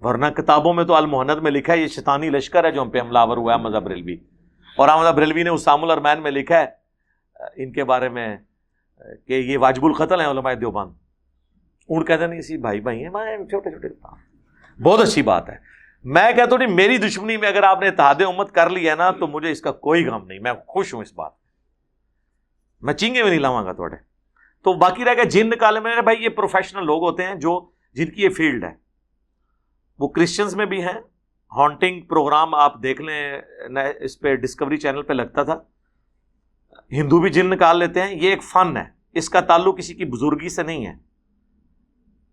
[0.02, 3.00] ورنہ کتابوں میں تو المحنت میں لکھا ہے، یہ شیطانی لشکر ہے جو ہم پہ
[3.00, 4.16] حملہ ہوا ہے احمد بریلوی۔
[4.78, 6.85] اور احمد بریلوی نے اسام الرمین میں لکھا ہے
[7.56, 8.38] ان کے بارے میں،
[9.28, 10.88] کہ یہ واجب القتل ہیں علماء دیوبان
[11.88, 13.10] اون کہتے نہیں، اسی بھائی بھائی ہیں
[13.50, 13.90] چھوٹے چھوٹے
[14.84, 15.58] بہت اچھی بات ہے۔
[16.04, 19.28] میں کہتا ہوں میری دشمنی میں اگر آپ نے اتحاد امت کر لیا نا، تو
[19.28, 21.32] مجھے اس کا کوئی غم نہیں۔ میں خوش ہوں اس بات
[22.82, 23.96] میں چینگے میں نہیں لاؤں گا تھوڑے
[24.66, 27.60] تو باقی رہ گیا جن نکالے۔ میں بھائی، یہ پروفیشنل لوگ ہوتے ہیں جو،
[27.96, 28.74] جن کی یہ فیلڈ ہے۔
[30.00, 31.00] وہ کرسچنس میں بھی ہیں۔
[31.52, 33.42] ہانٹنگ پروگرام آپ دیکھ لیں
[34.00, 35.58] اس پہ ڈسکوری چینل پہ لگتا تھا۔
[36.92, 38.84] ہندو بھی جن نکال لیتے ہیں، یہ ایک فن ہے۔
[39.14, 40.94] اس کا تعلق کسی کی بزرگی سے نہیں ہے۔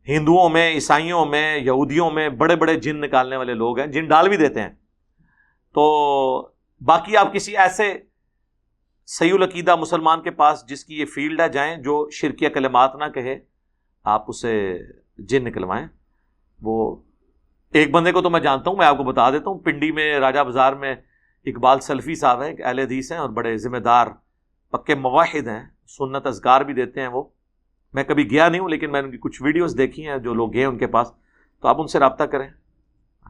[0.08, 4.28] ہندوؤں میں، عیسائیوں میں، یہودیوں میں بڑے بڑے جن نکالنے والے لوگ ہیں، جن ڈال
[4.28, 4.68] بھی دیتے ہیں۔
[5.74, 6.48] تو
[6.80, 7.98] باقی آپ کسی ایسے
[9.06, 13.04] سی العقیدہ مسلمان کے پاس جس کی یہ فیلڈ ہے، جائیں جو شرکیہ کلمات نہ
[13.04, 13.40] کہے،
[14.04, 14.78] آپ اسے
[15.18, 15.86] جن نکلوائیں۔
[16.62, 16.96] وہ
[17.72, 20.20] ایک بندے کو تو میں جانتا ہوں، میں آپ کو بتا دیتا ہوں، پنڈی میں،
[20.20, 20.94] راجہ بازار میں
[21.46, 24.06] اقبال سلفی صاحب ہیں اہل حدیث ہیں اور بڑے ذمہ دار
[24.72, 27.22] پکے مواحد ہیں، سنت ازگار بھی دیتے ہیں وہ۔
[27.92, 30.54] میں کبھی گیا نہیں ہوں، لیکن میں ان کی کچھ ویڈیوز دیکھی ہیں جو لوگ
[30.54, 31.12] گئے ان کے پاس۔
[31.60, 32.48] تو آپ ان سے رابطہ کریں۔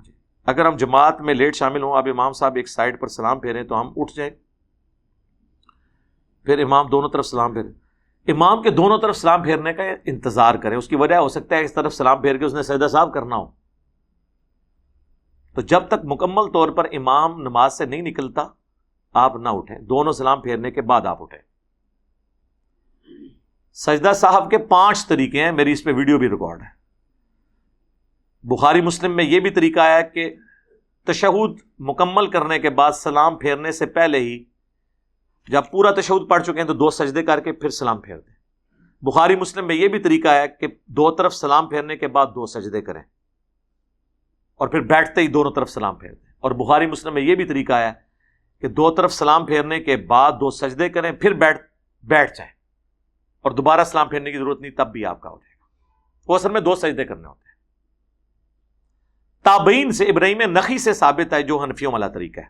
[0.05, 0.13] جی
[0.45, 3.63] اگر ہم جماعت میں لیٹ شامل ہوں، آپ امام صاحب ایک سائڈ پر سلام پھیریں
[3.63, 4.31] تو ہم اٹھ جائیں۔
[6.45, 7.65] پھر امام دونوں طرف سلام پھیر
[8.27, 11.65] امام کے دونوں طرف سلام پھیرنے کا انتظار کریں۔ اس کی وجہ ہو سکتا ہے
[11.65, 13.51] اس طرف سلام پھیر کے اس نے سیدہ صاحب کرنا ہو۔
[15.55, 18.49] تو جب تک مکمل طور پر امام نماز سے نہیں نکلتا
[19.13, 21.39] آپ نہ اٹھیں، دونوں سلام پھیرنے کے بعد آپ اٹھیں۔
[23.73, 26.83] سجدہ صاحب کے پانچ طریقے ہیں، میری اس پہ ویڈیو بھی ریکارڈ ہے۔
[28.43, 30.35] بخاری مسلم میں یہ بھی طریقہ ہے کہ
[31.07, 34.45] تشہد مکمل کرنے کے بعد سلام پھیرنے سے پہلے ہی
[35.49, 38.35] جب پورا تشہد پڑھ چکے ہیں تو دو سجدے کر کے پھر سلام پھیر دیں۔
[39.03, 42.47] بخاری مسلم میں یہ بھی طریقہ ہے کہ دو طرف سلام پھیرنے کے بعد دو
[42.47, 43.03] سجدے کریں
[44.55, 47.45] اور پھر بیٹھتے ہی دونوں طرف سلام پھیر دیں۔ اور بخاری مسلم میں یہ بھی
[47.45, 48.12] طریقہ ہے
[48.63, 51.63] کہ دو طرف سلام پھیرنے کے بعد دو سجدے کریں، پھر بیٹھ
[52.03, 52.53] بیٹھ جائیں۔
[53.41, 55.67] اور دوبارہ سلام پھیرنے کی ضرورت نہیں، تب بھی آپ کا ہو جائے گا۔
[56.29, 57.57] وہ اصل میں دو سجدے کرنے ہوتے ہیں۔
[59.43, 62.47] تابعین سے، ابراہیم نقی سے ثابت ہے، جو حنفیوں والا طریقہ ہے۔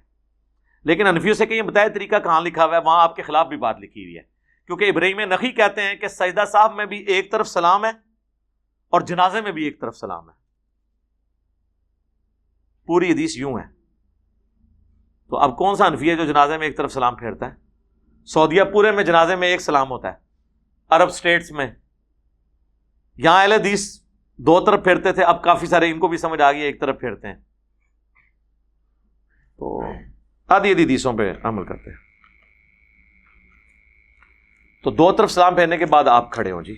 [0.84, 3.47] لیکن حنفیوں سے کہ یہ بتایا طریقہ کہاں لکھا ہوا ہے، وہاں آپ کے خلاف
[3.47, 4.22] بھی بات لکھی ہوئی ہے۔
[4.66, 7.90] کیونکہ ابراہیم نقی کہتے ہیں کہ سجدہ صاحب میں بھی ایک طرف سلام ہے
[8.90, 10.34] اور جنازے میں بھی ایک طرف سلام ہے۔
[12.86, 13.81] پوری حدیث یوں ہے۔
[15.32, 17.54] تو اب کون سا انفی ہے جو جنازے میں ایک طرف سلام پھیرتا ہے؟
[18.26, 20.14] سعودیہ پورے میں جنازے میں ایک سلام ہوتا ہے۔
[20.90, 21.70] عرب اسٹیٹس میں۔
[23.16, 24.02] یہاں اہل حدیث
[24.36, 27.00] دو طرف پھیرتے تھے، اب کافی سارے ان کو بھی سمجھ آ گئی ایک طرف
[27.00, 27.34] پھیرتے ہیں۔
[29.59, 29.92] تو
[30.48, 31.96] آدھی حدیثوں پہ عمل کرتے ہیں۔
[34.84, 36.76] تو دو طرف سلام پھیرنے کے بعد آپ کھڑے ہو جی۔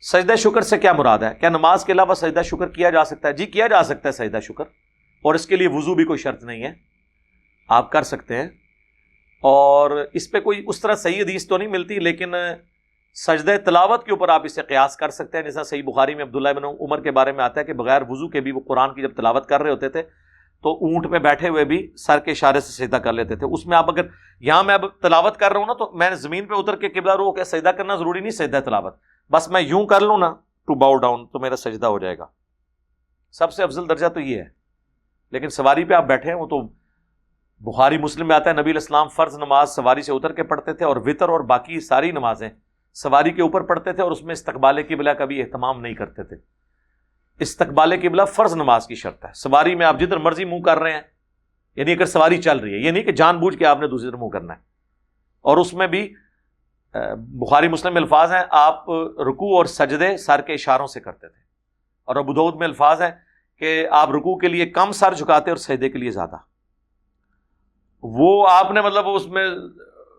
[0.00, 3.28] سجدہ شکر سے کیا مراد ہے؟ کیا نماز کے علاوہ سجدہ شکر کیا جا سکتا
[3.28, 4.64] ہے؟ جی کیا جا سکتا ہے سجدہ شکر؟
[5.22, 6.72] اور اس کے لیے وضو بھی کوئی شرط نہیں ہے۔
[7.68, 8.48] آپ کر سکتے ہیں۔
[9.42, 12.34] اور اس پہ کوئی اس طرح صحیح حدیث تو نہیں ملتی، لیکن
[13.14, 16.48] سجدہ تلاوت کے اوپر آپ اسے قیاس کر سکتے ہیں۔ جیسا صحیح بخاری میں عبداللہ
[16.48, 19.02] بن عمر کے بارے میں آتا ہے کہ بغیر وضو کے بھی وہ قرآن کی
[19.02, 20.02] جب تلاوت کر رہے ہوتے تھے،
[20.62, 23.66] تو اونٹ پہ بیٹھے ہوئے بھی سر کے اشارے سے سجدہ کر لیتے تھے۔ اس
[23.66, 24.06] میں آپ اگر،
[24.40, 27.12] یہاں میں اب تلاوت کر رہا ہوں نا، تو میں زمین پہ اتر کے قبلہ
[27.12, 28.96] رو کے سجدہ کرنا ضروری نہیں، سجدہ تلاوت۔
[29.30, 30.34] بس میں یوں کر لوں نا
[30.66, 32.26] ٹو باؤ ڈاؤن تو میرا سجدہ ہو جائے گا۔
[33.32, 34.61] سب سے افضل درجہ تو یہ ہے۔
[35.32, 36.68] لیکن سواری پہ آپ بیٹھے ہیں، وہ تو
[37.60, 40.84] بخاری مسلم میں آتا ہے، نبی الاسلام فرض نماز سواری سے اتر کے پڑھتے تھے
[40.84, 42.50] اور وطر اور باقی ساری نمازیں
[42.94, 46.22] سواری کے اوپر پڑھتے تھے اور اس میں استقبال قبلہ کا بھی اہتمام نہیں کرتے
[46.22, 46.36] تھے۔
[47.38, 50.92] استقبال قبلہ فرض نماز کی شرط ہے۔ سواری میں آپ جدھر مرضی منہ کر رہے
[50.92, 51.00] ہیں
[51.76, 54.10] یعنی اگر سواری چل رہی ہے، یہ نہیں کہ جان بوجھ کے آپ نے دوسری
[54.10, 54.58] طرف منہ کرنا ہے۔
[55.40, 56.14] اور اس میں بھی
[57.18, 58.90] بخاری مسلم میں الفاظ ہیں، آپ
[59.28, 61.40] رکو اور سجدے سر کے اشاروں سے کرتے تھے۔
[62.04, 63.10] اور ابود میں الفاظ ہیں
[63.62, 66.36] کہ آپ رکو کے لیے کم سر جھکاتے اور سجدے کے لیے زیادہ۔
[68.02, 69.50] وہ آپ نے مطلب اس میں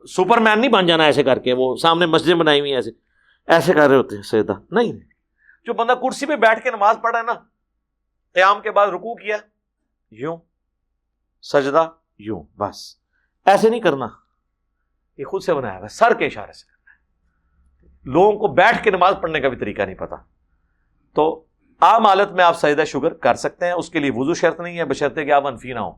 [0.07, 2.91] سپر مین نہیں بن جانا ایسے کر کے، وہ سامنے مسجد بنائی ہوئی ایسے۔
[3.47, 4.93] ایسے کر رہے ہوتے ہیں سجدہ۔ نہیں۔
[5.65, 7.33] جو بندہ کرسی پہ بیٹھ کے نماز پڑھا ہے نا،
[8.33, 9.37] قیام کے بعد رکو کیا،
[10.11, 10.37] یوں۔
[11.41, 11.89] سجدہ،
[12.19, 12.95] یوں۔ بس۔
[13.45, 14.07] ایسے نہیں کرنا۔
[15.17, 18.91] یہ خود سے بنایا ہوا سر کے اشارے سے۔ کرنا ہے لوگوں کو بیٹھ کے
[18.91, 20.15] نماز پڑھنے کا بھی طریقہ نہیں پتا۔
[21.15, 21.45] تو
[21.83, 24.77] عام حالت میں آپ سجدہ شکر کر سکتے ہیں، اس کے لیے وضو شرط نہیں
[24.77, 25.91] ہے، بشرطے کہ آپ انفی نہ ہو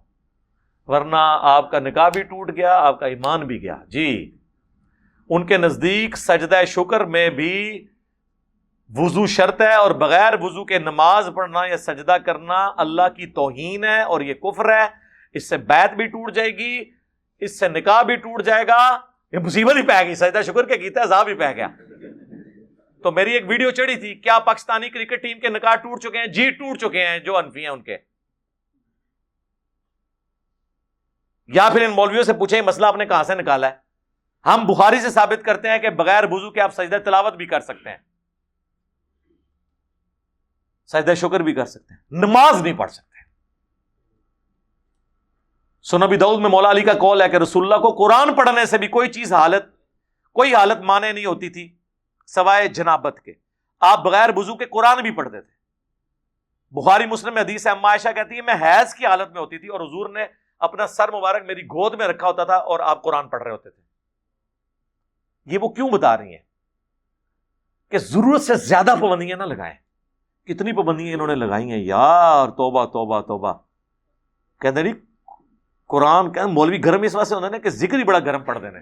[0.88, 4.36] ورنہ آپ کا نکاح بھی ٹوٹ گیا، آپ کا ایمان بھی گیا۔ جی
[5.30, 7.88] ان کے نزدیک سجدہ شکر میں بھی
[8.96, 13.84] وضو شرط ہے اور بغیر وضو کے نماز پڑھنا یا سجدہ کرنا اللہ کی توہین
[13.84, 14.88] ہے اور یہ کفر ہے۔
[15.34, 16.84] اس سے بیت بھی ٹوٹ جائے گی،
[17.40, 18.98] اس سے نکاح بھی ٹوٹ جائے گا۔
[19.32, 21.68] یہ مصیبت ہی پہ گئی، سجدہ شکر کے کیتا عذاب ہی پہ گیا۔
[23.06, 26.28] تو میری ایک ویڈیو چڑھی تھی، کیا پاکستانی کرکٹ ٹیم کے نکاح ٹوٹ چکے ہیں؟
[26.28, 27.98] جی ٹوٹ چکے ہیں، جو انفی ہیں ان کے۔
[31.48, 33.76] یا پھر ان مولویوں سے پوچھیں مسئلہ آپ نے کہاں سے نکالا ہے؟
[34.46, 37.60] ہم بخاری سے ثابت کرتے ہیں کہ بغیر بزو کے آپ سجدہ تلاوت بھی کر
[37.60, 37.98] سکتے ہیں۔
[40.88, 43.20] سجدہ شکر بھی کر سکتے ہیں۔ نماز نہیں پڑھ سکتے
[45.84, 48.78] سنبی دعود میں مولا علی کا کال ہے کہ رسول اللہ کو قرآن پڑھنے سے
[48.78, 49.64] بھی کوئی چیز حالت،
[50.34, 51.78] کوئی حالت مانے نہیں ہوتی تھی۔
[52.26, 53.34] سوائے جنابت کے۔
[53.80, 55.56] آپ بغیر بزو کے قرآن بھی پڑھتے تھے
[56.72, 59.80] بخاری مسلم حدیث اما عائشہ کہتی ہے، میں حیض کی حالت میں ہوتی تھی اور
[59.80, 60.26] حضور نے
[60.60, 63.70] اپنا سر مبارک میری گود میں رکھا ہوتا تھا اور آپ قرآن پڑھ رہے ہوتے
[63.70, 63.82] تھے۔
[65.46, 66.42] یہ وہ کیوں بتا رہی ہیں؟
[67.90, 69.74] کہ ضرورت سے زیادہ پابندیاں نہ لگائیں۔
[70.48, 73.54] کتنی پابندیاں انہوں نے لگائی ہیں؟ یار، توبہ توبہ توبہ۔
[74.62, 75.00] کہتے نہیں جی،
[75.88, 78.80] قرآن کہ مولوی گرم اس واسطے ہوتا کہ ذکر ہی بڑا گرم پڑ دینے۔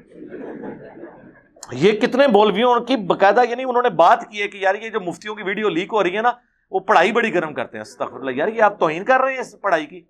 [1.72, 5.02] یہ کتنے مولویوں کی باقاعدہ یعنی انہوں نے بات کی ہے کہ یار یہ جو
[5.02, 6.32] مفتیوں کی ویڈیو لیک ہو رہی ہے نا،
[6.72, 9.86] وہ پڑھائی بڑی گرم کرتے ہیں یار یہ آپ توہین کر رہے ہیں اس پڑھائی
[9.86, 10.02] کی؟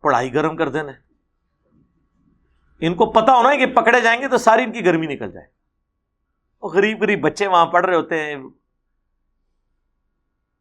[0.00, 0.92] پڑھائی گرم کر دینا
[2.80, 5.30] ان کو پتا ہونا ہے کہ پکڑے جائیں گے تو ساری ان کی گرمی نکل
[5.30, 5.46] جائے۔
[6.62, 8.36] وہ غریب غریب بچے وہاں پڑھ رہے ہوتے ہیں۔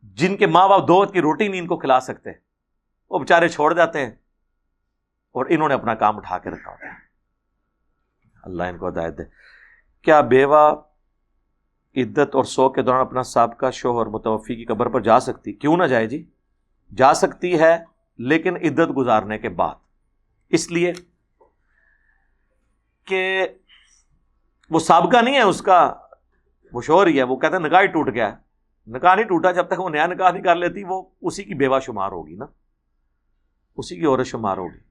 [0.04, 2.30] جن کے ماں باپ دو کی روٹی نہیں ان کو کھلا سکتے،
[3.10, 4.12] وہ بےچارے چھوڑ جاتے ہیں۔
[5.32, 6.92] اور انہوں نے اپنا کام اٹھا کے رکھا ہوتا ہے۔
[8.44, 9.24] اللہ ان کو ہدایت دے۔
[10.02, 10.76] کیا بیوہ
[11.96, 15.78] عدت اور سو کے دوران اپنا سابقہ شوہر متوفی کی قبر پر جا سکتی؟ کیوں
[15.78, 16.30] نہ جائے جی؟
[16.98, 17.78] جا سکتی ہے
[18.18, 19.76] لیکن عدت گزارنے کے بعد۔
[20.50, 20.94] اس لیے
[23.06, 23.48] کہ
[24.70, 25.96] وہ سابقہ نہیں ہے، اس کا
[26.74, 28.36] وہ شوہر ہی ہے۔ وہ کہتے ہیں نکاح ہی ٹوٹ گیا
[28.88, 31.80] نکاح نہیں ٹوٹا، جب تک وہ نیا نکاح نہیں کر لیتی، وہ اسی کی بیوہ
[31.80, 32.46] شمار ہوگی نا۔
[33.78, 34.91] اسی کی عورت شمار ہوگی۔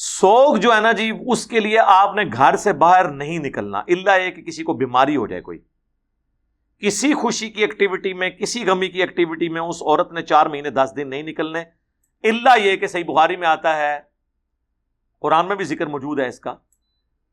[0.00, 3.78] سوگ جو ہے نا جی اس کے لیے آپ نے گھر سے باہر نہیں نکلنا۔
[3.78, 5.58] اللہ یہ کہ کسی کو بیماری ہو جائے کوئی۔
[6.78, 10.70] کسی خوشی کی ایکٹیویٹی میں، کسی غمی کی ایکٹیویٹی میں اس عورت نے چار مہینے،
[10.70, 11.60] دس دن نہیں نکلنے۔
[12.22, 14.00] اللہ یہ کہ صحیح بخاری میں آتا ہے،
[15.20, 16.54] قرآن میں بھی ذکر موجود ہے اس کا،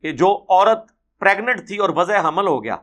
[0.01, 0.79] کہ جو عورت
[1.19, 2.77] پریگنٹ تھی اور وضع حمل ہو گیا،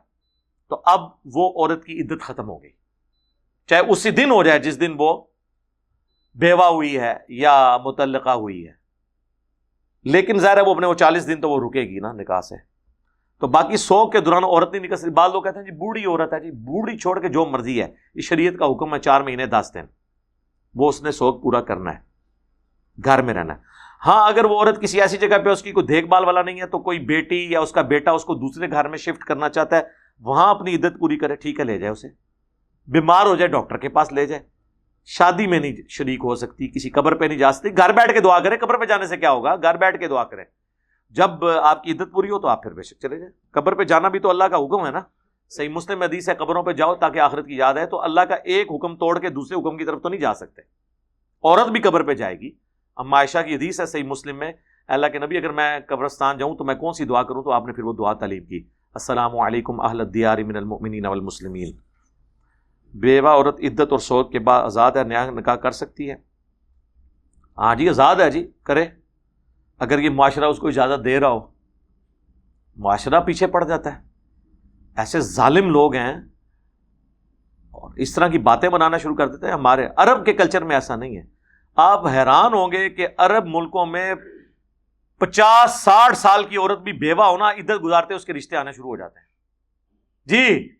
[0.69, 2.71] تو اب وہ عورت کی عدت ختم ہو گئی۔
[3.67, 5.27] چاہے اسی دن ہو جائے جس دن وہ
[6.35, 8.82] بیوہ ہوئی ہے یا متعلقہ ہوئی ہے۔
[10.05, 12.55] لیکن ظاہر ہے وہ اپنے وہ چالیس دن تو وہ رکے گی نا نکاح سے۔
[13.41, 16.05] تو باقی سو کے دوران عورت نہیں نکل سکتی۔ بعض لوگ کہتے ہیں جی بوڑھی
[16.05, 19.21] عورت ہے جی بوڑھی چھوڑ کے جو مرضی ہے۔ اس شریعت کا حکم ہے چار
[19.21, 19.85] مہینے دس دن۔
[20.75, 21.99] وہ اس نے سوگ پورا کرنا ہے۔
[23.05, 23.59] گھر میں رہنا ہے۔
[24.07, 26.61] ہاں اگر وہ عورت کسی ایسی جگہ پہ اس کی کوئی دیکھ بھال والا نہیں
[26.61, 29.49] ہے، تو کوئی بیٹی یا اس کا بیٹا اس کو دوسرے گھر میں شفٹ کرنا
[29.49, 29.83] چاہتا ہے،
[30.21, 32.09] وہاں اپنی عدت پوری کرے، ٹھیک ہے، لے جائے اسے۔
[32.89, 34.43] بیمار ہو جائے، ڈاکٹر کے پاس لے جائے۔
[35.05, 38.21] شادی میں نہیں شریک ہو سکتی، کسی قبر پہ نہیں جا سکتی۔ گھر بیٹھ کے
[38.21, 40.43] دعا کرے قبر پہ جانے سے کیا ہوگا؟ گھر بیٹھ کے دعا کرے
[41.11, 43.85] جب آپ کی عدت پوری ہو تو آپ پھر بے شک چلے جائیں۔ قبر پہ
[43.85, 45.01] جانا بھی تو اللہ کا حکم ہے نا۔
[45.49, 48.35] صحیح مسلم حدیث ہے، قبروں پہ جاؤ تاکہ آخرت کی یاد ہے تو اللہ کا
[48.35, 50.63] ایک حکم توڑ کے دوسرے حکم کی طرف تو نہیں جا سکتے۔
[51.45, 52.51] عورت بھی قبر پہ جائے گی۔
[52.97, 54.53] اب معاشہ کی حدیث ہے، صحیح مسلم میں۔
[54.89, 57.67] اللہ کے نبی، اگر میں قبرستان جاؤں تو میں کون سی دعا کروں؟ تو آپ
[57.67, 58.65] نے پھر وہ دعا تعلیم کی۔
[58.95, 61.92] السلام علیکم اہل دیار من المؤمنین والمسلمین۔
[62.95, 66.15] بیوہ عورت عدت اور سوگ کے بعد آزاد ہے نیا نکاح کر سکتی ہے۔
[67.59, 68.87] ہاں جی آزاد ہے جی کرے۔
[69.79, 71.41] اگر یہ معاشرہ اس کو اجازت دے رہا ہو۔
[72.77, 74.03] معاشرہ پیچھے پڑ جاتا ہے۔
[74.97, 76.15] ایسے ظالم لوگ ہیں۔
[77.71, 80.77] اور اس طرح کی باتیں بنانا شروع کر دیتے ہیں۔ ہمارے عرب کے کلچر میں
[80.77, 81.23] ایسا نہیں ہے۔
[81.77, 84.15] آپ حیران ہوں گے کہ عرب ملکوں میں
[85.19, 88.91] پچاس ساٹھ سال کی عورت بھی بیوہ ہونا ادھر گزارتے اس کے رشتے آنے شروع
[88.91, 89.27] ہو جاتے ہیں۔
[90.27, 90.77] جی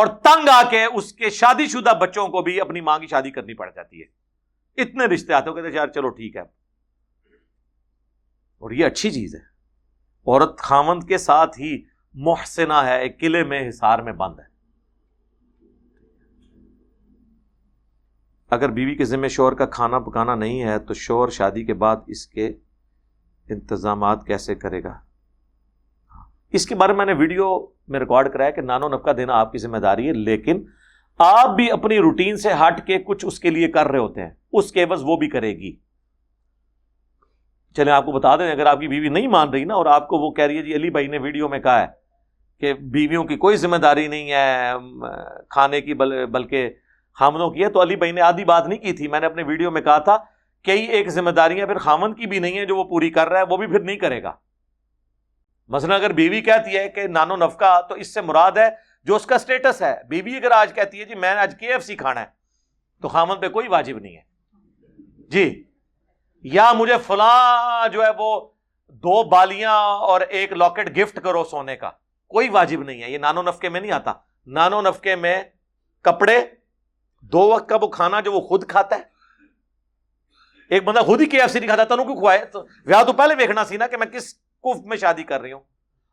[0.00, 3.30] اور تنگ آ کے اس کے شادی شدہ بچوں کو بھی اپنی ماں کی شادی
[3.30, 4.06] کرنی پڑ جاتی ہے۔
[4.82, 6.40] اتنے رشتے آتے ہو کہتے یار، چلو ٹھیک ہے۔
[8.58, 9.40] اور یہ اچھی چیز ہے۔
[10.26, 11.82] عورت خامند کے ساتھ ہی
[12.14, 14.44] محسنہ ہے، ایک قلعے میں، حصار میں بند ہے۔
[18.50, 21.96] اگر بیوی کے ذمہ شور کا کھانا پکانا نہیں ہے، تو شور شادی کے بعد
[22.06, 22.48] اس کے
[23.48, 25.00] انتظامات کیسے کرے گا؟
[26.52, 29.58] اس کے بارے میں نے ویڈیو میں ریکارڈ کرایا کہ نانو نفقہ دینا آپ کی
[29.58, 30.62] ذمہ داری ہے، لیکن
[31.18, 34.30] آپ بھی اپنی روٹین سے ہٹ کے کچھ اس کے لیے کر رہے ہوتے ہیں۔
[34.52, 35.76] اس کے بس وہ بھی کرے گی۔
[37.76, 40.08] چلے آپ کو بتا دیں، اگر آپ کی بیوی نہیں مان رہی نا اور آپ
[40.08, 41.86] کو وہ کہہ رہی ہے جی علی بھائی نے ویڈیو میں کہا ہے
[42.60, 44.72] کہ بیویوں کی کوئی ذمہ داری نہیں ہے
[45.48, 46.70] کھانے کی بل، بلکہ
[47.14, 49.42] خامدوں کی ہے۔ تو علی بھائی نے آدھی بات نہیں کی تھی۔ میں نے اپنے
[49.42, 50.16] ویڈیو میں کہا تھا،
[50.64, 53.38] کئی ایک ذمہ داریاں پھر خامن کی بھی نہیں ہے جو وہ پوری کر رہا
[53.38, 54.32] ہے، وہ بھی پھر نہیں کرے گا۔
[55.70, 58.68] مثلا اگر بیوی کہتی ہے کہ نانو نفقہ تو اس سے مراد ہے
[59.04, 61.72] جو اس کا اسٹیٹس ہے۔ بیوی اگر آج کہتی ہے جی میں نے آج کے
[61.72, 62.26] ایف سی کھانا ہے
[63.02, 64.22] تو خامن پہ کوئی واجب نہیں ہے۔
[65.28, 65.64] جی۔
[66.42, 68.48] یا مجھے فلاں جو ہے وہ
[68.88, 71.90] دو بالیاں اور ایک لاکٹ گفٹ کرو سونے کا۔
[72.28, 74.12] کوئی واجب نہیں ہے۔ یہ نانو نفقے میں نہیں آتا۔
[74.46, 75.42] نانو نفقے میں
[76.02, 76.46] کپڑے،
[77.20, 79.02] دو وقت کا وہ کھانا جو وہ خود کھاتا ہے۔
[80.70, 82.62] ایک بندہ خود ہی کے ایف سی نہیں کھاتا تنوں کیوں کھوائے؟ تو
[83.06, 85.60] تو پہلے دیکھنا سی نا کہ میں کس کف میں شادی کر رہی ہوں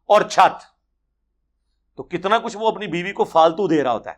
[0.06, 0.64] اور چھت۔
[1.96, 4.16] تو کتنا کچھ وہ اپنی بیوی کو فالتو دے رہا ہوتا ہے۔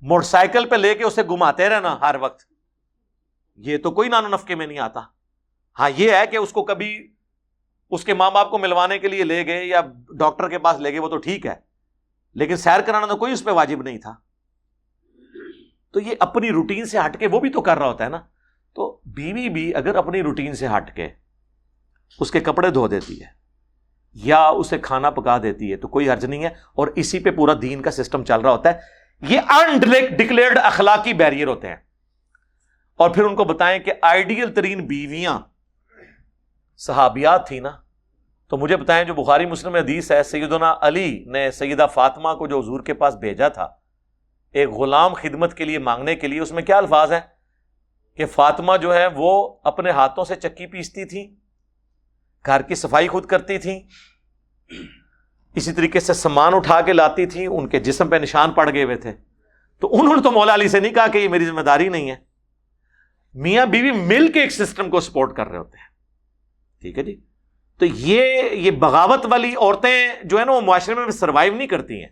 [0.00, 2.52] موٹر سائیکل پہ لے کے اسے گھماتے رہنا ہر وقت۔
[3.56, 5.00] یہ تو کوئی نانو نفقے میں نہیں آتا۔
[5.78, 7.14] ہاں یہ ہے کہ اس کو کبھی
[7.90, 9.80] اس کے ماں باپ کو ملوانے کے لیے لے گئے یا
[10.18, 11.54] ڈاکٹر کے پاس لے گئے، وہ تو ٹھیک ہے۔
[12.34, 14.14] لیکن سیر کرانا تو کوئی اس پہ واجب نہیں تھا۔
[15.90, 18.20] تو یہ اپنی روٹین سے ہٹ کے وہ بھی تو کر رہا ہوتا ہے نا۔
[18.72, 21.08] تو بیوی بھی اگر اپنی روٹین سے ہٹ کے
[22.20, 23.26] اس کے کپڑے دھو دیتی ہے
[24.14, 27.52] یا اسے کھانا پکا دیتی ہے تو کوئی حرج نہیں ہے اور اسی پہ پورا
[27.62, 29.78] دین کا سسٹم چل رہا ہوتا ہے یہ ان
[30.16, 31.76] ڈکلیئرڈ اخلاقی بیریئر ہوتے ہیں
[32.96, 35.38] اور پھر ان کو بتائیں کہ آئیڈیل ترین بیویاں
[36.76, 37.70] صحابیات تھیں نا
[38.48, 42.60] تو مجھے بتائیں جو بخاری مسلم حدیث ہے، سیدنا علی نے سیدہ فاطمہ کو جو
[42.60, 43.68] حضور کے پاس بھیجا تھا،
[44.52, 47.20] ایک غلام خدمت کے لیے مانگنے کے لیے، اس میں کیا الفاظ ہیں؟
[48.14, 51.34] کہ فاطمہ جو ہے وہ اپنے ہاتھوں سے چکی پیستی تھی
[52.46, 53.80] گھر کی صفائی خود کرتی تھیں۔
[55.54, 58.84] اسی طریقے سے سامان اٹھا کے لاتی تھیں، ان کے جسم پہ نشان پڑ گئے
[58.84, 59.12] ہوئے تھے۔
[59.80, 62.10] تو انہوں نے تو مولا علی سے نہیں کہا کہ یہ میری ذمہ داری نہیں
[62.10, 62.16] ہے۔
[63.34, 65.88] میاں بیوی مل کے ایک سسٹم کو سپورٹ کر رہے ہوتے ہیں۔
[66.80, 67.20] ٹھیک ہے جی؟
[67.78, 72.02] تو یہ یہ بغاوت والی عورتیں جو ہے نا، وہ معاشرے میں سروائو نہیں کرتی
[72.02, 72.10] ہیں۔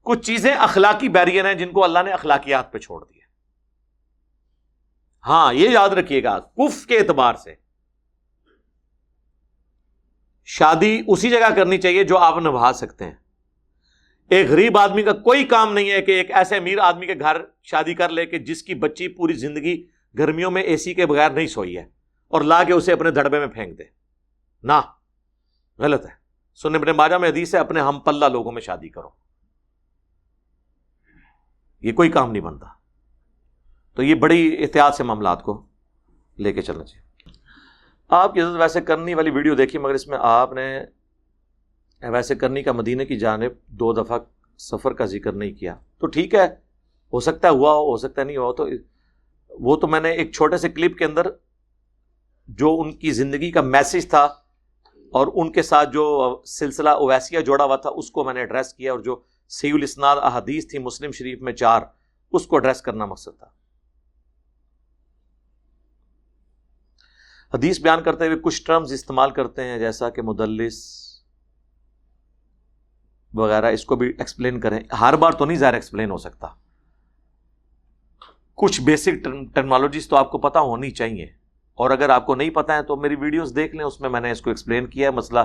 [0.00, 3.26] کچھ چیزیں اخلاقی بیرئر ہیں جن کو اللہ نے اخلاقیات پہ چھوڑ دیا۔
[5.26, 7.63] ہاں یہ یاد رکھیے گا کف کے اعتبار سے۔
[10.44, 13.14] شادی اسی جگہ کرنی چاہیے جو آپ نبھا سکتے ہیں۔
[14.30, 17.36] ایک غریب آدمی کا کوئی کام نہیں ہے کہ ایک ایسے امیر آدمی کے گھر
[17.62, 19.86] شادی کر لے کہ جس کی بچی پوری زندگی
[20.18, 21.86] گرمیوں میں اے سی کے بغیر نہیں سوئی ہے
[22.28, 23.84] اور لا کے اسے اپنے دھڑبے میں پھینک دے۔
[24.62, 24.80] نہ،
[25.78, 26.10] غلط ہے۔
[26.54, 29.08] سننے اپنے باجا میں حدیث ہے، اپنے ہم پلہ لوگوں میں شادی کرو۔
[31.80, 32.66] یہ کوئی کام نہیں بنتا۔
[33.94, 35.66] تو یہ بڑی احتیاط سے معاملات کو
[36.38, 37.03] لے کے چلنا چاہیے۔
[38.14, 40.66] آپ کی عزت ویسے کرنی والی ویڈیو دیکھی، مگر اس میں آپ نے
[42.02, 44.18] ویسے کرنی کا مدینہ کی جانب دو دفعہ
[44.58, 46.46] سفر کا ذکر نہیں کیا۔ تو ٹھیک ہے،
[47.12, 48.66] ہو سکتا ہے ہوا ہو ہو سکتا ہے نہیں ہوا تو
[49.50, 51.26] وہ تو میں نے ایک چھوٹے سے کلپ کے اندر
[52.48, 54.24] جو ان کی زندگی کا میسج تھا
[55.12, 56.04] اور ان کے ساتھ جو
[56.46, 59.16] سلسلہ اویسیہ جوڑا ہوا تھا، اس کو میں نے ایڈریس کیا اور جو
[59.50, 61.82] سی الاسناد احادیث تھی مسلم شریف میں چار،
[62.32, 63.46] اس کو ایڈریس کرنا مقصد تھا۔
[67.54, 71.04] حدیث بیان کرتے ہوئے کچھ ٹرمز استعمال کرتے ہیں، جیسا کہ مدلس
[73.34, 76.46] وغیرہ، اس کو بھی ایکسپلین کریں۔ ہر بار تو نہیں ظاہر ایکسپلین ہو سکتا۔
[78.54, 79.24] کچھ بیسک
[79.54, 81.24] ٹیکنالوجیز تو آپ کو پتا ہونی چاہیے۔
[81.74, 84.20] اور اگر آپ کو نہیں پتا ہے تو میری ویڈیوز دیکھ لیں، اس میں میں
[84.20, 85.40] نے اس کو ایکسپلین کیا ہے۔ مسئلہ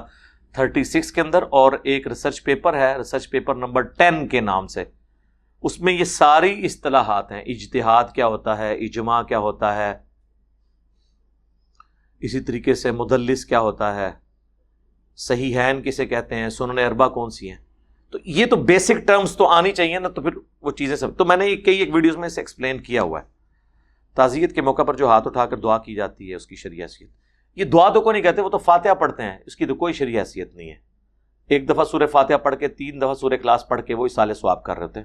[0.53, 4.67] تھرٹی سکس کے اندر اور ایک ریسرچ پیپر ہے۔ ریسرچ پیپر نمبر ٹین کے نام
[4.67, 4.83] سے۔
[5.61, 10.08] اس میں یہ ساری اصطلاحات ہیں۔ اجتہاد کیا ہوتا ہے؟ اجماع کیا ہوتا ہے؟
[12.19, 14.11] اسی طریقے سے مدلس کیا ہوتا ہے؟
[15.15, 17.57] صحیح ہین کسے کہتے ہیں؟ سنن اربا کون سی ہیں؟
[18.11, 20.31] تو یہ تو بیسک ٹرمز تو آنی چاہیے نا، تو پھر
[20.61, 23.21] وہ چیزیں سب تو میں نے یہ کئی ایک ویڈیوز میں اسے ایکسپلین کیا ہوا
[23.21, 23.25] ہے۔
[24.15, 26.83] تعزیت کے موقع پر جو ہاتھ اٹھا کر دعا کی جاتی ہے اس کی شریع
[26.83, 27.09] حیثیت
[27.55, 29.93] یہ دعا تو کو نہیں کہتے، وہ تو فاتحہ پڑھتے ہیں، اس کی تو کوئی
[29.93, 30.75] شریع حیثیت نہیں ہے۔
[31.47, 34.63] ایک دفعہ سورہ فاتحہ پڑھ کے، تین دفعہ سورہ کلاس پڑھ کے وہی سال سواب
[34.63, 35.01] کر رہے تھے۔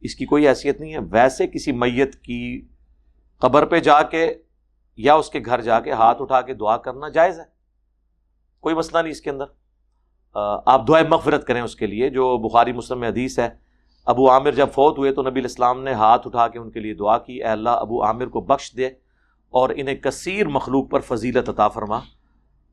[0.00, 2.68] اس کی کوئی حیثیت نہیں ہے۔ ویسے کسی میت کی
[3.38, 4.34] قبر پہ جا کے
[4.98, 7.44] یا اس کے گھر جا کے ہاتھ اٹھا کے دعا کرنا جائز ہے؟
[8.60, 9.44] کوئی مسئلہ نہیں اس کے اندر۔
[10.66, 13.48] آپ دعائیں مغفرت کریں اس کے لیے، جو بخاری مسلم میں حدیث ہے،
[14.06, 16.94] ابو عامر جب فوت ہوئے تو نبی الاسلام نے ہاتھ اٹھا کے ان کے لیے
[16.94, 18.86] دعا کی، اے اللہ ابو عامر کو بخش دے
[19.50, 22.00] اور انہیں کثیر مخلوق پر فضیلت عطا فرما۔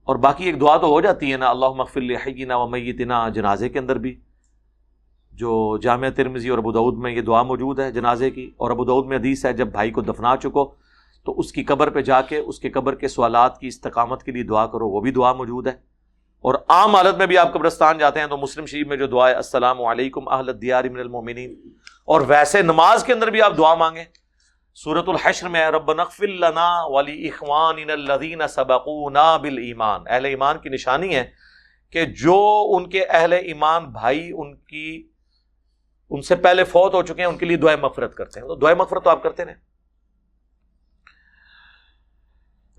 [0.03, 3.69] اور باقی ایک دعا تو ہو جاتی ہے نا اللہ مغفل حینا و میتنا جنازے
[3.69, 4.19] کے اندر بھی،
[5.31, 9.17] جو جامعہ ترمزی اور ابودعود میں یہ دعا موجود ہے جنازے کی۔ اور ابودعود میں
[9.17, 10.84] حدیث ہے، جب بھائی کو دفنا چکو
[11.25, 14.31] تو اس کی قبر پہ جا کے، اس کے قبر کے سوالات کی استقامت کے
[14.31, 15.95] لیے دعا کرو، وہ بھی دعا موجود ہے۔
[16.35, 19.29] اور عام حالت میں بھی آپ قبرستان جاتے ہیں تو مسلم شریف میں جو دعا
[19.29, 21.55] ہے، السلام علیکم اہل دیار من المومنین
[22.05, 24.03] اور ویسے نماز کے اندر بھی آپ دعا مانگیں۔
[24.73, 31.15] سورت الحشر میں رب نقفل لنا ولی اخوان الذین سبقونا بالایمان۔ اہل ایمان کی نشانی
[31.15, 31.31] ہے
[31.91, 35.09] کہ جو ان کے اہل ایمان بھائی ان کی،
[36.09, 38.55] ان سے پہلے فوت ہو چکے ہیں، ان کے لیے دعائیں مغفرت کرتے ہیں۔ تو
[38.55, 39.53] دعائیں مغفرت تو آپ کرتے ہیں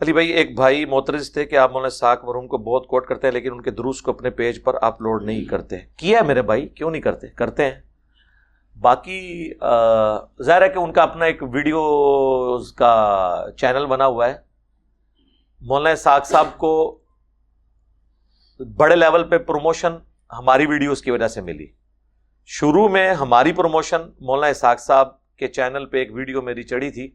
[0.03, 3.27] علی بھائی ایک بھائی موترز تھے کہ آپ مولانا ساک مرحوم کو بہت کوٹ کرتے
[3.27, 6.43] ہیں لیکن ان کے دروس کو اپنے پیج پر اپلوڈ نہیں کرتے۔ کیا ہے میرے
[6.43, 7.81] بھائی؟ کیوں نہیں کرتے؟ کرتے ہیں۔
[8.81, 9.51] باقی
[10.43, 11.79] ظاہر ہے کہ ان کا اپنا ایک ویڈیو
[12.59, 14.35] کا چینل بنا ہوا ہے۔
[15.61, 16.99] مولانا ساک صاحب کو
[18.77, 19.95] بڑے لیول پہ پروموشن
[20.33, 21.67] ہماری ویڈیوز کی وجہ سے ملی۔
[22.47, 27.15] شروع میں ہماری پروموشن مولانا اساق صاحب کے چینل پہ ایک ویڈیو میری چڑھی تھی۔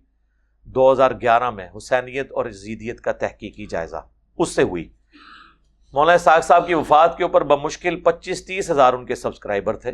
[0.65, 3.95] دو ہزار گیارہ میں حسینیت اور زیدیت کا تحقیقی جائزہ۔
[4.37, 4.89] اس سے ہوئی۔
[5.93, 9.91] مولانا ساگ صاحب کی وفات کے اوپر بمشکل پچیس تیس ہزار ان کے سبسکرائبر تھے۔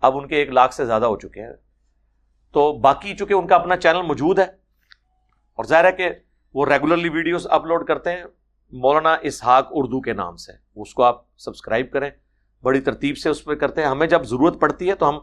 [0.00, 1.52] اب ان کے ایک لاکھ سے زیادہ ہو چکے ہیں۔
[2.52, 6.08] تو باقی چونکہ ان کا اپنا چینل موجود ہے، اور ظاہر ہے کہ
[6.54, 8.24] وہ ریگولرلی ویڈیوز اپلوڈ کرتے ہیں،
[8.72, 12.10] مولانا اسحاق اردو کے نام سے۔ اس کو آپ سبسکرائب کریں۔
[12.62, 15.18] بڑی ترتیب سے اس پہ کرتے ہیں۔ ہمیں جب ضرورت پڑتی ہے تو ہم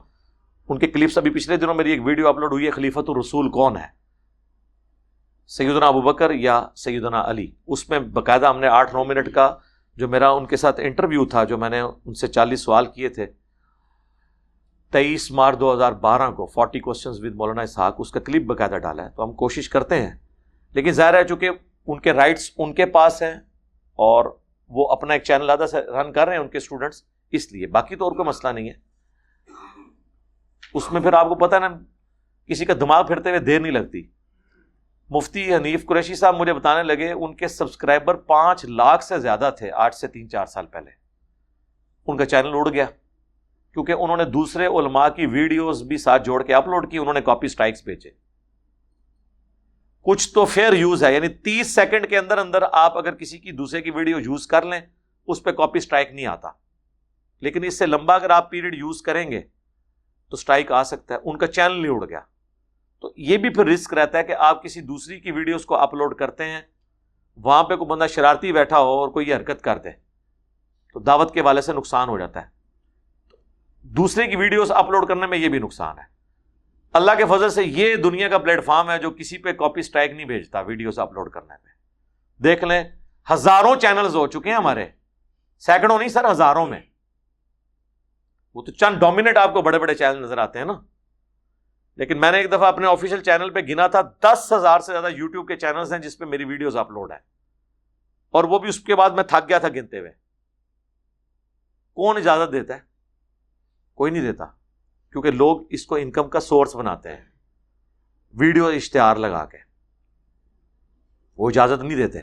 [0.70, 3.78] ان کے کلپس ابھی پچھلے دنوں میری ایک ویڈیو اپلوڈ ہوئی ہے خلیفت الرسول کون
[3.78, 4.03] ہے؟
[5.48, 9.56] سیدنا ابو بکر یا سیدنا علی۔ اس میں باقاعدہ ہم نے آٹھ نو منٹ کا
[9.96, 13.10] جو میرا ان کے ساتھ انٹرویو تھا، جو میں نے ان سے چالیس سوال کیے
[13.10, 13.26] تھے۔
[14.92, 18.78] تیئیس مارچ دو ہزار بارہ کو فورٹی کوشچنز ود مولانا اسحاق، اس کا کلپ باقاعدہ
[18.78, 20.16] ڈالا ہے۔ تو ہم کوشش کرتے ہیں۔
[20.74, 21.50] لیکن ظاہر ہے چونکہ
[21.88, 23.36] ان کے رائٹس ان کے پاس ہیں
[23.94, 24.38] اور
[24.70, 27.68] وہ اپنا ایک چینل آدھا سے رن کر رہے ہیں ان کے اسٹوڈنٹس اس لیے۔
[27.68, 28.74] باقی تو اور کوئی مسئلہ نہیں ہے۔
[30.74, 31.68] اس میں پھر آپ کو پتا نا،
[32.48, 34.13] کسی کا دماغ پھرتے ہوئے دیر نہیں لگتی۔
[35.10, 39.72] مفتی حنیف قریشی صاحب مجھے بتانے لگے ان کے سبسکرائبر پانچ لاکھ سے زیادہ تھے
[39.72, 40.92] آٹھ سے تین چار سال پہلے۔
[42.08, 42.86] ان کا چینل اڑ گیا۔
[43.74, 47.22] کیونکہ انہوں نے دوسرے علماء کی ویڈیوز بھی ساتھ جوڑ کے اپلوڈ کی، انہوں نے
[47.22, 48.10] کاپی اسٹرائکس بھیجے
[50.02, 53.52] کچھ تو فیئر یوز ہے یعنی تیس سیکنڈ کے اندر اندر آپ اگر کسی کی
[53.52, 54.82] دوسرے کی ویڈیو یوز کر لیں،
[55.28, 56.50] اس پہ کاپی اسٹرائک نہیں آتا۔
[57.40, 59.42] لیکن اس سے لمبا اگر آپ پیریڈ یوز کریں گے،
[60.30, 62.20] تو اسٹرائک آ سکتا ہے۔ ان کا چینل نہیں اڑ گیا۔
[63.04, 66.16] تو یہ بھی پھر رسک رہتا ہے کہ آپ کسی دوسری کی ویڈیوز کو اپلوڈ
[66.16, 66.62] کرتے ہیں،
[67.36, 69.90] وہاں پہ کوئی بندہ شرارتی بیٹھا ہو اور کوئی یہ حرکت کر دے،
[70.94, 72.48] تو دعوت کے والے سے نقصان ہو جاتا ہے۔
[73.82, 76.04] دوسرے کی ویڈیوز اپلوڈ کرنے میں یہ بھی نقصان ہے۔
[76.94, 80.12] اللہ کے فضل سے یہ دنیا کا پلیٹ فارم ہے جو کسی پہ کاپی اسٹرائک
[80.12, 81.70] نہیں بھیجتا ویڈیوز اپلوڈ کرنے پہ۔
[82.44, 82.84] دیکھ لیں،
[83.32, 84.90] ہزاروں چینلز ہو چکے ہیں ہمارے۔
[85.60, 86.82] سینکڑوں نہیں سر، ہزاروں میں۔
[88.56, 90.93] وہ تو چند ڈومینیٹ آپ کو بڑے بڑے چینل نظر آتے ہیں نا۔
[91.96, 95.10] لیکن میں نے ایک دفعہ اپنے آفیشیل چینل پہ گنا تھا، دس ہزار سے زیادہ
[95.10, 97.20] یوٹیوب کے چینلز ہیں جس پہ میری ویڈیوز اپلوڈ ہیں۔
[98.30, 100.12] اور وہ بھی اس کے بعد میں تھک گیا تھا گنتے ہوئے۔
[101.94, 102.80] کون اجازت دیتا ہے؟
[103.94, 104.46] کوئی نہیں دیتا۔
[105.12, 107.26] کیونکہ لوگ اس کو انکم کا سورس بناتے ہیں۔
[108.34, 109.58] ویڈیو اشتہار لگا کے۔
[111.38, 112.20] وہ اجازت نہیں دیتے۔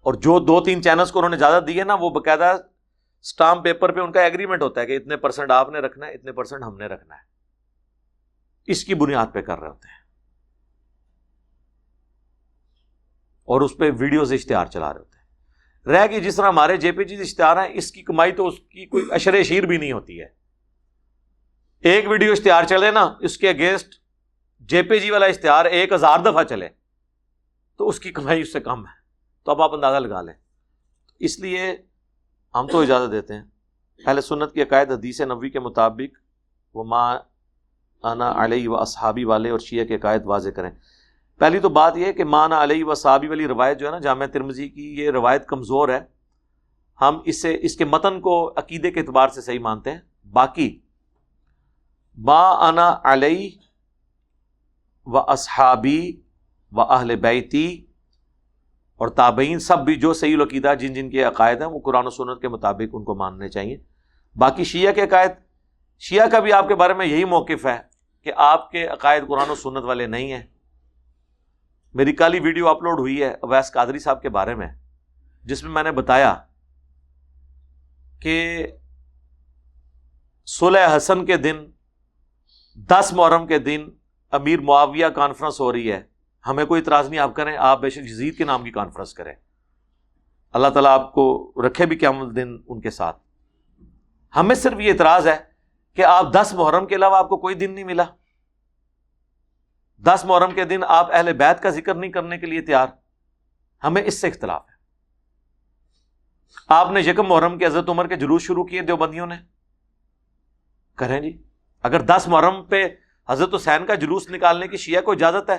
[0.00, 2.56] اور جو دو تین چینلز کو انہوں نے اجازت دی ہے نا، وہ باقاعدہ
[3.20, 6.12] اسٹامپ پیپر پہ ان کا ایگریمنٹ ہوتا ہے کہ اتنے پرسنٹ آپ نے رکھنا ہے،
[6.12, 7.29] اتنے پرسنٹ ہم نے رکھنا ہے۔
[8.66, 10.00] اس کی بنیاد پہ کر رہے ہوتے ہیں۔
[13.44, 15.20] اور اس پہ ویڈیوز اشتہار چلا رہے ہوتے ہیں۔
[15.86, 18.58] رہ گئی جس طرح ہمارے جے پی جی اشتہار ہیں، اس کی کمائی تو اس
[18.58, 20.26] کی کوئی اشر شیر بھی نہیں ہوتی ہے۔
[21.80, 23.94] ایک ویڈیو اشتہار چلے نا، اس کے اگینسٹ
[24.60, 26.68] جے پی جی والا اشتہار ایک ہزار دفعہ چلے۔
[27.76, 28.92] تو اس کی کمائی اس سے کم ہے۔
[29.44, 30.34] تو اب آپ اندازہ لگا لیں۔
[31.18, 31.76] اس لیے
[32.54, 33.44] ہم تو اجازت دیتے ہیں۔
[34.06, 36.18] اہل سنت کی عقائد حدیث نبوی کے مطابق
[36.74, 37.18] وہ ماں
[38.02, 40.70] آنا علیہ و اصحابی والے اور شیعہ کے عقائد واضح کریں۔
[41.38, 43.98] پہلی تو بات یہ ہے کہ مانا علیہ و صحابی والی روایت جو ہے نا
[43.98, 46.00] جامعہ ترمزی کی یہ روایت کمزور ہے۔
[47.00, 49.98] ہم اس سے اس کے متن کو عقیدے کے اعتبار سے صحیح مانتے ہیں۔
[50.32, 50.80] باقی
[52.16, 53.50] با انا علیہ
[55.06, 56.20] و اصحابی
[56.72, 57.86] و اہل بیتی
[58.96, 62.10] اور تابعین سب بھی جو صحیح العقیدہ جن جن کے عقائد ہیں، وہ قرآن و
[62.10, 63.76] سنت کے مطابق ان کو ماننے چاہیے۔
[64.36, 65.30] باقی شیعہ کے عقائد،
[65.98, 67.89] شیعہ کا بھی آپ کے بارے میں یہی موقف ہے
[68.22, 70.42] کہ آپ کے عقائد قرآن و سنت والے نہیں ہیں۔
[71.94, 74.68] میری کالی ویڈیو اپلوڈ ہوئی ہے اویس قادری صاحب کے بارے میں،
[75.44, 76.34] جس میں میں نے بتایا
[78.20, 78.66] کہ
[80.46, 81.56] صلح حسن کے دن،
[82.74, 83.88] دس محرم کے دن
[84.30, 86.02] امیر معاویہ کانفرنس ہو رہی ہے۔
[86.46, 89.34] ہمیں کوئی اعتراض نہیں، آپ کریں، آپ بے شک جزید کے نام کی کانفرنس کریں۔
[90.52, 93.16] اللہ تعالیٰ آپ کو رکھے بھی کیا دن ان کے ساتھ۔
[94.36, 95.49] ہمیں صرف یہ اعتراض ہے
[95.94, 98.04] کہ آپ دس محرم کے علاوہ آپ کو کوئی دن نہیں ملا۔
[99.98, 102.86] دس محرم کے دن آپ اہل بیت کا ذکر نہیں کرنے کے لیے تیار۔
[103.84, 104.74] ہمیں اس سے اختلاف ہے۔
[106.68, 109.34] آپ نے یکم محرم کے حضرت عمر کے جلوس شروع کیے دیوبندیوں نے۔
[110.96, 111.42] کریں جی
[111.82, 112.84] اگر دس محرم پہ
[113.28, 115.58] حضرت حسین کا جلوس نکالنے کی شیعہ کو اجازت ہے،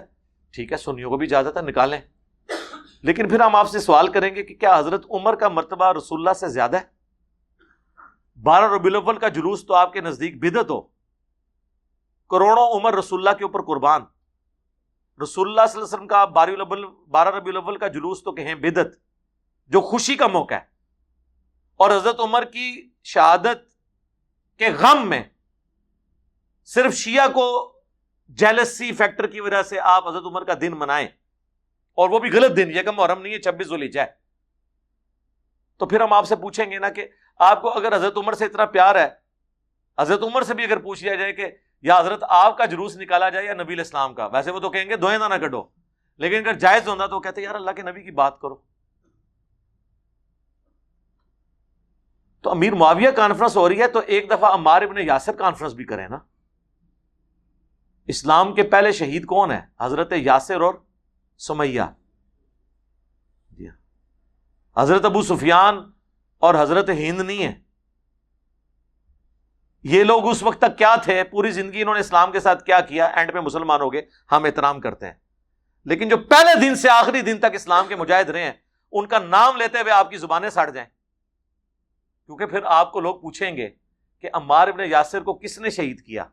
[0.52, 2.02] ٹھیک ہے، سنیوں کو بھی اجازت ہے، نکالیں۔
[3.02, 6.20] لیکن پھر ہم آپ سے سوال کریں گے کہ کیا حضرت عمر کا مرتبہ رسول
[6.20, 7.01] اللہ سے زیادہ ہے؟
[8.42, 10.82] بارہ ربی الاول کا جلوس تو آپ کے نزدیک بدت ہو۔
[12.30, 14.02] کروڑوں عمر رسول اللہ کے اوپر قربان۔
[15.24, 16.50] رسول اللہ صلی اللہ علیہ وسلم کا بارہ
[17.08, 18.96] بارہ ربی الاول کا جلوس تو کہیں بدت
[19.68, 20.66] جو خوشی کا موقع ہے۔
[21.76, 23.74] اور حضرت عمر کی شہادت
[24.58, 25.24] کے غم میں
[26.66, 27.80] صرف شیعہ کو
[28.30, 31.08] جیلسی فیکٹر کی وجہ سے آپ حضرت عمر کا دن منائیں۔
[31.94, 34.08] اور وہ بھی غلط دن، یہ کہ محرم نہیں ہے چھبیس ولی جائے
[35.78, 37.08] تو پھر ہم آپ سے پوچھیں گے نا کہ
[37.42, 39.10] آپ کو اگر حضرت عمر سے اتنا پیار ہے،
[40.00, 43.30] حضرت عمر سے بھی اگر پوچھ لیا جائے کہ یا حضرت آپ کا جلوس نکالا
[43.30, 45.68] جائے یا نبی اسلام کا، ویسے وہ تو کہیں گے دوئیں نہ کٹو
[46.18, 48.56] لیکن اگر جائز ہوتا تو کہتے یار اللہ کے نبی کی بات کرو۔
[52.42, 55.86] تو امیر معاویہ کانفرنس ہو رہی ہے تو ایک دفعہ امار ابن یاسر کانفرنس بھی
[55.86, 56.18] کریں نا۔
[58.08, 60.74] اسلام کے پہلے شہید کون ہے؟ حضرت یاسر اور
[61.38, 61.82] سمیہ۔
[63.52, 63.78] جی ہاں۔
[64.78, 65.92] حضرت ابو سفیان
[66.42, 67.60] اور حضرت ہند نہیں ہے۔
[69.84, 72.80] یہ لوگ اس وقت تک کیا تھے؟ پوری زندگی انہوں نے اسلام کے ساتھ کیا
[72.80, 75.14] کیا؟ اینڈ پہ مسلمان ہو گئے، ہم احترام کرتے ہیں۔
[75.86, 78.52] لیکن جو پہلے دن سے آخری دن تک اسلام کے مجاہد رہے ہیں،
[78.92, 80.90] ان کا نام لیتے ہوئے آپ کی زبانیں سڑ جائیں۔
[82.26, 83.70] کیونکہ پھر آپ کو لوگ پوچھیں گے
[84.22, 86.26] کہ عمار ابن یاسر کو کس نے شہید کیا؟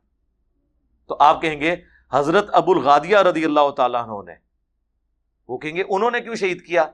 [1.08, 1.76] تو آپ کہیں گے،
[2.12, 4.34] حضرت ابو الغادیہ رضی اللہ تعالیٰ عنہ نے۔
[5.48, 6.84] وہ کہیں گے، انہوں نے کیوں شہید کیا؟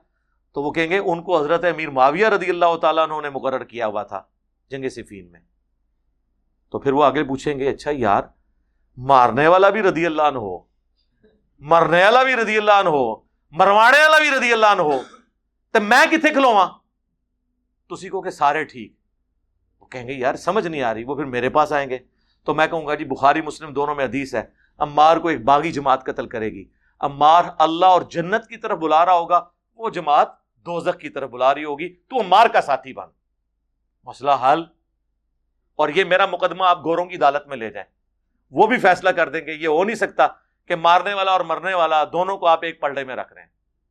[0.55, 3.65] تو وہ کہیں گے ان کو حضرت امیر معاویہ رضی اللہ تعالیٰ عنہ نے مقرر
[3.65, 4.23] کیا ہوا تھا
[4.71, 5.41] جنگ صفین میں۔
[6.71, 8.23] تو پھر وہ آگے پوچھیں گے اچھا یار،
[8.97, 10.59] مارنے والا بھی رضی اللہ عنہ ہو،
[11.59, 13.15] مرنے والا بھی رضی اللہ عنہ ہو،
[13.53, 15.03] مروانے والا بھی رضی اللہ عنہ ہو،
[15.73, 16.69] تو میں کتنے کھلوا
[17.89, 18.95] تو کو کہ سارے ٹھیک۔
[19.81, 21.99] وہ کہیں گے، یار، سمجھ نہیں آ رہی، وہ پھر میرے پاس آئیں گے۔
[22.45, 24.43] تو میں کہوں گا جی بخاری، مسلم دونوں میں حدیث ہے،
[24.79, 26.65] امار کو ایک باغی جماعت قتل کرے گی۔
[27.01, 29.45] امار اللہ اور جنت کی طرف بلا رہا ہوگا،
[29.77, 33.09] وہ جماعت دوزخ کی طرف بلا رہی ہوگی، تو امار کا ساتھی بن۔
[34.05, 34.65] مسئلہ حل۔
[35.77, 37.93] اور یہ میرا مقدمہ آپ گوروں کی عدالت میں لے جائیں۔
[38.51, 40.27] وہ بھی فیصلہ کر دیں گے، یہ ہو نہیں سکتا
[40.69, 43.49] کہ مارنے والا اور مرنے والا دونوں کو آپ ایک پلڑے میں رکھ رہے ہیں۔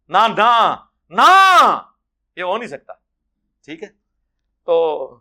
[0.09, 0.17] نہ
[1.09, 1.81] نہ
[2.35, 2.93] یہ ہو نہیں سکتا۔
[3.65, 3.87] ٹھیک ہے؟
[4.65, 5.19] تو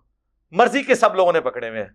[0.51, 1.91] مرضی کے سب لوگوں نے پکڑے ہوئے ہیں۔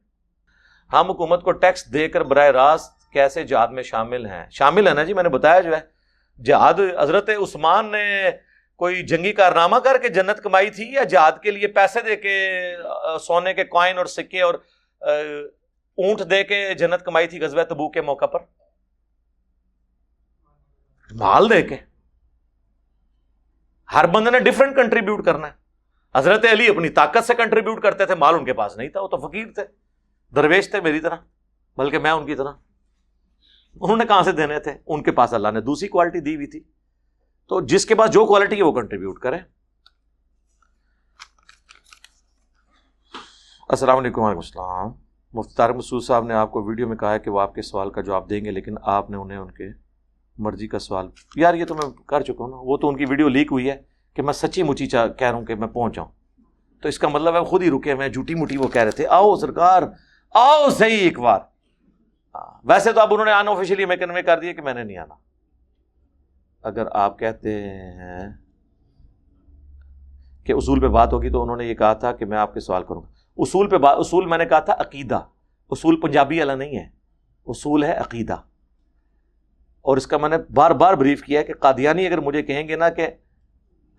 [0.93, 4.93] ہم حکومت کو ٹیکس دے کر براہ راست کیسے جہاد میں شامل ہیں؟ شامل ہے
[4.93, 5.97] نا جی میں نے بتایا جو ہے۔
[6.43, 8.31] جہاد حضرت عثمان نے
[8.77, 12.75] کوئی جنگی کارنامہ کر کے جنت کمائی تھی یا جہاد کے لیے پیسے دے کے
[13.21, 14.53] سونے کے کوائن اور سکے اور
[15.97, 18.39] اونٹ دے کے جنت کمائی تھی غزوہ تبو کے موقع پر؟
[21.11, 21.75] مال دے کے۔
[23.93, 25.51] ہر بندے نے ڈفرنٹ کنٹریبیوٹ کرنا ہے۔
[26.15, 29.07] حضرت علی اپنی طاقت سے کنٹریبیوٹ کرتے تھے، مال ان کے پاس نہیں تھا، وہ
[29.07, 29.63] تو فقیر تھے۔
[30.35, 31.15] درویش تھے میری طرح،
[31.77, 32.51] بلکہ میں ان کی طرح۔
[33.81, 36.47] انہوں نے کہاں سے دینے تھے؟ ان کے پاس اللہ نے دوسری کوالٹی دی ہوئی
[36.47, 36.63] تھی۔
[37.47, 39.37] تو جس کے پاس جو کوالٹی ہے وہ کنٹریبیوٹ کرے
[43.69, 44.91] السلام علیکم، وعلیکم السلام۔
[45.33, 47.89] مفتی مسعود صاحب نے آپ کو ویڈیو میں کہا ہے کہ وہ آپ کے سوال
[47.89, 49.63] کا جواب دیں گے، لیکن آپ نے انہیں ان کے
[50.37, 53.05] مرضی کا سوال۔ یار، یہ تو میں کر چکا ہوں نا۔ وہ تو ان کی
[53.05, 53.81] ویڈیو لیک ہوئی ہے
[54.13, 56.09] کہ میں سچی مچی چاہ کہہ رہا ہوں کہ میں پہنچ جاؤں۔
[56.81, 59.07] تو اس کا مطلب ہے خود ہی رکے میں جھوٹی موٹی وہ کہہ رہے تھے۔
[59.07, 59.83] آؤ سرکار،
[60.31, 61.39] آؤ صحیح ایک بار۔
[62.63, 64.97] ویسے تو اب انہوں نے آن آفیشلی میں کنوے کر دیا کہ میں نے نہیں
[64.97, 65.26] آنا۔
[66.67, 68.29] اگر آپ کہتے ہیں
[70.43, 72.59] کہ اصول پہ بات ہوگی تو انہوں نے یہ کہا تھا کہ میں آپ کے
[72.59, 75.19] سوال کروں گا۔ اصول پہ بات اصول میں نے کہا تھا عقیدہ۔
[75.69, 76.89] اصول پنجابی والا نہیں ہے۔
[77.45, 78.33] اصول ہے عقیدہ۔
[79.81, 82.67] اور اس کا میں نے بار بار بریف کیا ہے کہ قادیانی اگر مجھے کہیں
[82.67, 83.07] گے نا کہ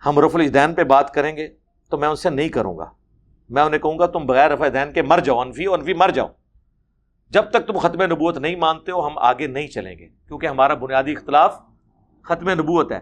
[0.07, 1.49] ہم رف الدین پہ بات کریں گے
[1.91, 2.91] تو میں ان سے نہیں کروں گا۔
[3.49, 6.27] میں انہیں کہوں گا تم بغیر رفع دین کے مر جاؤ، انفی انفی مر جاؤ۔
[7.31, 10.75] جب تک تم ختم نبوت نہیں مانتے ہو، ہم آگے نہیں چلیں گے۔ کیونکہ ہمارا
[10.75, 11.68] بنیادی اختلاف
[12.29, 13.01] ختم نبوت ہے۔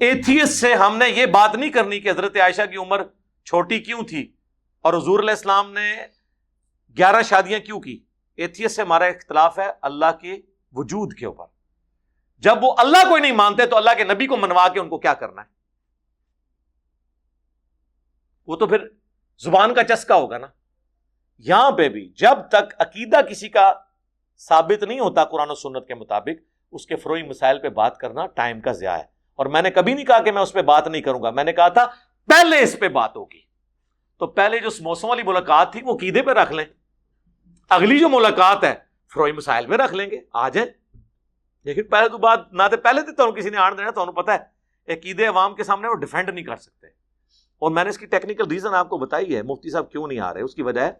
[0.00, 3.02] ایتھیس سے ہم نے یہ بات نہیں کرنی کہ حضرت عائشہ کی عمر
[3.44, 4.32] چھوٹی کیوں تھی
[4.80, 5.96] اور حضور علیہ السلام نے
[6.96, 8.04] گیارہ شادیاں کیوں کی؟
[8.36, 10.40] ایتھیس سے ہمارا اختلاف ہے اللہ کے
[10.72, 11.44] وجود کے اوپر۔
[12.38, 14.88] جب وہ اللہ کو ہی نہیں مانتے تو اللہ کے نبی کو منوا کے ان
[14.88, 15.46] کو کیا کرنا ہے؟
[18.46, 18.88] وہ تو پھر
[19.38, 20.46] زبان کا چسکا ہوگا نا۔
[21.38, 23.72] یہاں پہ بھی جب تک عقیدہ کسی کا
[24.38, 28.26] ثابت نہیں ہوتا قرآن و سنت کے مطابق اس کے فروئی مسائل پہ بات کرنا
[28.26, 30.88] ٹائم کا ضیاع ہے۔ اور میں نے کبھی نہیں کہا کہ میں اس پہ بات
[30.88, 31.86] نہیں کروں گا۔ میں نے کہا تھا،
[32.26, 33.40] پہلے اس پہ بات ہوگی۔
[34.18, 36.64] تو پہلے جو موسم والی ملاقات تھی، وہ قیدے پہ رکھ لیں۔
[37.68, 38.74] اگلی جو ملاقات ہے،
[39.14, 40.70] فروئی مسائل میں رکھ لیں گے۔ آ جائیں۔
[41.64, 44.56] لیکن پہلے تو بات، نہ تو پہلے تو کسی نے آن دینا تو پتا ہے
[44.92, 46.86] عقیدے عوام کے سامنے وہ ڈیفینڈ نہیں کر سکتے۔
[47.58, 50.20] اور میں نے اس کی ٹیکنیکل ریزن آپ کو بتائی ہے، مفتی صاحب کیوں نہیں
[50.20, 50.92] آ رہے؟ اس کی وجہ ہے،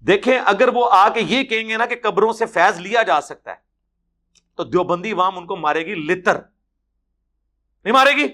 [0.00, 3.20] دیکھیں، اگر وہ آ کے یہ کہیں گے نا کہ قبروں سے فیض لیا جا
[3.20, 3.65] سکتا ہے
[4.56, 6.36] تو دیوبندی عوام ان کو مارے گی لتر۔
[7.84, 8.26] نہیں مارے گی؟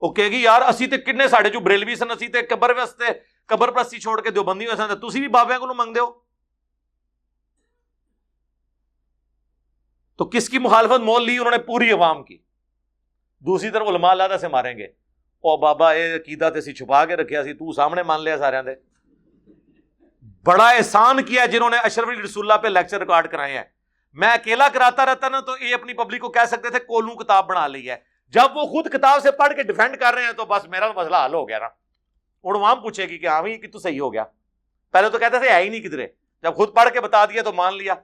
[0.00, 3.04] وہ کہے گی، یار، اسی تے کنے ساڑھے جو بریلوی سن، اسی تے قبر وستے
[3.46, 6.12] قبر پرستی چھوڑ کے دیوبندی ویسا تسی بھی بابے کو منگ ہو؟
[10.16, 12.38] تو کس کی مخالفت مول لی انہوں نے پوری عوام کی؟
[13.40, 17.16] دوسری طرف علماء اللہ سے ماریں گے۔ او بابا، اے عقیدہ تے سی چھپا کے
[17.16, 18.74] رکھیا سی، تو سامنے مان لیا سارے دے۔
[20.44, 23.64] بڑا احسان کیا جنہوں نے اشرف رسول اللہ پہ لیکچر ریکارڈ کرائے ہیں۔
[24.16, 27.46] میں اکیلا کراتا رہتا نا تو یہ اپنی پبلک کو کہہ سکتے تھے کولوں کتاب
[27.46, 27.96] بنا لی ہے۔
[28.28, 31.16] جب وہ خود کتاب سے پڑھ کے ڈیفینڈ کر رہے ہیں تو بس میرا مسئلہ
[31.24, 31.68] حل ہو گیا نا۔
[32.42, 34.24] وہاں پوچھے گی کہ ہاں کہ تو صحیح ہو گیا۔
[34.90, 36.06] پہلے تو کہتے تھے ہے ہی نہیں کدھرے۔
[36.42, 37.94] جب خود پڑھ کے بتا دیا تو مان لیا۔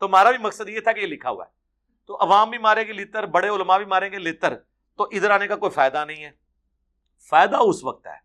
[0.00, 1.50] تو ہمارا بھی مقصد یہ تھا کہ یہ لکھا ہوا ہے۔
[2.06, 4.54] تو عوام بھی مارے گی لتر بڑے علماء بھی ماریں گے لتر
[4.96, 6.30] تو ادھر آنے کا کوئی فائدہ نہیں ہے۔
[7.28, 8.18] فائدہ اس وقت ہے۔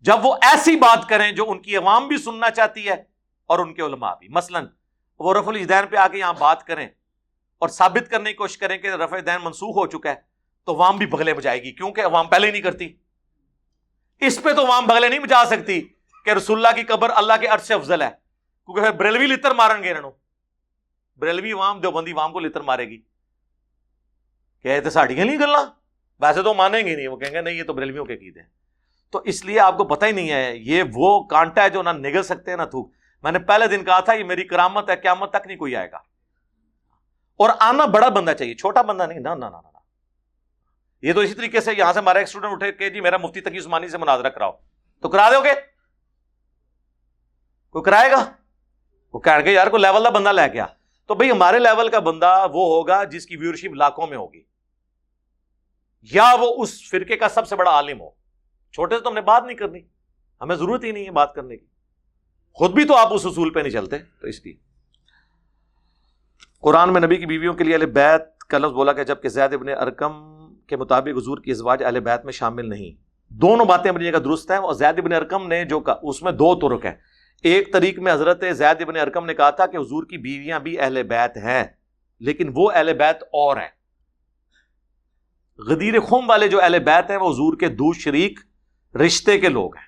[0.00, 3.04] جب وہ ایسی بات کریں جو ان کی عوام بھی سننا چاہتی ہے
[3.46, 4.60] اور ان کے علماء بھی۔ مثلا
[5.18, 6.88] وہ رف الدین پہ آ کے یہاں بات کریں
[7.58, 10.14] اور ثابت کرنے کی کوشش کریں کہ رف الدین منسوخ ہو چکا ہے،
[10.64, 12.96] تو عوام بھی بغلے بجائے گی۔ کیونکہ عوام پہلے ہی نہیں کرتی۔
[14.20, 15.82] اس پہ تو عوام بغلے نہیں بجا سکتی
[16.24, 18.10] کہ رسول اللہ کی قبر اللہ کے عرص سے افضل ہے۔
[18.66, 20.10] کیونکہ پھر بریلوی لتر مارن گے رنو۔
[21.16, 23.02] بریلوی عوام جو بندی عوام کو لتر مارے گی۔
[24.62, 25.64] کہ ساڑیاں نہیں گلا
[26.20, 28.44] ویسے تو مانیں گے نہیں، وہ کہیں گے نہیں، یہ تو بریلویوں کے قید ہیں۔
[29.10, 31.90] تو اس لیے آپ کو پتہ ہی نہیں ہے، یہ وہ کانٹا ہے جو نہ
[31.90, 34.96] نگل سکتے ہیں نہ تھوک۔ میں نے پہلے دن کہا تھا یہ میری کرامت ہے،
[34.96, 35.96] قیامت تک نہیں کوئی آئے گا۔
[37.36, 39.46] اور آنا بڑا بندہ چاہیے، چھوٹا بندہ نہیں نہ نہ
[41.02, 43.40] یہ تو اسی طریقے سے یہاں سے ہمارا ایک اسٹوڈنٹ اٹھے کہ جی میرا مفتی
[43.40, 44.52] تقی عثمانی سے مناظرہ کراؤ۔
[45.00, 45.54] تو کرا دو گے؟
[47.70, 48.32] کوئی کرائے گا؟
[49.12, 50.66] وہ کہہ گے یار، کوئی لیول کا بندہ لے گیا
[51.06, 54.42] تو بھائی ہمارے لیول کا بندہ وہ ہوگا جس کی ویورشپ لاکھوں میں ہوگی۔
[56.02, 58.10] یا وہ اس فرقے کا سب سے بڑا عالم ہو۔
[58.72, 59.80] چھوٹے سے تو ہم نے بات نہیں کرنی۔
[60.40, 61.66] ہمیں ضرورت ہی نہیں ہے بات کرنے کی۔
[62.58, 64.54] خود بھی تو آپ اس اصول پہ نہیں چلتے تو اس لیے
[66.60, 69.54] قرآن میں نبی کی بیویوں کے لیے اہل بیت کا لفظ بولا کہ جبکہ زید
[69.54, 70.12] ابن ارکم
[70.54, 74.50] کے مطابق حضور کی ازواج اہل بیت میں شامل نہیں۔ دونوں باتیں اپنی جگہ درست
[74.50, 76.94] ہیں۔ اور زید ابن ارکم نے جو کہا، اس میں دو ترک ہیں۔
[77.42, 80.80] ایک طریق میں حضرت زید ابن ارکم نے کہا تھا کہ حضور کی بیویاں بھی
[80.80, 81.64] اہل بیت ہیں،
[82.20, 83.68] لیکن وہ اہل بیت اور ہیں۔
[85.58, 88.40] غدیر خم والے جو اہل بیت ہیں، وہ حضور کے دو شریک،
[88.96, 89.87] رشتے کے لوگ ہیں۔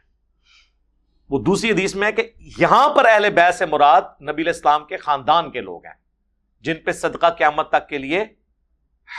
[1.31, 4.97] وہ دوسری حدیث میں ہے کہ یہاں پر اہل بیت سے مراد نبی اسلام کے
[4.97, 5.95] خاندان کے لوگ ہیں،
[6.61, 8.25] جن پہ صدقہ قیامت تک کے لیے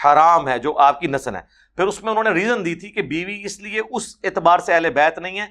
[0.03, 1.41] حرام ہے، جو آپ کی نسل ہے
[1.75, 4.73] پھر اس میں انہوں نے ریزن دی تھی کہ بیوی اس لیے اس اعتبار سے
[4.73, 5.45] اہل بیت نہیں ہے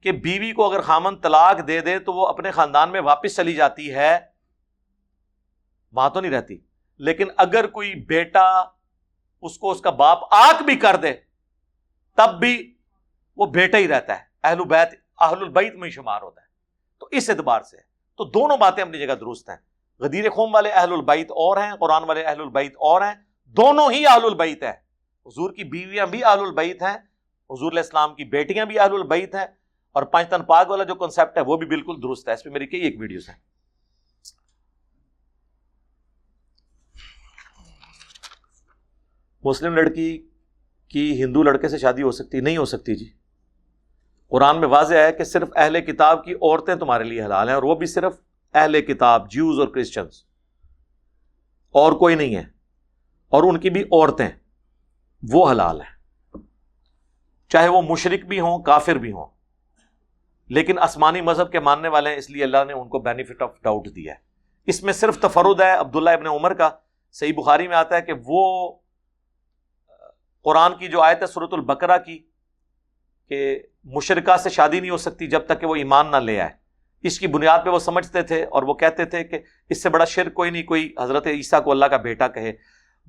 [0.00, 3.54] کہ بیوی کو اگر خامن طلاق دے دے تو وہ اپنے خاندان میں واپس چلی
[3.54, 4.18] جاتی ہے۔
[5.92, 6.58] وہاں تو نہیں رہتی۔
[6.98, 8.64] لیکن اگر کوئی بیٹا
[9.42, 11.12] اس کو اس کا باپ آک بھی کر دے،
[12.16, 12.74] تب بھی
[13.36, 16.46] وہ بیٹا ہی رہتا ہے۔ اہل بیت اہل البیت میں شمار ہوتا ہے۔
[16.98, 17.76] تو اس اعتبار سے
[18.16, 19.56] تو دونوں باتیں اپنی جگہ درست ہیں۔
[19.98, 23.14] غدیر قوم والے اہل البیت اور ہیں، قرآن والے اہل البیت اور ہیں،
[23.44, 24.72] دونوں ہی اہل البیت ہیں۔
[25.26, 26.96] حضور کی بیویاں بھی اہل البیت ہیں،
[27.50, 29.46] حضور علیہ السلام کی بیٹیاں بھی اہل البیت ہیں
[29.92, 32.50] اور پانچ تن پاک والا جو کنسپٹ ہے وہ بھی بالکل درست ہے۔ اس پہ
[32.50, 33.36] میری کئی ایک ویڈیوز ہیں۔
[39.44, 40.28] مسلم لڑکی
[40.88, 43.15] کی ہندو لڑکے سے شادی ہو سکتی، نہیں ہو سکتی جی۔
[44.32, 47.62] قرآن میں واضح ہے کہ صرف اہل کتاب کی عورتیں تمہارے لیے حلال ہیں اور
[47.62, 48.18] وہ بھی صرف
[48.54, 50.24] اہل کتاب جیوز اور کرسچنس
[51.74, 52.42] اور کوئی نہیں ہے،
[53.32, 54.28] اور ان کی بھی عورتیں
[55.22, 55.94] وہ حلال ہیں۔
[57.50, 59.26] چاہے وہ مشرق بھی ہوں، کافر بھی ہوں،
[60.50, 63.50] لیکن آسمانی مذہب کے ماننے والے ہیں، اس لیے اللہ نے ان کو بینیفٹ آف
[63.62, 64.24] ڈاؤٹ دیا ہے۔
[64.68, 66.68] اس میں صرف تفرد ہے عبداللہ ابن عمر کا۔
[67.14, 68.72] صحیح بخاری میں آتا ہے کہ وہ،
[70.44, 72.18] قرآن کی جو آیت ہے صورت البقرہ کی،
[73.30, 76.50] کہ مشرقہ سے شادی نہیں ہو سکتی جب تک کہ وہ ایمان نہ لے آئے۔
[77.02, 80.04] اس کی بنیاد پہ وہ سمجھتے تھے اور وہ کہتے تھے کہ اس سے بڑا
[80.04, 82.52] شرک کوئی نہیں، کوئی حضرت عیسیٰ کو اللہ کا بیٹا کہے۔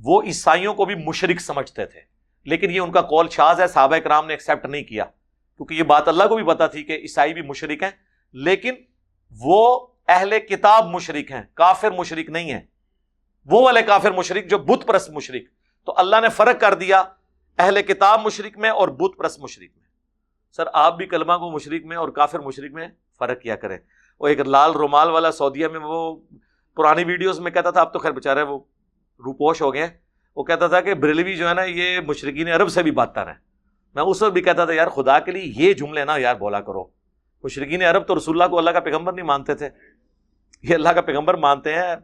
[0.03, 1.99] وہ عیسائیوں کو بھی مشرق سمجھتے تھے،
[2.45, 5.05] لیکن یہ ان کا کال شاز ہے، صحابہ کرام نے ایکسیپٹ نہیں کیا۔
[5.57, 7.91] کیونکہ یہ بات اللہ کو بھی پتا تھی کہ عیسائی بھی مشرق ہیں،
[8.33, 8.73] لیکن
[9.31, 12.61] وہ اہل کتاب مشرق ہیں، کافر مشرق نہیں ہیں۔
[13.45, 15.41] وہ والے کافر مشرق جو بت پرست مشرق
[15.85, 17.03] تو اللہ نے فرق کر دیا
[17.57, 19.86] اہل کتاب مشرق میں اور بت پرست مشرق میں۔
[20.57, 22.87] سر، آپ بھی کلمہ کو مشرق میں اور کافر مشرق میں
[23.19, 23.77] فرق کیا کریں۔
[24.19, 26.15] وہ ایک لال رومال والا سعودیہ میں وہ
[26.77, 28.59] پرانی ویڈیوز میں کہتا تھا اب تو خیر بےچارے وہ
[29.19, 29.87] روپوش ہو گئے
[30.35, 33.33] وہ کہتا تھا کہ بریلوی جو ہے نا، یہ مشرقین عرب سے بھی بات ہیں
[33.95, 36.61] میں اس وقت بھی کہتا تھا، یار خدا کے لیے یہ جملے نا یار بولا
[36.61, 36.83] کرو۔
[37.43, 39.69] مشرقین عرب تو رسول اللہ کو اللہ کا پیغمبر نہیں مانتے تھے۔
[40.63, 41.95] یہ اللہ کا پیغمبر مانتے ہیں،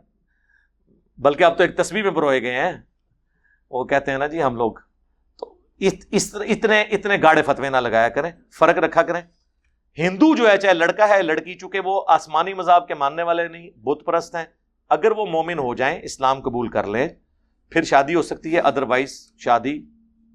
[1.17, 2.73] بلکہ اب تو ایک تصویر میں پروئے گئے ہیں۔
[3.71, 4.73] وہ کہتے ہیں نا جی ہم لوگ
[5.87, 9.21] اتنے اتنے گاڑے فتوے نہ لگایا کریں، فرق رکھا کریں۔
[9.97, 13.69] ہندو جو ہے، چاہے لڑکا ہے، لڑکی، چونکہ وہ آسمانی مذہب کے ماننے والے نہیں،
[13.77, 14.45] بت پرست ہیں،
[14.89, 17.07] اگر وہ مومن ہو جائیں، اسلام قبول کر لیں،
[17.71, 19.79] پھر شادی ہو سکتی ہے ادروائز شادی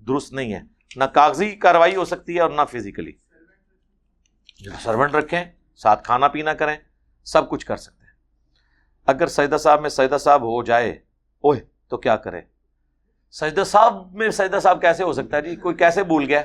[0.06, 0.60] درست نہیں ہے۔
[0.96, 3.12] نہ کاغذی کاروائی ہو سکتی ہے اور نہ فزیکلی
[4.80, 5.44] سرونٹ رکھیں،
[5.76, 6.76] ساتھ کھانا پینا کریں،
[7.24, 8.12] سب کچھ کر سکتے ہیں۔
[9.06, 10.90] اگر سجدہ صاحب میں سجدہ صاحب ہو جائے،
[11.44, 11.56] اوہ،
[11.88, 12.40] تو کیا کرے
[13.30, 16.42] سجدہ صاحب میں سجدہ صاحب کیسے ہو سکتا ہے؟ جی کوئی کیسے بھول گیا؟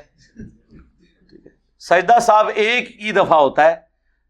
[1.79, 3.75] سجدہ صاحب ایک ہی دفعہ ہوتا ہے۔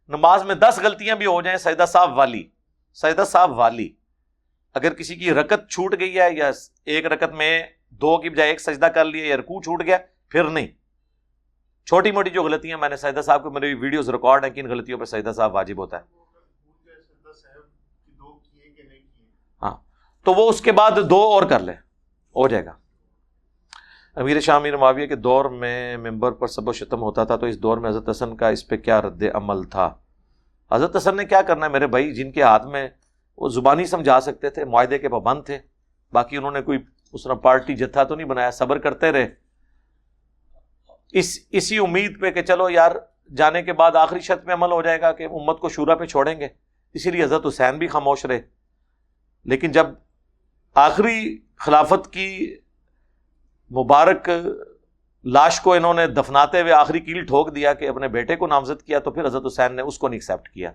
[0.07, 2.49] نماز میں دس غلطیاں بھی ہو جائیں، سجدہ صاحب والی۔
[2.93, 3.93] سجدہ صاحب والی۔
[4.73, 6.51] اگر کسی کی رکت چھوٹ گئی ہے یا
[6.85, 9.98] ایک رکت میں دو کی بجائے ایک سجدہ کر لیا یا رکو چھوٹ گیا،
[10.30, 10.67] پھر نہیں۔
[11.85, 14.99] چھوٹی موٹی جو غلطیاں میں نے سجدہ صاحب کو، میری ویڈیوز ریکارڈ ہیں کن غلطیوں
[14.99, 16.03] پہ سجدہ صاحب واجب ہوتا ہے۔
[19.61, 19.77] ہاں
[20.23, 21.82] تو وہ اس کے بعد دو اور کر لے۔
[22.35, 22.71] ہو جائے گا۔
[24.15, 27.45] امیر شاہ امیر معاویہ کے دور میں ممبر پر سب و شتم ہوتا تھا تو
[27.45, 29.95] اس دور میں حضرت حسن کا اس پہ کیا رد عمل تھا؟
[30.71, 32.89] حضرت حسن نے کیا کرنا ہے؟ میرے بھائی، جن کے ہاتھ میں
[33.37, 35.59] وہ زبانی سمجھا سکتے تھے، معاہدے کے پابند تھے،
[36.11, 36.79] باقی انہوں نے کوئی
[37.13, 39.27] اس نے پارٹی جتھا تو نہیں بنایا، صبر کرتے رہے۔
[41.11, 42.91] اس، اسی امید پہ کہ چلو یار،
[43.37, 46.05] جانے کے بعد آخری شرط میں عمل ہو جائے گا کہ امت کو شورا پہ
[46.05, 46.47] چھوڑیں گے۔
[46.93, 48.41] اسی لیے حضرت حسین بھی خاموش رہے۔
[49.45, 49.87] لیکن جب
[50.74, 52.56] آخری خلافت کی
[53.72, 54.30] مبارک
[55.24, 58.82] لاش کو انہوں نے دفناتے ہوئے آخری کیل ٹھوک دیا کہ اپنے بیٹے کو نامزد
[58.82, 60.72] کیا، تو پھر حضرت حسین نے اس کو نہیں ایکسیپٹ کیا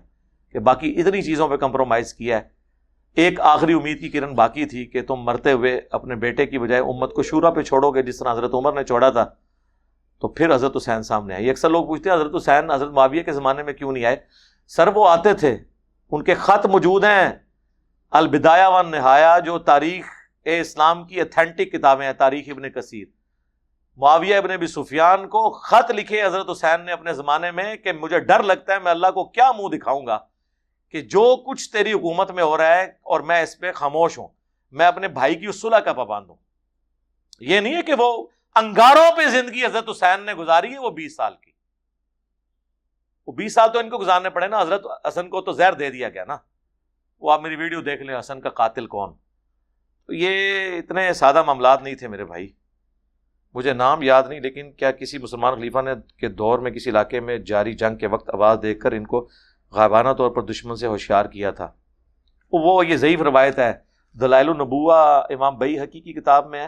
[0.51, 2.41] کہ باقی اتنی چیزوں پہ کمپرومائز کیا ہے۔
[3.15, 6.81] ایک آخری امید کی کرن باقی تھی کہ تم مرتے ہوئے اپنے بیٹے کی بجائے
[6.81, 9.25] امت کو شورا پہ چھوڑو گے، جس طرح حضرت عمر نے چھوڑا تھا۔
[10.21, 13.31] تو پھر حضرت حسین سامنے آئے۔ اکثر لوگ پوچھتے ہیں، حضرت حسین، حضرت معاویہ کے
[13.31, 14.15] زمانے میں کیوں نہیں آئے؟
[14.67, 15.57] سر وہ آتے تھے،
[16.11, 17.48] ان کے خط موجود ہیں۔
[18.11, 20.05] البدایا و نہایا جو تاریخ
[20.43, 23.05] اے اسلام کی اتھینٹک کتابیں ہیں، تاریخ ابن کثیر۔
[23.97, 28.19] معاویہ ابن ابی سفیان کو خط لکھے حضرت حسین نے اپنے زمانے میں کہ مجھے
[28.19, 30.19] ڈر لگتا ہے، میں اللہ کو کیا منہ دکھاؤں گا
[30.89, 34.27] کہ جو کچھ تیری حکومت میں ہو رہا ہے اور میں اس پہ خاموش ہوں،
[34.71, 36.37] میں اپنے بھائی کی اصولہ کا پابند ہوں۔
[37.39, 41.15] یہ نہیں ہے کہ وہ انگاروں پہ زندگی حضرت حسین نے گزاری ہے، وہ بیس
[41.15, 41.51] سال کی۔
[43.27, 45.89] وہ بیس سال تو ان کو گزارنے پڑے نا، حضرت حسن کو تو زہر دے
[45.89, 46.37] دیا گیا نا۔
[47.19, 49.13] وہ آپ میری ویڈیو دیکھ لیں، حسن کا قاتل کون؟
[50.07, 50.29] تو یہ
[50.77, 52.49] اتنے سادہ معاملات نہیں تھے میرے بھائی۔
[53.53, 57.19] مجھے نام یاد نہیں، لیکن کیا کسی مسلمان خلیفہ نے کے دور میں، کسی علاقے
[57.19, 59.27] میں جاری جنگ کے وقت آواز دیکھ کر ان کو
[59.71, 61.71] غائبانہ طور پر دشمن سے ہوشیار کیا تھا؟
[62.51, 63.73] وہ یہ ضعیف روایت ہے۔
[64.13, 64.93] دلائل النبوہ
[65.29, 66.67] امام بئی حقیقی کتاب میں ہے۔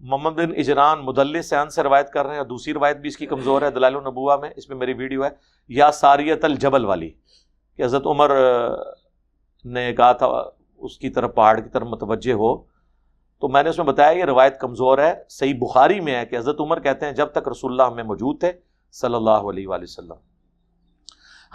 [0.00, 3.16] محمد بن اجران مدل سیان سے روایت کر رہے ہیں اور دوسری روایت بھی اس
[3.16, 5.30] کی کمزور ہے، دلائل النبوہ میں۔ اس میں میری ویڈیو ہے،
[5.68, 7.10] یا ساریت الجبل والی،
[7.76, 8.30] کہ حضرت عمر
[9.64, 10.26] نے کہا تھا
[10.76, 12.62] اس کی طرف پہاڑ کی طرف متوجہ ہو۔
[13.40, 16.36] تو میں نے اس میں بتایا یہ روایت کمزور ہے، صحیح بخاری میں ہے کہ
[16.36, 18.52] حضرت عمر کہتے ہیں، جب تک رسول اللہ ہمیں موجود تھے،
[18.92, 20.14] صلی اللہ علیہ وآلہ وسلم۔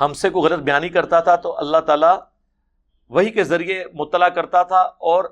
[0.02, 2.18] ہم سے کوئی غلط بیانی کرتا تھا تو اللہ تعالیٰ
[3.10, 5.26] وہی کے ذریعے مطلع کرتا تھا اور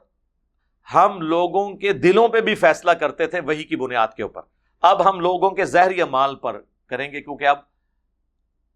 [0.93, 4.41] ہم لوگوں کے دلوں پہ بھی فیصلہ کرتے تھے وہی کی بنیاد کے اوپر۔
[4.81, 7.57] اب ہم لوگوں کے زہر یا مال پر کریں گے کیونکہ اب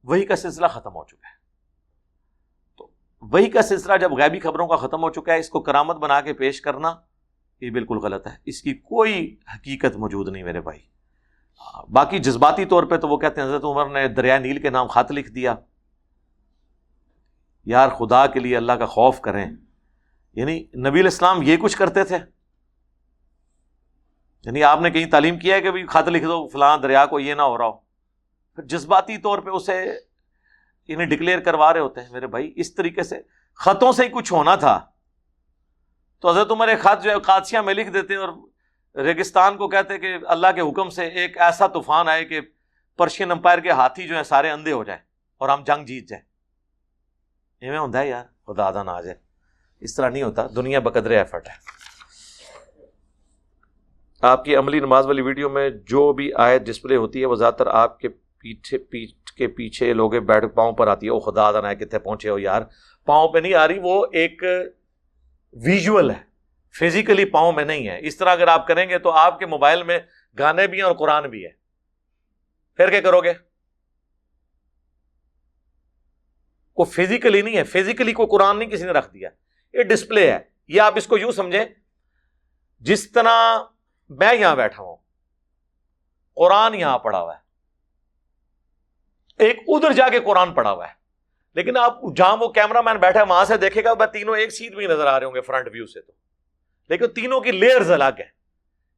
[0.04, 1.35] وہی کا سلسلہ ختم ہو چکا ہے۔
[3.32, 6.22] وہی کا سلسلہ جب غیبی خبروں کا ختم ہو چکا ہے، اس کو کرامت بنا
[6.22, 6.96] کے پیش کرنا
[7.62, 10.80] یہ بالکل غلط ہے۔ اس کی کوئی حقیقت موجود نہیں میرے بھائی۔
[11.90, 14.88] باقی جذباتی طور پہ تو وہ کہتے ہیں، حضرت عمر نے دریا نیل کے نام
[14.88, 15.56] خط لکھ دیا۔
[17.66, 19.52] یار خدا کے لیے اللہ کا خوف کریں۔
[20.34, 22.18] یعنی نبی الاسلام یہ کچھ کرتے تھے۔
[24.46, 27.34] یعنی آپ نے کہیں تعلیم کیا ہے کہ خط لکھ دو، فلاں دریا کو یہ
[27.34, 27.74] نہ ہو رہا ہو۔
[28.56, 29.92] پھر جذباتی طور پہ اسے
[30.88, 33.22] یعنی ڈکلیئر کروا رہے ہوتے ہیں۔ میرے بھائی، اس طریقے سے
[33.56, 34.86] خطوں سے ہی کچھ ہونا تھا۔
[36.20, 38.30] تو حضرت عمر خط جو ہے قادسیاں میں لکھ دیتے اور
[38.98, 42.42] ریگستان کو کہتے کہ اللہ کے حکم سے ایک ایسا طوفان آئے کہ
[42.98, 45.02] پرشین امپائر کے ہاتھی جو ہیں سارے اندھے ہو جائیں
[45.38, 46.24] اور ہم جنگ جیت جائیں۔
[47.62, 49.18] ایویں ہوتا ہے یار، خدا نہ آ جائے
[49.80, 51.76] اس طرح نہیں ہوتا، دنیا بقدر ایفرٹ ہے۔
[54.22, 57.54] آپ کی عملی نماز والی ویڈیو میں جو بھی آیت ڈسپلے ہوتی ہے، وہ زیادہ
[57.54, 61.52] تر آپ کے پیچھے پیٹ کے پیچھے لوگ بیٹھ پاؤں پر آتی ہے وہ خدا
[61.52, 62.62] نہ آئے کتنے پہنچے ہو یار؟
[63.06, 64.44] پاؤں پہ نہیں آ رہی، وہ ایک
[65.54, 66.24] ویژول ہے،
[66.80, 69.84] فزیکلی پاؤں میں نہیں ہے۔ اس طرح اگر آپ کریں گے تو آپ کے موبائل
[69.84, 70.00] میں
[70.40, 71.50] گانے بھی ہیں اور قرآن بھی ہے۔
[72.78, 73.34] پھر کیا کرو گے؟
[76.74, 79.30] کو فزیکلی نہیں ہے، فزیکلی کوئی قرآن نہیں کسی نے رکھ دیا۔
[79.74, 81.66] یہ ڈسپلے ہے، یہ آپ اس کو یوں سمجھیں،
[82.80, 83.64] جس طرح
[84.10, 84.96] میں یہاں بیٹھا ہوں،
[86.36, 87.45] قرآن یہاں پڑا ہوا ہے۔
[89.38, 90.94] ایک ادھر جا کے قرآن پڑا ہوا ہے۔
[91.54, 94.50] لیکن آپ جہاں وہ کیمرہ مین بیٹھا ہے، وہاں سے دیکھے گا میں تینوں ایک
[94.50, 96.12] سیٹ بھی نظر آ رہے ہوں گے فرنٹ ویو سے تو۔
[96.90, 98.32] لیکن تینوں کی لیئرز الگ ہیں۔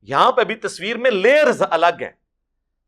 [0.01, 2.11] یہاں پہ بھی تصویر میں لیئرز الگ ہیں۔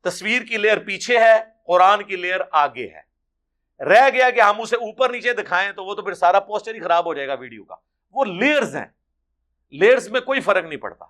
[0.01, 3.09] تصویر کی لیئر پیچھے ہے، قرآن کی لیئر آگے ہے۔
[3.83, 6.79] رہ گیا کہ ہم اسے اوپر نیچے دکھائیں تو وہ تو پھر سارا پوسٹر ہی
[6.79, 7.75] خراب ہو جائے گا ویڈیو کا۔
[8.11, 8.85] وہ لیئرز ہیں۔
[9.71, 11.05] لیئرز میں کوئی فرق نہیں پڑتا۔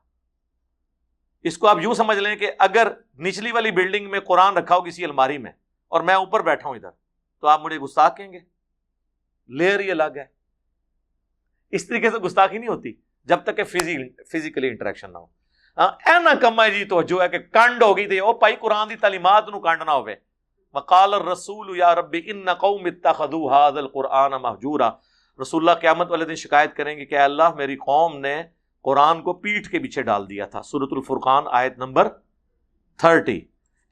[1.44, 2.88] اس کو آپ یوں سمجھ لیں کہ اگر
[3.20, 5.52] نچلی والی بلڈنگ میں قرآن رکھا ہو کسی الماری میں
[5.90, 6.90] اور میں اوپر بیٹھا ہوں ادھر۔
[7.42, 8.40] تو آپ مجھے گستاخ کہیں گے؟
[9.48, 10.26] لیئر ہی الگ ہے۔
[11.72, 12.94] اس طریقے سے گستاخی نہیں ہوتی
[13.24, 13.64] جب تک کہ
[14.32, 15.26] فزیکلی انٹریکشن نہ ہو۔
[15.78, 18.90] ہاں، اینا کما جی تو جو ہے کہ کنڈ ہو گئی تھی او پائی قرآن
[18.90, 20.16] دی تعلیمات نو کنڈ نہ ہوئے۔
[20.74, 24.90] وقال الرسول یا رب ان قوم اتخذوا هذا القرآن مهجورا
[25.42, 28.44] رسول اللہ قیامت والے دن شکایت کریں گے کہ اے اللہ، میری قوم نے
[28.82, 32.08] قرآن کو پیٹھ کے پیچھے ڈال دیا تھا۔ سورت الفرقان، آیت نمبر
[32.98, 33.42] تھرٹی۔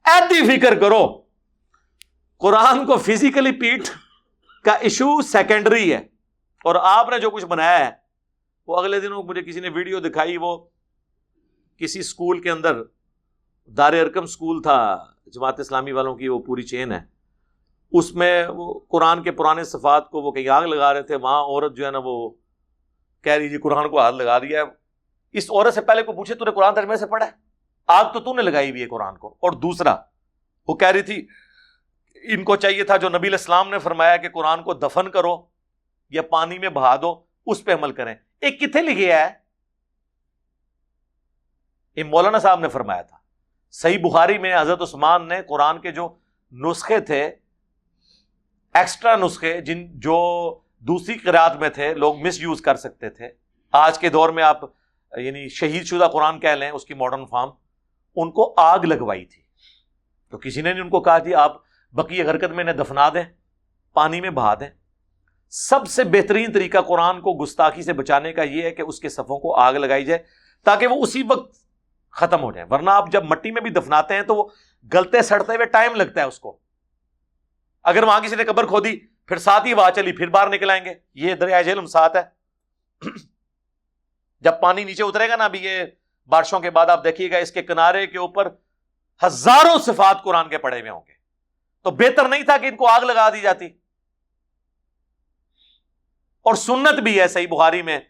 [0.04, 1.27] ایدی فکر کرو۔
[2.38, 3.90] قرآن کو فزیکلی پیٹھ
[4.64, 6.00] کا ایشو سیکنڈری ہے۔
[6.64, 7.90] اور آپ نے جو کچھ بنایا ہے،
[8.66, 10.64] وہ اگلے دنوں مجھے کسی نے ویڈیو دکھائی، وہ
[11.78, 12.82] کسی اسکول کے اندر،
[13.66, 17.00] دار ارکم اسکول تھا، جماعت اسلامی والوں کی وہ پوری چین ہے۔
[17.92, 21.42] اس میں وہ قرآن کے پرانے صفات کو وہ کہیں آگ لگا رہے تھے، وہاں
[21.42, 22.30] عورت جو ہے نا وہ
[23.22, 24.64] کہہ رہی جی قرآن کو ہاتھ لگا دیا ہے۔
[25.32, 27.30] اس عورت سے پہلے کو پوچھے، تو نے قرآن ترجمے سے پڑھا ہے؟
[27.86, 29.96] آگ تو تو نے لگائی ہوئی ہے قرآن کو۔ اور دوسرا،
[30.68, 31.26] وہ کہہ رہی تھی
[32.22, 35.46] ان کو چاہیے تھا جو نبی الاسلام نے فرمایا کہ قرآن کو دفن کرو
[36.10, 39.28] یا پانی میں بہا دو، اس پہ عمل کریں۔ ایک کتنے لکھے ہے؟
[41.96, 43.16] یہ مولانا صاحب نے فرمایا تھا۔
[43.70, 46.14] صحیح بخاری میں حضرت عثمان نے قرآن کے جو
[46.52, 47.34] نسخے تھے
[48.74, 50.18] ایکسٹرا نسخے، جن جو
[50.78, 53.28] دوسری قرآت میں تھے، لوگ مس یوز کر سکتے تھے۔
[53.72, 54.60] آج کے دور میں آپ
[55.16, 57.50] یعنی شہید شدہ قرآن کہہ لیں، اس کی ماڈرن فارم
[58.16, 59.42] ان کو آگ لگوائی تھی۔
[60.30, 63.24] تو کسی نے نہیں ان کو کہا تھی، آپ بقی حرکت میں انہیں دفنا دیں،
[63.92, 64.70] پانی میں بہا دیں۔
[65.50, 69.08] سب سے بہترین طریقہ قرآن کو گستاخی سے بچانے کا یہ ہے کہ اس کے
[69.08, 70.22] صفوں کو آگ لگائی جائے
[70.64, 71.56] تاکہ وہ اسی وقت
[72.10, 74.48] ختم ہو جائیں ورنہ آپ جب مٹی میں بھی دفناتے ہیں تو وہ
[74.94, 76.58] گلتے سڑتے ہوئے ٹائم لگتا ہے اس کو۔
[77.84, 80.84] اگر وہاں کسی نے قبر کھودی پھر ساتھ ہی وہاں چلی، پھر باہر نکل آئیں
[80.84, 82.22] گے۔ یہ دریا جہلم ساتھ ہے۔
[84.40, 85.84] جب پانی نیچے اترے گا نا، ابھی یہ
[86.26, 88.48] بارشوں کے بعد آپ دیکھیے گا اس کے کنارے کے اوپر
[89.26, 91.17] ہزاروں صفات قرآن کے پڑے ہوئے ہوں گے۔
[91.82, 93.66] تو بہتر نہیں تھا کہ ان کو آگ لگا دی جاتی۔
[96.42, 98.00] اور سنت بھی ہے صحیح بخاری میں۔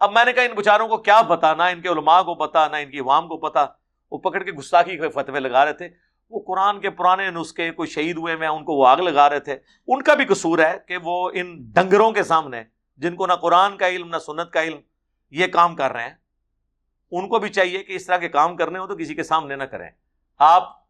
[0.00, 2.68] اب میں نے کہا ان بچاروں کو کیا پتا نہ، ان کے علماء کو پتا
[2.68, 3.66] نہ، ان کی عوام کو پتا۔
[4.10, 5.88] وہ پکڑ کے گستاخی کے فتوے لگا رہے تھے۔
[6.30, 9.40] وہ قرآن کے پرانے نسخے، کوئی شہید ہوئے میں ان کو وہ آگ لگا رہے
[9.40, 12.64] تھے۔ ان کا بھی قصور ہے کہ وہ ان ڈنگروں کے سامنے،
[12.96, 14.78] جن کو نہ قرآن کا علم، نہ سنت کا علم
[15.30, 16.14] یہ کام کر رہے ہیں،
[17.10, 19.56] ان کو بھی چاہیے کہ اس طرح کے کام کرنے ہو تو کسی کے سامنے
[19.56, 19.90] نہ کریں۔
[20.38, 20.87] آپ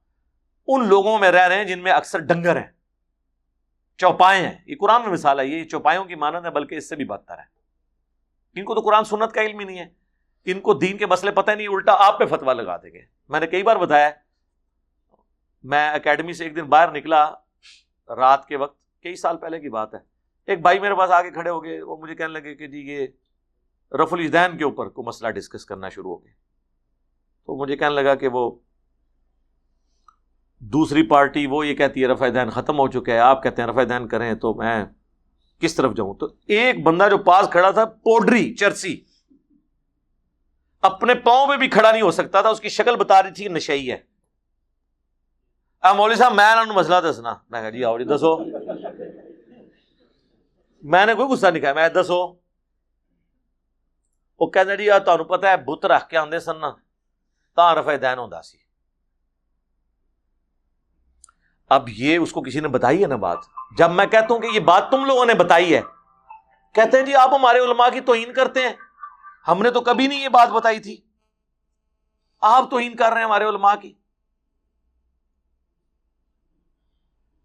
[0.68, 2.72] ان لوگوں میں رہ رہے ہیں جن میں اکثر ڈنگر ہیں۔
[3.96, 6.96] چوپائے ہیں۔ یہ قرآن میں مثال ہے، یہ چوپایوں کی مانند ہے، بلکہ اس سے
[6.96, 7.58] بھی بدتر ہے۔
[8.54, 9.86] ان کو تو قرآن سنت کا علم ہی نہیں ہے۔
[10.44, 13.40] ان کو دین کے مسئلے پتہ نہیں، الٹا آپ پہ فتوا لگا دیں گے۔ میں
[13.40, 14.10] نے کئی بار بتایا،
[15.62, 17.30] میں اکیڈمی سے ایک دن باہر نکلا،
[18.16, 19.98] رات کے وقت، کئی سال پہلے کی بات ہے۔
[20.46, 23.06] ایک بھائی میرے پاس آگے کھڑے ہو گئے، وہ مجھے کہنے لگے کہ جی یہ
[23.96, 26.32] رف الدین کے اوپر کو مسئلہ ڈسکس کرنا شروع ہو گیا۔
[27.46, 28.58] تو مجھے کہنے لگا کہ وہ
[30.58, 33.68] دوسری پارٹی وہ یہ کہتی ہے رفع دین ختم ہو چکا ہے، آپ کہتے ہیں
[33.68, 34.84] رفع دین کریں تو میں
[35.60, 39.00] کس طرف جاؤں؟ تو ایک بندہ جو پاس کھڑا تھا، پوڈری، چرسی،
[40.82, 43.48] اپنے پاؤں میں بھی کھڑا نہیں ہو سکتا تھا، اس کی شکل بتا رہی تھی
[43.48, 43.98] نشئی ہے۔
[45.96, 48.36] مولوی صاحب، میں مسئلہ دسنا۔ میں کہا جی آؤ جی دسو۔
[50.82, 52.34] میں نے کوئی غصہ نہیں کہا میں دسو۔
[54.40, 56.60] وہ کہنے جی تمہیں پتا ہے، بت رکھ کے آدھے سن
[57.56, 58.67] تا رفع دین ہوتا سی۔
[61.68, 63.38] اب یہ اس کو کسی نے بتائی ہے نا بات؟
[63.76, 65.80] جب میں کہتا ہوں کہ یہ بات تم لوگوں نے بتائی ہے۔
[66.74, 68.72] کہتے ہیں جی آپ ہمارے علماء کی توہین کرتے ہیں۔
[69.48, 70.96] ہم نے تو کبھی نہیں یہ بات بتائی تھی۔
[72.40, 73.94] آپ توہین کر رہے ہیں ہمارے علماء کی۔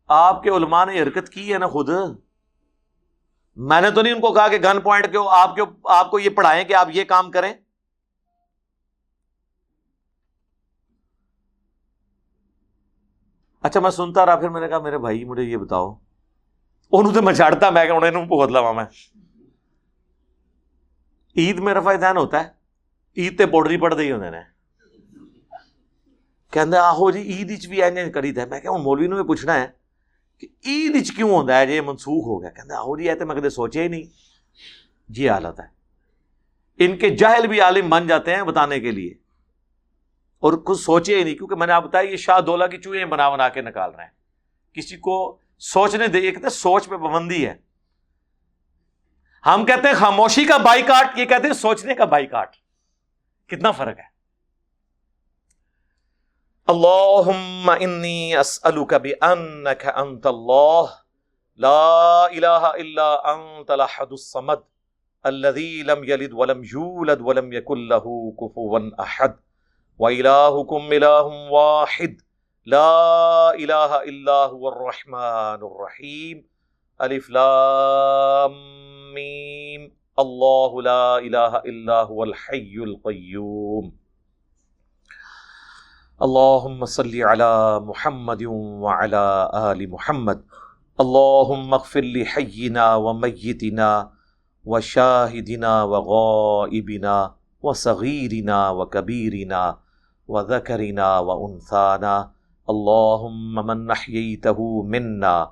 [0.07, 1.89] آپ کے علماء نے حرکت کی ہے نا خود۔
[3.55, 6.29] میں نے تو نہیں ان کو کہا کہ گن پوائنٹ کیوں آپ آپ کو یہ
[6.29, 7.53] پڑھائیں کہ آپ یہ کام کریں۔
[13.63, 15.95] اچھا میں سنتا رہا، پھر میں نے کہا، میرے بھائی، مجھے یہ بتاؤ۔
[16.91, 18.85] انہوں تو میں چاڑتا میں کہ انہیں بہت لوا میں۔
[21.37, 22.49] عید میں رفا دین ہوتا ہے۔
[23.17, 24.39] عید تے پوڈری پڑ دی انہوں نے۔
[26.51, 29.67] کہ آہو جی عید بھی این کری تھا میں کہ مولوی نے پوچھنا ہے
[30.37, 33.49] کہ عید کیوں ہوتا ہے؟ جی منسوخ ہو گیا۔ کہ آہو جی تو میں کدے
[33.49, 34.03] سوچے ہی نہیں۔
[35.09, 35.65] جی حالت ہے۔
[36.77, 39.22] ان کے جہل بھی عالم بن جاتے ہیں بتانے کے لیے۔
[40.43, 43.05] اور کچھ سوچے ہی نہیں، کیونکہ میں نے آپ بتایا یہ شاہ دولہ کی چوہے
[43.05, 44.11] بنا بنا کے نکال رہے ہیں۔
[44.73, 47.55] کسی کو سوچنے دے، یہ کہتے ہیں سوچ پہ پابندی ہے۔
[49.45, 52.55] ہم کہتے ہیں خاموشی کا بائی کاٹ یہ کہتے ہیں سوچنے کا بائی کاٹ
[53.47, 54.13] کتنا فرق ہے۔
[56.67, 60.81] اللہم انی اسألوک بأنک انت اللہ،
[61.57, 64.61] لا الہ الا انت لحد الصمد
[65.23, 69.42] الذي لم يلد ولم يولد ولم يكن له كفوا احد۔
[69.99, 72.13] وَإِلَاهُكُمْ إِلَاهٌ وَاحِدٌ.
[72.65, 76.41] لَا إِلَاهَ إِلَّا هُوَ الرَّحْمَنُ الرَّحِيمُ.
[76.99, 78.51] ألف لام
[79.13, 83.89] میم اللہ لا الہ الا هو الحی القیوم
[86.19, 90.41] اللہم صلی علی محمد وعلى آل محمد.
[90.97, 94.03] اللہم اغفر لحینا ومیتنا
[94.65, 97.27] وشاہدنا وغائبنا
[97.63, 99.73] وصغيرنا وكبيرنا
[100.33, 102.31] وصغیرنا وکبیرنا وذكرنا وأنثانا
[102.67, 105.47] اللهم من نحييته منا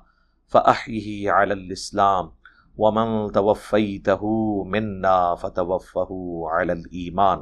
[0.52, 2.30] فأحيه على الإسلام
[2.78, 4.30] ومن توفيته
[4.74, 6.20] منا فتوفه
[6.58, 7.38] على الإيمان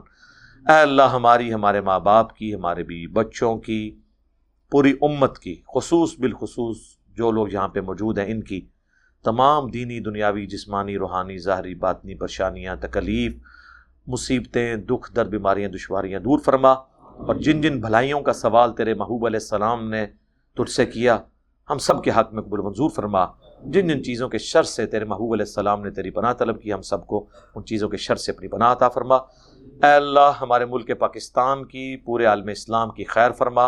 [0.68, 4.00] اے اللہ ہماری، ہمارے ماں باپ کی، ہمارے بھی بچوں کی،
[4.70, 6.76] پوری امت کی، خصوص بالخصوص
[7.16, 8.66] جو لوگ یہاں پہ موجود ہیں، ان کی
[9.24, 13.32] تمام دینی، دنیاوی، جسمانی، روحانی، ظاہری، باطنی پریشانیاں، تکلیف،
[14.06, 16.74] مصیبتیں، دکھ در بیماریاں، دشواریاں دور فرما۔
[17.16, 20.06] اور جن جن بھلائیوں کا سوال تیرے محبوب علیہ السلام نے
[20.56, 21.18] تجھ سے کیا،
[21.70, 23.24] ہم سب کے حق میں قبول منظور فرما۔
[23.62, 26.72] جن جن چیزوں کے شر سے تیرے محبوب علیہ السلام نے تیری پناہ طلب کی،
[26.72, 30.64] ہم سب کو ان چیزوں کے شر سے اپنی پناہ عطا فرما۔ اے اللہ، ہمارے
[30.64, 33.64] ملک پاکستان کی، پورے عالم اسلام کی خیر فرما۔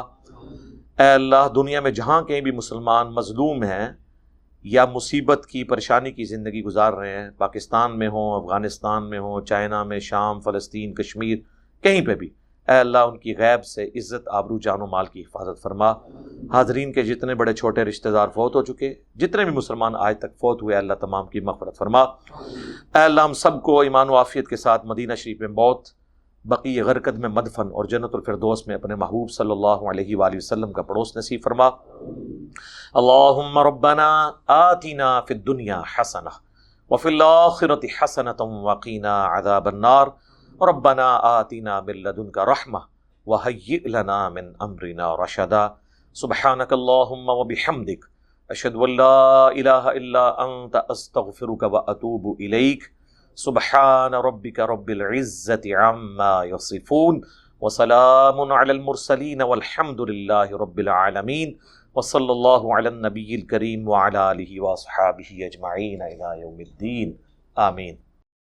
[0.99, 3.89] اے اللہ، دنیا میں جہاں کہیں بھی مسلمان مظلوم ہیں
[4.63, 9.41] یا مصیبت کی، پریشانی کی زندگی گزار رہے ہیں، پاکستان میں ہوں، افغانستان میں ہوں،
[9.41, 11.39] چائنا میں، شام، فلسطین، کشمیر،
[11.83, 12.31] کہیں پہ بھی
[12.69, 15.91] اے اللہ، ان کی غیب سے عزت، آبرو، جان و مال کی حفاظت فرما۔
[16.53, 20.39] حاضرین کے جتنے بڑے چھوٹے رشتہ دار فوت ہو چکے، جتنے بھی مسلمان آج تک
[20.39, 24.49] فوت ہوئے، اللہ تمام کی مغفرت فرما۔ اے اللہ، ہم سب کو ایمان و عافیت
[24.49, 25.89] کے ساتھ مدینہ شریف میں موت
[26.45, 30.73] بقی غرکت میں مدفن اور جنت الفردوس میں اپنے محبوب صلی اللہ علیہ وآلہ وسلم
[30.73, 31.67] کا پڑوس نصیب فرما۔
[32.95, 36.29] اللہم ربنا آتنا فی الدنیا حسنہ
[36.91, 40.07] وفی الاخرت حسنة وقینا عذاب النار۔
[40.69, 42.79] ربنا آتنا من لدنک رحمہ
[43.27, 45.67] وحیئ لنا من امرنا رشدا.
[46.15, 48.05] سبحانک اللہم وبحمدک
[48.49, 52.85] اشہد ان لا الہ الا انت، استغفرک واتوب الیک.
[53.37, 57.21] سبحان ربك رب العزة عما يصفون
[57.61, 61.59] وسلام على المرسلين والحمد لله رب العالمين
[61.95, 67.19] وصلى الله على النبي الكريم وعلى آله وصحابه أجمعين إلى يوم الدين
[67.59, 67.99] آمين